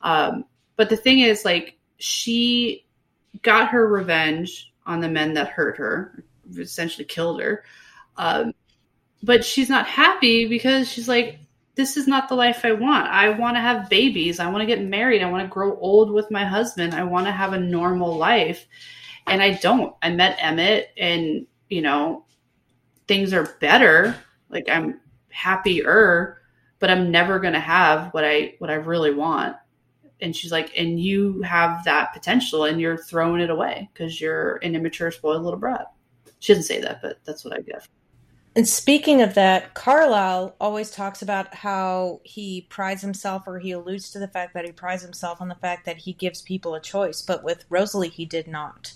um, 0.02 0.46
but 0.78 0.90
the 0.90 0.98
thing 0.98 1.20
is 1.20 1.44
like 1.46 1.78
she 1.98 2.86
got 3.42 3.70
her 3.70 3.88
revenge 3.88 4.72
on 4.86 5.02
the 5.02 5.10
men 5.10 5.34
that 5.34 5.50
hurt 5.50 5.78
her 5.78 6.24
essentially 6.58 7.06
killed 7.06 7.42
her 7.42 7.64
um, 8.18 8.54
but 9.24 9.46
she's 9.46 9.70
not 9.70 9.88
happy 9.88 10.48
because 10.48 10.92
she's 10.92 11.08
like 11.08 11.40
this 11.76 11.98
is 11.98 12.08
not 12.08 12.30
the 12.30 12.36
life 12.36 12.64
I 12.64 12.74
want. 12.74 13.08
I 13.08 13.30
want 13.30 13.58
to 13.58 13.62
have 13.62 13.90
babies. 13.90 14.40
I 14.40 14.50
want 14.50 14.62
to 14.62 14.68
get 14.68 14.84
married. 14.84 15.24
I 15.24 15.32
want 15.32 15.44
to 15.44 15.52
grow 15.52 15.78
old 15.80 16.12
with 16.12 16.30
my 16.30 16.46
husband. 16.46 16.94
I 16.94 17.04
want 17.04 17.26
to 17.26 17.32
have 17.32 17.54
a 17.54 17.60
normal 17.60 18.16
life. 18.16 18.68
And 19.26 19.42
I 19.42 19.54
don't. 19.54 19.96
I 20.02 20.12
met 20.12 20.38
Emmett 20.40 20.90
and, 20.98 21.48
you 21.70 21.82
know, 21.82 22.26
things 23.08 23.34
are 23.34 23.56
better. 23.60 24.16
Like 24.50 24.70
I'm 24.70 25.00
happier, 25.30 26.42
but 26.80 26.92
I'm 26.92 27.10
never 27.10 27.40
going 27.40 27.54
to 27.54 27.60
have 27.60 28.14
what 28.14 28.24
I 28.24 28.56
what 28.60 28.70
I 28.70 28.76
really 28.76 29.14
want. 29.14 29.56
And 30.22 30.36
she's 30.36 30.52
like, 30.52 30.72
"And 30.78 31.00
you 31.00 31.42
have 31.42 31.84
that 31.86 32.14
potential 32.14 32.66
and 32.66 32.80
you're 32.80 32.98
throwing 32.98 33.42
it 33.42 33.50
away 33.50 33.90
because 33.94 34.22
you're 34.22 34.58
an 34.58 34.76
immature 34.76 35.12
spoiled 35.12 35.44
little 35.44 35.60
brat." 35.60 35.88
She 36.44 36.52
doesn't 36.52 36.64
say 36.66 36.82
that, 36.82 37.02
but 37.02 37.20
that's 37.24 37.46
what 37.46 37.58
I 37.58 37.62
get. 37.62 37.88
And 38.54 38.68
speaking 38.68 39.22
of 39.22 39.34
that, 39.36 39.76
Carlisle 39.76 40.58
always 40.60 40.92
talks 40.92 41.22
about 41.22 41.56
how 41.56 42.20
he 42.26 42.68
prides 42.70 43.02
himself, 43.02 43.44
or 43.48 43.60
he 43.60 43.72
alludes 43.72 44.12
to 44.12 44.20
the 44.20 44.28
fact 44.28 44.54
that 44.54 44.66
he 44.66 44.74
prides 44.74 45.02
himself 45.02 45.40
on 45.40 45.48
the 45.48 45.56
fact 45.56 45.86
that 45.86 46.00
he 46.00 46.12
gives 46.12 46.42
people 46.42 46.76
a 46.76 46.82
choice. 46.82 47.22
But 47.22 47.46
with 47.46 47.64
Rosalie, 47.70 48.10
he 48.10 48.26
did 48.26 48.50
not. 48.50 48.92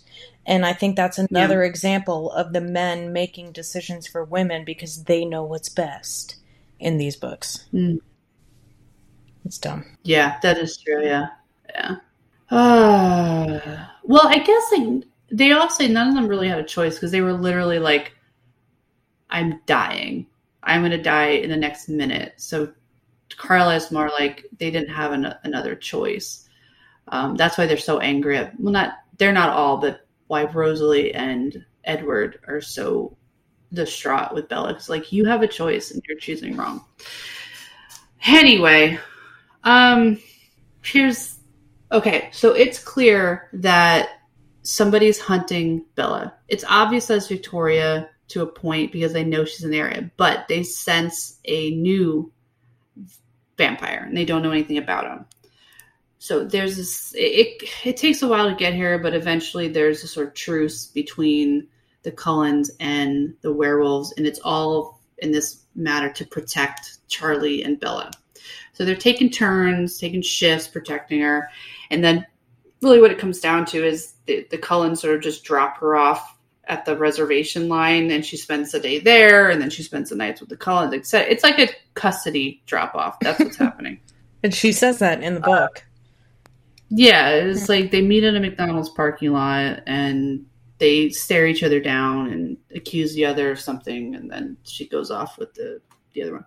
And 0.45 0.65
I 0.65 0.73
think 0.73 0.97
that's 0.97 1.17
another 1.17 1.63
example 1.63 2.33
of 2.33 2.51
the 2.51 2.59
men 2.59 3.13
making 3.13 3.53
decisions 3.53 4.07
for 4.07 4.25
women 4.25 4.65
because 4.65 5.05
they 5.05 5.23
know 5.23 5.45
what's 5.45 5.69
best 5.69 6.35
in 6.81 6.97
these 6.97 7.15
books. 7.15 7.65
Mm. 7.73 8.01
It's 9.45 9.57
dumb. 9.57 9.85
Yeah, 10.03 10.37
that 10.43 10.57
is 10.57 10.75
true. 10.75 11.01
Yeah, 11.01 11.27
yeah. 11.69 11.95
Uh, 12.51 13.87
well, 14.03 14.27
I 14.27 14.39
guess 14.39 14.71
like 14.73 15.03
they 15.31 15.51
all 15.51 15.69
say 15.69 15.87
none 15.87 16.09
of 16.09 16.15
them 16.15 16.27
really 16.27 16.47
had 16.47 16.59
a 16.59 16.63
choice 16.63 16.95
because 16.95 17.11
they 17.11 17.21
were 17.21 17.33
literally 17.33 17.79
like, 17.79 18.15
"I'm 19.29 19.61
dying. 19.65 20.27
I'm 20.63 20.81
going 20.81 20.91
to 20.91 21.01
die 21.01 21.29
in 21.29 21.49
the 21.49 21.57
next 21.57 21.89
minute." 21.89 22.33
So 22.37 22.71
Carla 23.35 23.65
Carla's 23.65 23.91
more 23.91 24.09
like 24.09 24.45
they 24.57 24.71
didn't 24.71 24.89
have 24.89 25.11
an, 25.11 25.33
another 25.43 25.75
choice. 25.75 26.47
Um, 27.09 27.35
that's 27.35 27.57
why 27.57 27.65
they're 27.65 27.77
so 27.77 27.99
angry. 27.99 28.37
At, 28.37 28.59
well, 28.59 28.73
not 28.73 28.93
they're 29.17 29.31
not 29.31 29.49
all, 29.49 29.77
but 29.77 30.07
why 30.27 30.45
Rosalie 30.45 31.13
and 31.13 31.65
Edward 31.83 32.39
are 32.47 32.61
so 32.61 33.15
distraught 33.73 34.33
with 34.33 34.49
Bella. 34.49 34.71
It's 34.71 34.89
like 34.89 35.11
you 35.11 35.25
have 35.25 35.41
a 35.41 35.47
choice 35.47 35.91
and 35.91 36.01
you're 36.07 36.17
choosing 36.17 36.55
wrong. 36.55 36.83
Anyway, 38.25 38.99
um, 39.63 40.19
here's 40.81 41.37
okay. 41.91 42.29
So 42.31 42.53
it's 42.53 42.79
clear 42.79 43.49
that 43.53 44.16
somebody's 44.67 45.17
hunting 45.17 45.85
Bella. 45.95 46.33
It's 46.49 46.65
obvious 46.67 47.09
it's 47.09 47.27
Victoria 47.27 48.09
to 48.27 48.41
a 48.41 48.47
point 48.47 48.91
because 48.91 49.13
they 49.13 49.23
know 49.23 49.45
she's 49.45 49.63
in 49.63 49.71
the 49.71 49.79
area, 49.79 50.11
but 50.17 50.45
they 50.49 50.61
sense 50.63 51.39
a 51.45 51.71
new 51.71 52.29
vampire 53.57 54.03
and 54.05 54.17
they 54.17 54.25
don't 54.25 54.41
know 54.41 54.51
anything 54.51 54.77
about 54.77 55.05
him. 55.05 55.25
So 56.19 56.43
there's 56.43 56.75
this. 56.75 57.13
It 57.15 57.63
it 57.85 57.95
takes 57.95 58.21
a 58.21 58.27
while 58.27 58.49
to 58.49 58.55
get 58.55 58.73
here, 58.73 58.99
but 58.99 59.13
eventually 59.13 59.69
there's 59.69 60.03
a 60.03 60.07
sort 60.07 60.27
of 60.27 60.33
truce 60.33 60.87
between 60.87 61.67
the 62.03 62.11
Cullens 62.11 62.69
and 62.81 63.35
the 63.41 63.53
werewolves, 63.53 64.13
and 64.17 64.27
it's 64.27 64.39
all 64.43 64.99
in 65.19 65.31
this 65.31 65.61
matter 65.75 66.11
to 66.11 66.25
protect 66.25 67.07
Charlie 67.07 67.63
and 67.63 67.79
Bella. 67.79 68.11
So 68.73 68.83
they're 68.83 68.95
taking 68.95 69.29
turns, 69.29 69.97
taking 69.97 70.21
shifts, 70.21 70.67
protecting 70.67 71.21
her. 71.21 71.49
And 71.89 72.03
then 72.03 72.25
really 72.81 73.01
what 73.01 73.11
it 73.11 73.17
comes 73.17 73.39
down 73.39 73.65
to 73.65 73.85
is 73.85 74.13
the, 74.25 74.47
the 74.51 74.57
Cullens 74.57 75.01
sort 75.01 75.15
of 75.15 75.21
just 75.21 75.43
drop 75.43 75.77
her 75.79 75.95
off 75.95 76.37
at 76.67 76.85
the 76.85 76.97
reservation 76.97 77.69
line 77.69 78.11
and 78.11 78.25
she 78.25 78.37
spends 78.37 78.71
the 78.71 78.79
day 78.79 78.99
there 78.99 79.49
and 79.49 79.61
then 79.61 79.69
she 79.69 79.83
spends 79.83 80.09
the 80.09 80.15
nights 80.15 80.41
with 80.41 80.49
the 80.49 80.57
Cullens. 80.57 81.13
It's 81.13 81.43
like 81.43 81.59
a 81.59 81.69
custody 81.93 82.61
drop 82.65 82.93
off. 82.95 83.19
That's 83.21 83.39
what's 83.39 83.55
happening. 83.57 83.99
And 84.43 84.53
she 84.53 84.71
says 84.71 84.99
that 84.99 85.23
in 85.23 85.35
the 85.35 85.39
book. 85.39 85.77
Uh, 85.77 85.81
yeah, 86.89 87.29
it's 87.29 87.69
like 87.69 87.91
they 87.91 88.01
meet 88.01 88.23
at 88.23 88.35
a 88.35 88.39
McDonald's 88.39 88.89
parking 88.89 89.33
lot 89.33 89.81
and 89.87 90.45
they 90.77 91.09
stare 91.09 91.47
each 91.47 91.63
other 91.63 91.79
down 91.79 92.27
and 92.31 92.57
accuse 92.75 93.13
the 93.13 93.25
other 93.25 93.51
of 93.51 93.59
something 93.59 94.15
and 94.15 94.29
then 94.29 94.57
she 94.63 94.87
goes 94.87 95.09
off 95.09 95.37
with 95.37 95.53
the, 95.53 95.81
the 96.13 96.21
other 96.21 96.33
one. 96.33 96.45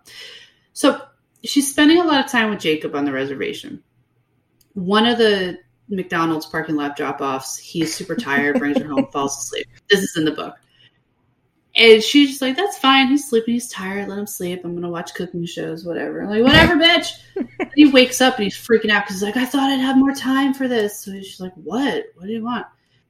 So 0.73 1.01
she's 1.43 1.69
spending 1.69 1.99
a 1.99 2.03
lot 2.03 2.23
of 2.23 2.31
time 2.31 2.49
with 2.49 2.59
Jacob 2.59 2.95
on 2.95 3.05
the 3.05 3.11
reservation. 3.11 3.83
One 4.73 5.05
of 5.05 5.17
the 5.17 5.57
McDonald's 5.95 6.45
parking 6.45 6.75
lot 6.75 6.95
drop 6.95 7.21
offs. 7.21 7.57
He's 7.57 7.93
super 7.93 8.15
tired, 8.15 8.59
brings 8.59 8.77
her 8.79 8.87
home, 8.87 9.07
falls 9.11 9.37
asleep. 9.37 9.67
This 9.89 10.01
is 10.01 10.17
in 10.17 10.25
the 10.25 10.31
book. 10.31 10.55
And 11.75 12.03
she's 12.03 12.29
just 12.29 12.41
like, 12.41 12.57
that's 12.57 12.77
fine. 12.77 13.07
He's 13.07 13.29
sleeping. 13.29 13.53
He's 13.53 13.69
tired. 13.69 14.09
Let 14.09 14.19
him 14.19 14.27
sleep. 14.27 14.61
I'm 14.63 14.71
going 14.71 14.83
to 14.83 14.89
watch 14.89 15.13
cooking 15.13 15.45
shows, 15.45 15.85
whatever. 15.85 16.21
I'm 16.21 16.29
like, 16.29 16.43
whatever, 16.43 16.75
bitch. 16.75 17.11
he 17.75 17.85
wakes 17.85 18.19
up 18.19 18.35
and 18.35 18.43
he's 18.43 18.57
freaking 18.57 18.89
out 18.89 19.03
because 19.05 19.15
he's 19.15 19.23
like, 19.23 19.37
I 19.37 19.45
thought 19.45 19.69
I'd 19.69 19.79
have 19.79 19.97
more 19.97 20.13
time 20.13 20.53
for 20.53 20.67
this. 20.67 20.99
So 20.99 21.13
she's 21.13 21.39
like, 21.39 21.53
what? 21.55 22.05
What 22.15 22.25
do 22.25 22.31
you 22.31 22.43
want? 22.43 22.65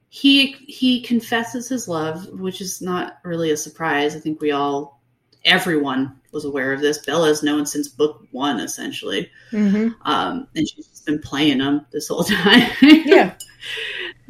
He 0.09 0.51
he 0.67 1.01
confesses 1.01 1.69
his 1.69 1.87
love, 1.87 2.27
which 2.33 2.59
is 2.59 2.81
not 2.81 3.19
really 3.23 3.51
a 3.51 3.57
surprise. 3.57 4.15
I 4.15 4.19
think 4.19 4.41
we 4.41 4.51
all, 4.51 5.01
everyone 5.45 6.19
was 6.31 6.45
aware 6.45 6.73
of 6.73 6.81
this. 6.81 6.99
Bella's 6.99 7.43
known 7.43 7.65
since 7.65 7.87
book 7.87 8.27
one, 8.31 8.59
essentially. 8.59 9.31
Mm-hmm. 9.51 9.89
Um, 10.03 10.47
and 10.55 10.67
she's 10.67 10.87
been 11.11 11.21
playing 11.21 11.59
him 11.59 11.85
this 11.91 12.07
whole 12.07 12.23
time. 12.43 12.69
yeah. 12.81 13.33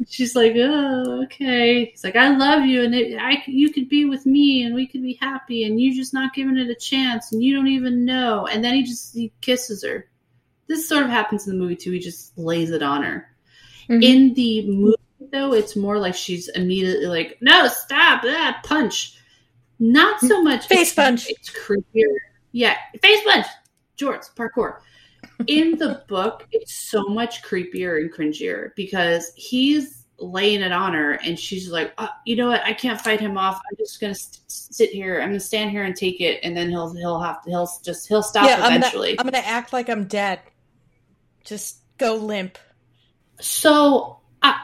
She's 0.08 0.34
like, 0.34 0.54
oh, 0.56 1.22
okay. 1.24 1.86
He's 1.86 2.02
like, 2.02 2.16
I 2.16 2.36
love 2.36 2.64
you, 2.64 2.82
and 2.82 2.94
it, 2.94 3.16
I, 3.18 3.42
you 3.46 3.72
could 3.72 3.88
be 3.88 4.04
with 4.04 4.26
me, 4.26 4.64
and 4.64 4.74
we 4.74 4.86
could 4.86 5.02
be 5.02 5.18
happy, 5.20 5.64
and 5.64 5.80
you're 5.80 5.94
just 5.94 6.12
not 6.12 6.34
giving 6.34 6.58
it 6.58 6.68
a 6.68 6.74
chance, 6.74 7.32
and 7.32 7.42
you 7.42 7.54
don't 7.54 7.68
even 7.68 8.04
know. 8.04 8.46
And 8.46 8.64
then 8.64 8.74
he 8.74 8.82
just 8.82 9.14
he 9.14 9.32
kisses 9.40 9.84
her. 9.84 10.08
This 10.66 10.88
sort 10.88 11.04
of 11.04 11.10
happens 11.10 11.46
in 11.46 11.52
the 11.52 11.58
movie 11.58 11.76
too. 11.76 11.92
He 11.92 11.98
just 11.98 12.36
lays 12.36 12.70
it 12.70 12.82
on 12.82 13.02
her. 13.02 13.28
Mm-hmm. 13.88 14.02
In 14.02 14.34
the 14.34 14.66
movie, 14.66 14.96
though, 15.30 15.52
it's 15.52 15.76
more 15.76 15.98
like 15.98 16.14
she's 16.14 16.48
immediately 16.48 17.06
like, 17.06 17.38
no, 17.40 17.68
stop, 17.68 18.22
that 18.22 18.62
punch. 18.64 19.18
Not 19.78 20.20
so 20.20 20.42
much 20.42 20.66
face 20.66 20.94
punch. 20.94 21.28
It's 21.28 21.50
creepier. 21.50 22.14
Yeah, 22.52 22.76
face 23.00 23.24
punch. 23.24 23.46
Jorts 23.96 24.34
parkour. 24.34 24.78
In 25.46 25.78
the 25.78 26.02
book, 26.08 26.46
it's 26.52 26.74
so 26.74 27.04
much 27.04 27.42
creepier 27.42 27.98
and 28.00 28.12
cringier 28.12 28.70
because 28.76 29.32
he's 29.34 30.06
laying 30.18 30.62
it 30.62 30.72
on 30.72 30.94
her, 30.94 31.12
and 31.12 31.38
she's 31.38 31.70
like, 31.70 31.92
oh, 31.98 32.08
"You 32.24 32.36
know 32.36 32.48
what? 32.48 32.62
I 32.64 32.72
can't 32.72 33.00
fight 33.00 33.20
him 33.20 33.36
off. 33.36 33.60
I'm 33.70 33.76
just 33.76 34.00
gonna 34.00 34.14
st- 34.14 34.40
sit 34.46 34.90
here. 34.90 35.20
I'm 35.20 35.28
gonna 35.28 35.40
stand 35.40 35.70
here 35.70 35.84
and 35.84 35.96
take 35.96 36.20
it, 36.20 36.40
and 36.42 36.56
then 36.56 36.70
he'll 36.70 36.92
he'll 36.94 37.20
have 37.20 37.42
to 37.44 37.50
he'll 37.50 37.68
just 37.82 38.08
he'll 38.08 38.22
stop 38.22 38.46
yeah, 38.46 38.66
eventually. 38.66 39.10
I'm 39.12 39.16
gonna, 39.16 39.38
I'm 39.38 39.42
gonna 39.42 39.54
act 39.54 39.72
like 39.72 39.88
I'm 39.88 40.04
dead. 40.04 40.40
Just 41.44 41.78
go 41.98 42.14
limp." 42.14 42.58
So, 43.40 44.20
I, 44.42 44.60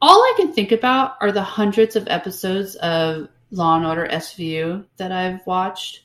all 0.00 0.20
I 0.20 0.34
can 0.36 0.52
think 0.52 0.72
about 0.72 1.16
are 1.20 1.30
the 1.30 1.42
hundreds 1.42 1.94
of 1.94 2.08
episodes 2.08 2.74
of 2.76 3.28
Law 3.52 3.76
and 3.76 3.86
Order 3.86 4.08
SVU 4.10 4.84
that 4.96 5.12
I've 5.12 5.46
watched. 5.46 6.02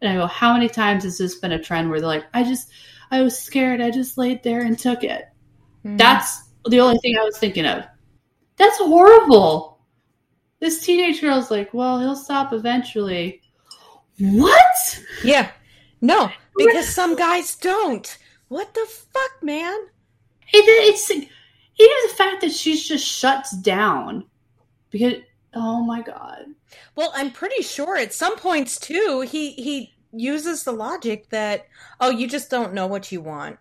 And 0.00 0.10
I 0.10 0.14
go, 0.14 0.26
how 0.26 0.54
many 0.54 0.68
times 0.68 1.04
has 1.04 1.18
this 1.18 1.36
been 1.36 1.52
a 1.52 1.62
trend 1.62 1.90
where 1.90 2.00
they're 2.00 2.08
like, 2.08 2.26
I 2.32 2.44
just, 2.44 2.70
I 3.10 3.22
was 3.22 3.38
scared. 3.38 3.80
I 3.80 3.90
just 3.90 4.18
laid 4.18 4.42
there 4.42 4.62
and 4.62 4.78
took 4.78 5.04
it. 5.04 5.28
Mm-hmm. 5.84 5.96
That's 5.96 6.50
the 6.66 6.80
only 6.80 6.98
thing 6.98 7.16
I 7.18 7.24
was 7.24 7.38
thinking 7.38 7.66
of. 7.66 7.84
That's 8.56 8.78
horrible. 8.78 9.80
This 10.60 10.84
teenage 10.84 11.20
girl's 11.20 11.50
like, 11.50 11.72
well, 11.74 12.00
he'll 12.00 12.16
stop 12.16 12.52
eventually. 12.52 13.42
What? 14.18 15.02
Yeah. 15.22 15.50
No, 16.00 16.30
because 16.56 16.88
some 16.88 17.16
guys 17.16 17.56
don't. 17.56 18.18
What 18.48 18.72
the 18.74 18.86
fuck, 18.86 19.42
man? 19.42 19.76
It, 20.52 20.64
it's 20.64 21.10
even 21.10 21.28
the 21.78 22.14
fact 22.16 22.40
that 22.40 22.52
she's 22.52 22.86
just 22.86 23.04
shuts 23.04 23.50
down 23.56 24.24
because 24.90 25.14
oh 25.54 25.82
my 25.82 26.00
god 26.02 26.46
well, 26.94 27.12
I'm 27.14 27.30
pretty 27.30 27.62
sure 27.62 27.96
at 27.96 28.12
some 28.12 28.36
points 28.36 28.78
too, 28.78 29.26
he 29.28 29.52
he 29.52 29.94
uses 30.20 30.64
the 30.64 30.72
logic 30.72 31.28
that 31.30 31.66
oh, 32.00 32.10
you 32.10 32.28
just 32.28 32.50
don't 32.50 32.74
know 32.74 32.86
what 32.86 33.10
you 33.12 33.20
want. 33.20 33.58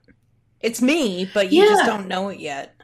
It's 0.60 0.82
me, 0.82 1.30
but 1.34 1.52
you 1.52 1.64
yeah. 1.64 1.70
just 1.70 1.86
don't 1.86 2.08
know 2.08 2.30
it 2.30 2.40
yet. 2.40 2.76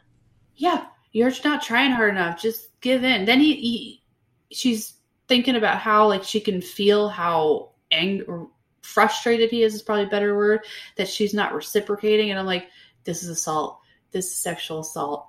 Yeah, 0.55 0.86
you're 1.11 1.32
not 1.43 1.63
trying 1.63 1.91
hard 1.91 2.11
enough. 2.11 2.41
Just 2.41 2.80
give 2.82 3.03
in. 3.03 3.26
Then 3.26 3.39
he, 3.39 3.55
he 3.55 4.03
she's 4.51 4.93
thinking 5.28 5.55
about 5.55 5.80
how 5.80 6.07
like 6.07 6.24
she 6.24 6.39
can 6.39 6.61
feel 6.61 7.09
how 7.09 7.72
angry 7.91 8.45
frustrated 8.82 9.51
he 9.51 9.63
is 9.63 9.76
is 9.76 9.82
probably 9.82 10.05
a 10.05 10.09
better 10.09 10.36
word 10.36 10.59
that 10.97 11.07
she's 11.07 11.36
not 11.36 11.53
reciprocating 11.53 12.32
and 12.32 12.39
i'm 12.39 12.47
like 12.47 12.67
this 13.03 13.22
is 13.22 13.30
assault 13.30 13.80
this 14.11 14.26
is 14.26 14.36
sexual 14.36 14.80
assault 14.80 15.28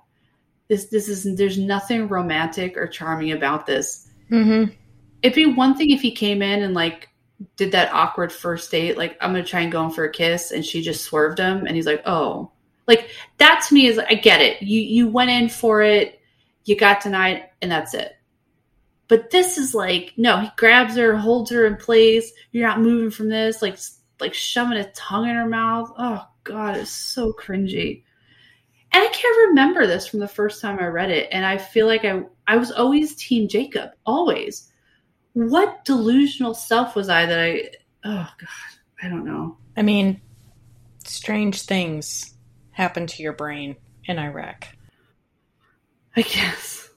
this 0.67 0.85
this 0.85 1.07
is 1.07 1.37
there's 1.37 1.57
nothing 1.57 2.07
romantic 2.07 2.75
or 2.75 2.87
charming 2.87 3.31
about 3.31 3.67
this 3.67 4.09
mm-hmm 4.31 4.73
it'd 5.23 5.35
be 5.35 5.45
one 5.45 5.75
thing 5.75 5.89
if 5.89 6.01
he 6.01 6.11
came 6.11 6.41
in 6.41 6.61
and 6.61 6.73
like 6.75 7.09
did 7.55 7.71
that 7.71 7.93
awkward 7.93 8.31
first 8.31 8.69
date, 8.71 8.97
like 8.97 9.17
I'm 9.21 9.31
gonna 9.31 9.43
try 9.43 9.61
and 9.61 9.71
go 9.71 9.83
in 9.85 9.91
for 9.91 10.05
a 10.05 10.11
kiss, 10.11 10.51
and 10.51 10.65
she 10.65 10.81
just 10.81 11.03
swerved 11.03 11.39
him, 11.39 11.65
and 11.65 11.75
he's 11.75 11.85
like, 11.85 12.03
oh, 12.05 12.51
like 12.87 13.09
that 13.37 13.65
to 13.67 13.73
me 13.73 13.87
is 13.87 13.99
I 13.99 14.15
get 14.15 14.41
it. 14.41 14.61
You 14.61 14.81
you 14.81 15.07
went 15.07 15.31
in 15.31 15.49
for 15.49 15.81
it, 15.81 16.19
you 16.65 16.75
got 16.75 17.01
denied, 17.01 17.45
and 17.61 17.71
that's 17.71 17.93
it. 17.93 18.13
But 19.07 19.29
this 19.29 19.57
is 19.57 19.73
like 19.73 20.13
no, 20.17 20.39
he 20.39 20.49
grabs 20.57 20.95
her, 20.95 21.15
holds 21.17 21.51
her 21.51 21.65
in 21.65 21.77
place. 21.77 22.31
You're 22.51 22.67
not 22.67 22.81
moving 22.81 23.11
from 23.11 23.29
this, 23.29 23.61
like 23.61 23.77
like 24.19 24.33
shoving 24.33 24.77
a 24.77 24.91
tongue 24.91 25.27
in 25.27 25.35
her 25.35 25.47
mouth. 25.47 25.91
Oh 25.97 26.25
god, 26.43 26.77
it's 26.77 26.91
so 26.91 27.33
cringy. 27.33 28.03
And 28.91 29.03
I 29.03 29.07
can't 29.07 29.49
remember 29.49 29.87
this 29.87 30.05
from 30.05 30.19
the 30.19 30.27
first 30.27 30.61
time 30.61 30.77
I 30.79 30.85
read 30.85 31.09
it, 31.09 31.29
and 31.31 31.45
I 31.45 31.57
feel 31.57 31.87
like 31.87 32.05
I 32.05 32.23
I 32.47 32.57
was 32.57 32.71
always 32.71 33.15
Team 33.15 33.47
Jacob, 33.47 33.91
always 34.05 34.71
what 35.33 35.83
delusional 35.85 36.53
self 36.53 36.95
was 36.95 37.09
I 37.09 37.25
that 37.25 37.39
I, 37.39 37.69
oh 38.05 38.29
God, 38.39 38.49
I 39.01 39.09
don't 39.09 39.25
know. 39.25 39.57
I 39.75 39.81
mean, 39.81 40.21
strange 41.05 41.63
things 41.63 42.33
happen 42.71 43.07
to 43.07 43.23
your 43.23 43.33
brain 43.33 43.75
in 44.05 44.19
Iraq. 44.19 44.67
I 46.15 46.21
guess. 46.21 46.89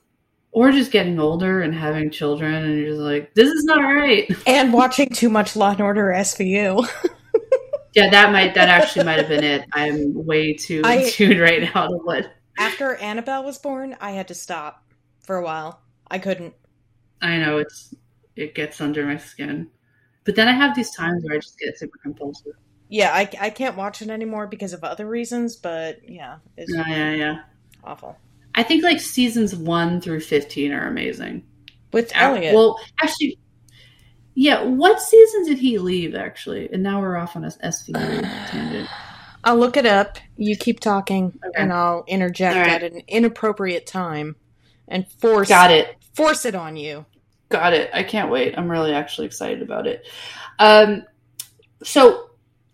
Or 0.51 0.71
just 0.71 0.91
getting 0.91 1.19
older 1.19 1.61
and 1.61 1.73
having 1.73 2.09
children, 2.09 2.53
and 2.53 2.79
you're 2.79 2.89
just 2.89 3.01
like, 3.01 3.33
this 3.33 3.49
is 3.49 3.63
not 3.65 3.81
right. 3.81 4.29
And 4.47 4.73
watching 4.73 5.09
too 5.09 5.29
much 5.29 5.55
Law 5.55 5.71
and 5.71 5.81
Order 5.81 6.13
SVU. 6.15 6.87
yeah, 7.93 8.09
that 8.09 8.31
might 8.31 8.55
that 8.55 8.69
actually 8.69 9.05
might 9.05 9.19
have 9.19 9.27
been 9.27 9.43
it. 9.43 9.65
I'm 9.73 10.13
way 10.13 10.53
too 10.53 10.81
I, 10.83 11.09
tuned 11.09 11.39
right 11.39 11.61
now 11.61 11.87
to 11.87 11.97
what. 11.97 12.31
After 12.57 12.95
Annabelle 12.95 13.43
was 13.43 13.59
born, 13.59 13.95
I 14.01 14.11
had 14.11 14.29
to 14.29 14.35
stop 14.35 14.83
for 15.25 15.37
a 15.37 15.43
while. 15.43 15.81
I 16.09 16.17
couldn't. 16.17 16.55
I 17.21 17.37
know 17.37 17.57
it's 17.59 17.93
it 18.37 18.55
gets 18.55 18.79
under 18.81 19.05
my 19.05 19.17
skin. 19.17 19.69
But 20.23 20.35
then 20.35 20.47
I 20.47 20.51
have 20.51 20.75
these 20.75 20.91
times 20.91 21.23
where 21.23 21.35
I 21.35 21.39
just 21.39 21.57
get 21.57 21.77
super 21.77 21.97
compulsive. 21.97 22.53
Yeah, 22.89 23.13
I, 23.13 23.29
I 23.39 23.49
can't 23.49 23.75
watch 23.75 24.01
it 24.01 24.09
anymore 24.09 24.47
because 24.47 24.73
of 24.73 24.83
other 24.83 25.07
reasons, 25.07 25.55
but 25.55 25.99
yeah. 26.07 26.37
It's 26.55 26.73
yeah, 26.73 26.87
yeah, 26.87 27.13
yeah. 27.13 27.39
Awful. 27.83 28.17
I 28.55 28.63
think 28.63 28.83
like 28.83 28.99
seasons 28.99 29.55
one 29.55 30.01
through 30.01 30.21
15 30.21 30.71
are 30.71 30.87
amazing. 30.87 31.43
With 31.91 32.15
uh, 32.15 32.19
Elliot. 32.19 32.55
Well, 32.55 32.79
actually, 33.01 33.39
yeah. 34.35 34.63
What 34.63 35.01
season 35.01 35.45
did 35.45 35.59
he 35.59 35.77
leave, 35.77 36.15
actually? 36.15 36.69
And 36.71 36.83
now 36.83 37.01
we're 37.01 37.17
off 37.17 37.35
on 37.35 37.43
a 37.43 37.47
SVU 37.47 38.21
tangent. 38.49 38.89
I'll 39.43 39.57
look 39.57 39.77
it 39.77 39.85
up. 39.85 40.17
You 40.35 40.57
keep 40.57 40.79
talking, 40.79 41.27
okay. 41.27 41.61
and 41.61 41.71
I'll 41.71 42.03
interject 42.07 42.57
right. 42.57 42.83
at 42.83 42.91
an 42.91 43.01
inappropriate 43.07 43.85
time 43.85 44.35
and 44.87 45.07
force 45.07 45.47
Got 45.47 45.71
it. 45.71 45.95
Force 46.15 46.45
it 46.45 46.55
on 46.55 46.75
you. 46.75 47.05
Got 47.49 47.73
it. 47.73 47.89
I 47.93 48.03
can't 48.03 48.31
wait. 48.31 48.57
I'm 48.57 48.69
really 48.69 48.93
actually 48.93 49.27
excited 49.27 49.61
about 49.61 49.87
it. 49.87 50.05
Um, 50.59 51.03
so 51.83 52.31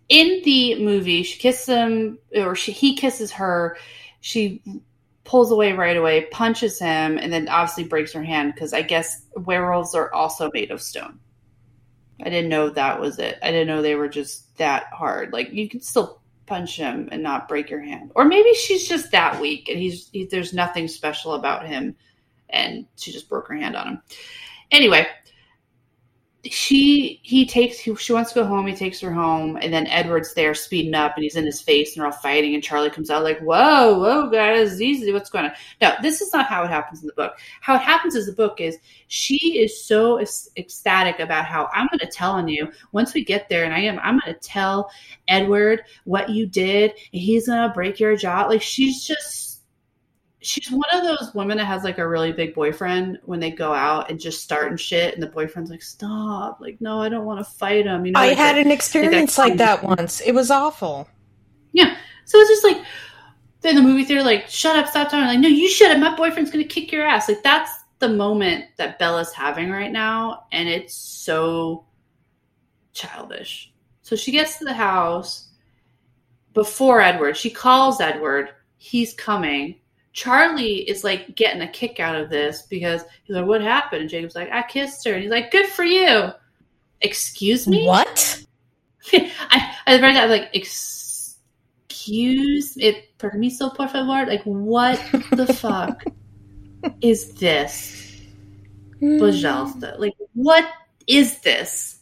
in 0.08 0.42
the 0.44 0.82
movie, 0.82 1.22
she 1.22 1.38
kisses 1.38 1.66
him, 1.66 2.18
or 2.34 2.54
she, 2.54 2.72
he 2.72 2.96
kisses 2.96 3.32
her. 3.32 3.76
She 4.20 4.62
pulls 5.24 5.50
away 5.50 5.72
right 5.72 5.96
away, 5.96 6.26
punches 6.26 6.78
him, 6.78 7.18
and 7.18 7.32
then 7.32 7.48
obviously 7.48 7.84
breaks 7.84 8.12
her 8.12 8.22
hand 8.22 8.54
because 8.54 8.72
I 8.72 8.82
guess 8.82 9.22
werewolves 9.36 9.94
are 9.94 10.12
also 10.12 10.50
made 10.52 10.70
of 10.70 10.82
stone. 10.82 11.18
I 12.20 12.30
didn't 12.30 12.50
know 12.50 12.70
that 12.70 13.00
was 13.00 13.18
it. 13.18 13.38
I 13.42 13.50
didn't 13.50 13.66
know 13.66 13.82
they 13.82 13.96
were 13.96 14.08
just 14.08 14.56
that 14.58 14.86
hard. 14.92 15.32
Like 15.32 15.52
you 15.52 15.68
can 15.68 15.80
still 15.80 16.20
punch 16.46 16.76
him 16.76 17.08
and 17.10 17.22
not 17.22 17.48
break 17.48 17.70
your 17.70 17.80
hand, 17.80 18.12
or 18.14 18.24
maybe 18.24 18.52
she's 18.54 18.86
just 18.86 19.10
that 19.12 19.40
weak 19.40 19.68
and 19.68 19.78
he's 19.78 20.08
he, 20.12 20.26
there's 20.26 20.52
nothing 20.52 20.88
special 20.88 21.34
about 21.34 21.66
him, 21.66 21.96
and 22.50 22.86
she 22.96 23.10
just 23.10 23.28
broke 23.28 23.48
her 23.48 23.54
hand 23.56 23.76
on 23.76 23.88
him. 23.88 24.02
Anyway, 24.70 25.06
she 26.50 27.20
he 27.22 27.46
takes 27.46 27.78
he, 27.78 27.94
she 27.96 28.12
wants 28.12 28.32
to 28.32 28.40
go 28.40 28.46
home 28.46 28.66
he 28.66 28.74
takes 28.74 29.00
her 29.00 29.12
home 29.12 29.56
and 29.62 29.72
then 29.72 29.86
edward's 29.86 30.34
there 30.34 30.54
speeding 30.54 30.94
up 30.94 31.14
and 31.16 31.22
he's 31.22 31.36
in 31.36 31.46
his 31.46 31.60
face 31.60 31.94
and 31.94 32.00
they're 32.00 32.06
all 32.06 32.18
fighting 32.18 32.54
and 32.54 32.62
charlie 32.62 32.90
comes 32.90 33.08
out 33.10 33.22
like 33.22 33.38
whoa 33.40 33.98
whoa 33.98 34.28
guys 34.28 34.80
easy 34.80 35.12
what's 35.12 35.30
going 35.30 35.46
on? 35.46 35.52
Now 35.80 35.96
this 36.02 36.20
is 36.20 36.32
not 36.32 36.46
how 36.46 36.64
it 36.64 36.70
happens 36.70 37.00
in 37.00 37.06
the 37.06 37.14
book. 37.14 37.38
How 37.60 37.76
it 37.76 37.82
happens 37.82 38.14
in 38.14 38.26
the 38.26 38.32
book 38.32 38.60
is 38.60 38.76
she 39.08 39.58
is 39.58 39.84
so 39.84 40.20
ecstatic 40.56 41.18
about 41.18 41.46
how 41.46 41.68
i'm 41.72 41.88
going 41.88 41.98
to 42.00 42.06
tell 42.06 42.32
on 42.32 42.48
you. 42.48 42.70
Once 42.92 43.14
we 43.14 43.24
get 43.24 43.48
there 43.48 43.64
and 43.64 43.72
i 43.72 43.80
am 43.80 43.98
i'm 44.00 44.18
going 44.18 44.34
to 44.34 44.40
tell 44.40 44.90
edward 45.28 45.82
what 46.04 46.28
you 46.28 46.46
did 46.46 46.90
and 46.90 47.22
he's 47.22 47.46
going 47.46 47.66
to 47.66 47.74
break 47.74 47.98
your 47.98 48.16
jaw. 48.16 48.46
Like 48.46 48.62
she's 48.62 49.04
just 49.04 49.53
she's 50.44 50.70
one 50.70 50.88
of 50.92 51.02
those 51.02 51.32
women 51.34 51.56
that 51.56 51.64
has 51.64 51.84
like 51.84 51.98
a 51.98 52.06
really 52.06 52.32
big 52.32 52.54
boyfriend 52.54 53.18
when 53.24 53.40
they 53.40 53.50
go 53.50 53.72
out 53.72 54.10
and 54.10 54.20
just 54.20 54.42
start 54.42 54.68
and 54.68 54.78
shit 54.78 55.14
and 55.14 55.22
the 55.22 55.26
boyfriend's 55.26 55.70
like 55.70 55.82
stop. 55.82 56.60
Like 56.60 56.80
no 56.80 57.00
i 57.00 57.08
don't 57.08 57.24
want 57.24 57.40
to 57.40 57.44
fight 57.44 57.86
him 57.86 58.04
you 58.04 58.12
know 58.12 58.20
i 58.20 58.28
like 58.28 58.36
had 58.36 58.58
an 58.58 58.70
experience 58.70 59.38
like 59.38 59.56
that 59.56 59.82
once. 59.82 60.20
It 60.20 60.32
was 60.32 60.50
awful. 60.50 61.08
Yeah. 61.72 61.96
So 62.26 62.38
it's 62.38 62.50
just 62.50 62.64
like 62.64 62.84
in 63.64 63.76
the 63.76 63.82
movie 63.82 64.04
theater 64.04 64.22
like 64.22 64.48
shut 64.48 64.76
up 64.76 64.88
stop 64.88 65.10
talking. 65.10 65.26
Like 65.26 65.40
no 65.40 65.48
you 65.48 65.68
shut 65.68 65.90
up. 65.90 65.98
My 65.98 66.14
boyfriend's 66.14 66.50
gonna 66.50 66.64
kick 66.64 66.92
your 66.92 67.06
ass. 67.06 67.28
Like 67.28 67.42
that's 67.42 67.70
the 67.98 68.08
moment 68.08 68.66
that 68.76 68.98
bella's 68.98 69.32
having 69.32 69.70
right 69.70 69.92
now 69.92 70.46
and 70.52 70.68
it's 70.68 70.94
so 70.94 71.86
childish. 72.92 73.72
So 74.02 74.14
she 74.14 74.30
gets 74.30 74.58
to 74.58 74.64
the 74.64 74.74
house 74.74 75.48
before 76.52 77.00
edward. 77.00 77.36
She 77.36 77.50
calls 77.50 78.00
edward. 78.00 78.50
He's 78.76 79.14
coming 79.14 79.76
Charlie 80.14 80.88
is 80.88 81.04
like 81.04 81.34
getting 81.34 81.60
a 81.60 81.68
kick 81.68 82.00
out 82.00 82.16
of 82.16 82.30
this 82.30 82.62
because 82.62 83.02
he's 83.24 83.36
like, 83.36 83.46
"What 83.46 83.60
happened?" 83.60 84.02
And 84.02 84.10
Jacob's 84.10 84.36
like, 84.36 84.50
"I 84.50 84.62
kissed 84.62 85.04
her," 85.04 85.12
and 85.12 85.22
he's 85.22 85.30
like, 85.30 85.50
"Good 85.50 85.66
for 85.66 85.84
you." 85.84 86.30
Excuse 87.00 87.66
me. 87.66 87.86
What? 87.86 88.42
I 89.12 89.76
I 89.86 90.00
read 90.00 90.14
that 90.14 90.30
like 90.30 90.48
excuse 90.54 91.56
me. 92.76 92.84
it 92.84 93.18
permiso 93.18 93.74
por 93.74 93.88
favor. 93.88 94.24
Like 94.24 94.44
what 94.44 95.04
the 95.32 95.46
fuck 95.52 96.04
is 97.00 97.34
this? 97.34 98.22
Bajalsta. 99.02 99.96
Mm. 99.96 99.98
Like 99.98 100.14
what 100.34 100.64
is 101.08 101.40
this? 101.40 101.98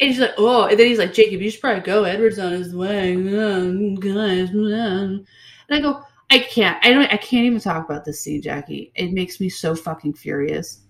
And 0.00 0.10
he's 0.10 0.18
like, 0.18 0.34
oh, 0.36 0.64
and 0.64 0.76
then 0.76 0.88
he's 0.88 0.98
like, 0.98 1.14
Jacob, 1.14 1.40
you 1.40 1.48
should 1.48 1.60
probably 1.60 1.80
go. 1.80 2.02
Edward's 2.02 2.40
on 2.40 2.50
his 2.50 2.74
way. 2.74 3.14
Guys, 3.14 4.50
and 4.50 5.24
I 5.70 5.80
go, 5.80 6.02
I 6.34 6.40
can't. 6.40 6.84
I 6.84 6.92
don't. 6.92 7.12
I 7.12 7.16
can't 7.16 7.46
even 7.46 7.60
talk 7.60 7.88
about 7.88 8.04
this 8.04 8.20
scene, 8.20 8.42
Jackie. 8.42 8.90
It 8.96 9.12
makes 9.12 9.38
me 9.38 9.48
so 9.48 9.76
fucking 9.76 10.14
furious. 10.14 10.80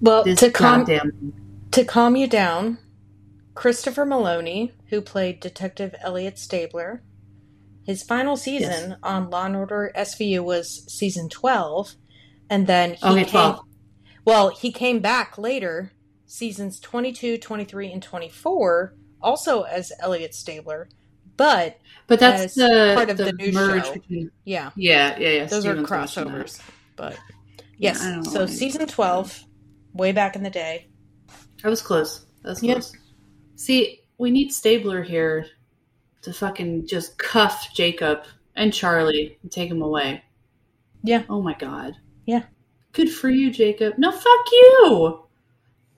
Well, 0.00 0.22
this 0.22 0.38
to 0.38 0.52
calm 0.52 0.84
goddamn... 0.84 1.32
to 1.72 1.84
calm 1.84 2.14
you 2.14 2.28
down, 2.28 2.78
Christopher 3.54 4.06
Meloni, 4.06 4.70
who 4.90 5.00
played 5.00 5.40
Detective 5.40 5.96
Elliot 6.00 6.38
Stabler, 6.38 7.02
his 7.84 8.04
final 8.04 8.36
season 8.36 8.90
yes. 8.90 8.98
on 9.02 9.30
Law 9.30 9.46
and 9.46 9.56
Order 9.56 9.90
SVU 9.96 10.44
was 10.44 10.84
season 10.86 11.28
twelve, 11.28 11.96
and 12.48 12.68
then 12.68 12.94
he 12.94 13.04
okay, 13.08 13.24
came. 13.24 13.30
12. 13.30 13.60
Well, 14.24 14.50
he 14.50 14.70
came 14.70 15.00
back 15.00 15.38
later, 15.38 15.90
seasons 16.24 16.78
22, 16.78 17.38
23, 17.38 17.90
and 17.90 18.02
24, 18.02 18.94
also 19.20 19.62
as 19.62 19.90
Elliot 20.00 20.34
Stabler, 20.34 20.88
but 21.38 21.78
but 22.06 22.20
that's 22.20 22.54
the 22.54 22.92
part 22.94 23.08
of 23.08 23.16
the, 23.16 23.24
the 23.24 23.32
new 23.32 23.52
merge 23.52 23.86
show. 23.86 23.94
between 23.94 24.30
yeah. 24.44 24.70
Yeah 24.76 25.16
yeah 25.18 25.28
yeah 25.30 25.44
those 25.46 25.64
are 25.64 25.76
crossovers 25.76 26.60
but 26.96 27.16
yes 27.78 28.02
yeah, 28.04 28.20
so 28.20 28.44
season 28.44 28.86
12 28.86 29.44
way 29.94 30.12
back 30.12 30.36
in 30.36 30.42
the 30.42 30.50
day. 30.50 30.88
I 31.64 31.68
was 31.70 31.80
close. 31.80 32.26
That's 32.42 32.60
close. 32.60 32.92
Yep. 32.92 33.02
see 33.56 34.00
we 34.18 34.30
need 34.30 34.52
stabler 34.52 35.02
here 35.02 35.46
to 36.22 36.32
fucking 36.32 36.86
just 36.86 37.16
cuff 37.18 37.72
jacob 37.72 38.24
and 38.56 38.74
charlie 38.74 39.38
and 39.42 39.50
take 39.50 39.70
him 39.70 39.80
away. 39.80 40.22
Yeah. 41.04 41.22
Oh 41.30 41.40
my 41.40 41.54
god. 41.54 41.94
Yeah. 42.26 42.42
Good 42.92 43.10
for 43.10 43.30
you 43.30 43.50
jacob. 43.50 43.94
No 43.96 44.10
fuck 44.10 44.52
you! 44.52 45.24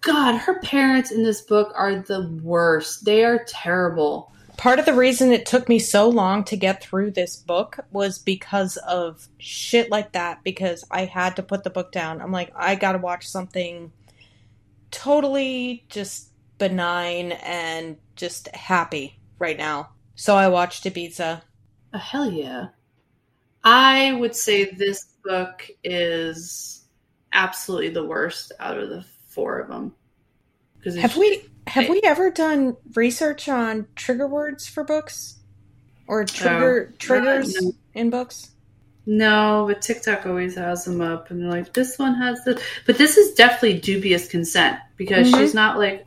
God 0.02 0.36
her 0.36 0.60
parents 0.60 1.10
in 1.10 1.22
this 1.22 1.40
book 1.40 1.72
are 1.74 1.96
the 1.96 2.28
worst. 2.42 3.06
They 3.06 3.24
are 3.24 3.44
terrible 3.46 4.32
part 4.60 4.78
of 4.78 4.84
the 4.84 4.92
reason 4.92 5.32
it 5.32 5.46
took 5.46 5.70
me 5.70 5.78
so 5.78 6.06
long 6.06 6.44
to 6.44 6.54
get 6.54 6.82
through 6.82 7.10
this 7.10 7.34
book 7.34 7.78
was 7.92 8.18
because 8.18 8.76
of 8.76 9.26
shit 9.38 9.90
like 9.90 10.12
that 10.12 10.44
because 10.44 10.84
I 10.90 11.06
had 11.06 11.36
to 11.36 11.42
put 11.42 11.64
the 11.64 11.70
book 11.70 11.92
down. 11.92 12.20
I'm 12.20 12.30
like 12.30 12.52
I 12.54 12.74
got 12.74 12.92
to 12.92 12.98
watch 12.98 13.26
something 13.26 13.90
totally 14.90 15.86
just 15.88 16.28
benign 16.58 17.32
and 17.32 17.96
just 18.16 18.54
happy 18.54 19.18
right 19.38 19.56
now. 19.56 19.88
So 20.14 20.36
I 20.36 20.48
watched 20.48 20.84
Ibiza. 20.84 21.40
Oh, 21.94 21.98
hell 21.98 22.30
yeah. 22.30 22.66
I 23.64 24.12
would 24.12 24.36
say 24.36 24.66
this 24.66 25.14
book 25.24 25.70
is 25.82 26.84
absolutely 27.32 27.88
the 27.88 28.04
worst 28.04 28.52
out 28.60 28.76
of 28.76 28.90
the 28.90 29.06
four 29.26 29.58
of 29.58 29.68
them. 29.68 29.94
Have 30.84 31.16
we 31.16 31.49
have 31.66 31.88
we 31.88 32.00
ever 32.04 32.30
done 32.30 32.76
research 32.94 33.48
on 33.48 33.86
trigger 33.94 34.26
words 34.26 34.66
for 34.66 34.84
books 34.84 35.38
or 36.06 36.24
trigger 36.24 36.90
oh, 36.92 36.96
triggers 36.98 37.60
no. 37.60 37.72
in 37.94 38.10
books? 38.10 38.50
No, 39.06 39.64
but 39.66 39.82
TikTok 39.82 40.26
always 40.26 40.54
has 40.56 40.84
them 40.84 41.00
up, 41.00 41.30
and 41.30 41.40
they're 41.40 41.50
like, 41.50 41.72
"This 41.72 41.98
one 41.98 42.14
has 42.16 42.42
the," 42.44 42.60
but 42.86 42.98
this 42.98 43.16
is 43.16 43.34
definitely 43.34 43.80
dubious 43.80 44.28
consent 44.28 44.78
because 44.96 45.28
mm-hmm. 45.28 45.40
she's 45.40 45.54
not 45.54 45.78
like. 45.78 46.06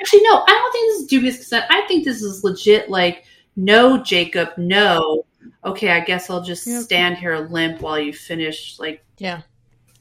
Actually, 0.00 0.22
no, 0.22 0.42
I 0.46 0.46
don't 0.46 0.72
think 0.72 0.92
this 0.92 1.00
is 1.02 1.06
dubious 1.06 1.36
consent. 1.36 1.64
I 1.70 1.82
think 1.86 2.04
this 2.04 2.22
is 2.22 2.42
legit. 2.44 2.88
Like, 2.88 3.24
no, 3.56 4.02
Jacob, 4.02 4.50
no. 4.56 5.24
Okay, 5.64 5.90
I 5.90 6.00
guess 6.00 6.30
I'll 6.30 6.42
just 6.42 6.66
yep. 6.66 6.82
stand 6.82 7.16
here 7.18 7.36
limp 7.38 7.80
while 7.80 7.98
you 7.98 8.12
finish. 8.12 8.78
Like, 8.78 9.04
yeah, 9.18 9.42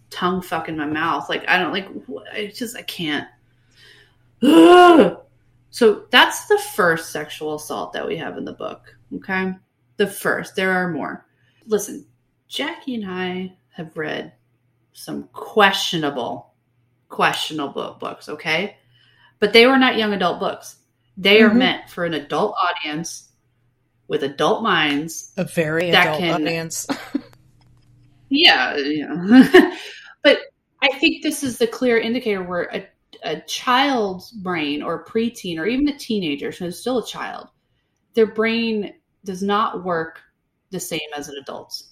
tongue 0.10 0.42
fucking 0.42 0.78
my 0.78 0.86
mouth. 0.86 1.30
Like, 1.30 1.48
I 1.48 1.58
don't 1.58 1.74
like. 1.74 1.90
I 2.32 2.54
just 2.54 2.78
I 2.78 2.84
can't. 2.84 3.28
so 5.70 6.06
that's 6.12 6.48
the 6.48 6.62
first 6.76 7.12
sexual 7.12 7.56
assault 7.56 7.94
that 7.94 8.06
we 8.06 8.18
have 8.18 8.38
in 8.38 8.44
the 8.44 8.52
book. 8.52 8.94
Okay. 9.16 9.54
The 9.96 10.08
first. 10.08 10.58
There 10.58 10.72
are 10.72 10.90
more. 10.90 11.26
Listen, 11.66 12.06
Jackie 12.50 12.96
and 12.96 13.10
I 13.10 13.56
have 13.70 13.96
read 13.96 14.34
some 14.92 15.30
questionable, 15.32 16.54
questionable 17.08 17.96
books. 18.02 18.28
Okay. 18.28 18.76
But 19.40 19.54
they 19.54 19.66
were 19.66 19.78
not 19.78 19.98
young 19.98 20.12
adult 20.12 20.42
books. 20.42 20.76
They 21.16 21.38
mm-hmm. 21.38 21.52
are 21.52 21.58
meant 21.58 21.90
for 21.90 22.04
an 22.04 22.14
adult 22.14 22.56
audience 22.62 23.30
with 24.10 24.24
adult 24.24 24.62
minds. 24.62 25.32
A 25.38 25.46
very 25.46 25.90
adult 25.90 26.20
can, 26.20 26.34
audience. 26.34 26.86
yeah. 28.30 28.76
Yeah. 28.76 29.78
but 30.22 30.40
I 30.82 30.98
think 31.00 31.24
this 31.24 31.44
is 31.44 31.60
the 31.60 31.68
clear 31.68 31.98
indicator 31.98 32.44
where 32.44 32.92
a 33.24 33.40
child's 33.42 34.32
brain 34.32 34.84
or 34.84 35.06
preteen 35.06 35.58
or 35.58 35.66
even 35.66 35.88
a 35.88 35.98
teenager, 35.98 36.52
so 36.52 36.66
it's 36.66 36.80
still 36.80 37.00
a 37.00 37.06
child, 37.06 37.48
their 38.14 38.28
brain 38.28 38.94
does 39.24 39.42
not 39.42 39.84
work 39.84 40.22
the 40.72 40.80
same 40.80 41.00
as 41.16 41.30
an 41.30 41.36
adult's. 41.42 41.90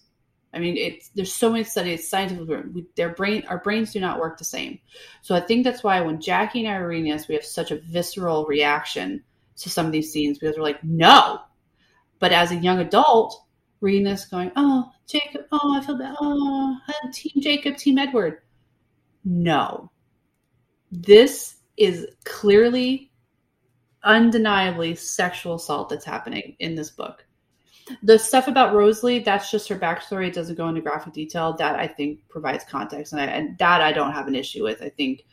I 0.54 0.60
mean, 0.60 0.76
it's 0.76 1.10
there's 1.10 1.34
so 1.34 1.50
many 1.50 1.64
studies, 1.64 2.10
scientifically, 2.10 2.86
their 2.96 3.10
brain, 3.10 3.44
our 3.48 3.60
brains 3.60 3.94
do 3.94 4.02
not 4.02 4.20
work 4.20 4.38
the 4.38 4.44
same. 4.44 4.80
So 5.22 5.34
I 5.34 5.40
think 5.40 5.64
that's 5.64 5.84
why 5.84 6.02
when 6.02 6.20
Jackie 6.20 6.66
and 6.66 6.68
I 6.68 6.78
are 6.78 6.88
reading 6.88 7.12
this, 7.12 7.28
we 7.28 7.36
have 7.36 7.46
such 7.46 7.72
a 7.72 7.80
visceral 7.80 8.46
reaction 8.46 9.24
to 9.58 9.70
some 9.70 9.86
of 9.86 9.92
these 9.94 10.12
scenes 10.12 10.40
because 10.40 10.58
we're 10.58 10.64
like, 10.64 10.84
no. 10.84 11.40
But 12.20 12.34
as 12.34 12.52
a 12.52 12.58
young 12.58 12.80
adult, 12.80 13.42
reading 13.80 14.04
this, 14.04 14.26
going, 14.26 14.52
oh, 14.56 14.92
Jacob, 15.08 15.46
oh, 15.52 15.76
I 15.78 15.86
feel 15.86 15.98
bad. 15.98 16.16
Oh, 16.20 16.78
Team 17.14 17.42
Jacob, 17.42 17.78
Team 17.78 17.98
Edward. 17.98 18.42
No, 19.24 19.91
this 20.92 21.56
is 21.78 22.06
clearly, 22.26 23.12
undeniably 24.04 24.96
sexual 24.96 25.56
assault 25.56 25.90
that's 25.90 26.06
happening 26.06 26.56
in 26.60 26.76
this 26.76 26.90
book. 26.90 27.26
The 28.04 28.20
stuff 28.20 28.48
about 28.48 28.74
Rosalie, 28.74 29.20
that's 29.20 29.50
just 29.52 29.68
her 29.70 29.76
backstory. 29.76 30.28
It 30.28 30.34
doesn't 30.34 30.56
go 30.56 30.68
into 30.68 30.82
graphic 30.82 31.14
detail. 31.14 31.54
That 31.54 31.80
I 31.80 31.88
think 31.88 32.28
provides 32.30 32.64
context, 32.64 33.14
and, 33.14 33.22
I, 33.22 33.26
and 33.26 33.58
that 33.58 33.82
I 33.82 33.92
don't 33.92 34.14
have 34.14 34.28
an 34.28 34.36
issue 34.36 34.64
with. 34.64 34.82
I 34.82 34.90
think 34.90 35.26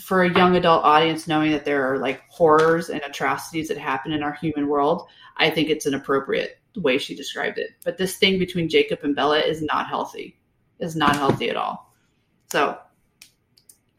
for 0.00 0.22
a 0.22 0.34
young 0.34 0.56
adult 0.56 0.84
audience, 0.84 1.28
knowing 1.28 1.50
that 1.52 1.64
there 1.64 1.92
are 1.92 1.98
like 1.98 2.22
horrors 2.28 2.88
and 2.88 3.02
atrocities 3.02 3.68
that 3.68 3.78
happen 3.78 4.12
in 4.12 4.22
our 4.22 4.32
human 4.32 4.68
world, 4.68 5.06
I 5.36 5.50
think 5.50 5.68
it's 5.68 5.86
an 5.86 5.94
appropriate 5.94 6.58
way 6.76 6.96
she 6.98 7.14
described 7.14 7.58
it. 7.58 7.70
But 7.84 7.98
this 7.98 8.16
thing 8.16 8.38
between 8.38 8.68
Jacob 8.68 9.00
and 9.02 9.14
Bella 9.14 9.40
is 9.40 9.60
not 9.62 9.88
healthy. 9.88 10.38
Is 10.78 10.96
not 10.96 11.16
healthy 11.16 11.50
at 11.50 11.56
all. 11.56 11.92
So 12.50 12.78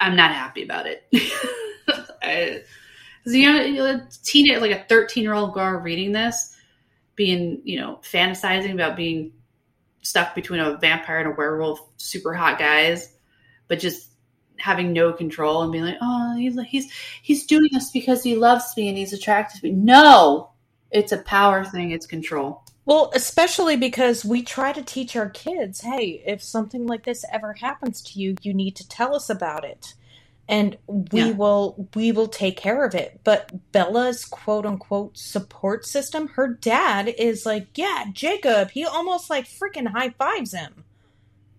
I'm 0.04 0.16
not 0.18 0.34
happy 0.34 0.64
about 0.64 0.86
it. 0.86 1.04
I, 2.22 2.62
you 3.26 3.74
know, 3.74 3.86
a 3.86 4.08
teenage, 4.24 4.60
like 4.60 4.72
a 4.72 4.84
13 4.90 5.24
year 5.24 5.34
old 5.34 5.54
girl 5.54 5.80
reading 5.80 6.12
this, 6.12 6.56
being, 7.16 7.62
you 7.64 7.80
know, 7.80 8.00
fantasizing 8.04 8.74
about 8.74 8.98
being 8.98 9.32
stuck 10.02 10.36
between 10.36 10.60
a 10.60 10.78
vampire 10.78 11.20
and 11.20 11.30
a 11.30 11.36
werewolf, 11.36 11.80
super 11.96 12.34
hot 12.34 12.60
guys, 12.60 13.14
but 13.70 13.80
just 13.80 14.10
having 14.58 14.92
no 14.92 15.14
control 15.14 15.64
and 15.64 15.72
being 15.72 15.86
like, 15.86 15.98
oh, 16.02 16.36
he's 16.38 16.60
he's 16.64 16.92
he's 17.22 17.46
doing 17.46 17.70
this 17.72 17.92
because 17.92 18.24
he 18.24 18.36
loves 18.36 18.76
me 18.76 18.90
and 18.90 18.98
he's 18.98 19.14
attracted 19.14 19.62
to 19.62 19.68
me. 19.68 19.72
No, 19.72 20.52
it's 20.92 21.14
a 21.14 21.18
power 21.18 21.64
thing. 21.64 21.92
It's 21.92 22.06
control. 22.06 22.64
Well, 22.86 23.12
especially 23.16 23.78
because 23.78 24.26
we 24.26 24.44
try 24.44 24.74
to 24.74 24.84
teach 24.84 25.16
our 25.16 25.30
kids, 25.30 25.82
hey, 25.82 26.24
if 26.28 26.44
something 26.44 26.88
like 26.88 27.06
this 27.06 27.26
ever 27.32 27.54
happens 27.54 28.02
to 28.04 28.20
you, 28.20 28.36
you 28.42 28.54
need 28.54 28.76
to 28.78 28.88
tell 28.88 29.16
us 29.16 29.30
about 29.30 29.64
it. 29.66 29.96
And 30.50 30.78
we 30.88 31.32
Yeah. 31.32 31.34
will 31.34 31.90
we 31.96 32.12
will 32.12 32.28
take 32.28 32.58
care 32.58 32.86
of 32.86 32.96
it. 32.96 33.22
But 33.24 33.72
Bella's 33.72 34.26
quote 34.26 34.66
unquote 34.66 35.18
support 35.18 35.86
system, 35.86 36.30
her 36.30 36.48
dad 36.50 37.10
is 37.18 37.46
like, 37.46 37.70
Yeah, 37.78 38.06
Jacob, 38.14 38.72
he 38.72 38.86
almost 38.86 39.30
like 39.30 39.46
freaking 39.48 39.88
high 39.90 40.12
fives 40.12 40.54
him. 40.54 40.86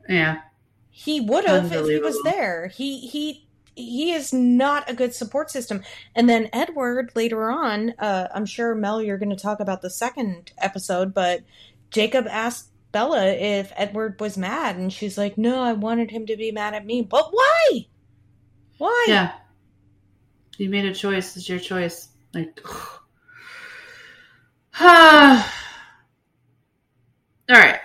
Yeah, 0.08 0.42
He 0.90 1.20
would 1.20 1.44
have 1.46 1.72
if 1.72 1.88
he 1.88 1.98
was 1.98 2.22
there. 2.22 2.68
He 2.68 3.08
he 3.08 3.43
he 3.74 4.12
is 4.12 4.32
not 4.32 4.88
a 4.88 4.94
good 4.94 5.14
support 5.14 5.50
system. 5.50 5.82
And 6.14 6.28
then 6.28 6.48
Edward 6.52 7.12
later 7.14 7.50
on, 7.50 7.94
uh, 7.98 8.28
I'm 8.34 8.46
sure 8.46 8.74
Mel, 8.74 9.02
you're 9.02 9.18
going 9.18 9.30
to 9.30 9.36
talk 9.36 9.60
about 9.60 9.82
the 9.82 9.90
second 9.90 10.52
episode, 10.58 11.12
but 11.14 11.42
Jacob 11.90 12.26
asked 12.28 12.70
Bella 12.92 13.26
if 13.26 13.72
Edward 13.74 14.20
was 14.20 14.38
mad, 14.38 14.76
and 14.76 14.92
she's 14.92 15.18
like, 15.18 15.36
"No, 15.36 15.60
I 15.60 15.72
wanted 15.72 16.12
him 16.12 16.26
to 16.26 16.36
be 16.36 16.52
mad 16.52 16.74
at 16.74 16.86
me, 16.86 17.02
but 17.02 17.28
why? 17.32 17.86
Why? 18.78 19.06
yeah. 19.08 19.32
You 20.58 20.70
made 20.70 20.84
a 20.84 20.94
choice. 20.94 21.36
It's 21.36 21.48
your 21.48 21.58
choice. 21.58 22.08
Like, 22.32 22.60
all 24.80 24.86
right. 27.48 27.80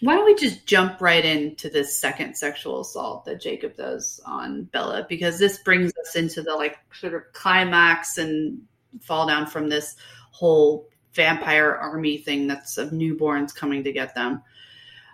Why 0.00 0.14
don't 0.14 0.26
we 0.26 0.34
just 0.34 0.66
jump 0.66 1.00
right 1.00 1.24
into 1.24 1.70
this 1.70 1.98
second 1.98 2.36
sexual 2.36 2.80
assault 2.80 3.24
that 3.24 3.40
Jacob 3.40 3.76
does 3.76 4.20
on 4.26 4.64
Bella? 4.64 5.06
Because 5.08 5.38
this 5.38 5.58
brings 5.58 5.92
us 5.96 6.16
into 6.16 6.42
the 6.42 6.54
like 6.54 6.78
sort 6.92 7.14
of 7.14 7.22
climax 7.32 8.18
and 8.18 8.60
fall 9.00 9.26
down 9.26 9.46
from 9.46 9.68
this 9.68 9.96
whole 10.32 10.88
vampire 11.14 11.74
army 11.74 12.18
thing 12.18 12.46
that's 12.46 12.76
of 12.76 12.90
newborns 12.90 13.54
coming 13.54 13.82
to 13.84 13.92
get 13.92 14.14
them. 14.14 14.42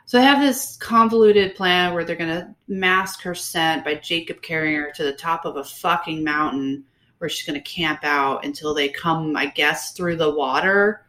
So 0.04 0.18
they 0.18 0.24
have 0.24 0.40
this 0.40 0.76
convoluted 0.76 1.54
plan 1.54 1.94
where 1.94 2.04
they're 2.04 2.16
going 2.16 2.40
to 2.40 2.54
mask 2.66 3.22
her 3.22 3.36
scent 3.36 3.84
by 3.84 3.94
Jacob 3.94 4.42
carrying 4.42 4.76
her 4.76 4.92
to 4.96 5.04
the 5.04 5.12
top 5.12 5.44
of 5.44 5.56
a 5.56 5.64
fucking 5.64 6.24
mountain 6.24 6.84
where 7.18 7.28
she's 7.28 7.46
going 7.46 7.62
to 7.62 7.70
camp 7.70 8.00
out 8.02 8.44
until 8.44 8.74
they 8.74 8.88
come, 8.88 9.36
I 9.36 9.46
guess, 9.46 9.92
through 9.92 10.16
the 10.16 10.34
water 10.34 11.06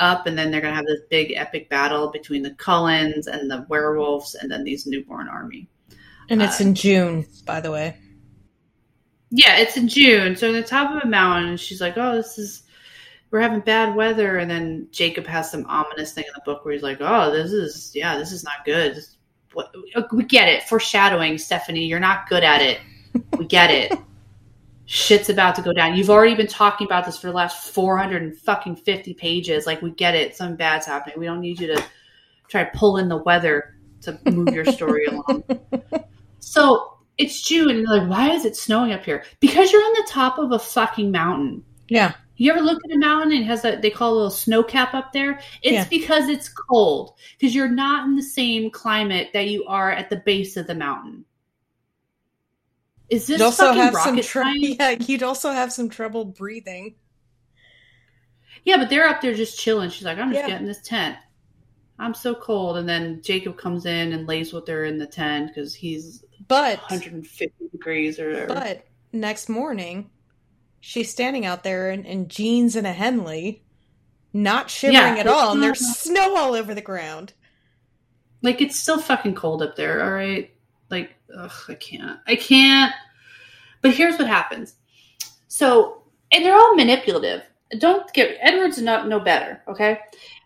up, 0.00 0.26
and 0.26 0.36
then 0.36 0.50
they're 0.50 0.60
going 0.60 0.72
to 0.72 0.76
have 0.76 0.86
this 0.86 1.02
big 1.08 1.32
epic 1.36 1.68
battle 1.68 2.10
between 2.10 2.42
the 2.42 2.50
Cullens 2.52 3.26
and 3.26 3.50
the 3.50 3.64
werewolves, 3.68 4.34
and 4.34 4.50
then 4.50 4.64
these 4.64 4.86
newborn 4.86 5.28
army. 5.28 5.68
And 6.28 6.42
it's 6.42 6.60
Uh, 6.60 6.64
in 6.64 6.74
June, 6.74 7.26
by 7.44 7.60
the 7.60 7.70
way. 7.70 7.96
Yeah, 9.30 9.58
it's 9.58 9.76
in 9.76 9.88
June. 9.88 10.34
So 10.36 10.48
on 10.48 10.54
the 10.54 10.62
top 10.62 10.90
of 10.90 11.02
a 11.02 11.06
mountain, 11.06 11.56
she's 11.56 11.80
like, 11.80 11.96
"Oh, 11.96 12.16
this 12.16 12.36
is 12.38 12.64
we're 13.30 13.40
having 13.40 13.60
bad 13.60 13.94
weather." 13.94 14.38
And 14.38 14.50
then 14.50 14.88
Jacob 14.90 15.26
has 15.26 15.50
some 15.50 15.64
ominous 15.66 16.12
thing 16.12 16.24
in 16.24 16.32
the 16.34 16.42
book 16.44 16.64
where 16.64 16.74
he's 16.74 16.82
like, 16.82 16.98
"Oh, 17.00 17.30
this 17.30 17.52
is 17.52 17.92
yeah, 17.94 18.18
this 18.18 18.32
is 18.32 18.42
not 18.42 18.64
good." 18.64 18.96
This- 18.96 19.16
what, 19.52 19.74
we 20.12 20.24
get 20.24 20.48
it. 20.48 20.62
Foreshadowing, 20.64 21.36
Stephenie. 21.36 21.84
You're 21.84 21.98
not 21.98 22.28
good 22.28 22.44
at 22.44 22.62
it. 22.62 22.78
We 23.36 23.46
get 23.46 23.70
it. 23.70 23.92
Shit's 24.92 25.28
about 25.30 25.54
to 25.54 25.62
go 25.62 25.72
down. 25.72 25.94
You've 25.94 26.10
already 26.10 26.34
been 26.34 26.48
talking 26.48 26.84
about 26.84 27.06
this 27.06 27.16
for 27.16 27.28
the 27.28 27.32
last 27.32 27.72
400 27.72 28.22
and 28.22 28.36
fucking 28.36 28.74
50 28.74 29.14
pages. 29.14 29.64
Like, 29.64 29.82
we 29.82 29.92
get 29.92 30.16
it. 30.16 30.34
Something 30.34 30.56
bad's 30.56 30.84
happening. 30.84 31.16
We 31.16 31.26
don't 31.26 31.40
need 31.40 31.60
you 31.60 31.68
to 31.68 31.84
try 32.48 32.64
to 32.64 32.70
pull 32.76 32.96
in 32.96 33.08
the 33.08 33.18
weather 33.18 33.76
to 34.02 34.18
move 34.24 34.48
your 34.52 34.64
story 34.64 35.06
along. 35.10 35.44
So 36.40 36.98
it's 37.18 37.40
June, 37.40 37.70
and 37.70 37.84
like, 37.86 38.08
why 38.10 38.30
is 38.32 38.44
it 38.44 38.56
snowing 38.56 38.92
up 38.92 39.04
here? 39.04 39.22
Because 39.38 39.70
you're 39.70 39.80
on 39.80 39.92
the 39.92 40.08
top 40.08 40.38
of 40.38 40.50
a 40.50 40.58
fucking 40.58 41.12
mountain. 41.12 41.62
Yeah. 41.88 42.14
You 42.34 42.50
ever 42.50 42.60
look 42.60 42.80
at 42.84 42.90
a 42.92 42.98
mountain 42.98 43.30
and 43.30 43.42
it 43.42 43.46
has 43.46 43.62
that 43.62 43.82
they 43.82 43.90
call 43.90 44.12
a 44.12 44.14
little 44.14 44.30
snow 44.30 44.64
cap 44.64 44.92
up 44.92 45.12
there? 45.12 45.38
It's 45.62 45.72
Yeah. 45.74 45.86
because 45.88 46.28
it's 46.28 46.48
cold. 46.48 47.14
Because 47.38 47.54
you're 47.54 47.68
not 47.68 48.06
in 48.06 48.16
the 48.16 48.22
same 48.24 48.70
climate 48.72 49.28
that 49.34 49.46
you 49.48 49.64
are 49.66 49.92
at 49.92 50.10
the 50.10 50.16
base 50.16 50.56
of 50.56 50.66
the 50.66 50.74
mountain. 50.74 51.24
Is 53.10 53.26
this 53.26 53.38
You'd 53.40 53.44
also 53.44 53.66
fucking 53.66 53.80
have 53.82 53.94
some 53.94 54.22
science? 54.22 54.76
Yeah, 54.78 54.90
you'd 54.90 55.22
also 55.22 55.50
have 55.50 55.72
some 55.72 55.88
trouble 55.88 56.24
breathing. 56.24 56.94
Yeah, 58.64 58.76
but 58.76 58.88
they're 58.90 59.08
up 59.08 59.20
there 59.20 59.34
just 59.34 59.58
chilling. 59.58 59.90
She's 59.90 60.04
like, 60.04 60.18
I'm 60.18 60.30
just 60.32 60.42
Yeah. 60.42 60.48
getting 60.48 60.66
this 60.66 60.82
tent. 60.82 61.16
I'm 61.98 62.14
so 62.14 62.34
cold. 62.34 62.76
And 62.76 62.88
then 62.88 63.20
Jacob 63.22 63.56
comes 63.58 63.84
in 63.86 64.12
and 64.12 64.26
lays 64.28 64.52
with 64.52 64.66
her 64.68 64.84
in 64.84 64.98
the 64.98 65.06
tent 65.06 65.48
because 65.48 65.74
he's 65.74 66.24
But 66.48 66.78
150 66.78 67.68
degrees 67.72 68.18
or 68.20 68.30
whatever. 68.30 68.54
But 68.54 68.86
next 69.12 69.48
morning, 69.48 70.10
she's 70.80 71.10
standing 71.10 71.44
out 71.46 71.62
there 71.64 71.90
in, 71.90 72.04
in 72.04 72.28
jeans 72.28 72.76
and 72.76 72.86
a 72.86 72.92
Henley, 72.92 73.64
not 74.32 74.70
shivering 74.70 75.16
Yeah. 75.16 75.20
at 75.20 75.26
all, 75.26 75.52
and 75.52 75.62
there's 75.62 75.80
snow 75.98 76.36
all 76.36 76.54
over 76.54 76.74
the 76.74 76.80
ground. 76.80 77.32
Like 78.42 78.60
it's 78.62 78.78
still 78.78 78.98
fucking 78.98 79.34
cold 79.34 79.62
up 79.62 79.76
there, 79.76 80.02
all 80.04 80.12
right? 80.12 80.50
Ugh, 81.36 81.52
I 81.68 81.74
can't. 81.74 82.20
I 82.26 82.36
can't. 82.36 82.92
But 83.82 83.94
here's 83.94 84.18
what 84.18 84.28
happens. 84.28 84.74
So, 85.48 86.02
and 86.32 86.44
they're 86.44 86.54
all 86.56 86.74
manipulative. 86.74 87.42
Don't 87.78 88.12
get 88.12 88.36
Edward's 88.40 88.80
no, 88.80 89.06
no 89.06 89.20
better, 89.20 89.62
okay? 89.68 90.00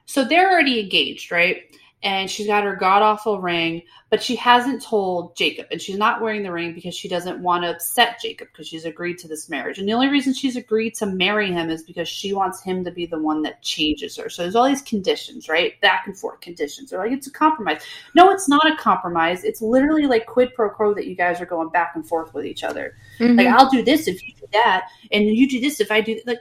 So 0.07 0.25
they're 0.25 0.51
already 0.51 0.81
engaged, 0.81 1.33
right? 1.33 1.63
And 2.05 2.31
she's 2.31 2.47
got 2.47 2.65
her 2.65 2.77
god 2.77 3.01
awful 3.01 3.41
ring, 3.41 3.83
but 4.11 4.23
she 4.23 4.37
hasn't 4.37 4.83
told 4.83 5.35
Jacob, 5.37 5.67
and 5.71 5.81
she's 5.81 5.97
not 5.97 6.21
wearing 6.21 6.43
the 6.43 6.53
ring 6.53 6.75
because 6.75 6.95
she 6.95 7.09
doesn't 7.09 7.43
want 7.43 7.65
to 7.65 7.71
upset 7.71 8.21
Jacob 8.21 8.49
because 8.53 8.69
she's 8.69 8.85
agreed 8.85 9.17
to 9.21 9.27
this 9.27 9.49
marriage. 9.49 9.79
And 9.79 9.89
the 9.89 9.95
only 9.95 10.09
reason 10.09 10.35
she's 10.35 10.55
agreed 10.55 10.95
to 10.97 11.07
marry 11.07 11.51
him 11.51 11.71
is 11.71 11.83
because 11.83 12.07
she 12.07 12.35
wants 12.35 12.63
him 12.63 12.85
to 12.85 12.91
be 12.91 13.07
the 13.07 13.19
one 13.19 13.41
that 13.43 13.63
changes 13.63 14.19
her. 14.19 14.29
So 14.29 14.43
there's 14.43 14.55
all 14.55 14.69
these 14.69 14.83
conditions, 14.83 15.49
right? 15.49 15.81
Back 15.81 16.07
and 16.07 16.17
forth 16.17 16.43
conditions. 16.43 16.91
They're 16.91 16.99
like, 16.99 17.13
it's 17.13 17.27
a 17.27 17.33
compromise. 17.33 17.81
No, 18.15 18.31
it's 18.31 18.51
not 18.51 18.71
a 18.71 18.77
compromise. 18.77 19.43
It's 19.43 19.63
literally 19.63 20.07
like 20.07 20.27
quid 20.27 20.55
pro 20.55 20.69
quo 20.69 20.93
that 20.93 21.07
you 21.07 21.15
guys 21.15 21.41
are 21.41 21.47
going 21.47 21.71
back 21.71 21.93
and 21.95 22.07
forth 22.07 22.35
with 22.35 22.45
each 22.45 22.65
other. 22.65 22.97
Like, 23.19 23.31
mm-hmm. 23.31 23.55
I'll 23.55 23.71
do 23.71 23.83
this 23.83 24.09
if 24.09 24.23
you 24.23 24.35
do 24.39 24.47
that, 24.53 24.89
and 25.11 25.25
you 25.25 25.49
do 25.49 25.59
this 25.59 25.81
if 25.81 25.91
I 25.91 26.03
do. 26.03 26.21
Like, 26.27 26.41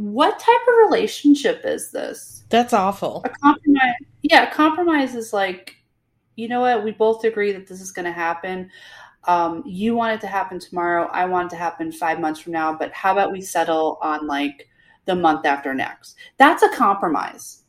what 0.00 0.38
type 0.38 0.60
of 0.66 0.74
relationship 0.86 1.60
is 1.66 1.90
this? 1.90 2.44
That's 2.48 2.72
awful. 2.72 3.20
A 3.26 3.28
compromise. 3.28 3.94
Yeah, 4.22 4.48
a 4.48 4.54
compromise 4.54 5.14
is 5.14 5.34
like, 5.34 5.76
you 6.36 6.48
know 6.48 6.62
what? 6.62 6.82
We 6.82 6.92
both 6.92 7.22
agree 7.24 7.52
that 7.52 7.66
this 7.66 7.82
is 7.82 7.92
going 7.92 8.06
to 8.06 8.12
happen. 8.12 8.70
Um, 9.24 9.62
you 9.66 9.94
want 9.94 10.14
it 10.14 10.20
to 10.22 10.26
happen 10.26 10.58
tomorrow. 10.58 11.06
I 11.12 11.26
want 11.26 11.48
it 11.48 11.50
to 11.50 11.56
happen 11.56 11.92
five 11.92 12.18
months 12.18 12.40
from 12.40 12.54
now. 12.54 12.72
But 12.72 12.92
how 12.92 13.12
about 13.12 13.30
we 13.30 13.42
settle 13.42 13.98
on 14.00 14.26
like 14.26 14.68
the 15.04 15.14
month 15.14 15.44
after 15.44 15.74
next? 15.74 16.16
That's 16.38 16.62
a 16.62 16.70
compromise. 16.70 17.64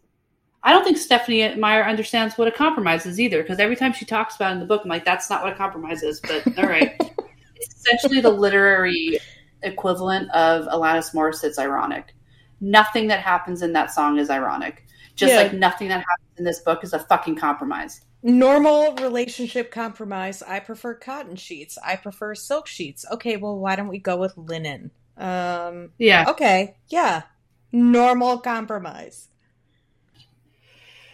I 0.63 0.71
don't 0.71 0.85
think 0.85 0.99
Stephenie 0.99 1.55
Meyer 1.55 1.83
understands 1.83 2.37
what 2.37 2.47
a 2.47 2.51
compromise 2.51 3.05
is 3.05 3.19
either, 3.19 3.41
because 3.41 3.59
every 3.59 3.75
time 3.75 3.91
she 3.91 4.05
talks 4.05 4.37
about 4.37 4.51
it 4.51 4.53
in 4.53 4.59
the 4.61 4.67
book, 4.67 4.83
I'm 4.85 4.89
like, 4.89 5.03
that's 5.03 5.29
not 5.29 5.43
what 5.43 5.51
a 5.51 5.55
compromise 5.57 6.01
is. 6.01 6.21
But 6.21 6.57
all 6.57 6.69
right, 6.69 6.95
it's 7.57 7.75
essentially 7.75 8.21
the 8.21 8.29
literary 8.29 9.19
equivalent 9.63 10.31
of 10.31 10.67
Alanis 10.67 11.13
Morissette's 11.13 11.59
"Ironic." 11.59 12.13
Nothing 12.61 13.07
that 13.07 13.19
happens 13.21 13.61
in 13.63 13.73
that 13.73 13.91
song 13.91 14.19
is 14.19 14.29
ironic. 14.29 14.85
Just 15.15 15.33
Yeah. 15.33 15.41
like 15.41 15.53
nothing 15.53 15.89
that 15.89 15.99
happens 16.07 16.29
in 16.37 16.45
this 16.45 16.59
book 16.59 16.83
is 16.83 16.93
a 16.93 16.99
fucking 16.99 17.35
compromise. 17.35 18.01
Normal 18.23 18.93
relationship 18.95 19.71
compromise. 19.71 20.43
I 20.43 20.59
prefer 20.59 20.93
cotton 20.93 21.35
sheets. 21.35 21.77
I 21.83 21.95
prefer 21.95 22.35
silk 22.35 22.67
sheets. 22.67 23.03
Okay, 23.11 23.35
well, 23.37 23.57
why 23.57 23.75
don't 23.75 23.87
we 23.87 23.97
go 23.97 24.15
with 24.17 24.37
linen? 24.37 24.91
Um, 25.17 25.91
Yeah. 25.97 26.25
okay, 26.29 26.77
yeah. 26.89 27.23
Normal 27.71 28.39
compromise. 28.39 29.29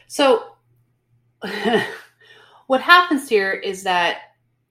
So, 0.07 0.43
what 2.67 2.81
happens 2.81 3.29
here 3.29 3.51
is 3.53 3.83
that 3.83 4.17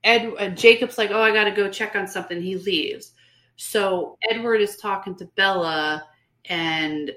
Ed 0.05 0.33
uh, 0.39 0.49
Jacob's 0.51 0.99
like, 0.99 1.11
"Oh, 1.11 1.23
I 1.23 1.33
got 1.33 1.45
to 1.45 1.51
go 1.51 1.71
check 1.71 1.97
on 1.97 2.07
something." 2.07 2.41
He 2.41 2.57
leaves. 2.57 3.13
So 3.57 4.19
Edward 4.31 4.61
is 4.61 4.77
talking 4.77 5.15
to 5.17 5.25
Bella, 5.37 6.05
and 6.49 7.13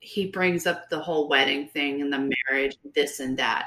he 0.00 0.26
brings 0.26 0.66
up 0.66 0.88
the 0.90 1.00
whole 1.00 1.28
wedding 1.28 1.68
thing 1.68 2.02
and 2.02 2.12
the 2.12 2.30
marriage, 2.48 2.76
this 2.94 3.20
and 3.20 3.38
that. 3.38 3.66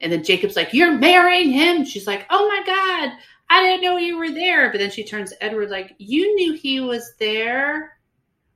And 0.00 0.12
then 0.12 0.24
Jacob's 0.24 0.56
like, 0.56 0.72
"You're 0.72 0.92
marrying 0.92 1.50
him." 1.50 1.84
She's 1.84 2.06
like, 2.06 2.26
"Oh 2.30 2.48
my 2.48 2.62
god, 2.64 3.12
I 3.50 3.62
didn't 3.62 3.82
know 3.82 3.96
you 3.96 4.16
were 4.16 4.30
there." 4.30 4.70
But 4.70 4.78
then 4.78 4.90
she 4.90 5.04
turns 5.04 5.30
to 5.30 5.44
Edward 5.44 5.70
like, 5.70 5.94
"You 5.98 6.34
knew 6.36 6.54
he 6.54 6.80
was 6.80 7.14
there. 7.18 7.98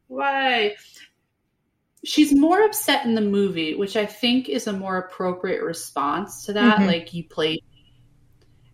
Why?" 0.08 0.76
she's 2.06 2.32
more 2.32 2.62
upset 2.62 3.04
in 3.04 3.14
the 3.14 3.20
movie, 3.20 3.74
which 3.74 3.96
I 3.96 4.06
think 4.06 4.48
is 4.48 4.68
a 4.68 4.72
more 4.72 4.98
appropriate 4.98 5.62
response 5.62 6.44
to 6.44 6.52
that. 6.52 6.78
Mhm. 6.78 6.86
Like 6.86 7.12
you 7.12 7.24
played, 7.24 7.64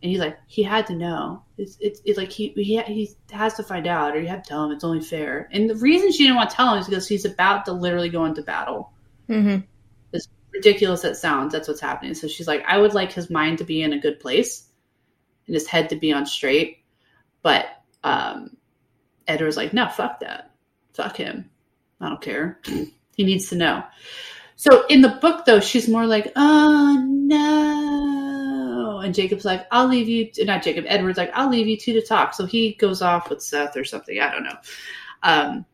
and 0.02 0.10
he's 0.10 0.20
like, 0.20 0.36
he 0.46 0.62
had 0.62 0.86
to 0.88 0.94
know. 0.94 1.44
It's 1.58 1.76
it's, 1.80 2.00
it's 2.04 2.18
like 2.18 2.32
he, 2.32 2.48
he 2.56 2.80
he 2.82 3.10
has 3.30 3.54
to 3.54 3.62
find 3.62 3.86
out, 3.86 4.16
or 4.16 4.20
you 4.20 4.26
have 4.26 4.42
to 4.42 4.48
tell 4.48 4.64
him. 4.64 4.72
It's 4.72 4.82
only 4.82 5.00
fair. 5.00 5.48
And 5.52 5.70
the 5.70 5.76
reason 5.76 6.10
she 6.10 6.24
didn't 6.24 6.36
want 6.36 6.50
to 6.50 6.56
tell 6.56 6.74
him 6.74 6.80
is 6.80 6.88
because 6.88 7.06
he's 7.06 7.24
about 7.24 7.64
to 7.66 7.72
literally 7.72 8.08
go 8.08 8.24
into 8.24 8.42
battle. 8.42 8.92
Mm-hmm. 9.28 9.60
Ridiculous 10.52 11.00
that 11.00 11.16
sounds. 11.16 11.52
That's 11.52 11.66
what's 11.66 11.80
happening. 11.80 12.12
So 12.12 12.28
she's 12.28 12.46
like, 12.46 12.62
I 12.66 12.76
would 12.76 12.92
like 12.92 13.10
his 13.10 13.30
mind 13.30 13.56
to 13.58 13.64
be 13.64 13.82
in 13.82 13.94
a 13.94 13.98
good 13.98 14.20
place. 14.20 14.68
and 15.46 15.54
his 15.54 15.66
head 15.66 15.88
to 15.88 15.96
be 15.96 16.12
on 16.12 16.26
straight. 16.26 16.84
But 17.42 17.66
um, 18.04 18.56
Edward's 19.26 19.56
like, 19.56 19.72
no, 19.72 19.88
fuck 19.88 20.20
that. 20.20 20.50
Fuck 20.92 21.16
him. 21.16 21.48
I 22.02 22.10
don't 22.10 22.20
care. 22.20 22.60
he 22.66 23.24
needs 23.24 23.48
to 23.48 23.56
know. 23.56 23.82
So 24.56 24.84
in 24.88 25.00
the 25.00 25.08
book, 25.22 25.46
though, 25.46 25.60
she's 25.60 25.88
more 25.88 26.06
like, 26.06 26.30
oh 26.36 27.02
no. 27.08 28.21
And 29.02 29.14
Jacob's 29.14 29.44
like, 29.44 29.66
I'll 29.70 29.88
leave 29.88 30.08
you, 30.08 30.30
not 30.44 30.62
Jacob, 30.62 30.84
Edward's 30.88 31.18
like, 31.18 31.30
I'll 31.34 31.50
leave 31.50 31.66
you 31.66 31.76
two 31.76 31.92
to 31.94 32.02
talk. 32.02 32.34
So 32.34 32.46
he 32.46 32.74
goes 32.74 33.02
off 33.02 33.30
with 33.30 33.42
Seth 33.42 33.76
or 33.76 33.84
something. 33.84 34.18
I 34.20 34.30
don't 34.30 34.44
know. 34.44 34.56
Um, 35.22 35.66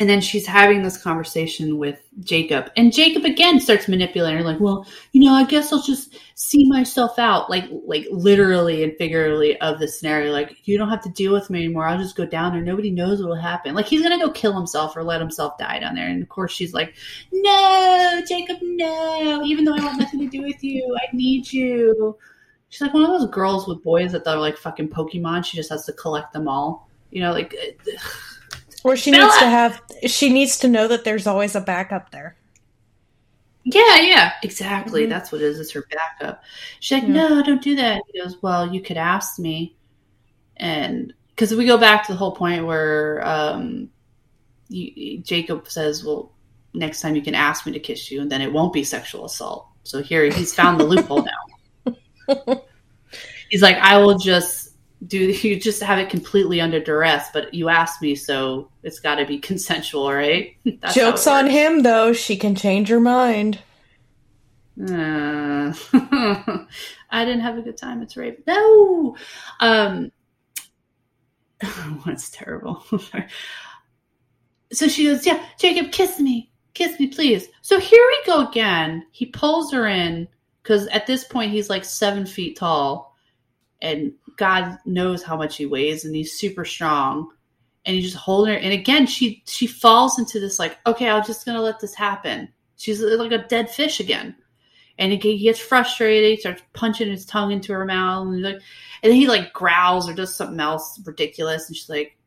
and 0.00 0.08
then 0.08 0.22
she's 0.22 0.46
having 0.46 0.82
this 0.82 0.96
conversation 0.96 1.76
with 1.76 2.00
Jacob, 2.20 2.70
and 2.74 2.90
Jacob 2.90 3.26
again 3.26 3.60
starts 3.60 3.86
manipulating 3.86 4.38
her, 4.38 4.44
like, 4.44 4.58
"Well, 4.58 4.86
you 5.12 5.22
know, 5.22 5.34
I 5.34 5.44
guess 5.44 5.74
I'll 5.74 5.82
just 5.82 6.16
see 6.34 6.66
myself 6.70 7.18
out, 7.18 7.50
like, 7.50 7.66
like 7.84 8.06
literally 8.10 8.82
and 8.82 8.96
figuratively 8.96 9.60
of 9.60 9.78
the 9.78 9.86
scenario. 9.86 10.32
Like, 10.32 10.56
you 10.64 10.78
don't 10.78 10.88
have 10.88 11.02
to 11.02 11.10
deal 11.10 11.34
with 11.34 11.50
me 11.50 11.64
anymore. 11.64 11.86
I'll 11.86 11.98
just 11.98 12.16
go 12.16 12.24
down 12.24 12.54
there. 12.54 12.62
Nobody 12.62 12.90
knows 12.90 13.20
what 13.20 13.28
will 13.28 13.36
happen. 13.36 13.74
Like, 13.74 13.86
he's 13.86 14.00
gonna 14.02 14.18
go 14.18 14.30
kill 14.30 14.54
himself 14.56 14.96
or 14.96 15.04
let 15.04 15.20
himself 15.20 15.58
die 15.58 15.78
down 15.80 15.94
there. 15.96 16.08
And 16.08 16.22
of 16.22 16.30
course, 16.30 16.52
she's 16.52 16.72
like, 16.72 16.94
"No, 17.30 18.22
Jacob, 18.26 18.56
no. 18.62 19.42
Even 19.44 19.66
though 19.66 19.74
I 19.74 19.84
want 19.84 19.98
nothing 19.98 20.20
to 20.20 20.28
do 20.28 20.42
with 20.42 20.64
you, 20.64 20.96
I 20.98 21.14
need 21.14 21.52
you." 21.52 22.16
She's 22.70 22.80
like 22.80 22.94
one 22.94 23.02
of 23.02 23.10
those 23.10 23.30
girls 23.30 23.68
with 23.68 23.82
boys 23.82 24.12
that 24.12 24.24
they're 24.24 24.36
like 24.36 24.56
fucking 24.56 24.88
Pokemon. 24.88 25.44
She 25.44 25.56
just 25.56 25.70
has 25.70 25.84
to 25.86 25.92
collect 25.92 26.32
them 26.32 26.48
all. 26.48 26.88
You 27.10 27.20
know, 27.20 27.32
like. 27.32 27.54
Ugh 27.92 28.00
or 28.84 28.96
she 28.96 29.10
needs 29.10 29.38
to 29.38 29.46
have 29.46 29.82
she 30.06 30.32
needs 30.32 30.58
to 30.58 30.68
know 30.68 30.88
that 30.88 31.04
there's 31.04 31.26
always 31.26 31.54
a 31.54 31.60
backup 31.60 32.10
there. 32.10 32.36
Yeah, 33.64 34.00
yeah, 34.00 34.32
exactly. 34.42 35.02
Mm-hmm. 35.02 35.10
That's 35.10 35.30
what 35.30 35.42
it 35.42 35.44
is. 35.44 35.60
It's 35.60 35.72
her 35.72 35.84
backup. 35.90 36.42
She's 36.80 36.98
like, 36.98 37.08
yeah. 37.08 37.28
no, 37.28 37.42
don't 37.42 37.62
do 37.62 37.76
that. 37.76 38.02
He 38.10 38.18
goes, 38.18 38.40
well, 38.42 38.72
you 38.72 38.80
could 38.80 38.96
ask 38.96 39.38
me, 39.38 39.76
and 40.56 41.12
because 41.28 41.54
we 41.54 41.66
go 41.66 41.76
back 41.76 42.06
to 42.06 42.12
the 42.12 42.18
whole 42.18 42.34
point 42.34 42.64
where 42.64 43.22
um, 43.26 43.90
you, 44.68 45.18
Jacob 45.18 45.68
says, 45.68 46.02
well, 46.02 46.32
next 46.72 47.02
time 47.02 47.14
you 47.14 47.22
can 47.22 47.34
ask 47.34 47.66
me 47.66 47.72
to 47.72 47.78
kiss 47.78 48.10
you, 48.10 48.22
and 48.22 48.32
then 48.32 48.40
it 48.40 48.50
won't 48.50 48.72
be 48.72 48.82
sexual 48.82 49.26
assault. 49.26 49.68
So 49.82 50.02
here 50.02 50.24
he's 50.30 50.54
found 50.54 50.80
the 50.80 50.84
loophole 50.84 51.22
now. 51.24 51.30
He's 53.50 53.62
like, 53.62 53.76
I 53.76 53.98
will 53.98 54.18
just 54.18 54.70
do 55.06 55.18
you 55.42 55.58
just 55.58 55.82
have 55.82 55.98
it 55.98 56.10
completely 56.10 56.60
under 56.60 56.80
duress 56.80 57.28
but 57.32 57.52
you 57.54 57.68
asked 57.68 58.02
me 58.02 58.14
so 58.14 58.70
it's 58.82 59.00
got 59.00 59.16
to 59.16 59.26
be 59.26 59.38
consensual 59.50 60.12
right? 60.12 60.56
That's 60.80 60.94
jokes 60.94 61.26
on 61.26 61.48
him 61.48 61.82
though. 61.82 62.12
She 62.12 62.36
can 62.36 62.54
change 62.54 62.88
her 62.88 63.00
mind. 63.00 63.58
Uh, 64.80 65.74
i 67.10 67.24
didn't 67.24 67.40
have 67.40 67.58
a 67.58 67.62
good 67.62 67.76
time. 67.76 68.02
It's 68.02 68.16
rape 68.16 68.46
no! 68.46 69.16
Um 69.60 70.10
that's 72.06 72.30
terrible. 72.30 72.82
So 74.72 74.88
she 74.88 75.04
goes 75.04 75.26
yeah 75.26 75.44
jacob 75.58 75.92
kiss 75.92 76.18
me. 76.18 76.50
Kiss 76.72 76.98
me 76.98 77.08
please. 77.08 77.48
So 77.60 77.78
here 77.78 78.02
we 78.06 78.26
go 78.26 78.48
again. 78.48 79.04
He 79.10 79.26
pulls 79.26 79.72
her 79.72 79.86
in 79.86 80.28
because 80.62 80.86
at 80.88 81.06
this 81.06 81.24
point 81.24 81.52
he's 81.52 81.70
like 81.70 81.84
seven 81.84 82.26
feet 82.26 82.56
tall 82.56 83.10
and 83.82 84.12
God 84.36 84.78
knows 84.84 85.22
how 85.22 85.36
much 85.36 85.56
he 85.56 85.66
weighs, 85.66 86.04
and 86.04 86.14
he's 86.14 86.38
super 86.38 86.64
strong. 86.64 87.30
And 87.86 87.96
he's 87.96 88.12
just 88.12 88.16
holding 88.16 88.52
her. 88.52 88.60
And 88.60 88.72
again, 88.72 89.06
she 89.06 89.42
she 89.46 89.66
falls 89.66 90.18
into 90.18 90.38
this 90.38 90.58
like, 90.58 90.78
okay, 90.86 91.08
I'm 91.08 91.24
just 91.24 91.46
gonna 91.46 91.62
let 91.62 91.80
this 91.80 91.94
happen. 91.94 92.48
She's 92.76 93.02
uh, 93.02 93.16
like 93.18 93.32
a 93.32 93.46
dead 93.48 93.70
fish 93.70 94.00
again. 94.00 94.34
And 94.98 95.12
he 95.12 95.38
gets 95.38 95.58
frustrated. 95.58 96.30
He 96.30 96.40
starts 96.40 96.62
punching 96.74 97.10
his 97.10 97.24
tongue 97.24 97.52
into 97.52 97.72
her 97.72 97.86
mouth, 97.86 98.28
and 98.28 98.42
like, 98.42 98.60
and 99.02 99.12
he 99.14 99.28
like 99.28 99.52
growls 99.54 100.08
or 100.08 100.14
does 100.14 100.36
something 100.36 100.60
else 100.60 101.00
ridiculous. 101.06 101.68
And 101.68 101.76
she's 101.76 101.88
like, 101.88 102.18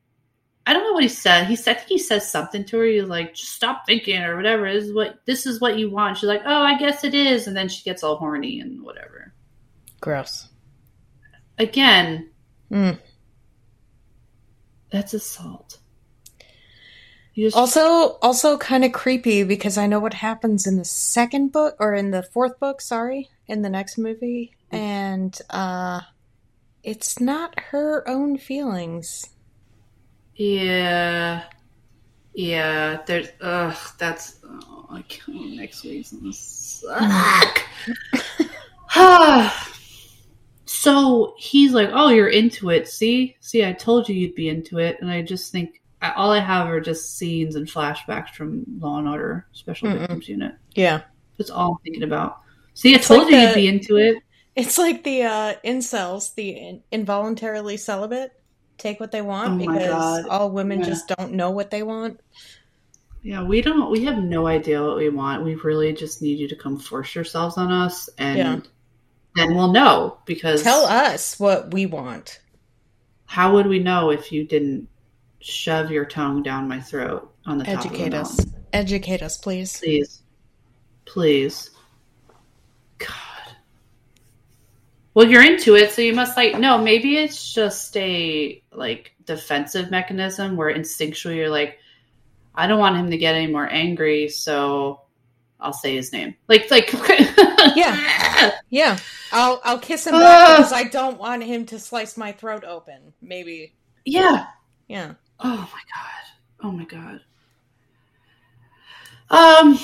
I 0.65 0.73
don't 0.73 0.84
know 0.84 0.94
what 0.94 1.03
he 1.03 1.10
said. 1.10 1.48
He 1.48 1.56
said, 1.56 1.76
I 1.76 1.80
think 1.80 1.90
he 1.90 1.98
says 1.98 2.30
something 2.30 2.64
to 2.65 2.77
her. 2.77 2.85
He's 2.85 3.03
like, 3.03 3.34
just 3.34 3.52
stop 3.52 3.85
thinking 3.85 4.22
or 4.22 4.35
whatever. 4.38 4.72
This 4.72 4.85
is 4.85 4.94
what 4.94 5.19
this 5.26 5.45
is 5.45 5.60
what 5.60 5.77
you 5.77 5.90
want. 5.90 6.18
She's 6.18 6.30
like, 6.30 6.44
oh, 6.45 6.61
I 6.61 6.77
guess 6.77 7.03
it 7.03 7.14
is. 7.14 7.48
And 7.48 7.56
then 7.56 7.68
she 7.68 7.84
gets 7.84 8.03
all 8.03 8.15
horny 8.15 8.61
and 8.61 8.81
whatever. 8.81 9.34
Gross 9.99 10.48
again, 11.57 12.30
mm. 12.72 12.98
that's 14.91 15.14
assault. 15.14 15.80
Just... 17.35 17.57
Also, 17.57 18.18
also 18.22 18.57
kind 18.57 18.85
of 18.85 18.91
creepy 18.91 19.44
because 19.44 19.77
I 19.77 19.88
know 19.88 19.99
what 19.99 20.14
happens 20.14 20.68
in 20.68 20.77
the 20.77 20.85
second 20.85 21.52
book 21.52 21.76
or 21.80 21.95
in 21.95 22.11
the 22.11 22.23
fourth 22.23 22.60
book. 22.60 22.80
Sorry, 22.80 23.30
in 23.48 23.64
the 23.64 23.69
next 23.69 23.98
movie, 23.98 24.56
and 24.72 25.38
uh, 25.49 26.02
it's 26.84 27.19
not 27.19 27.60
her 27.72 28.07
own 28.07 28.38
feelings. 28.38 29.30
Yeah, 30.35 31.43
yeah. 32.34 33.01
There's 33.05 33.30
ugh. 33.41 33.77
That's 33.97 34.39
oh, 34.45 34.85
I 34.89 35.01
can't. 35.03 35.55
Next 35.55 35.84
week's 35.84 36.11
gonna 36.11 36.34
suck. 36.34 37.60
So 40.84 41.34
he's 41.38 41.72
like, 41.72 41.91
"Oh, 41.93 42.10
you're 42.10 42.27
into 42.27 42.69
it. 42.69 42.89
See, 42.89 43.38
see, 43.39 43.64
I 43.64 43.72
told 43.72 44.10
you 44.10 44.15
you'd 44.15 44.35
be 44.35 44.49
into 44.49 44.80
it." 44.80 44.97
And 44.99 45.10
I 45.10 45.22
just 45.22 45.49
think 45.49 45.81
all 46.01 46.31
I 46.31 46.39
have 46.39 46.68
are 46.68 46.81
just 46.81 47.18
scenes 47.18 47.55
and 47.55 47.65
flashbacks 47.65 48.31
from 48.31 48.65
Law 48.80 48.97
and 48.97 49.07
Order 49.07 49.47
Special 49.53 49.88
Mm-mm. 49.88 49.99
Victims 49.99 50.27
Unit. 50.27 50.55
Yeah, 50.76 51.03
that's 51.38 51.49
all 51.49 51.72
I'm 51.72 51.77
thinking 51.85 52.03
about. 52.03 52.39
See, 52.73 52.93
I 52.93 52.97
it's 52.97 53.07
told 53.07 53.23
like 53.23 53.31
you 53.31 53.38
the, 53.38 53.43
you'd 53.43 53.55
be 53.55 53.68
into 53.68 53.95
it. 53.95 54.18
It's 54.57 54.77
like 54.77 55.05
the 55.05 55.23
uh, 55.23 55.53
incels, 55.64 56.35
the 56.35 56.81
involuntarily 56.91 57.77
celibate, 57.77 58.34
take 58.78 59.00
what 59.00 59.12
they 59.12 59.22
want 59.22 59.62
oh 59.62 59.74
because 59.74 60.26
all 60.26 60.52
women 60.52 60.80
yeah. 60.80 60.86
just 60.86 61.08
don't 61.08 61.34
know 61.34 61.52
what 61.52 61.72
they 61.72 61.84
want. 61.84 62.20
Yeah, 63.22 63.44
we 63.44 63.62
don't. 63.62 63.90
We 63.90 64.04
have 64.06 64.18
no 64.18 64.48
idea 64.48 64.84
what 64.84 64.98
we 64.98 65.10
want. 65.10 65.44
We 65.44 65.56
really 65.56 65.94
just 65.94 66.22
need 66.22 66.40
you 66.40 66.50
to 66.50 66.56
come 66.56 66.78
force 66.78 67.16
yourselves 67.16 67.58
on 67.58 67.72
us 67.72 68.10
and. 68.18 68.38
Yeah 68.38 68.60
then 69.36 69.56
we'll 69.56 69.72
know 69.72 70.18
because 70.26 70.64
tell 70.64 70.86
us 70.86 71.40
what 71.40 71.74
we 71.74 71.86
want. 71.86 72.40
How 73.26 73.54
would 73.54 73.68
we 73.68 73.80
know 73.80 74.12
if 74.12 74.32
you 74.32 74.45
didn't 74.45 74.88
shove 75.40 75.91
your 75.91 76.06
tongue 76.06 76.44
down 76.44 76.68
my 76.68 76.80
throat 76.80 77.34
on 77.45 77.58
the 77.58 77.68
Educate 77.68 78.12
top 78.12 78.22
of 78.22 78.38
the 78.38 78.41
us. 78.41 78.45
Educate 78.72 79.22
us, 79.22 79.38
please. 79.38 79.80
Please. 79.80 80.22
Please. 81.06 81.72
God. 82.98 83.10
Well, 85.14 85.28
you're 85.28 85.44
into 85.44 85.76
it, 85.76 85.91
so 85.91 86.02
you 86.02 86.14
must 86.14 86.38
like 86.38 86.58
no, 86.60 86.78
maybe 86.78 87.18
it's 87.18 87.54
just 87.54 87.95
a 87.98 88.62
like 88.76 89.14
defensive 89.26 89.91
mechanism 89.91 90.56
where 90.56 90.74
instinctually 90.74 91.38
you're 91.38 91.50
like, 91.50 91.80
I 92.56 92.68
don't 92.68 92.80
want 92.80 92.98
him 92.98 93.10
to 93.12 93.18
get 93.18 93.36
any 93.36 93.52
more 93.52 93.68
angry, 93.72 94.30
so 94.30 95.02
I'll 95.60 95.74
say 95.74 95.95
his 95.95 96.12
name. 96.12 96.36
Like 96.48 96.70
like 96.70 96.91
Yeah. 97.76 98.52
Yeah. 98.70 98.98
I'll 99.32 99.62
I'll 99.64 99.80
kiss 99.80 100.06
him 100.06 100.16
uh, 100.16 100.20
because 100.58 100.74
I 100.74 100.84
don't 100.84 101.18
want 101.18 101.44
him 101.44 101.66
to 101.68 101.80
slice 101.80 102.18
my 102.18 102.32
throat 102.34 102.64
open. 102.64 103.14
Maybe. 103.22 103.74
Yeah. 104.06 104.48
Yeah. 104.88 105.14
Oh 105.40 105.58
my 105.58 105.82
god. 105.94 106.24
Oh 106.62 106.72
my 106.72 106.86
god. 106.86 107.22
Um 109.30 109.80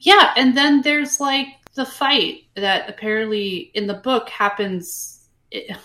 yeah, 0.00 0.32
and 0.36 0.56
then 0.56 0.80
there's 0.82 1.20
like 1.20 1.48
the 1.74 1.84
fight 1.84 2.44
that 2.54 2.88
apparently 2.88 3.70
in 3.74 3.86
the 3.86 3.94
book 3.94 4.28
happens 4.28 5.28
it, 5.50 5.76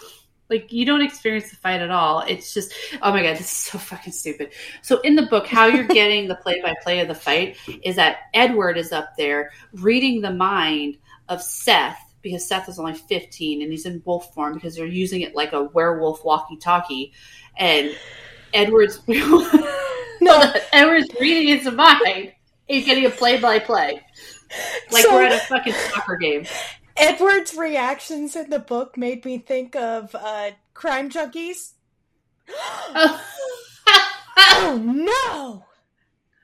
like 0.54 0.72
you 0.72 0.86
don't 0.86 1.02
experience 1.02 1.50
the 1.50 1.56
fight 1.56 1.82
at 1.82 1.92
all. 1.92 2.22
It's 2.22 2.54
just 2.54 2.74
oh 3.02 3.12
my 3.12 3.24
god, 3.24 3.34
this 3.34 3.42
is 3.42 3.50
so 3.50 3.78
fucking 3.78 4.14
stupid. 4.14 4.52
So 4.82 5.00
in 5.02 5.16
the 5.16 5.24
book, 5.24 5.48
how 5.48 5.66
you're 5.66 5.84
getting 5.88 6.28
the 6.28 6.36
play 6.36 6.62
by 6.62 6.74
play 6.84 7.00
of 7.00 7.08
the 7.08 7.16
fight 7.16 7.58
is 7.84 7.96
that 7.96 8.18
Edward 8.34 8.78
is 8.78 8.92
up 8.92 9.18
there 9.18 9.52
reading 9.74 10.22
the 10.22 10.32
mind 10.32 10.98
of 11.30 11.42
Seth 11.42 12.00
because 12.22 12.48
Seth 12.48 12.70
is 12.70 12.80
only 12.80 12.94
15 12.94 13.62
and 13.62 13.72
he's 13.72 13.86
in 13.86 14.02
wolf 14.06 14.34
form 14.34 14.54
because 14.54 14.76
they're 14.76 14.86
using 14.86 15.22
it 15.22 15.36
like 15.36 15.54
a 15.54 15.64
werewolf 15.64 16.24
walkie 16.24 16.58
talkie. 16.58 17.14
And 17.58 17.96
Edward's 18.54 19.02
no, 19.08 20.54
Edward's 20.72 21.10
reading 21.20 21.58
his 21.58 21.72
mind. 21.72 22.32
He's 22.68 22.86
getting 22.86 23.06
a 23.06 23.10
play 23.10 23.40
by 23.40 23.60
play. 23.60 24.02
Like 24.92 25.04
so, 25.04 25.14
we're 25.14 25.24
at 25.24 25.34
a 25.34 25.40
fucking 25.40 25.74
soccer 25.74 26.16
game. 26.16 26.46
Edward's 26.96 27.56
reactions 27.56 28.36
in 28.36 28.50
the 28.50 28.60
book 28.60 28.98
made 28.98 29.26
me 29.26 29.38
think 29.38 29.76
of 29.76 30.16
uh, 30.16 30.52
crime 30.74 31.10
junkies. 31.10 31.74
oh. 32.50 33.22
oh 34.38 34.82
no! 34.84 35.66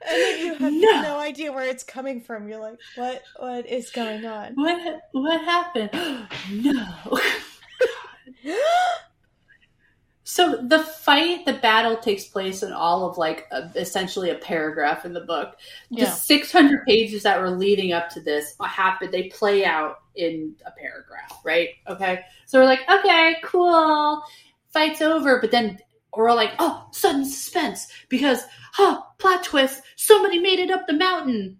And 0.08 0.22
then 0.22 0.40
you 0.40 0.54
have 0.54 0.74
no. 0.74 1.02
no. 1.02 1.20
idea 1.20 1.52
where 1.52 1.66
it's 1.66 1.84
coming 1.84 2.22
from. 2.22 2.48
You're 2.48 2.60
like, 2.60 2.80
what? 2.96 3.22
What 3.38 3.66
is 3.66 3.90
going 3.92 4.26
on? 4.26 4.54
What? 4.56 5.02
What 5.12 5.42
happened? 5.42 5.90
no. 6.52 7.20
so 10.24 10.62
the 10.66 10.80
fight, 10.80 11.46
the 11.46 11.54
battle 11.54 11.98
takes 11.98 12.26
place 12.26 12.64
in 12.64 12.72
all 12.72 13.10
of 13.10 13.18
like 13.18 13.48
a, 13.52 13.70
essentially 13.76 14.30
a 14.30 14.36
paragraph 14.36 15.06
in 15.06 15.14
the 15.14 15.22
book. 15.22 15.58
The 15.92 16.04
yeah. 16.04 16.12
600 16.12 16.86
pages 16.86 17.24
that 17.24 17.42
were 17.42 17.52
leading 17.52 17.92
up 17.92 18.10
to 18.12 18.22
this 18.22 18.56
happened. 18.62 19.12
They 19.12 19.30
play 19.30 19.66
out 19.66 20.00
in 20.20 20.56
a 20.66 20.72
paragraph, 20.72 21.40
right? 21.44 21.70
Okay. 21.88 22.22
So 22.46 22.60
we're 22.60 22.66
like, 22.66 22.82
okay, 22.90 23.38
cool. 23.44 24.22
Fight's 24.72 25.02
over. 25.02 25.40
But 25.40 25.52
then 25.52 25.80
we're 26.16 26.30
all 26.30 26.36
like, 26.36 26.54
oh, 26.60 26.88
sudden 26.92 27.26
suspense 27.26 27.88
because, 28.10 28.44
huh, 28.74 29.02
plot 29.18 29.44
twist, 29.44 29.82
somebody 29.96 30.40
made 30.40 30.60
it 30.60 30.72
up 30.72 30.86
the 30.88 30.94
mountain. 30.94 31.60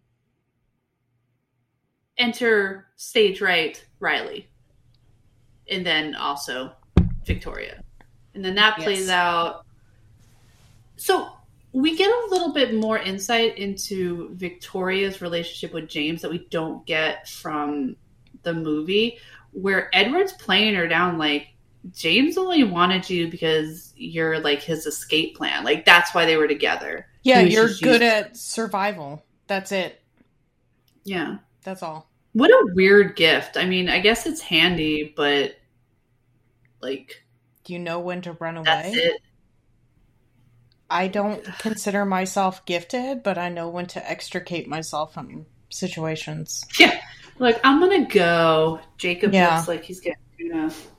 Enter 2.18 2.88
stage 2.98 3.42
right, 3.42 3.84
Riley. 4.00 4.50
And 5.70 5.86
then 5.86 6.16
also 6.16 6.74
Victoria. 7.26 7.84
And 8.34 8.44
then 8.44 8.56
that 8.56 8.78
plays 8.78 9.08
Yes. 9.08 9.10
out. 9.10 9.66
So 10.98 11.30
we 11.72 11.96
get 11.96 12.10
a 12.10 12.28
little 12.30 12.52
bit 12.52 12.74
more 12.74 12.98
insight 12.98 13.58
into 13.58 14.34
Victoria's 14.36 15.22
relationship 15.22 15.74
with 15.74 15.88
James 15.88 16.22
that 16.22 16.32
we 16.32 16.48
don't 16.50 16.86
get 16.86 17.30
from 17.30 17.96
the 18.44 18.54
movie, 18.54 19.18
where 19.52 19.90
Edward's 19.96 20.34
playing 20.34 20.76
her 20.76 20.88
down 20.88 21.18
like 21.18 21.48
James 21.92 22.38
only 22.38 22.64
wanted 22.64 23.10
you 23.10 23.30
because 23.30 23.94
you're 23.96 24.40
like 24.40 24.62
his 24.62 24.86
escape 24.86 25.38
plan. 25.38 25.64
Like 25.64 25.86
that's 25.86 26.14
why 26.14 26.26
they 26.26 26.38
were 26.38 26.48
together. 26.48 27.08
Yeah, 27.24 27.42
you're 27.42 27.70
good 27.82 28.02
at 28.02 28.38
survival. 28.38 29.24
That's 29.48 29.72
it. 29.72 30.02
Yeah. 31.04 31.38
That's 31.64 31.84
all. 31.84 32.10
What 32.34 32.50
a 32.52 32.72
weird 32.74 33.16
gift. 33.16 33.58
I 33.58 33.66
mean, 33.66 33.90
I 33.90 34.00
guess 34.00 34.26
it's 34.26 34.42
handy, 34.42 35.14
but 35.16 35.56
like 36.82 37.24
Do 37.64 37.74
you 37.74 37.80
know 37.80 38.00
when 38.00 38.22
to 38.22 38.34
run 38.34 38.58
away? 38.58 38.66
that's 38.66 38.96
it. 38.96 39.22
I 40.90 41.08
don't 41.08 41.44
consider 41.60 42.04
myself 42.06 42.66
gifted, 42.66 43.22
but 43.24 43.38
I 43.38 43.50
know 43.50 43.70
when 43.70 43.86
to 43.88 44.10
extricate 44.10 44.68
myself 44.68 45.14
from 45.14 45.46
situations. 45.70 46.66
Yeah. 46.80 47.00
Like 47.40 47.60
I'm 47.64 47.80
gonna 47.80 48.06
go. 48.06 48.80
Jacob 48.98 49.34
Yeah. 49.34 49.56
looks 49.56 49.68
like 49.68 49.84
he's 49.84 50.02
of 50.54 50.90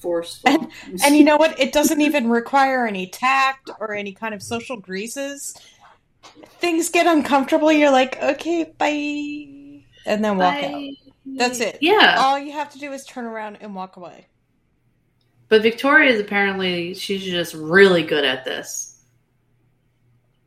forceful. 0.00 0.70
And 1.04 1.16
you 1.16 1.24
know 1.24 1.36
what? 1.36 1.58
It 1.58 1.72
doesn't 1.72 2.00
even 2.00 2.28
require 2.28 2.86
any 2.86 3.06
tact 3.06 3.70
or 3.78 3.94
any 3.94 4.12
kind 4.12 4.34
of 4.34 4.42
social 4.42 4.76
greases. 4.76 5.54
Things 6.58 6.88
get 6.88 7.06
uncomfortable. 7.06 7.72
You're 7.72 7.92
like, 7.92 8.20
okay, 8.22 8.64
bye. 8.78 9.84
And 10.04 10.24
then 10.24 10.36
walk 10.38 10.62
out. 10.62 10.90
That's 11.24 11.60
it. 11.60 11.78
Yeah. 11.80 12.16
All 12.18 12.38
you 12.38 12.52
have 12.52 12.70
to 12.72 12.78
do 12.78 12.92
is 12.92 13.04
turn 13.04 13.24
around 13.24 13.58
and 13.60 13.74
walk 13.74 13.96
away. 13.96 14.26
But 15.48 15.62
Victoria 15.62 16.10
is 16.10 16.20
apparently 16.20 16.94
she's 16.94 17.22
just 17.22 17.54
really 17.54 18.02
good 18.02 18.24
at 18.24 18.44
this. 18.44 19.04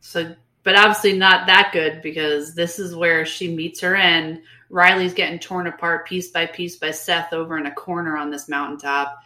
So, 0.02 0.36
but 0.64 0.78
obviously 0.78 1.18
not 1.18 1.48
that 1.48 1.70
good 1.72 2.02
because 2.02 2.56
this 2.56 2.80
is 2.80 2.96
where 2.96 3.26
she 3.26 3.56
meets 3.56 3.80
her 3.82 3.96
end. 3.96 4.42
Riley's 4.76 5.14
getting 5.14 5.40
torn 5.40 5.68
apart 5.68 6.06
piece 6.06 6.32
by 6.32 6.48
piece 6.48 6.76
by 6.76 6.92
Seth 6.92 7.32
over 7.32 7.58
in 7.58 7.66
a 7.66 7.74
corner 7.74 8.18
on 8.18 8.30
this 8.30 8.50
mountaintop, 8.50 9.18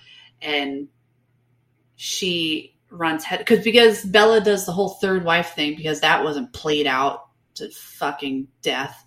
and 0.43 0.87
she 1.95 2.77
runs 2.91 3.23
head 3.23 3.39
because 3.39 3.63
because 3.63 4.05
Bella 4.05 4.41
does 4.41 4.67
the 4.67 4.71
whole 4.71 4.89
third 4.89 5.25
wife 5.25 5.55
thing 5.55 5.75
because 5.75 6.01
that 6.01 6.23
wasn't 6.23 6.53
played 6.53 6.85
out 6.85 7.29
to 7.55 7.67
fucking 7.71 8.47
death 8.61 9.03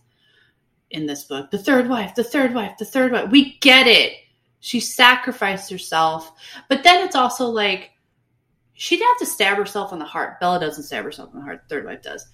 in 0.90 1.06
this 1.06 1.23
book. 1.23 1.52
The 1.52 1.59
third 1.59 1.89
wife, 1.89 2.16
the 2.16 2.24
third 2.24 2.55
wife, 2.55 2.77
the 2.77 2.86
third 2.86 3.12
wife. 3.12 3.31
We 3.31 3.56
get 3.60 3.86
it. 3.86 4.14
She 4.59 4.81
sacrificed 4.81 5.70
herself. 5.70 6.32
But 6.69 6.82
then 6.82 7.06
it's 7.06 7.14
also 7.14 7.47
like 7.47 7.93
she 8.73 8.97
didn't 8.97 9.10
have 9.10 9.28
to 9.28 9.32
stab 9.32 9.59
herself 9.59 9.93
in 9.93 10.01
the 10.01 10.05
heart. 10.05 10.40
Bella 10.40 10.59
doesn't 10.59 10.82
stab 10.82 11.05
herself 11.05 11.32
in 11.32 11.39
the 11.39 11.44
heart. 11.44 11.62
Third 11.69 11.86
wife 11.86 12.02
does. 12.02 12.27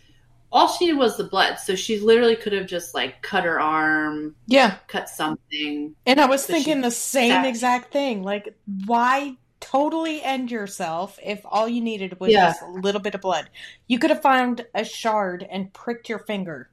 All 0.51 0.69
she 0.69 0.87
did 0.87 0.97
was 0.97 1.17
the 1.17 1.25
blood. 1.25 1.59
So 1.59 1.75
she 1.75 2.01
literally 2.01 2.37
could 2.37 2.53
have 2.53 2.67
just 2.67 2.95
like 2.95 3.21
cut 3.23 3.45
her 3.45 3.61
arm, 3.61 4.35
Yeah. 4.47 4.77
cut 4.87 5.09
something. 5.09 5.95
And 6.07 6.21
I 6.21 6.27
was 6.27 6.47
she- 6.47 6.53
thinking 6.55 6.81
the 6.81 6.91
same 6.91 7.31
Exact- 7.33 7.47
exact 7.49 7.93
thing. 7.93 8.23
Like, 8.23 8.55
why 8.87 9.37
totally 9.61 10.23
end 10.23 10.51
yourself 10.51 11.19
if 11.23 11.41
all 11.45 11.69
you 11.69 11.81
needed 11.83 12.19
was 12.21 12.33
Yeah. 12.33 12.51
just 12.51 12.63
a 12.63 12.71
little 12.71 13.01
bit 13.01 13.15
of 13.15 13.21
blood? 13.21 13.51
You 13.89 13.99
could 13.99 14.11
have 14.11 14.23
found 14.23 14.65
a 14.75 14.85
shard 14.85 15.47
and 15.51 15.73
pricked 15.73 16.09
your 16.09 16.21
finger. 16.21 16.71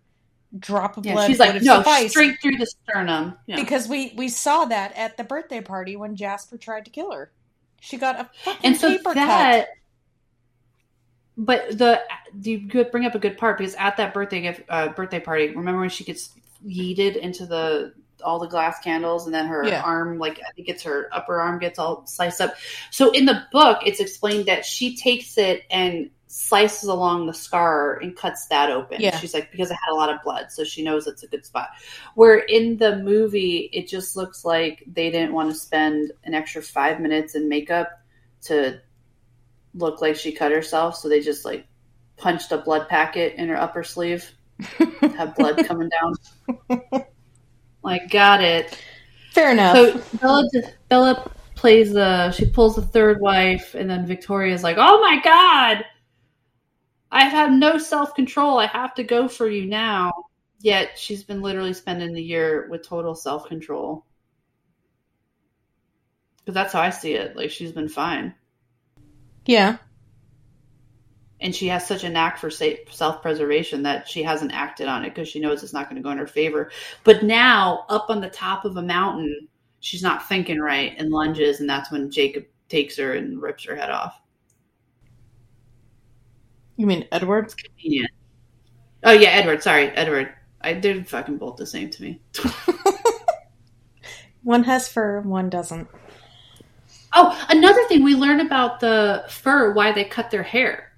Drop 0.57 0.95
of 0.95 1.05
Yeah, 1.05 1.13
blood 1.13 1.27
she's 1.27 1.39
like, 1.39 1.61
no, 1.63 1.77
sufficed. 1.79 2.11
straight 2.11 2.37
through 2.41 2.55
the 2.57 2.65
sternum. 2.65 3.37
Yeah. 3.45 3.57
Because 3.57 3.89
we 3.89 4.13
we 4.15 4.29
saw 4.29 4.63
that 4.65 4.95
at 4.95 5.17
the 5.17 5.25
birthday 5.25 5.59
party 5.59 5.97
when 5.97 6.15
Jasper 6.15 6.57
tried 6.57 6.85
to 6.85 6.91
kill 6.91 7.11
her. 7.11 7.29
She 7.81 7.97
got 7.97 8.17
a 8.21 8.29
fucking 8.43 8.61
and 8.63 8.77
so 8.77 8.89
paper 8.89 9.13
that 9.15 9.59
cut. 9.65 9.67
But 11.37 11.77
the 11.77 12.01
you 12.41 12.59
bring 12.91 13.05
up 13.05 13.15
a 13.15 13.19
good 13.19 13.37
part 13.37 13.57
because 13.57 13.75
at 13.75 13.97
that 13.97 14.13
birthday 14.13 14.41
gift, 14.41 14.61
uh, 14.69 14.89
birthday 14.89 15.19
party 15.19 15.49
remember 15.49 15.81
when 15.81 15.89
she 15.89 16.03
gets 16.03 16.31
yeeted 16.65 17.15
into 17.17 17.45
the 17.45 17.93
all 18.23 18.39
the 18.39 18.47
glass 18.47 18.79
candles 18.79 19.25
and 19.25 19.35
then 19.35 19.45
her 19.45 19.67
Yeah. 19.67 19.81
arm 19.81 20.17
like 20.17 20.39
i 20.47 20.51
think 20.53 20.69
it's 20.69 20.83
her 20.83 21.09
upper 21.11 21.39
arm 21.39 21.59
gets 21.59 21.77
all 21.77 22.05
sliced 22.07 22.39
up 22.41 22.55
so 22.89 23.11
in 23.11 23.25
the 23.25 23.43
book 23.51 23.79
it's 23.85 23.99
explained 23.99 24.45
that 24.45 24.65
she 24.65 24.95
takes 24.95 25.37
it 25.37 25.63
and 25.69 26.09
slices 26.27 26.89
along 26.89 27.27
the 27.27 27.33
scar 27.33 27.97
and 27.97 28.15
cuts 28.15 28.47
that 28.47 28.71
open 28.71 28.99
Yeah. 28.99 29.17
she's 29.19 29.33
like 29.33 29.51
because 29.51 29.69
it 29.69 29.77
had 29.85 29.93
a 29.93 29.95
lot 29.95 30.09
of 30.09 30.21
blood 30.23 30.51
so 30.51 30.63
she 30.63 30.83
knows 30.83 31.07
it's 31.07 31.23
a 31.23 31.27
good 31.27 31.45
spot 31.45 31.69
where 32.15 32.37
in 32.39 32.77
the 32.77 32.97
movie 32.97 33.69
it 33.73 33.87
just 33.87 34.15
looks 34.15 34.43
like 34.43 34.83
they 34.87 35.11
didn't 35.11 35.33
want 35.33 35.49
to 35.51 35.55
spend 35.55 36.11
an 36.23 36.33
extra 36.33 36.61
five 36.61 36.99
minutes 36.99 37.35
in 37.35 37.47
makeup 37.47 37.89
to 38.43 38.79
look 39.75 40.01
like 40.01 40.15
she 40.15 40.31
cut 40.31 40.51
herself, 40.51 40.95
so 40.95 41.09
they 41.09 41.19
just 41.19 41.45
like 41.45 41.67
punched 42.17 42.51
a 42.51 42.57
blood 42.57 42.87
packet 42.87 43.35
in 43.35 43.49
her 43.49 43.57
upper 43.57 43.83
sleeve, 43.83 44.31
have 45.17 45.35
blood 45.35 45.65
coming 45.65 45.89
down. 45.89 46.81
like, 47.83 48.09
got 48.09 48.41
it. 48.41 48.79
Fair 49.31 49.51
enough. 49.51 49.75
So 49.75 50.17
Bella, 50.17 50.49
Bella 50.89 51.31
plays 51.55 51.93
the 51.93 52.31
she 52.31 52.45
pulls 52.45 52.75
the 52.75 52.81
third 52.81 53.19
wife, 53.19 53.75
and 53.75 53.89
then 53.89 54.05
Victoria's 54.05 54.63
like, 54.63 54.77
"Oh 54.79 55.01
my 55.01 55.19
god, 55.23 55.83
I 57.11 57.25
have 57.25 57.51
no 57.51 57.77
self 57.77 58.15
control. 58.15 58.59
I 58.59 58.67
have 58.67 58.93
to 58.95 59.03
go 59.03 59.27
for 59.27 59.49
you 59.49 59.65
now." 59.65 60.13
Yet 60.61 60.97
she's 60.97 61.23
been 61.23 61.41
literally 61.41 61.73
spending 61.73 62.13
the 62.13 62.23
year 62.23 62.67
with 62.69 62.87
total 62.87 63.13
self 63.13 63.47
control. 63.47 64.05
Because 66.37 66.53
that's 66.53 66.73
how 66.73 66.81
I 66.81 66.91
see 66.91 67.13
it. 67.13 67.35
Like 67.35 67.51
she's 67.51 67.71
been 67.71 67.89
fine. 67.89 68.33
Yeah. 69.45 69.77
and 71.39 71.55
she 71.55 71.67
has 71.67 71.87
such 71.87 72.03
a 72.03 72.09
knack 72.09 72.37
for 72.37 72.49
self 72.49 73.21
preservation 73.21 73.83
that 73.83 74.07
she 74.07 74.23
hasn't 74.23 74.53
acted 74.53 74.87
on 74.87 75.03
it 75.03 75.13
because 75.13 75.27
she 75.27 75.39
knows 75.39 75.63
it's 75.63 75.73
not 75.73 75.89
going 75.89 75.97
to 75.97 76.03
go 76.03 76.11
in 76.11 76.17
her 76.17 76.27
favor. 76.27 76.71
But 77.03 77.23
now, 77.23 77.85
up 77.89 78.09
on 78.09 78.21
the 78.21 78.29
top 78.29 78.65
of 78.65 78.77
a 78.77 78.81
mountain, 78.81 79.47
she's 79.79 80.03
not 80.03 80.27
thinking 80.27 80.59
right 80.59 80.95
and 80.97 81.09
lunges, 81.11 81.59
and 81.59 81.69
that's 81.69 81.91
when 81.91 82.11
Jacob 82.11 82.45
takes 82.69 82.97
her 82.97 83.13
and 83.13 83.41
rips 83.41 83.65
her 83.65 83.75
head 83.75 83.91
off. 83.91 84.19
You 86.77 86.87
mean 86.87 87.07
Edward? 87.11 87.53
Convenient. 87.55 88.11
Oh 89.03 89.13
yeah, 89.13 89.29
Edward. 89.29 89.63
Sorry, 89.63 89.89
Edward. 89.89 90.33
I 90.61 90.73
they're 90.73 91.03
fucking 91.05 91.37
both 91.37 91.57
the 91.57 91.65
same 91.65 91.89
to 91.91 92.01
me. 92.01 92.21
One 94.45 94.63
has 94.65 94.87
fur, 94.87 95.21
one 95.21 95.49
doesn't. 95.49 95.87
Oh, 97.15 97.45
another 97.49 97.83
thing 97.85 98.03
we 98.03 98.13
learn 98.13 98.41
about 98.41 98.81
the 98.81 99.23
fur, 99.29 99.73
why 99.73 99.93
they 99.93 100.03
cut 100.03 100.31
their 100.31 100.43
hair. 100.43 100.91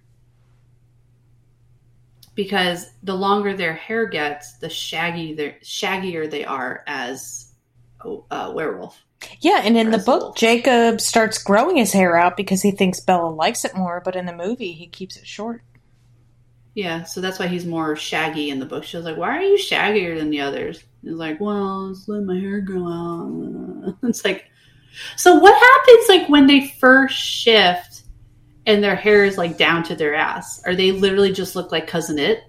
Because 2.34 2.90
the 3.04 3.16
longer 3.16 3.56
their 3.56 3.74
hair 3.74 4.08
gets, 4.08 4.58
the 4.58 4.70
shaggy 4.70 5.34
their 5.34 5.56
shaggier 5.64 6.30
they 6.30 6.44
are 6.44 6.84
as 6.88 7.54
a, 8.02 8.18
a 8.32 8.52
werewolf. 8.52 9.04
Yeah, 9.40 9.62
and 9.64 9.78
in 9.78 9.92
the 9.92 9.98
book. 9.98 10.36
Jacob 10.38 11.02
starts 11.02 11.42
growing 11.42 11.78
his 11.78 11.94
hair 11.94 12.16
out 12.16 12.38
because 12.38 12.62
he 12.62 12.72
thinks 12.72 13.00
Bella 13.00 13.30
likes 13.30 13.66
it 13.66 13.76
more, 13.76 14.02
but 14.04 14.16
in 14.16 14.26
the 14.26 14.34
movie, 14.34 14.74
he 14.74 14.88
keeps 14.88 15.18
it 15.18 15.26
short. 15.26 15.62
Yeah, 16.76 17.04
so 17.04 17.22
that's 17.22 17.40
why 17.40 17.48
he's 17.48 17.66
more 17.66 17.96
shaggy 17.96 18.52
in 18.52 18.60
the 18.60 18.66
book. 18.66 18.84
She 18.84 18.98
was 18.98 19.06
like, 19.06 19.18
"Why 19.18 19.38
are 19.38 19.42
you 19.42 19.58
shaggier 19.58 20.16
than 20.16 20.30
the 20.30 20.42
others?" 20.42 20.84
He's 21.02 21.14
like, 21.14 21.40
"Well, 21.40 21.90
just 21.90 22.08
let 22.08 22.24
my 22.24 22.40
hair 22.40 22.62
grow 22.62 22.88
out." 22.88 23.96
It's 24.04 24.24
like, 24.24 24.46
so 25.16 25.36
what 25.36 25.54
happens 25.54 26.10
like 26.10 26.30
when 26.30 26.48
they 26.48 26.68
first 26.80 27.18
shift 27.18 28.04
and 28.66 28.84
their 28.84 28.96
hair 28.96 29.24
is 29.26 29.38
like 29.38 29.58
down 29.58 29.84
to 29.84 29.96
their 29.96 30.16
ass? 30.16 30.62
Are 30.66 30.76
they 30.76 30.92
literally 30.92 31.32
just 31.32 31.56
look 31.56 31.72
like 31.72 31.88
cousin 31.88 32.20
Itt? 32.20 32.40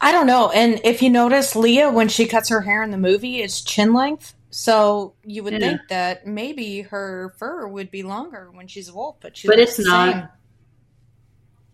I 0.00 0.10
don't 0.12 0.26
know. 0.26 0.50
And 0.50 0.80
if 0.84 1.02
you 1.02 1.10
notice, 1.10 1.54
Leah, 1.54 1.90
when 1.90 2.08
she 2.08 2.26
cuts 2.26 2.48
her 2.48 2.62
hair 2.62 2.82
in 2.82 2.90
the 2.90 2.96
movie, 2.98 3.42
it's 3.42 3.60
chin 3.62 3.92
length. 3.92 4.34
So 4.50 5.14
you 5.24 5.44
would 5.44 5.52
Yeah. 5.52 5.58
think 5.60 5.80
that 5.90 6.26
maybe 6.26 6.80
her 6.82 7.34
fur 7.38 7.68
would 7.68 7.90
be 7.90 8.02
longer 8.02 8.50
when 8.52 8.66
she's 8.66 8.88
a 8.88 8.94
wolf, 8.94 9.16
but 9.20 9.36
she 9.36 9.46
But 9.48 9.58
it's 9.58 9.78
not. 9.78 10.14
same. 10.14 10.28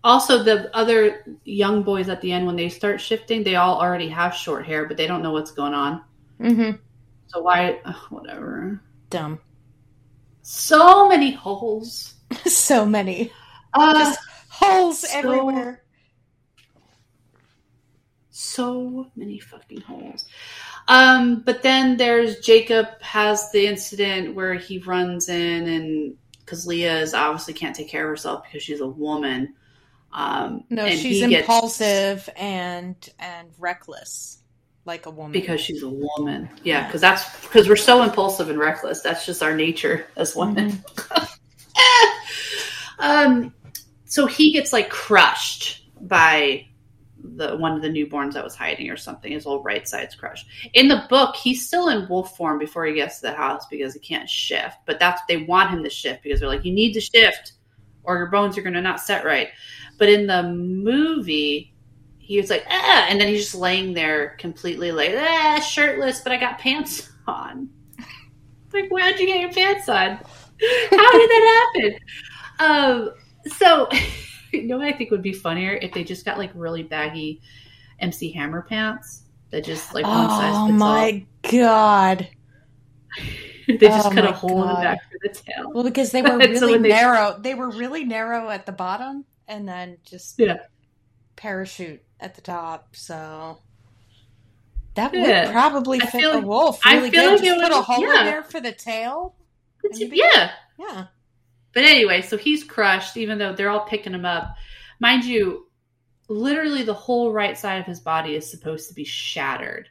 Also, 0.04 0.42
the 0.42 0.74
other 0.76 1.24
young 1.44 1.82
boys 1.82 2.08
at 2.08 2.20
the 2.20 2.30
end, 2.32 2.46
when 2.46 2.54
they 2.54 2.68
start 2.68 3.00
shifting, 3.00 3.42
they 3.42 3.56
all 3.56 3.80
already 3.80 4.08
have 4.08 4.34
short 4.34 4.64
hair, 4.66 4.86
but 4.86 4.96
they 4.96 5.06
don't 5.06 5.22
know 5.22 5.32
what's 5.32 5.50
going 5.52 5.74
on. 5.74 6.02
Mm-hmm. 6.40 6.76
So 7.28 7.40
why? 7.42 7.80
ugh, 7.84 7.96
whatever. 8.10 8.80
Dumb. 9.10 9.40
So 10.48 11.08
many 11.08 11.32
holes. 11.32 12.14
so 12.46 12.86
many 12.86 13.32
Uh, 13.74 13.94
Just 13.98 14.20
holes 14.48 15.00
so- 15.00 15.18
everywhere. 15.18 15.82
so 18.30 19.10
many 19.16 19.40
fucking 19.40 19.80
holes. 19.80 20.24
Um, 20.86 21.42
but 21.44 21.62
then 21.64 21.96
there's 21.96 22.38
Jacob 22.40 22.86
has 23.02 23.50
the 23.50 23.66
incident 23.66 24.36
where 24.36 24.54
he 24.54 24.78
runs 24.78 25.28
in 25.28 25.68
and 25.68 26.16
because 26.38 26.64
Leah 26.64 27.00
is 27.00 27.12
obviously 27.12 27.54
can't 27.54 27.74
take 27.74 27.88
care 27.88 28.04
of 28.04 28.10
herself 28.10 28.44
because 28.44 28.62
she's 28.62 28.80
a 28.80 28.86
woman. 28.86 29.54
Um, 30.12 30.62
No, 30.70 30.84
and 30.84 30.96
she's 30.96 31.22
he 31.24 31.28
gets- 31.28 31.40
impulsive 31.40 32.28
and 32.36 32.94
and 33.18 33.48
reckless, 33.58 34.38
like 34.86 35.06
a 35.06 35.10
woman. 35.10 35.32
because 35.32 35.60
she's 35.60 35.82
a 35.82 35.88
woman. 35.88 36.48
Yeah, 36.62 36.86
because 36.86 37.00
that's 37.00 37.40
because 37.42 37.68
we're 37.68 37.76
so 37.76 38.02
impulsive 38.02 38.48
and 38.48 38.58
reckless. 38.58 39.02
That's 39.02 39.26
just 39.26 39.42
our 39.42 39.54
nature 39.54 40.06
as 40.16 40.34
women. 40.36 40.82
um, 42.98 43.52
so 44.04 44.26
he 44.26 44.52
gets 44.52 44.72
like 44.72 44.88
crushed 44.88 45.90
by 46.00 46.66
the 47.18 47.56
one 47.56 47.72
of 47.72 47.82
the 47.82 47.88
newborns 47.88 48.34
that 48.34 48.44
was 48.44 48.54
hiding 48.54 48.90
or 48.90 48.96
something. 48.96 49.32
His 49.32 49.44
whole 49.44 49.62
right 49.62 49.86
side's 49.86 50.14
crushed. 50.14 50.46
In 50.74 50.88
the 50.88 51.04
book, 51.10 51.36
he's 51.36 51.66
still 51.66 51.88
in 51.88 52.08
wolf 52.08 52.36
form 52.36 52.58
before 52.58 52.86
he 52.86 52.94
gets 52.94 53.16
to 53.16 53.22
the 53.22 53.32
house 53.32 53.66
because 53.70 53.94
he 53.94 54.00
can't 54.00 54.30
shift. 54.30 54.76
But 54.86 54.98
that's 54.98 55.20
they 55.28 55.38
want 55.38 55.70
him 55.70 55.82
to 55.82 55.90
shift 55.90 56.22
because 56.22 56.40
they're 56.40 56.48
like, 56.48 56.64
you 56.64 56.72
need 56.72 56.92
to 56.92 57.00
shift 57.00 57.52
or 58.04 58.16
your 58.16 58.26
bones 58.26 58.56
are 58.56 58.62
going 58.62 58.74
to 58.74 58.80
not 58.80 59.00
set 59.00 59.24
right. 59.24 59.48
But 59.98 60.08
in 60.08 60.26
the 60.26 60.42
movie, 60.44 61.74
he 62.26 62.40
was 62.40 62.50
like, 62.50 62.64
ah, 62.68 63.06
and 63.08 63.20
then 63.20 63.28
he's 63.28 63.42
just 63.44 63.54
laying 63.54 63.94
there 63.94 64.30
completely 64.38 64.90
like, 64.90 65.12
ah, 65.16 65.60
shirtless, 65.60 66.22
but 66.22 66.32
I 66.32 66.36
got 66.38 66.58
pants 66.58 67.08
on. 67.28 67.68
like, 68.72 68.90
where'd 68.90 69.20
you 69.20 69.26
get 69.28 69.40
your 69.40 69.52
pants 69.52 69.88
on? 69.88 70.16
How 70.16 71.12
did 71.12 71.30
that 71.30 71.70
happen? 71.74 71.98
Um, 72.58 73.10
so, 73.52 73.88
you 74.52 74.64
know 74.64 74.78
what 74.78 74.86
I 74.86 74.92
think 74.92 75.12
would 75.12 75.22
be 75.22 75.32
funnier 75.32 75.74
if 75.80 75.92
they 75.92 76.02
just 76.02 76.24
got 76.24 76.36
like 76.36 76.50
really 76.54 76.82
baggy 76.82 77.40
MC 78.00 78.32
Hammer 78.32 78.62
pants 78.62 79.22
that 79.50 79.64
just 79.64 79.94
like 79.94 80.04
one 80.04 80.28
size 80.28 80.46
fits 80.46 80.56
all. 80.56 80.68
oh 80.68 80.72
my 80.72 81.24
god! 81.48 82.28
they 83.68 83.76
just 83.76 84.06
oh 84.08 84.10
cut 84.10 84.24
a 84.24 84.32
hole 84.32 84.62
in 84.62 84.68
the 84.68 84.74
back 84.74 84.98
for 85.12 85.18
the 85.22 85.28
tail. 85.28 85.70
Well, 85.72 85.84
because 85.84 86.10
they 86.10 86.22
were 86.22 86.40
And 86.40 86.58
so 86.58 86.66
really 86.66 86.78
they- 86.78 86.88
narrow. 86.88 87.38
They 87.38 87.54
were 87.54 87.70
really 87.70 88.04
narrow 88.04 88.50
at 88.50 88.66
the 88.66 88.72
bottom, 88.72 89.24
and 89.46 89.68
then 89.68 89.98
just 90.04 90.40
Yeah. 90.40 90.56
parachute 91.36 92.02
at 92.20 92.34
the 92.34 92.40
top. 92.40 92.96
So 92.96 93.58
that 94.94 95.12
would 95.12 95.50
probably 95.52 96.00
I 96.00 96.06
fit 96.06 96.34
like- 96.34 96.44
wolf 96.44 96.80
I 96.84 96.96
really 96.96 97.10
feel 97.10 97.22
good. 97.22 97.30
like 97.32 97.42
Just 97.44 97.58
it 97.58 97.62
put 97.62 97.72
a 97.78 97.82
hole 97.82 98.00
yeah. 98.14 98.20
in 98.20 98.26
there 98.26 98.42
for 98.42 98.60
the 98.60 98.72
tail. 98.72 99.34
You- 99.92 100.10
yeah. 100.12 100.50
Yeah. 100.78 101.06
But 101.74 101.84
anyway, 101.84 102.22
so 102.22 102.36
he's 102.38 102.64
crushed, 102.64 103.16
even 103.16 103.38
though 103.38 103.52
they're 103.52 103.68
all 103.70 103.84
picking 103.86 104.14
him 104.14 104.24
up. 104.24 104.54
Mind 104.98 105.24
you, 105.24 105.68
literally 106.28 106.82
the 106.82 106.94
whole 106.94 107.32
right 107.32 107.56
side 107.56 107.80
of 107.80 107.86
his 107.86 108.00
body 108.00 108.34
is 108.34 108.50
supposed 108.50 108.88
to 108.88 108.94
be 108.94 109.04
shattered. 109.04 109.88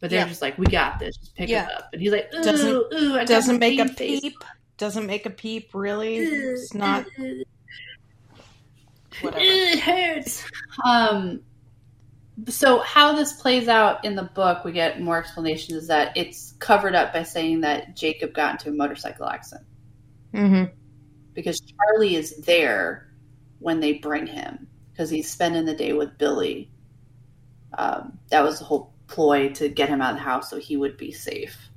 But 0.00 0.10
they're 0.10 0.20
Yeah. 0.20 0.28
just 0.28 0.42
like, 0.42 0.58
we 0.58 0.66
got 0.66 0.98
this, 0.98 1.16
just 1.16 1.34
pick 1.34 1.48
Yeah. 1.48 1.64
him 1.64 1.70
up. 1.78 1.88
And 1.92 2.02
he's 2.02 2.12
like, 2.12 2.28
ooh, 2.34 2.42
Doesn't- 2.42 2.92
ooh, 2.94 3.16
I 3.18 3.24
Doesn't 3.24 3.58
make 3.58 3.78
a 3.78 3.84
pain 3.86 3.94
face. 3.94 4.20
peep. 4.20 4.44
Doesn't 4.76 5.06
make 5.06 5.26
a 5.26 5.30
peep. 5.30 5.70
Really, 5.74 6.16
it's 6.16 6.74
not 6.74 7.06
whatever. 9.20 9.44
It 9.44 9.80
hurts. 9.80 10.44
Um, 10.84 11.40
so 12.48 12.80
how 12.80 13.14
this 13.14 13.34
plays 13.34 13.68
out 13.68 14.04
in 14.04 14.14
the 14.14 14.22
book, 14.22 14.64
we 14.64 14.72
get 14.72 15.00
more 15.00 15.18
explanation 15.18 15.76
is 15.76 15.86
that 15.88 16.16
it's 16.16 16.52
covered 16.58 16.94
up 16.94 17.12
by 17.12 17.22
saying 17.22 17.60
that 17.60 17.94
Jacob 17.96 18.32
got 18.32 18.52
into 18.52 18.70
a 18.70 18.72
motorcycle 18.72 19.26
accident 19.26 19.66
Mm-hmm. 20.34 20.72
because 21.34 21.60
Charlie 21.60 22.16
is 22.16 22.36
there 22.38 23.12
when 23.58 23.80
they 23.80 23.94
bring 23.94 24.26
him 24.26 24.66
because 24.90 25.10
he's 25.10 25.30
spending 25.30 25.66
the 25.66 25.74
day 25.74 25.92
with 25.92 26.16
Billy. 26.16 26.70
Um, 27.76 28.18
that 28.30 28.42
was 28.42 28.58
the 28.58 28.64
whole 28.64 28.94
ploy 29.08 29.50
to 29.50 29.68
get 29.68 29.90
him 29.90 30.00
out 30.00 30.12
of 30.12 30.16
the 30.16 30.22
house 30.22 30.48
so 30.48 30.58
he 30.58 30.78
would 30.78 30.96
be 30.96 31.12
safe. 31.12 31.68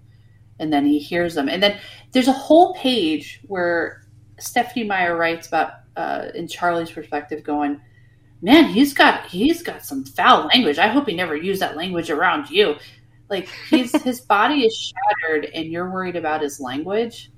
And 0.58 0.72
then 0.72 0.86
he 0.86 1.00
hears 1.00 1.36
them, 1.36 1.50
and 1.50 1.62
then 1.62 1.78
there's 2.14 2.30
a 2.30 2.34
whole 2.34 2.74
page 2.76 3.42
where 3.46 4.05
Stephenie 4.40 4.86
Meyer 4.86 5.16
writes 5.16 5.48
about 5.48 5.74
uh, 5.96 6.28
in 6.34 6.48
Charlie's 6.48 6.92
perspective, 6.92 7.44
going, 7.44 7.82
"Man, 8.42 8.66
he's 8.66 8.94
got 8.94 9.28
he's 9.28 9.64
got 9.64 9.86
some 9.86 10.04
foul 10.04 10.48
language. 10.48 10.78
I 10.78 10.88
hope 10.88 11.08
he 11.08 11.16
never 11.16 11.36
used 11.36 11.62
that 11.62 11.78
language 11.78 12.10
around 12.10 12.50
you. 12.50 12.76
Like 13.30 13.48
he's 13.70 13.96
his 14.04 14.22
body 14.22 14.66
is 14.66 14.76
shattered, 14.76 15.46
and 15.46 15.72
you're 15.72 15.90
worried 15.90 16.16
about 16.16 16.42
his 16.42 16.60
language." 16.60 17.32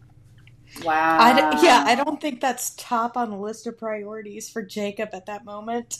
Wow. 0.83 1.17
I 1.19 1.33
d- 1.33 1.65
yeah, 1.65 1.83
I 1.87 1.95
don't 1.95 2.19
think 2.19 2.41
that's 2.41 2.75
top 2.75 3.17
on 3.17 3.29
the 3.29 3.37
list 3.37 3.67
of 3.67 3.77
priorities 3.77 4.49
for 4.49 4.61
Jacob 4.61 5.09
at 5.13 5.25
that 5.27 5.45
moment. 5.45 5.97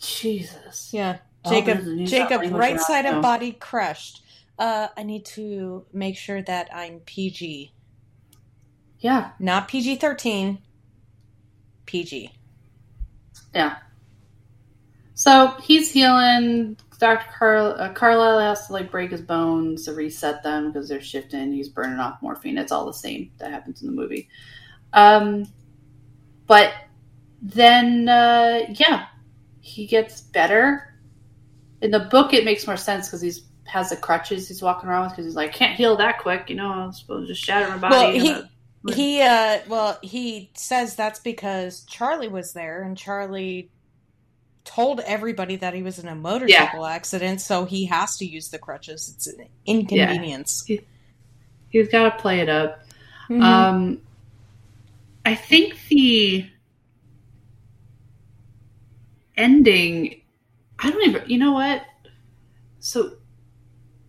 Jesus. 0.00 0.90
Yeah, 0.92 1.18
Jacob. 1.48 1.78
doesn't 1.78 1.98
use 1.98 2.10
that 2.12 2.28
Jacob, 2.30 2.52
right 2.54 2.80
side 2.80 3.06
of 3.06 3.20
body 3.20 3.52
crushed. 3.52 4.22
Uh, 4.58 4.88
I 4.96 5.02
need 5.02 5.24
to 5.24 5.86
make 5.92 6.16
sure 6.16 6.42
that 6.42 6.68
I'm 6.72 7.00
PG, 7.00 7.72
Yeah. 9.00 9.30
not 9.38 9.68
PG 9.68 9.96
thirteen. 9.96 10.58
PG. 11.86 12.30
Yeah. 13.54 13.76
So 15.14 15.54
he's 15.62 15.90
healing. 15.90 16.76
Dr. 16.98 17.24
Carl 17.38 17.76
uh, 17.78 17.92
Carlisle 17.92 18.40
has 18.40 18.66
to 18.66 18.72
like 18.72 18.90
break 18.90 19.10
his 19.12 19.20
bones 19.20 19.84
to 19.84 19.92
reset 19.94 20.42
them 20.42 20.72
because 20.72 20.88
they're 20.88 21.00
shifting. 21.00 21.52
He's 21.52 21.68
burning 21.68 21.98
off 22.00 22.20
morphine. 22.22 22.58
It's 22.58 22.72
all 22.72 22.86
the 22.86 22.92
same 22.92 23.30
that 23.38 23.50
happens 23.52 23.82
in 23.82 23.86
the 23.88 23.94
movie. 23.94 24.28
Um, 24.92 25.46
but 26.46 26.72
then, 27.40 28.08
uh, 28.08 28.62
yeah, 28.70 29.06
he 29.60 29.86
gets 29.86 30.20
better. 30.22 30.94
In 31.82 31.92
the 31.92 32.00
book, 32.00 32.34
it 32.34 32.44
makes 32.44 32.66
more 32.66 32.76
sense 32.76 33.06
because 33.06 33.20
he's 33.20 33.44
has 33.66 33.90
the 33.90 33.96
crutches 33.96 34.48
he's 34.48 34.62
walking 34.62 34.88
around 34.88 35.02
with 35.04 35.12
because 35.12 35.26
he's 35.26 35.36
like 35.36 35.52
can't 35.52 35.76
heal 35.76 35.96
that 35.96 36.18
quick. 36.18 36.48
You 36.50 36.56
know, 36.56 36.68
I'm 36.70 36.92
supposed 36.92 37.28
to 37.28 37.34
just 37.34 37.44
shatter 37.44 37.68
my 37.70 37.76
body. 37.76 37.94
Well, 37.94 38.10
he- 38.12 38.32
uh, 38.32 38.42
He 38.94 39.20
uh 39.22 39.58
well, 39.68 39.98
he 40.02 40.50
says 40.54 40.94
that's 40.96 41.20
because 41.20 41.84
Charlie 41.84 42.28
was 42.28 42.52
there 42.52 42.82
and 42.82 42.96
Charlie 42.96 43.70
told 44.64 45.00
everybody 45.00 45.56
that 45.56 45.72
he 45.74 45.82
was 45.82 45.98
in 45.98 46.08
a 46.08 46.14
motorcycle 46.14 46.84
accident, 46.84 47.40
so 47.40 47.64
he 47.64 47.86
has 47.86 48.16
to 48.18 48.26
use 48.26 48.48
the 48.50 48.58
crutches. 48.58 49.12
It's 49.14 49.26
an 49.26 49.46
inconvenience. 49.66 50.64
he's 51.70 51.88
got 51.88 52.04
to 52.16 52.22
play 52.22 52.40
it 52.40 52.48
up. 52.48 52.82
Mhm. 53.30 53.42
Um, 53.42 54.02
I 55.24 55.34
think 55.34 55.78
the 55.88 56.46
ending. 59.36 60.20
I 60.78 60.90
don't 60.90 61.08
even. 61.08 61.28
You 61.28 61.38
know 61.38 61.52
what? 61.52 61.82
So 62.80 63.14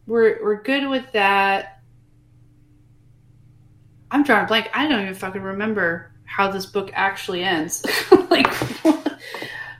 we're 0.08 0.44
we're 0.44 0.62
good 0.62 0.88
with 0.90 1.12
that. 1.14 1.79
I'm 4.12 4.24
drawing 4.24 4.46
a 4.46 4.48
blank. 4.48 4.70
I 4.74 4.88
don't 4.88 5.02
even 5.02 5.14
fucking 5.16 5.42
remember 5.42 6.12
how 6.26 6.52
this 6.52 6.66
book 6.66 6.92
actually 6.94 7.44
ends. 7.44 7.86
like, 8.30 8.48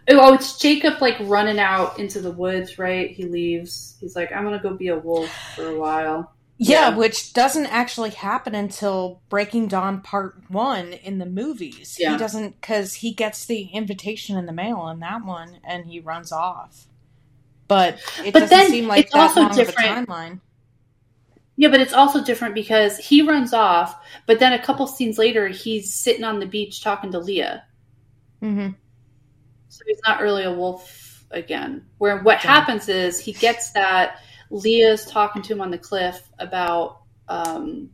oh, 0.10 0.34
it's 0.34 0.58
Jacob 0.58 1.02
like 1.02 1.18
running 1.22 1.60
out 1.60 2.00
into 2.00 2.22
the 2.22 2.32
woods. 2.32 2.78
Right? 2.80 3.12
He 3.12 3.26
leaves. 3.26 3.96
He's 4.00 4.16
like, 4.16 4.32
I'm 4.32 4.44
gonna 4.44 4.60
go 4.62 4.74
be 4.76 4.88
a 4.90 4.98
wolf 4.98 5.30
for 5.56 5.68
a 5.68 5.78
while. 5.80 6.34
yeah, 6.58 6.90
yeah. 6.90 6.96
which 6.96 7.34
doesn't 7.34 7.68
actually 7.68 8.12
happen 8.12 8.54
until 8.56 9.22
Breaking 9.30 9.68
Dawn 9.68 10.02
Part 10.02 10.36
1 10.50 10.94
in 10.94 11.18
the 11.20 11.26
movies. 11.26 11.98
Yeah. 12.00 12.12
He 12.12 12.18
doesn't 12.18 12.62
cuz 12.62 12.96
he 12.96 13.14
gets 13.14 13.46
the 13.46 13.64
invitation 13.74 14.38
in 14.38 14.46
the 14.46 14.54
mail 14.54 14.88
in 14.90 15.00
that 15.00 15.26
one 15.26 15.60
and 15.64 15.86
he 15.88 16.00
runs 16.00 16.32
off. 16.32 16.88
But 17.68 18.00
it 18.26 18.34
But 18.34 18.50
doesn't 18.50 18.50
then 18.50 18.68
seem 18.68 18.88
like 18.88 19.06
it's 19.06 19.14
that 19.14 19.20
also 19.20 19.42
long 19.42 19.52
different. 19.52 19.80
of 19.80 19.98
a 20.04 20.06
timeline. 20.08 20.42
Yeah, 21.60 21.68
but 21.68 21.82
it's 21.82 21.92
also 21.92 22.24
different 22.24 22.56
because 22.56 22.98
he 22.98 23.22
runs 23.22 23.52
off, 23.54 24.02
but 24.26 24.40
then 24.40 24.54
a 24.54 24.64
couple 24.64 24.88
scenes 24.88 25.18
later, 25.18 25.50
he's 25.50 25.94
sitting 25.94 26.24
on 26.24 26.40
the 26.40 26.46
beach 26.46 26.82
talking 26.82 27.12
to 27.12 27.20
Leah. 27.20 27.66
Mhm. 28.42 28.78
So 29.68 29.84
he's 29.86 30.00
not 30.08 30.22
really 30.22 30.46
a 30.46 30.54
wolf 30.54 31.26
again. 31.32 31.86
Where 31.98 32.24
what 32.24 32.42
Yeah. 32.42 32.56
happens 32.56 32.88
is 32.88 33.20
he 33.20 33.34
gets 33.34 33.72
that 33.72 34.22
Leah's 34.50 35.06
talking 35.06 35.42
to 35.42 35.54
him 35.54 35.60
on 35.60 35.70
the 35.70 35.78
cliff 35.78 36.30
about, 36.40 37.02
um, 37.28 37.90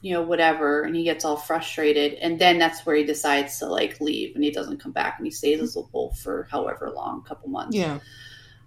you 0.00 0.12
know, 0.12 0.22
whatever, 0.22 0.82
and 0.82 0.94
he 0.94 1.02
gets 1.02 1.24
all 1.24 1.36
frustrated, 1.36 2.14
and 2.14 2.38
then 2.38 2.60
that's 2.60 2.86
where 2.86 2.94
he 2.94 3.02
decides 3.02 3.58
to 3.58 3.66
like 3.66 4.00
leave, 4.00 4.36
and 4.36 4.44
he 4.44 4.52
doesn't 4.52 4.78
come 4.78 4.92
back, 4.92 5.18
and 5.18 5.26
he 5.26 5.32
stays 5.32 5.60
as 5.60 5.74
a 5.74 5.80
wolf 5.92 6.20
for 6.20 6.46
however 6.48 6.92
long, 6.94 7.24
a 7.24 7.28
couple 7.28 7.48
months. 7.48 7.76
Yeah. 7.76 7.98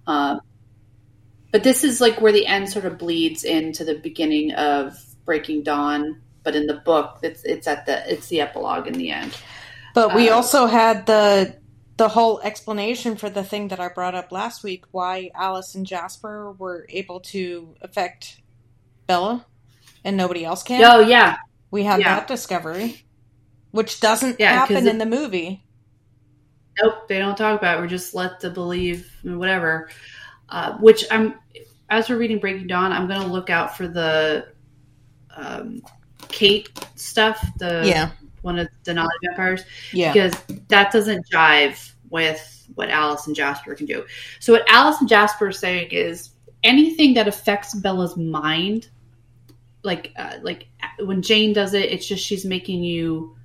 Um, 0.05 0.41
but 1.51 1.63
this 1.63 1.83
is 1.83 2.01
like 2.01 2.21
where 2.21 2.31
the 2.31 2.47
end 2.47 2.69
sort 2.69 2.85
of 2.85 2.97
bleeds 2.97 3.43
into 3.43 3.83
the 3.83 3.95
beginning 3.95 4.51
of 4.53 4.93
Breaking 5.25 5.63
Dawn. 5.63 6.21
But 6.43 6.55
in 6.55 6.67
the 6.67 6.75
book, 6.75 7.19
it's 7.23 7.43
it's 7.43 7.67
at 7.67 7.85
the 7.85 8.11
it's 8.11 8.27
the 8.27 8.41
epilogue 8.41 8.87
in 8.87 8.97
the 8.97 9.11
end. 9.11 9.37
But 9.93 10.13
we 10.13 10.29
Uh, 10.29 10.35
also 10.35 10.67
had 10.67 11.05
the 11.05 11.59
the 11.97 12.09
whole 12.09 12.39
explanation 12.41 13.17
for 13.17 13.29
the 13.29 13.43
thing 13.43 13.69
that 13.69 13.79
I 13.79 13.89
brought 13.89 14.15
up 14.15 14.31
last 14.31 14.63
week 14.63 14.85
why 14.91 15.31
Alice 15.35 15.75
and 15.75 15.85
Jasper 15.85 16.53
were 16.53 16.85
able 16.89 17.19
to 17.21 17.75
affect 17.81 18.41
Bella 19.07 19.45
and 20.03 20.17
nobody 20.17 20.45
else 20.45 20.63
can. 20.63 20.83
Oh 20.83 20.99
yeah, 21.01 21.37
we 21.71 21.83
had 21.83 22.01
yeah. 22.01 22.09
that 22.09 22.27
discovery, 22.27 23.05
which 23.71 23.99
doesn't 23.99 24.39
Yeah, 24.39 24.53
happen 24.53 24.87
in 24.87 24.97
the 24.99 25.05
movie. 25.05 25.65
nope, 26.81 27.07
they 27.07 27.19
don't 27.19 27.37
talk 27.37 27.59
about. 27.59 27.77
it. 27.77 27.81
We're 27.81 27.87
just 27.87 28.13
led 28.15 28.39
to 28.41 28.49
believe 28.49 29.11
whatever. 29.23 29.89
Uh, 30.51 30.77
which 30.77 31.05
I'm 31.11 31.35
as 31.89 32.09
we're 32.09 32.17
reading 32.17 32.39
Breaking 32.39 32.67
Dawn, 32.67 32.91
I'm 32.91 33.07
going 33.07 33.21
to 33.21 33.27
look 33.27 33.49
out 33.49 33.75
for 33.75 33.87
the 33.87 34.47
um, 35.35 35.81
Kate 36.27 36.69
stuff. 36.95 37.43
The 37.57 37.83
Yeah. 37.85 38.11
one 38.41 38.59
of 38.59 38.67
the 38.83 38.93
Denali 38.93 39.09
vampires 39.25 39.63
Yeah. 39.91 40.13
because 40.13 40.33
that 40.67 40.91
doesn't 40.91 41.27
jive 41.29 41.91
with 42.09 42.67
what 42.75 42.89
Alice 42.89 43.27
and 43.27 43.35
Jasper 43.35 43.75
can 43.75 43.85
do. 43.85 44.05
So 44.39 44.53
what 44.53 44.69
Alice 44.69 44.99
and 44.99 45.09
Jasper 45.09 45.47
are 45.47 45.51
saying 45.51 45.89
is 45.91 46.31
anything 46.63 47.13
that 47.15 47.27
affects 47.27 47.73
Bella's 47.73 48.17
mind, 48.17 48.89
like 49.83 50.11
uh, 50.17 50.35
like 50.41 50.67
when 50.99 51.21
Jane 51.21 51.53
does 51.53 51.73
it, 51.73 51.91
it's 51.91 52.07
just 52.07 52.25
she's 52.25 52.45
making 52.45 52.83
you 52.83 53.35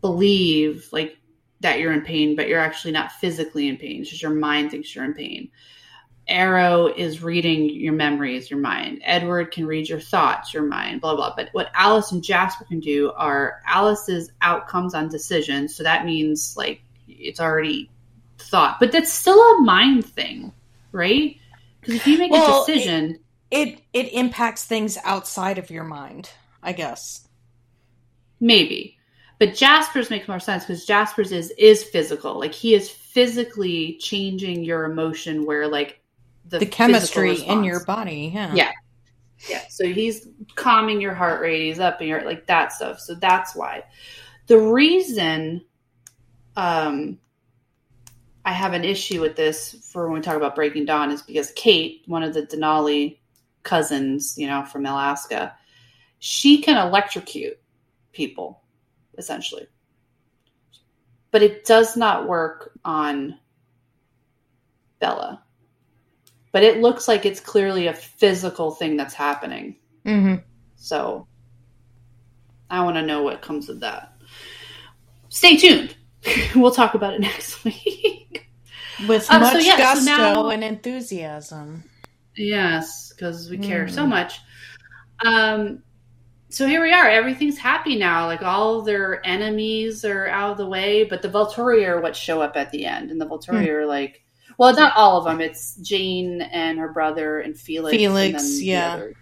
believe 0.00 0.88
like 0.92 1.16
that 1.60 1.78
you're 1.78 1.92
in 1.92 2.02
pain, 2.02 2.36
but 2.36 2.48
you're 2.48 2.60
actually 2.60 2.92
not 2.92 3.12
physically 3.12 3.68
in 3.68 3.76
pain. 3.76 4.00
It's 4.00 4.10
just 4.10 4.22
your 4.22 4.32
mind 4.32 4.70
thinks 4.70 4.94
you're 4.94 5.04
in 5.04 5.14
pain. 5.14 5.50
Aro 6.28 6.94
is 6.96 7.22
reading 7.22 7.70
your 7.70 7.94
memories, 7.94 8.50
your 8.50 8.60
mind. 8.60 9.00
Edward 9.04 9.52
can 9.52 9.66
read 9.66 9.88
your 9.88 10.00
thoughts, 10.00 10.52
your 10.54 10.62
mind, 10.64 11.00
blah, 11.00 11.16
blah. 11.16 11.34
But 11.36 11.48
what 11.52 11.70
Alice 11.74 12.12
and 12.12 12.22
Jasper 12.22 12.64
can 12.64 12.80
do 12.80 13.12
are 13.16 13.60
Alice's 13.66 14.30
outcomes 14.42 14.94
on 14.94 15.08
decisions. 15.08 15.74
So 15.74 15.82
that 15.84 16.04
means 16.04 16.54
like 16.56 16.82
it's 17.08 17.40
already 17.40 17.90
thought, 18.38 18.78
but 18.80 18.92
that's 18.92 19.12
still 19.12 19.40
a 19.40 19.62
mind 19.62 20.04
thing, 20.06 20.52
right? 20.92 21.36
Because 21.80 21.94
if 21.94 22.06
you 22.06 22.18
make 22.18 22.34
Well, 22.34 22.36
a 22.36 22.40
decision, 22.40 23.20
It 23.50 23.82
it 23.92 24.12
impacts 24.12 24.64
things 24.64 24.98
outside 25.04 25.58
of 25.58 25.70
your 25.70 25.84
mind, 25.84 26.30
I 26.62 26.72
guess. 26.72 27.28
maybe. 28.40 28.96
But 29.38 29.54
Jasper's 29.54 30.10
makes 30.10 30.26
more 30.28 30.40
sense 30.40 30.64
because 30.64 30.84
Jasper's 30.84 31.32
is 31.32 31.50
is 31.58 31.84
physical. 31.84 32.38
Like 32.38 32.54
he 32.54 32.74
is 32.74 32.90
physically 32.90 33.96
changing 34.00 34.64
your 34.64 34.84
emotion 34.84 35.46
where 35.46 35.68
like 35.68 35.97
The, 36.48 36.60
physical 36.60 36.76
chemistry 36.76 37.42
in 37.42 37.64
your 37.64 37.84
body, 37.84 38.30
yeah. 38.34 38.54
Yeah. 38.54 38.72
Yeah. 39.48 39.62
So 39.68 39.86
he's 39.86 40.26
calming 40.54 41.00
your 41.00 41.14
heart 41.14 41.40
rate. 41.40 41.66
He's 41.66 41.78
up 41.78 42.00
and 42.00 42.08
you're 42.08 42.24
like 42.24 42.46
that 42.46 42.72
stuff. 42.72 43.00
So 43.00 43.14
that's 43.14 43.54
why. 43.54 43.84
The 44.46 44.58
reason 44.58 45.64
um 46.56 47.18
I 48.44 48.52
have 48.52 48.72
an 48.72 48.84
issue 48.84 49.20
with 49.20 49.36
this 49.36 49.76
for 49.92 50.06
when 50.06 50.14
we 50.14 50.22
talk 50.22 50.36
about 50.36 50.54
Breaking 50.54 50.86
Dawn 50.86 51.10
is 51.10 51.20
because 51.20 51.52
Kate, 51.54 52.02
one 52.06 52.22
of 52.22 52.32
the 52.32 52.42
Denali 52.42 53.18
cousins, 53.62 54.38
you 54.38 54.46
know, 54.46 54.64
from 54.64 54.86
Alaska, 54.86 55.54
she 56.18 56.62
can 56.62 56.78
electrocute 56.78 57.60
people, 58.12 58.62
essentially. 59.18 59.66
But 61.30 61.42
it 61.42 61.66
does 61.66 61.94
not 61.94 62.26
work 62.26 62.72
on 62.86 63.38
Bella. 64.98 65.42
But 66.52 66.62
it 66.62 66.80
looks 66.80 67.06
like 67.08 67.26
it's 67.26 67.40
clearly 67.40 67.86
a 67.88 67.92
physical 67.94 68.70
thing 68.70 68.96
that's 68.96 69.14
happening. 69.14 69.76
hmm 70.04 70.36
So 70.76 71.26
I 72.70 72.82
want 72.84 72.96
to 72.96 73.02
know 73.02 73.22
what 73.22 73.42
comes 73.42 73.68
of 73.68 73.80
that. 73.80 74.12
Stay 75.28 75.56
tuned. 75.56 75.94
we'll 76.56 76.70
talk 76.70 76.94
about 76.94 77.14
it 77.14 77.20
next 77.30 77.64
week. 77.64 78.48
With 79.06 79.30
Um, 79.30 79.44
so 79.44 79.54
much 79.54 79.64
yeah, 79.64 79.76
so 79.76 79.82
gusto 79.82 80.04
now- 80.16 80.48
and 80.48 80.64
enthusiasm. 80.64 81.84
yes, 82.36 83.12
because 83.12 83.48
we 83.50 83.58
care 83.58 83.88
so 83.88 84.04
Mm. 84.04 84.08
much. 84.08 84.40
Um, 85.24 85.82
so 86.50 86.66
here 86.66 86.82
we 86.82 86.92
are. 86.92 87.08
Everything's 87.08 87.58
happy 87.58 87.96
now. 87.96 88.26
Like 88.26 88.42
all 88.42 88.82
their 88.82 89.24
enemies 89.26 90.04
are 90.04 90.26
out 90.28 90.52
of 90.52 90.56
the 90.58 90.66
way, 90.66 91.04
but 91.04 91.20
the 91.22 91.28
Volturi 91.28 91.86
are 91.86 92.00
what 92.00 92.16
show 92.16 92.40
up 92.40 92.56
at 92.56 92.70
the 92.70 92.86
end, 92.86 93.10
and 93.10 93.20
the 93.20 93.26
Volturi 93.26 93.68
are 93.68 93.86
like, 93.86 94.24
well, 94.58 94.74
not 94.74 94.92
all 94.96 95.18
of 95.18 95.24
them. 95.24 95.40
It's 95.40 95.76
Jane 95.76 96.42
and 96.42 96.78
her 96.78 96.88
brother 96.92 97.40
and 97.40 97.56
Felix. 97.58 97.96
Felix, 97.96 98.42
and 98.42 98.60
then 98.60 98.66
yeah. 98.66 98.92
other- 98.94 99.14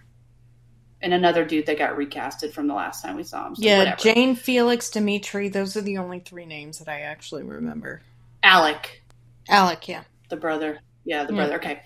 and 1.02 1.12
another 1.12 1.44
dude 1.44 1.66
that 1.66 1.78
got 1.78 1.96
recasted 1.96 2.52
from 2.52 2.66
the 2.66 2.74
last 2.74 3.02
time 3.02 3.16
we 3.16 3.22
saw 3.22 3.46
him. 3.46 3.54
So 3.54 3.62
yeah, 3.62 3.78
whatever. 3.78 3.96
Jane, 3.98 4.34
Felix, 4.34 4.90
Demetri, 4.90 5.50
those 5.50 5.76
are 5.76 5.82
the 5.82 5.98
only 5.98 6.20
three 6.20 6.46
names 6.46 6.78
that 6.78 6.88
I 6.88 7.00
actually 7.02 7.42
remember. 7.44 8.00
Alec. 8.42 9.02
Alec, 9.48 9.86
yeah. 9.88 10.04
the 10.30 10.36
brother. 10.36 10.80
Yeah, 11.04 11.24
the 11.24 11.34
Yeah. 11.34 11.36
brother. 11.36 11.54
Okay. 11.56 11.82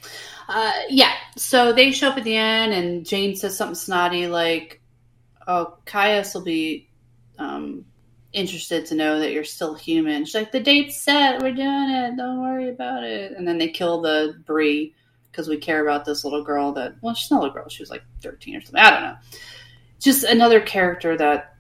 Uh, 0.49 0.73
yeah. 0.89 1.13
So 1.37 1.73
they 1.73 1.91
show 1.91 2.09
up 2.09 2.17
at 2.17 2.25
the 2.25 2.37
end, 2.37 2.73
and 2.73 3.05
Jane 3.05 3.37
says 3.37 3.57
something 3.57 3.75
snotty 3.75 4.29
like, 4.29 4.81
"Oh, 5.47 5.77
Caius 5.85 6.33
will 6.33 6.41
be 6.45 6.89
um, 7.39 7.85
interested 8.33 8.87
to 8.87 8.95
know 8.95 9.19
that 9.19 9.33
you're 9.33 9.45
still 9.45 9.75
human." 9.75 10.25
She's 10.25 10.35
like, 10.35 10.53
"The 10.53 10.61
date's 10.61 11.01
set. 11.01 11.43
We're 11.43 11.53
doing 11.55 11.91
it. 11.91 12.17
Don't 12.17 12.41
worry 12.41 12.69
about 12.69 13.05
it." 13.05 13.33
And 13.33 13.47
then 13.47 13.59
they 13.59 13.69
kill 13.69 14.01
the 14.01 14.41
Bree 14.47 14.95
because 15.31 15.49
we 15.49 15.57
care 15.57 15.83
about 15.83 16.05
this 16.05 16.25
little 16.25 16.43
girl. 16.43 16.73
That 16.73 16.95
well, 17.01 17.15
she's 17.15 17.31
not 17.31 17.39
a 17.39 17.41
little 17.41 17.55
girl. 17.55 17.69
She 17.69 17.83
was 17.83 17.91
like 17.91 18.03
13 18.23 18.57
or 18.57 18.61
something. 18.61 18.81
I 18.81 18.91
don't 18.91 19.03
know. 19.03 19.17
Just 19.99 20.25
another 20.25 20.61
character 20.61 21.17
that 21.17 21.57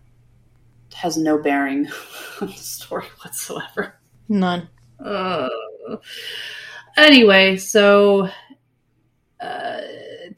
has 0.94 1.16
no 1.16 1.38
bearing 1.38 1.86
on 2.40 2.48
the 2.48 2.52
story 2.54 3.06
whatsoever. 3.22 4.00
None. 4.28 4.68
Uh, 5.04 5.48
anyway, 6.96 7.56
so 7.56 8.28
uh, 9.40 9.80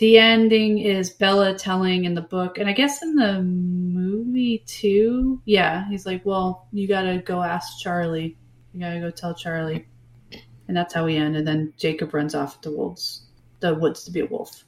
the 0.02 0.18
ending 0.18 0.80
is 0.80 1.10
Bella 1.10 1.56
telling 1.56 2.06
in 2.06 2.14
the 2.14 2.22
book, 2.22 2.58
and 2.58 2.68
I 2.68 2.72
guess 2.72 3.04
in 3.04 3.14
the 3.14 3.40
movie 3.40 4.64
too. 4.66 5.40
Yeah, 5.44 5.88
he's 5.88 6.06
like, 6.06 6.26
"Well, 6.26 6.66
you 6.72 6.88
gotta 6.88 7.18
go 7.18 7.40
ask 7.40 7.78
Charlie. 7.78 8.36
You 8.72 8.80
gotta 8.80 8.98
go 8.98 9.12
tell 9.12 9.32
Charlie," 9.32 9.86
and 10.66 10.76
that's 10.76 10.92
how 10.92 11.04
we 11.04 11.14
end. 11.14 11.36
And 11.36 11.46
then 11.46 11.72
Jacob 11.76 12.12
runs 12.14 12.34
off 12.34 12.60
to 12.62 12.72
wolves, 12.72 13.28
the 13.60 13.76
woods 13.76 14.02
to 14.02 14.10
be 14.10 14.18
a 14.18 14.26
wolf. 14.26 14.64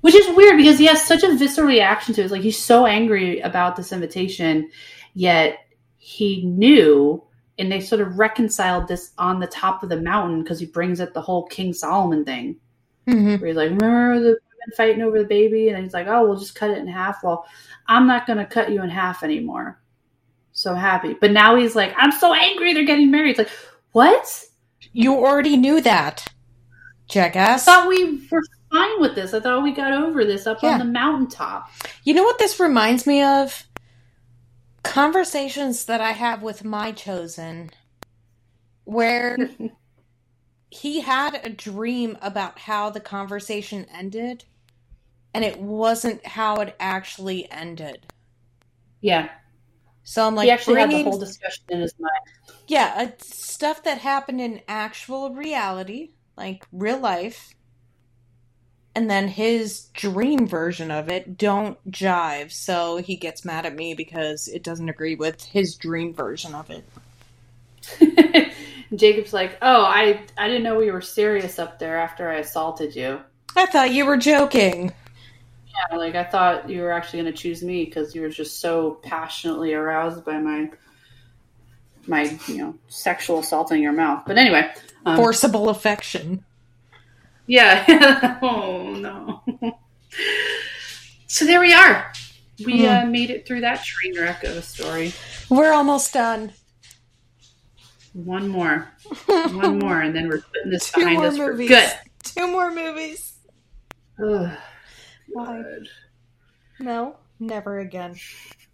Which 0.00 0.14
is 0.14 0.34
weird 0.34 0.56
because 0.56 0.78
he 0.78 0.86
has 0.86 1.02
such 1.02 1.22
a 1.22 1.34
visceral 1.34 1.66
reaction 1.66 2.14
to 2.14 2.22
it. 2.22 2.24
It's 2.24 2.32
like 2.32 2.40
he's 2.40 2.56
so 2.56 2.86
angry 2.86 3.40
about 3.40 3.76
this 3.76 3.92
invitation, 3.92 4.70
yet 5.12 5.58
he 5.98 6.42
knew 6.46 7.22
and 7.58 7.70
they 7.70 7.80
sort 7.80 8.00
of 8.00 8.18
reconciled 8.18 8.88
this 8.88 9.12
on 9.18 9.40
the 9.40 9.46
top 9.46 9.82
of 9.82 9.90
the 9.90 10.00
mountain 10.00 10.42
because 10.42 10.58
he 10.58 10.64
brings 10.64 11.02
up 11.02 11.12
the 11.12 11.20
whole 11.20 11.44
King 11.48 11.74
Solomon 11.74 12.24
thing. 12.24 12.56
Hmm 13.06 13.36
Where 13.36 13.46
he's 13.48 13.56
like, 13.56 13.70
Remember 13.70 14.18
the 14.20 14.28
women 14.30 14.76
fighting 14.76 15.02
over 15.02 15.18
the 15.18 15.24
baby? 15.28 15.68
And 15.68 15.82
he's 15.82 15.94
like, 15.94 16.06
Oh, 16.08 16.26
we'll 16.26 16.38
just 16.38 16.54
cut 16.54 16.70
it 16.70 16.78
in 16.78 16.86
half. 16.88 17.22
Well, 17.22 17.46
I'm 17.86 18.06
not 18.06 18.26
going 18.26 18.38
to 18.38 18.46
cut 18.46 18.70
you 18.72 18.82
in 18.82 18.90
half 18.90 19.22
anymore. 19.22 19.80
So 20.52 20.74
happy. 20.74 21.14
But 21.20 21.32
now 21.32 21.54
he's 21.56 21.76
like, 21.76 21.92
I'm 21.96 22.12
so 22.12 22.32
angry 22.34 22.72
they're 22.72 22.84
getting 22.84 23.10
married. 23.10 23.30
It's 23.30 23.38
like, 23.38 23.50
What? 23.92 24.44
You 24.92 25.14
already 25.14 25.56
knew 25.56 25.80
that, 25.82 26.26
I 26.28 26.32
jackass. 27.08 27.64
thought 27.64 27.88
we 27.88 28.26
were 28.30 28.42
fine 28.72 29.00
with 29.00 29.14
this. 29.14 29.34
I 29.34 29.40
thought 29.40 29.62
we 29.62 29.72
got 29.72 29.92
over 29.92 30.24
this 30.24 30.46
up 30.46 30.62
Yeah. 30.62 30.72
on 30.72 30.78
the 30.78 30.84
mountaintop. 30.86 31.70
You 32.04 32.14
know 32.14 32.22
what 32.24 32.38
this 32.38 32.58
reminds 32.58 33.06
me 33.06 33.22
of? 33.22 33.64
Conversations 34.82 35.84
that 35.86 36.00
I 36.00 36.12
have 36.12 36.42
with 36.42 36.64
my 36.64 36.92
chosen, 36.92 37.70
where 38.84 39.36
he 40.80 41.00
had 41.00 41.40
a 41.44 41.50
dream 41.50 42.18
about 42.20 42.58
how 42.60 42.90
the 42.90 43.00
conversation 43.00 43.86
ended, 43.92 44.44
and 45.32 45.44
it 45.44 45.58
wasn't 45.60 46.26
how 46.26 46.56
it 46.56 46.76
actually 46.78 47.50
ended. 47.50 48.06
Yeah. 49.00 49.28
So 50.04 50.26
I'm 50.26 50.34
like, 50.34 50.44
he 50.44 50.50
actually 50.50 50.80
had 50.80 50.90
the 50.90 51.02
whole 51.02 51.18
discussion 51.18 51.64
in 51.68 51.80
his 51.80 51.94
mind. 51.98 52.12
yeah, 52.68 52.94
uh, 52.96 53.08
stuff 53.18 53.82
that 53.84 53.98
happened 53.98 54.40
in 54.40 54.60
actual 54.68 55.34
reality, 55.34 56.10
like 56.36 56.64
real 56.72 56.98
life, 56.98 57.54
and 58.94 59.10
then 59.10 59.28
his 59.28 59.86
dream 59.94 60.46
version 60.46 60.90
of 60.90 61.08
it 61.08 61.36
don't 61.36 61.78
jive. 61.90 62.52
So 62.52 62.98
he 62.98 63.16
gets 63.16 63.44
mad 63.44 63.66
at 63.66 63.74
me 63.74 63.94
because 63.94 64.48
it 64.48 64.62
doesn't 64.62 64.88
agree 64.88 65.14
with 65.14 65.42
his 65.44 65.74
dream 65.74 66.14
version 66.14 66.54
of 66.54 66.70
it. 66.70 66.84
Jacob's 68.94 69.32
like, 69.32 69.58
"Oh, 69.62 69.82
I 69.84 70.20
I 70.38 70.46
didn't 70.48 70.62
know 70.62 70.76
we 70.78 70.90
were 70.90 71.00
serious 71.00 71.58
up 71.58 71.78
there 71.78 71.96
after 71.98 72.28
I 72.30 72.36
assaulted 72.36 72.94
you. 72.94 73.20
I 73.56 73.66
thought 73.66 73.90
you 73.92 74.06
were 74.06 74.16
joking. 74.16 74.92
Yeah, 75.90 75.96
like 75.96 76.14
I 76.14 76.24
thought 76.24 76.70
you 76.70 76.82
were 76.82 76.92
actually 76.92 77.22
going 77.22 77.32
to 77.34 77.38
choose 77.38 77.62
me 77.62 77.84
because 77.84 78.14
you 78.14 78.22
were 78.22 78.28
just 78.30 78.60
so 78.60 78.92
passionately 79.02 79.74
aroused 79.74 80.24
by 80.24 80.38
my 80.38 80.70
my 82.06 82.38
you 82.46 82.58
know 82.58 82.74
sexual 82.88 83.40
assault 83.40 83.72
in 83.72 83.80
your 83.80 83.92
mouth. 83.92 84.22
But 84.26 84.38
anyway, 84.38 84.70
um, 85.04 85.16
Forcible 85.16 85.68
affection. 85.68 86.44
yeah. 87.46 88.38
oh 88.42 88.90
no. 88.92 89.42
so 91.26 91.44
there 91.44 91.60
we 91.60 91.72
are. 91.72 92.12
We 92.64 92.80
Hmm. 92.86 92.88
uh, 92.88 93.04
made 93.06 93.30
it 93.30 93.46
through 93.46 93.60
that 93.62 93.84
train 93.84 94.18
wreck 94.18 94.42
of 94.44 94.56
a 94.56 94.62
story. 94.62 95.12
We're 95.50 95.72
almost 95.72 96.14
done. 96.14 96.52
One 98.16 98.48
more, 98.48 98.88
one 99.26 99.78
more, 99.78 100.00
and 100.00 100.16
then 100.16 100.26
we're 100.26 100.40
putting 100.40 100.70
this 100.70 100.90
Two 100.90 101.00
behind 101.00 101.18
more 101.18 101.26
us 101.26 101.36
movies. 101.36 101.68
for 101.68 101.74
good. 101.74 101.92
Two 102.22 102.50
more 102.50 102.70
movies. 102.70 103.34
Ugh, 104.24 104.50
Why? 105.28 105.62
God. 105.62 105.88
No, 106.80 107.16
never 107.38 107.78
again. 107.80 108.16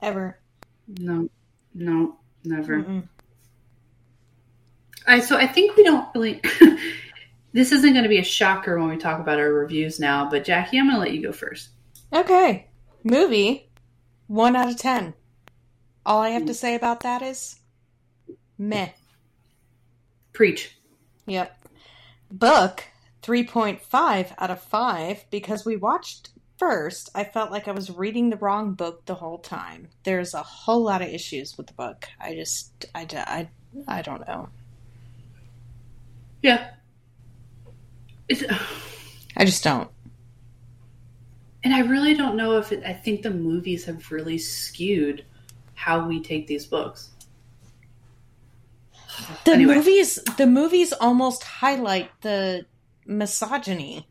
Ever. 0.01 0.39
No, 0.87 1.29
no, 1.75 2.19
never. 2.45 2.85
Mm-mm. 2.85 3.09
I 5.09 5.19
so 5.19 5.37
I 5.37 5.49
think 5.49 5.77
we 5.77 5.83
don't 5.83 6.07
really. 6.15 6.41
this 7.53 7.73
isn't 7.73 7.95
going 7.95 8.05
to 8.05 8.09
be 8.09 8.19
a 8.19 8.25
shocker 8.25 8.79
when 8.79 8.91
we 8.91 8.97
talk 8.97 9.19
about 9.19 9.41
our 9.41 9.53
reviews 9.53 9.99
now, 9.99 10.31
but 10.31 10.45
Jackie, 10.45 10.79
I'm 10.79 10.85
going 10.85 10.95
to 10.95 11.01
let 11.01 11.15
you 11.15 11.21
go 11.21 11.33
first. 11.33 11.71
Okay. 12.13 12.69
Movie, 13.03 13.73
one 14.29 14.55
out 14.55 14.71
of 14.71 14.77
ten. 14.77 15.15
All 16.07 16.21
I 16.21 16.29
have 16.29 16.47
to 16.47 16.53
mm. 16.53 16.57
say 16.57 16.77
about 16.77 17.01
that 17.01 17.23
is 17.23 17.59
meh. 18.57 18.91
Preach. 20.33 20.77
Yep. 21.27 21.67
Book, 22.31 22.85
3.5 23.23 24.35
out 24.39 24.51
of 24.51 24.61
5 24.63 25.27
because 25.31 25.65
we 25.65 25.77
watched 25.77 26.31
first. 26.59 27.11
I 27.15 27.25
felt 27.25 27.51
like 27.51 27.69
I 27.69 27.73
was 27.73 27.91
reading 27.91 28.31
the 28.31 28.37
wrong 28.37 28.75
book 28.75 29.05
the 29.07 29.15
whole 29.17 29.39
time. 29.39 29.89
There's 30.05 30.35
a 30.35 30.43
whole 30.43 30.83
lot 30.85 31.03
of 31.03 31.09
issues 31.09 31.57
with 31.59 31.67
the 31.67 31.73
book. 31.75 32.07
I 32.21 32.35
just, 32.35 32.87
I, 32.95 33.07
I, 33.13 33.51
I 33.89 34.03
don't 34.03 34.27
know. 34.27 34.49
Yeah. 36.43 36.71
It's, 38.29 38.45
I 39.37 39.45
just 39.45 39.65
don't. 39.65 39.91
and 41.65 41.75
I 41.75 41.81
really 41.81 42.15
don't 42.15 42.37
know 42.37 42.59
if 42.59 42.73
it, 42.73 42.83
I 42.85 42.93
think 42.93 43.23
the 43.23 43.31
movies 43.31 43.85
have 43.87 44.11
really 44.11 44.39
skewed 44.39 45.25
how 45.75 46.07
we 46.07 46.21
take 46.23 46.47
these 46.47 46.67
books. 46.67 47.11
The 49.45 49.53
Anyway. 49.53 49.75
movies, 49.77 50.19
the 50.37 50.47
movies 50.47 50.93
almost 50.93 51.43
highlight 51.45 52.11
the 52.23 52.67
misogyny. 53.07 54.07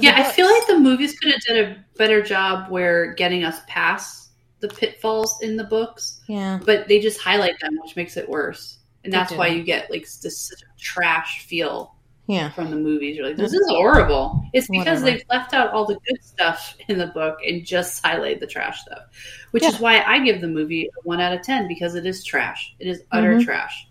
Yeah, 0.00 0.14
I 0.16 0.22
feel 0.24 0.46
like 0.50 0.66
the 0.66 0.78
movies 0.78 1.18
could 1.18 1.32
have 1.32 1.42
done 1.42 1.56
a 1.58 1.84
better 1.98 2.22
job 2.22 2.70
where 2.70 3.12
getting 3.12 3.44
us 3.44 3.58
past 3.68 4.30
the 4.60 4.68
pitfalls 4.68 5.38
in 5.42 5.56
the 5.56 5.64
books, 5.64 6.22
yeah, 6.28 6.58
but 6.64 6.88
they 6.88 6.98
just 6.98 7.20
highlight 7.20 7.60
them, 7.60 7.78
which 7.82 7.94
makes 7.94 8.16
it 8.16 8.26
worse. 8.28 8.78
And 9.04 9.12
They 9.12 9.18
that's 9.18 9.32
do. 9.32 9.38
why 9.38 9.48
you 9.48 9.62
get 9.64 9.90
like 9.90 10.02
this 10.22 10.48
such 10.48 10.62
a 10.62 10.66
trash 10.80 11.44
feel 11.46 11.94
yeah, 12.32 12.50
from 12.50 12.70
the 12.70 12.76
movies. 12.76 13.16
You're 13.16 13.26
like, 13.26 13.36
this 13.36 13.52
is 13.52 13.66
horrible. 13.68 14.42
It's 14.54 14.66
because 14.68 15.00
Whatever. 15.02 15.04
they've 15.18 15.24
left 15.30 15.52
out 15.52 15.70
all 15.72 15.84
the 15.84 15.98
good 16.08 16.22
stuff 16.24 16.76
in 16.88 16.96
the 16.98 17.08
book 17.08 17.38
and 17.46 17.64
just 17.64 18.04
highlight 18.04 18.40
the 18.40 18.46
trash 18.46 18.80
stuff, 18.80 19.02
which 19.50 19.62
Yeah. 19.64 19.68
is 19.70 19.78
why 19.80 20.00
I 20.02 20.18
give 20.20 20.40
the 20.40 20.48
movie 20.48 20.86
a 20.86 21.00
one 21.02 21.20
out 21.20 21.32
of 21.34 21.42
ten 21.42 21.68
because 21.68 21.94
it 21.94 22.06
is 22.06 22.24
trash. 22.24 22.74
It 22.78 22.86
is 22.86 23.02
utter 23.12 23.34
Mhm. 23.36 23.44
trash. 23.44 23.86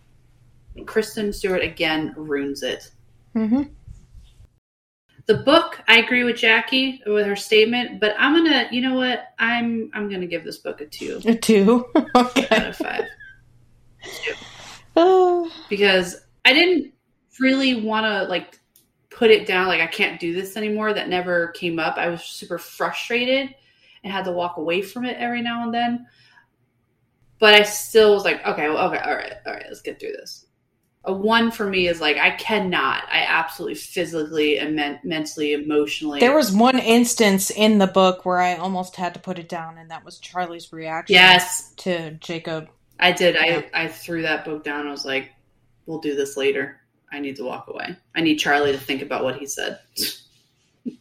And 0.76 0.88
Kristen 0.88 1.32
Stewart 1.34 1.62
again 1.62 2.14
ruins 2.18 2.64
it. 2.64 2.90
hmm 3.34 3.64
The 5.28 5.36
book, 5.36 5.80
I 5.88 6.00
agree 6.00 6.24
with 6.24 6.38
Jackie 6.38 7.02
with 7.06 7.26
her 7.28 7.36
statement, 7.36 8.00
but 8.00 8.16
I'm 8.18 8.34
gonna, 8.34 8.68
you 8.72 8.82
know 8.82 8.96
what? 8.96 9.34
I'm 9.38 9.92
I'm 9.94 10.10
gonna 10.10 10.26
give 10.26 10.44
this 10.44 10.58
book 10.58 10.82
a 10.82 10.88
two 10.88 11.22
a 11.26 11.36
two. 11.36 11.86
out 12.16 12.36
okay. 12.38 12.70
of 12.70 12.76
five 12.76 13.06
Oh, 14.96 15.50
because 15.70 16.26
I 16.44 16.54
didn't 16.54 16.94
really 17.40 17.82
want 17.82 18.06
to 18.06 18.30
like 18.30 18.60
put 19.10 19.32
it 19.32 19.48
down. 19.48 19.68
Like 19.68 19.82
I 19.82 19.88
can't 19.88 20.20
do 20.20 20.34
this 20.34 20.58
anymore. 20.58 20.94
That 20.94 21.10
never 21.10 21.50
came 21.50 21.80
up. 21.80 21.98
I 21.98 22.10
was 22.10 22.24
super 22.24 22.58
frustrated 22.58 23.54
and 24.04 24.12
had 24.12 24.26
to 24.26 24.32
walk 24.32 24.58
away 24.58 24.82
from 24.82 25.06
it 25.06 25.18
every 25.18 25.42
now 25.42 25.64
and 25.64 25.74
then. 25.74 26.08
But 27.40 27.56
I 27.56 27.64
still 27.64 28.14
was 28.14 28.24
like, 28.24 28.46
okay, 28.46 28.70
well, 28.70 28.88
okay, 28.92 29.00
all 29.00 29.16
right, 29.16 29.34
all 29.48 29.54
right, 29.54 29.66
let's 29.68 29.82
get 29.82 30.00
through 30.00 30.12
this. 30.12 30.46
A 31.06 31.12
one 31.14 31.50
for 31.50 31.66
me 31.66 31.88
is 31.88 32.00
like 32.00 32.18
I 32.18 32.32
cannot. 32.32 33.04
I 33.12 33.26
absolutely 33.28 33.74
physically 33.74 34.60
and 34.60 34.76
men- 34.76 35.00
mentally, 35.04 35.54
emotionally. 35.54 36.20
there 36.20 36.36
was 36.36 36.52
one 36.52 36.78
instance 36.78 37.50
in 37.50 37.80
the 37.80 37.88
book 37.88 38.24
where 38.24 38.40
I 38.40 38.58
almost 38.58 38.96
had 38.96 39.16
to 39.16 39.20
put 39.20 39.40
it 39.40 39.50
down, 39.50 39.80
and 39.80 39.90
that 39.90 40.06
was 40.06 40.20
Charlie's 40.20 40.72
reaction. 40.72 41.16
yes, 41.16 41.74
to 41.78 42.12
Jacob. 42.12 42.70
I 43.00 43.12
did. 43.14 43.34
Yeah. 43.34 43.64
I 43.74 43.86
I 43.86 43.88
threw 43.88 44.22
that 44.22 44.46
book 44.46 44.64
down. 44.64 44.88
I 44.88 44.92
was 44.92 45.06
like, 45.06 45.32
we'll 45.88 46.02
do 46.02 46.16
this 46.16 46.38
later. 46.38 46.81
I 47.12 47.20
need 47.20 47.36
to 47.38 47.44
walk 47.44 47.68
away. 47.68 47.96
I 48.16 48.22
need 48.22 48.38
Charlie 48.38 48.72
to 48.72 48.78
think 48.78 49.02
about 49.02 49.24
what 49.24 49.38
he 49.38 49.46
said. 49.46 49.80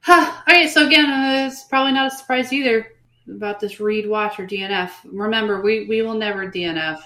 huh. 0.00 0.32
All 0.46 0.54
right. 0.54 0.70
So 0.70 0.86
again, 0.86 1.06
uh, 1.10 1.46
it's 1.46 1.64
probably 1.64 1.92
not 1.92 2.12
a 2.12 2.16
surprise 2.16 2.52
either 2.52 2.92
about 3.28 3.60
this 3.60 3.78
read, 3.80 4.08
watch, 4.08 4.40
or 4.40 4.46
DNF. 4.46 4.90
Remember, 5.04 5.60
we 5.60 5.86
we 5.86 6.02
will 6.02 6.14
never 6.14 6.50
DNF 6.50 7.00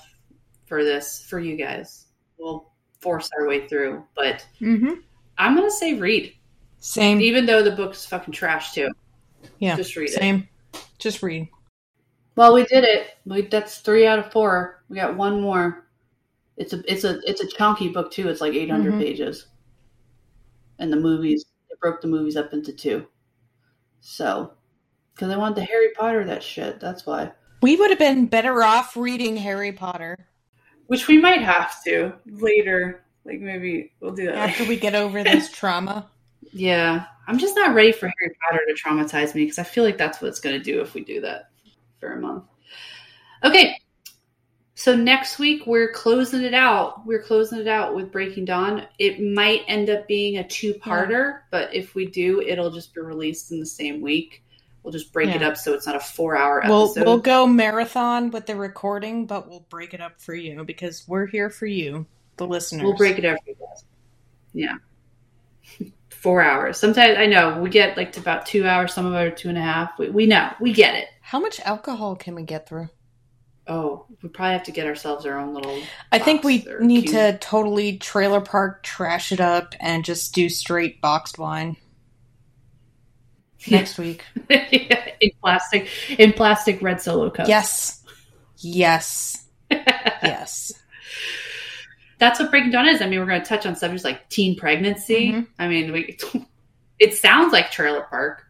for 0.66 0.84
this 0.84 1.24
for 1.28 1.40
you 1.40 1.56
guys. 1.56 2.06
We'll 2.38 2.70
force 3.00 3.28
our 3.38 3.46
way 3.48 3.66
through, 3.66 4.04
but 4.14 4.46
Mm-hmm. 4.60 4.94
I'm 5.38 5.56
gonna 5.56 5.70
say 5.70 5.94
read, 5.94 6.34
Same. 6.78 7.20
even 7.20 7.46
though 7.46 7.62
the 7.62 7.72
book's 7.72 8.06
fucking 8.06 8.32
trash 8.34 8.72
too. 8.72 8.88
Yeah. 9.58 9.76
Just 9.76 9.96
read 9.96 10.10
it. 10.10 10.14
Same. 10.14 10.48
Just 10.98 11.22
read. 11.22 11.48
Well, 12.36 12.54
we 12.54 12.64
did 12.64 12.84
it. 12.84 13.16
We, 13.26 13.42
that's 13.42 13.78
three 13.78 14.06
out 14.06 14.18
of 14.18 14.30
four. 14.32 14.82
We 14.88 14.96
got 14.96 15.16
one 15.16 15.40
more. 15.40 15.81
It's 16.62 16.72
a 16.72 16.82
it's 16.90 17.02
a 17.02 17.18
it's 17.28 17.40
a 17.40 17.46
chunky 17.48 17.88
book 17.88 18.12
too. 18.12 18.28
It's 18.28 18.40
like 18.40 18.54
800 18.54 18.94
Mhm. 18.94 18.98
pages, 18.98 19.46
and 20.78 20.92
the 20.92 20.96
movies 20.96 21.44
it 21.70 21.80
broke 21.80 22.00
the 22.00 22.06
movies 22.06 22.36
up 22.36 22.52
into 22.52 22.72
two. 22.72 23.06
So, 24.00 24.52
because 25.14 25.32
I 25.32 25.36
wanted 25.36 25.56
the 25.56 25.64
Harry 25.64 25.90
Potter 25.98 26.24
that 26.24 26.42
shit. 26.42 26.78
That's 26.78 27.04
why. 27.04 27.32
We 27.62 27.74
would 27.76 27.90
have 27.90 27.98
been 27.98 28.26
better 28.26 28.62
off 28.62 28.96
reading 28.96 29.36
Harry 29.36 29.72
Potter 29.72 30.16
Which 30.86 31.06
we 31.08 31.18
might 31.18 31.42
have 31.42 31.82
to 31.84 32.12
later. 32.26 33.04
Like 33.24 33.40
maybe 33.40 33.92
we'll 34.00 34.14
do 34.14 34.26
that. 34.26 34.36
after 34.36 34.64
we 34.64 34.76
get 34.76 34.94
over 34.94 35.22
this 35.24 35.50
trauma. 35.58 36.10
Yeah, 36.52 37.06
I'm 37.26 37.38
just 37.38 37.56
not 37.56 37.74
ready 37.74 37.90
for 37.92 38.06
Harry 38.06 38.36
Potter 38.42 38.62
to 38.68 38.74
traumatize 38.74 39.34
me 39.34 39.44
because 39.44 39.58
I 39.58 39.64
feel 39.64 39.82
like 39.84 39.98
that's 39.98 40.20
what 40.22 40.28
it's 40.28 40.40
going 40.40 40.56
to 40.56 40.62
do 40.62 40.80
if 40.80 40.94
we 40.94 41.02
do 41.02 41.20
that 41.22 41.50
for 41.98 42.12
a 42.12 42.20
month. 42.20 42.44
Okay, 43.44 43.76
so 44.82 44.96
next 44.96 45.38
week 45.38 45.64
we're 45.64 45.92
closing 45.92 46.42
it 46.42 46.54
out. 46.54 47.06
We're 47.06 47.22
closing 47.22 47.60
it 47.60 47.68
out 47.68 47.94
with 47.94 48.10
Breaking 48.10 48.44
Dawn. 48.44 48.84
It 48.98 49.22
might 49.22 49.62
end 49.68 49.88
up 49.88 50.08
being 50.08 50.38
a 50.38 50.44
two-parter, 50.44 51.42
but 51.52 51.72
if 51.72 51.94
we 51.94 52.06
do, 52.06 52.40
it'll 52.40 52.72
just 52.72 52.92
be 52.92 53.00
released 53.00 53.52
in 53.52 53.60
the 53.60 53.66
same 53.66 54.00
week. 54.00 54.42
We'll 54.82 54.90
just 54.90 55.12
break 55.12 55.28
it 55.28 55.40
up 55.40 55.56
so 55.56 55.72
it's 55.72 55.86
not 55.86 55.94
a 55.94 56.00
four-hour 56.00 56.64
We'll 56.66 56.92
we'll 56.96 57.18
go 57.18 57.46
marathon 57.46 58.32
with 58.32 58.46
the 58.46 58.56
recording, 58.56 59.26
but 59.26 59.48
we'll 59.48 59.64
break 59.68 59.94
it 59.94 60.00
up 60.00 60.20
for 60.20 60.34
you 60.34 60.64
because 60.64 61.06
we're 61.06 61.26
here 61.26 61.48
for 61.48 61.66
you, 61.66 62.04
the 62.36 62.48
listeners. 62.48 62.82
We'll 62.82 62.96
break 62.96 63.18
it 63.20 63.24
up 63.24 63.38
for 63.44 63.50
you 63.50 63.56
guys. 63.60 63.84
Yeah. 65.78 65.90
Four 66.10 66.42
hours. 66.42 66.76
Sometimes 66.76 67.18
I 67.18 67.26
know 67.26 67.60
we 67.60 67.70
get 67.70 67.96
like 67.96 68.10
to 68.14 68.20
about 68.20 68.46
two 68.46 68.66
hours. 68.66 68.92
Some 68.92 69.06
of 69.06 69.14
it 69.14 69.16
are 69.16 69.30
two 69.30 69.48
and 69.48 69.58
a 69.58 69.62
half. 69.62 69.96
We, 69.96 70.10
we 70.10 70.26
know. 70.26 70.52
We 70.60 70.72
get 70.72 70.96
it. 70.96 71.06
How 71.20 71.38
much 71.38 71.60
alcohol 71.60 72.16
can 72.16 72.34
we 72.34 72.42
get 72.42 72.68
through? 72.68 72.88
Oh, 73.68 74.06
we 74.22 74.28
probably 74.28 74.54
have 74.54 74.64
to 74.64 74.72
get 74.72 74.86
ourselves 74.86 75.24
our 75.24 75.38
own 75.38 75.54
little. 75.54 75.80
I 76.10 76.18
think 76.18 76.42
we 76.42 76.66
need 76.80 77.02
cube. 77.02 77.12
to 77.14 77.38
totally 77.38 77.96
trailer 77.98 78.40
park 78.40 78.82
trash 78.82 79.30
it 79.30 79.40
up 79.40 79.74
and 79.78 80.04
just 80.04 80.34
do 80.34 80.48
straight 80.48 81.00
boxed 81.00 81.38
wine 81.38 81.76
next 83.70 83.98
week. 83.98 84.24
in 84.50 85.30
plastic, 85.40 85.88
in 86.18 86.32
plastic 86.32 86.82
red 86.82 87.00
solo 87.00 87.30
cups. 87.30 87.48
Yes. 87.48 88.02
Yes. 88.58 89.38
Yes. 90.22 90.72
that's 92.18 92.38
what 92.38 92.50
Breaking 92.50 92.70
Dawn 92.70 92.86
is. 92.86 93.02
I 93.02 93.08
mean, 93.08 93.18
we're 93.18 93.26
going 93.26 93.40
to 93.42 93.46
touch 93.48 93.66
on 93.66 93.74
subjects 93.74 94.04
like 94.04 94.28
teen 94.28 94.56
pregnancy. 94.56 95.32
Mhm. 95.32 95.46
I 95.58 95.66
mean, 95.68 95.92
we. 95.92 96.18
It 97.00 97.14
sounds 97.16 97.52
like 97.52 97.72
Trailer 97.72 98.02
Park, 98.02 98.44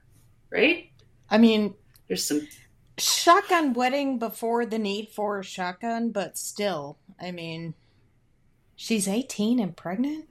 right? 0.51 0.90
I 1.30 1.39
mean, 1.39 1.74
There's 2.09 2.22
some 2.26 2.47
shotgun 3.02 3.72
wedding 3.72 4.18
before 4.18 4.66
the 4.66 4.78
need 4.78 5.10
for 5.10 5.40
a 5.40 5.44
shotgun, 5.44 6.10
but 6.10 6.38
still, 6.38 6.98
I 7.20 7.30
mean, 7.30 7.74
she's 8.76 9.08
18 9.08 9.60
and 9.60 9.76
pregnant? 9.76 10.26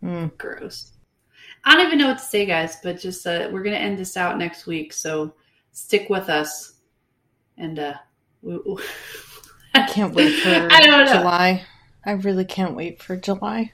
Hmm. 0.00 0.26
gross. 0.38 0.92
I 1.64 1.74
don't 1.74 1.86
even 1.86 1.98
know 1.98 2.08
what 2.08 2.18
to 2.18 2.24
say, 2.24 2.46
guys, 2.46 2.76
but 2.82 3.00
just 3.00 3.26
uh, 3.26 3.48
we're 3.50 3.62
going 3.62 3.74
to 3.74 3.80
end 3.80 3.98
this 3.98 4.16
out 4.16 4.38
next 4.38 4.66
week. 4.66 4.92
So 4.92 5.34
stick 5.72 6.08
with 6.08 6.28
us, 6.28 6.74
and 7.58 7.78
uh, 7.78 7.94
we, 8.42 8.58
I 9.74 9.86
can't 9.86 10.14
wait 10.14 10.40
for 10.40 10.48
I 10.70 10.80
don't 10.80 11.06
know. 11.06 11.12
July. 11.12 11.64
I 12.04 12.12
really 12.12 12.44
can't 12.44 12.76
wait 12.76 13.02
for 13.02 13.16
July. 13.16 13.72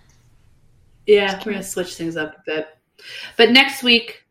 Yeah, 1.07 1.37
we're 1.45 1.53
gonna 1.53 1.63
switch 1.63 1.97
things 1.97 2.17
up 2.17 2.35
a 2.35 2.43
bit. 2.47 2.69
But 3.37 3.51
next 3.51 3.83
week, 3.83 4.25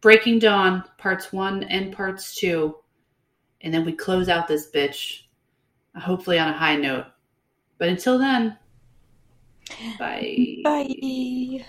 Breaking 0.00 0.38
Dawn, 0.38 0.84
parts 0.98 1.32
one 1.32 1.64
and 1.64 1.92
parts 1.92 2.34
two. 2.34 2.76
And 3.62 3.72
then 3.72 3.84
we 3.84 3.92
close 3.92 4.28
out 4.28 4.48
this 4.48 4.70
bitch, 4.70 5.22
hopefully 5.96 6.38
on 6.38 6.48
a 6.48 6.52
high 6.52 6.76
note. 6.76 7.06
But 7.78 7.88
until 7.88 8.18
then, 8.18 8.58
bye. 9.98 10.58
Bye. 10.64 11.64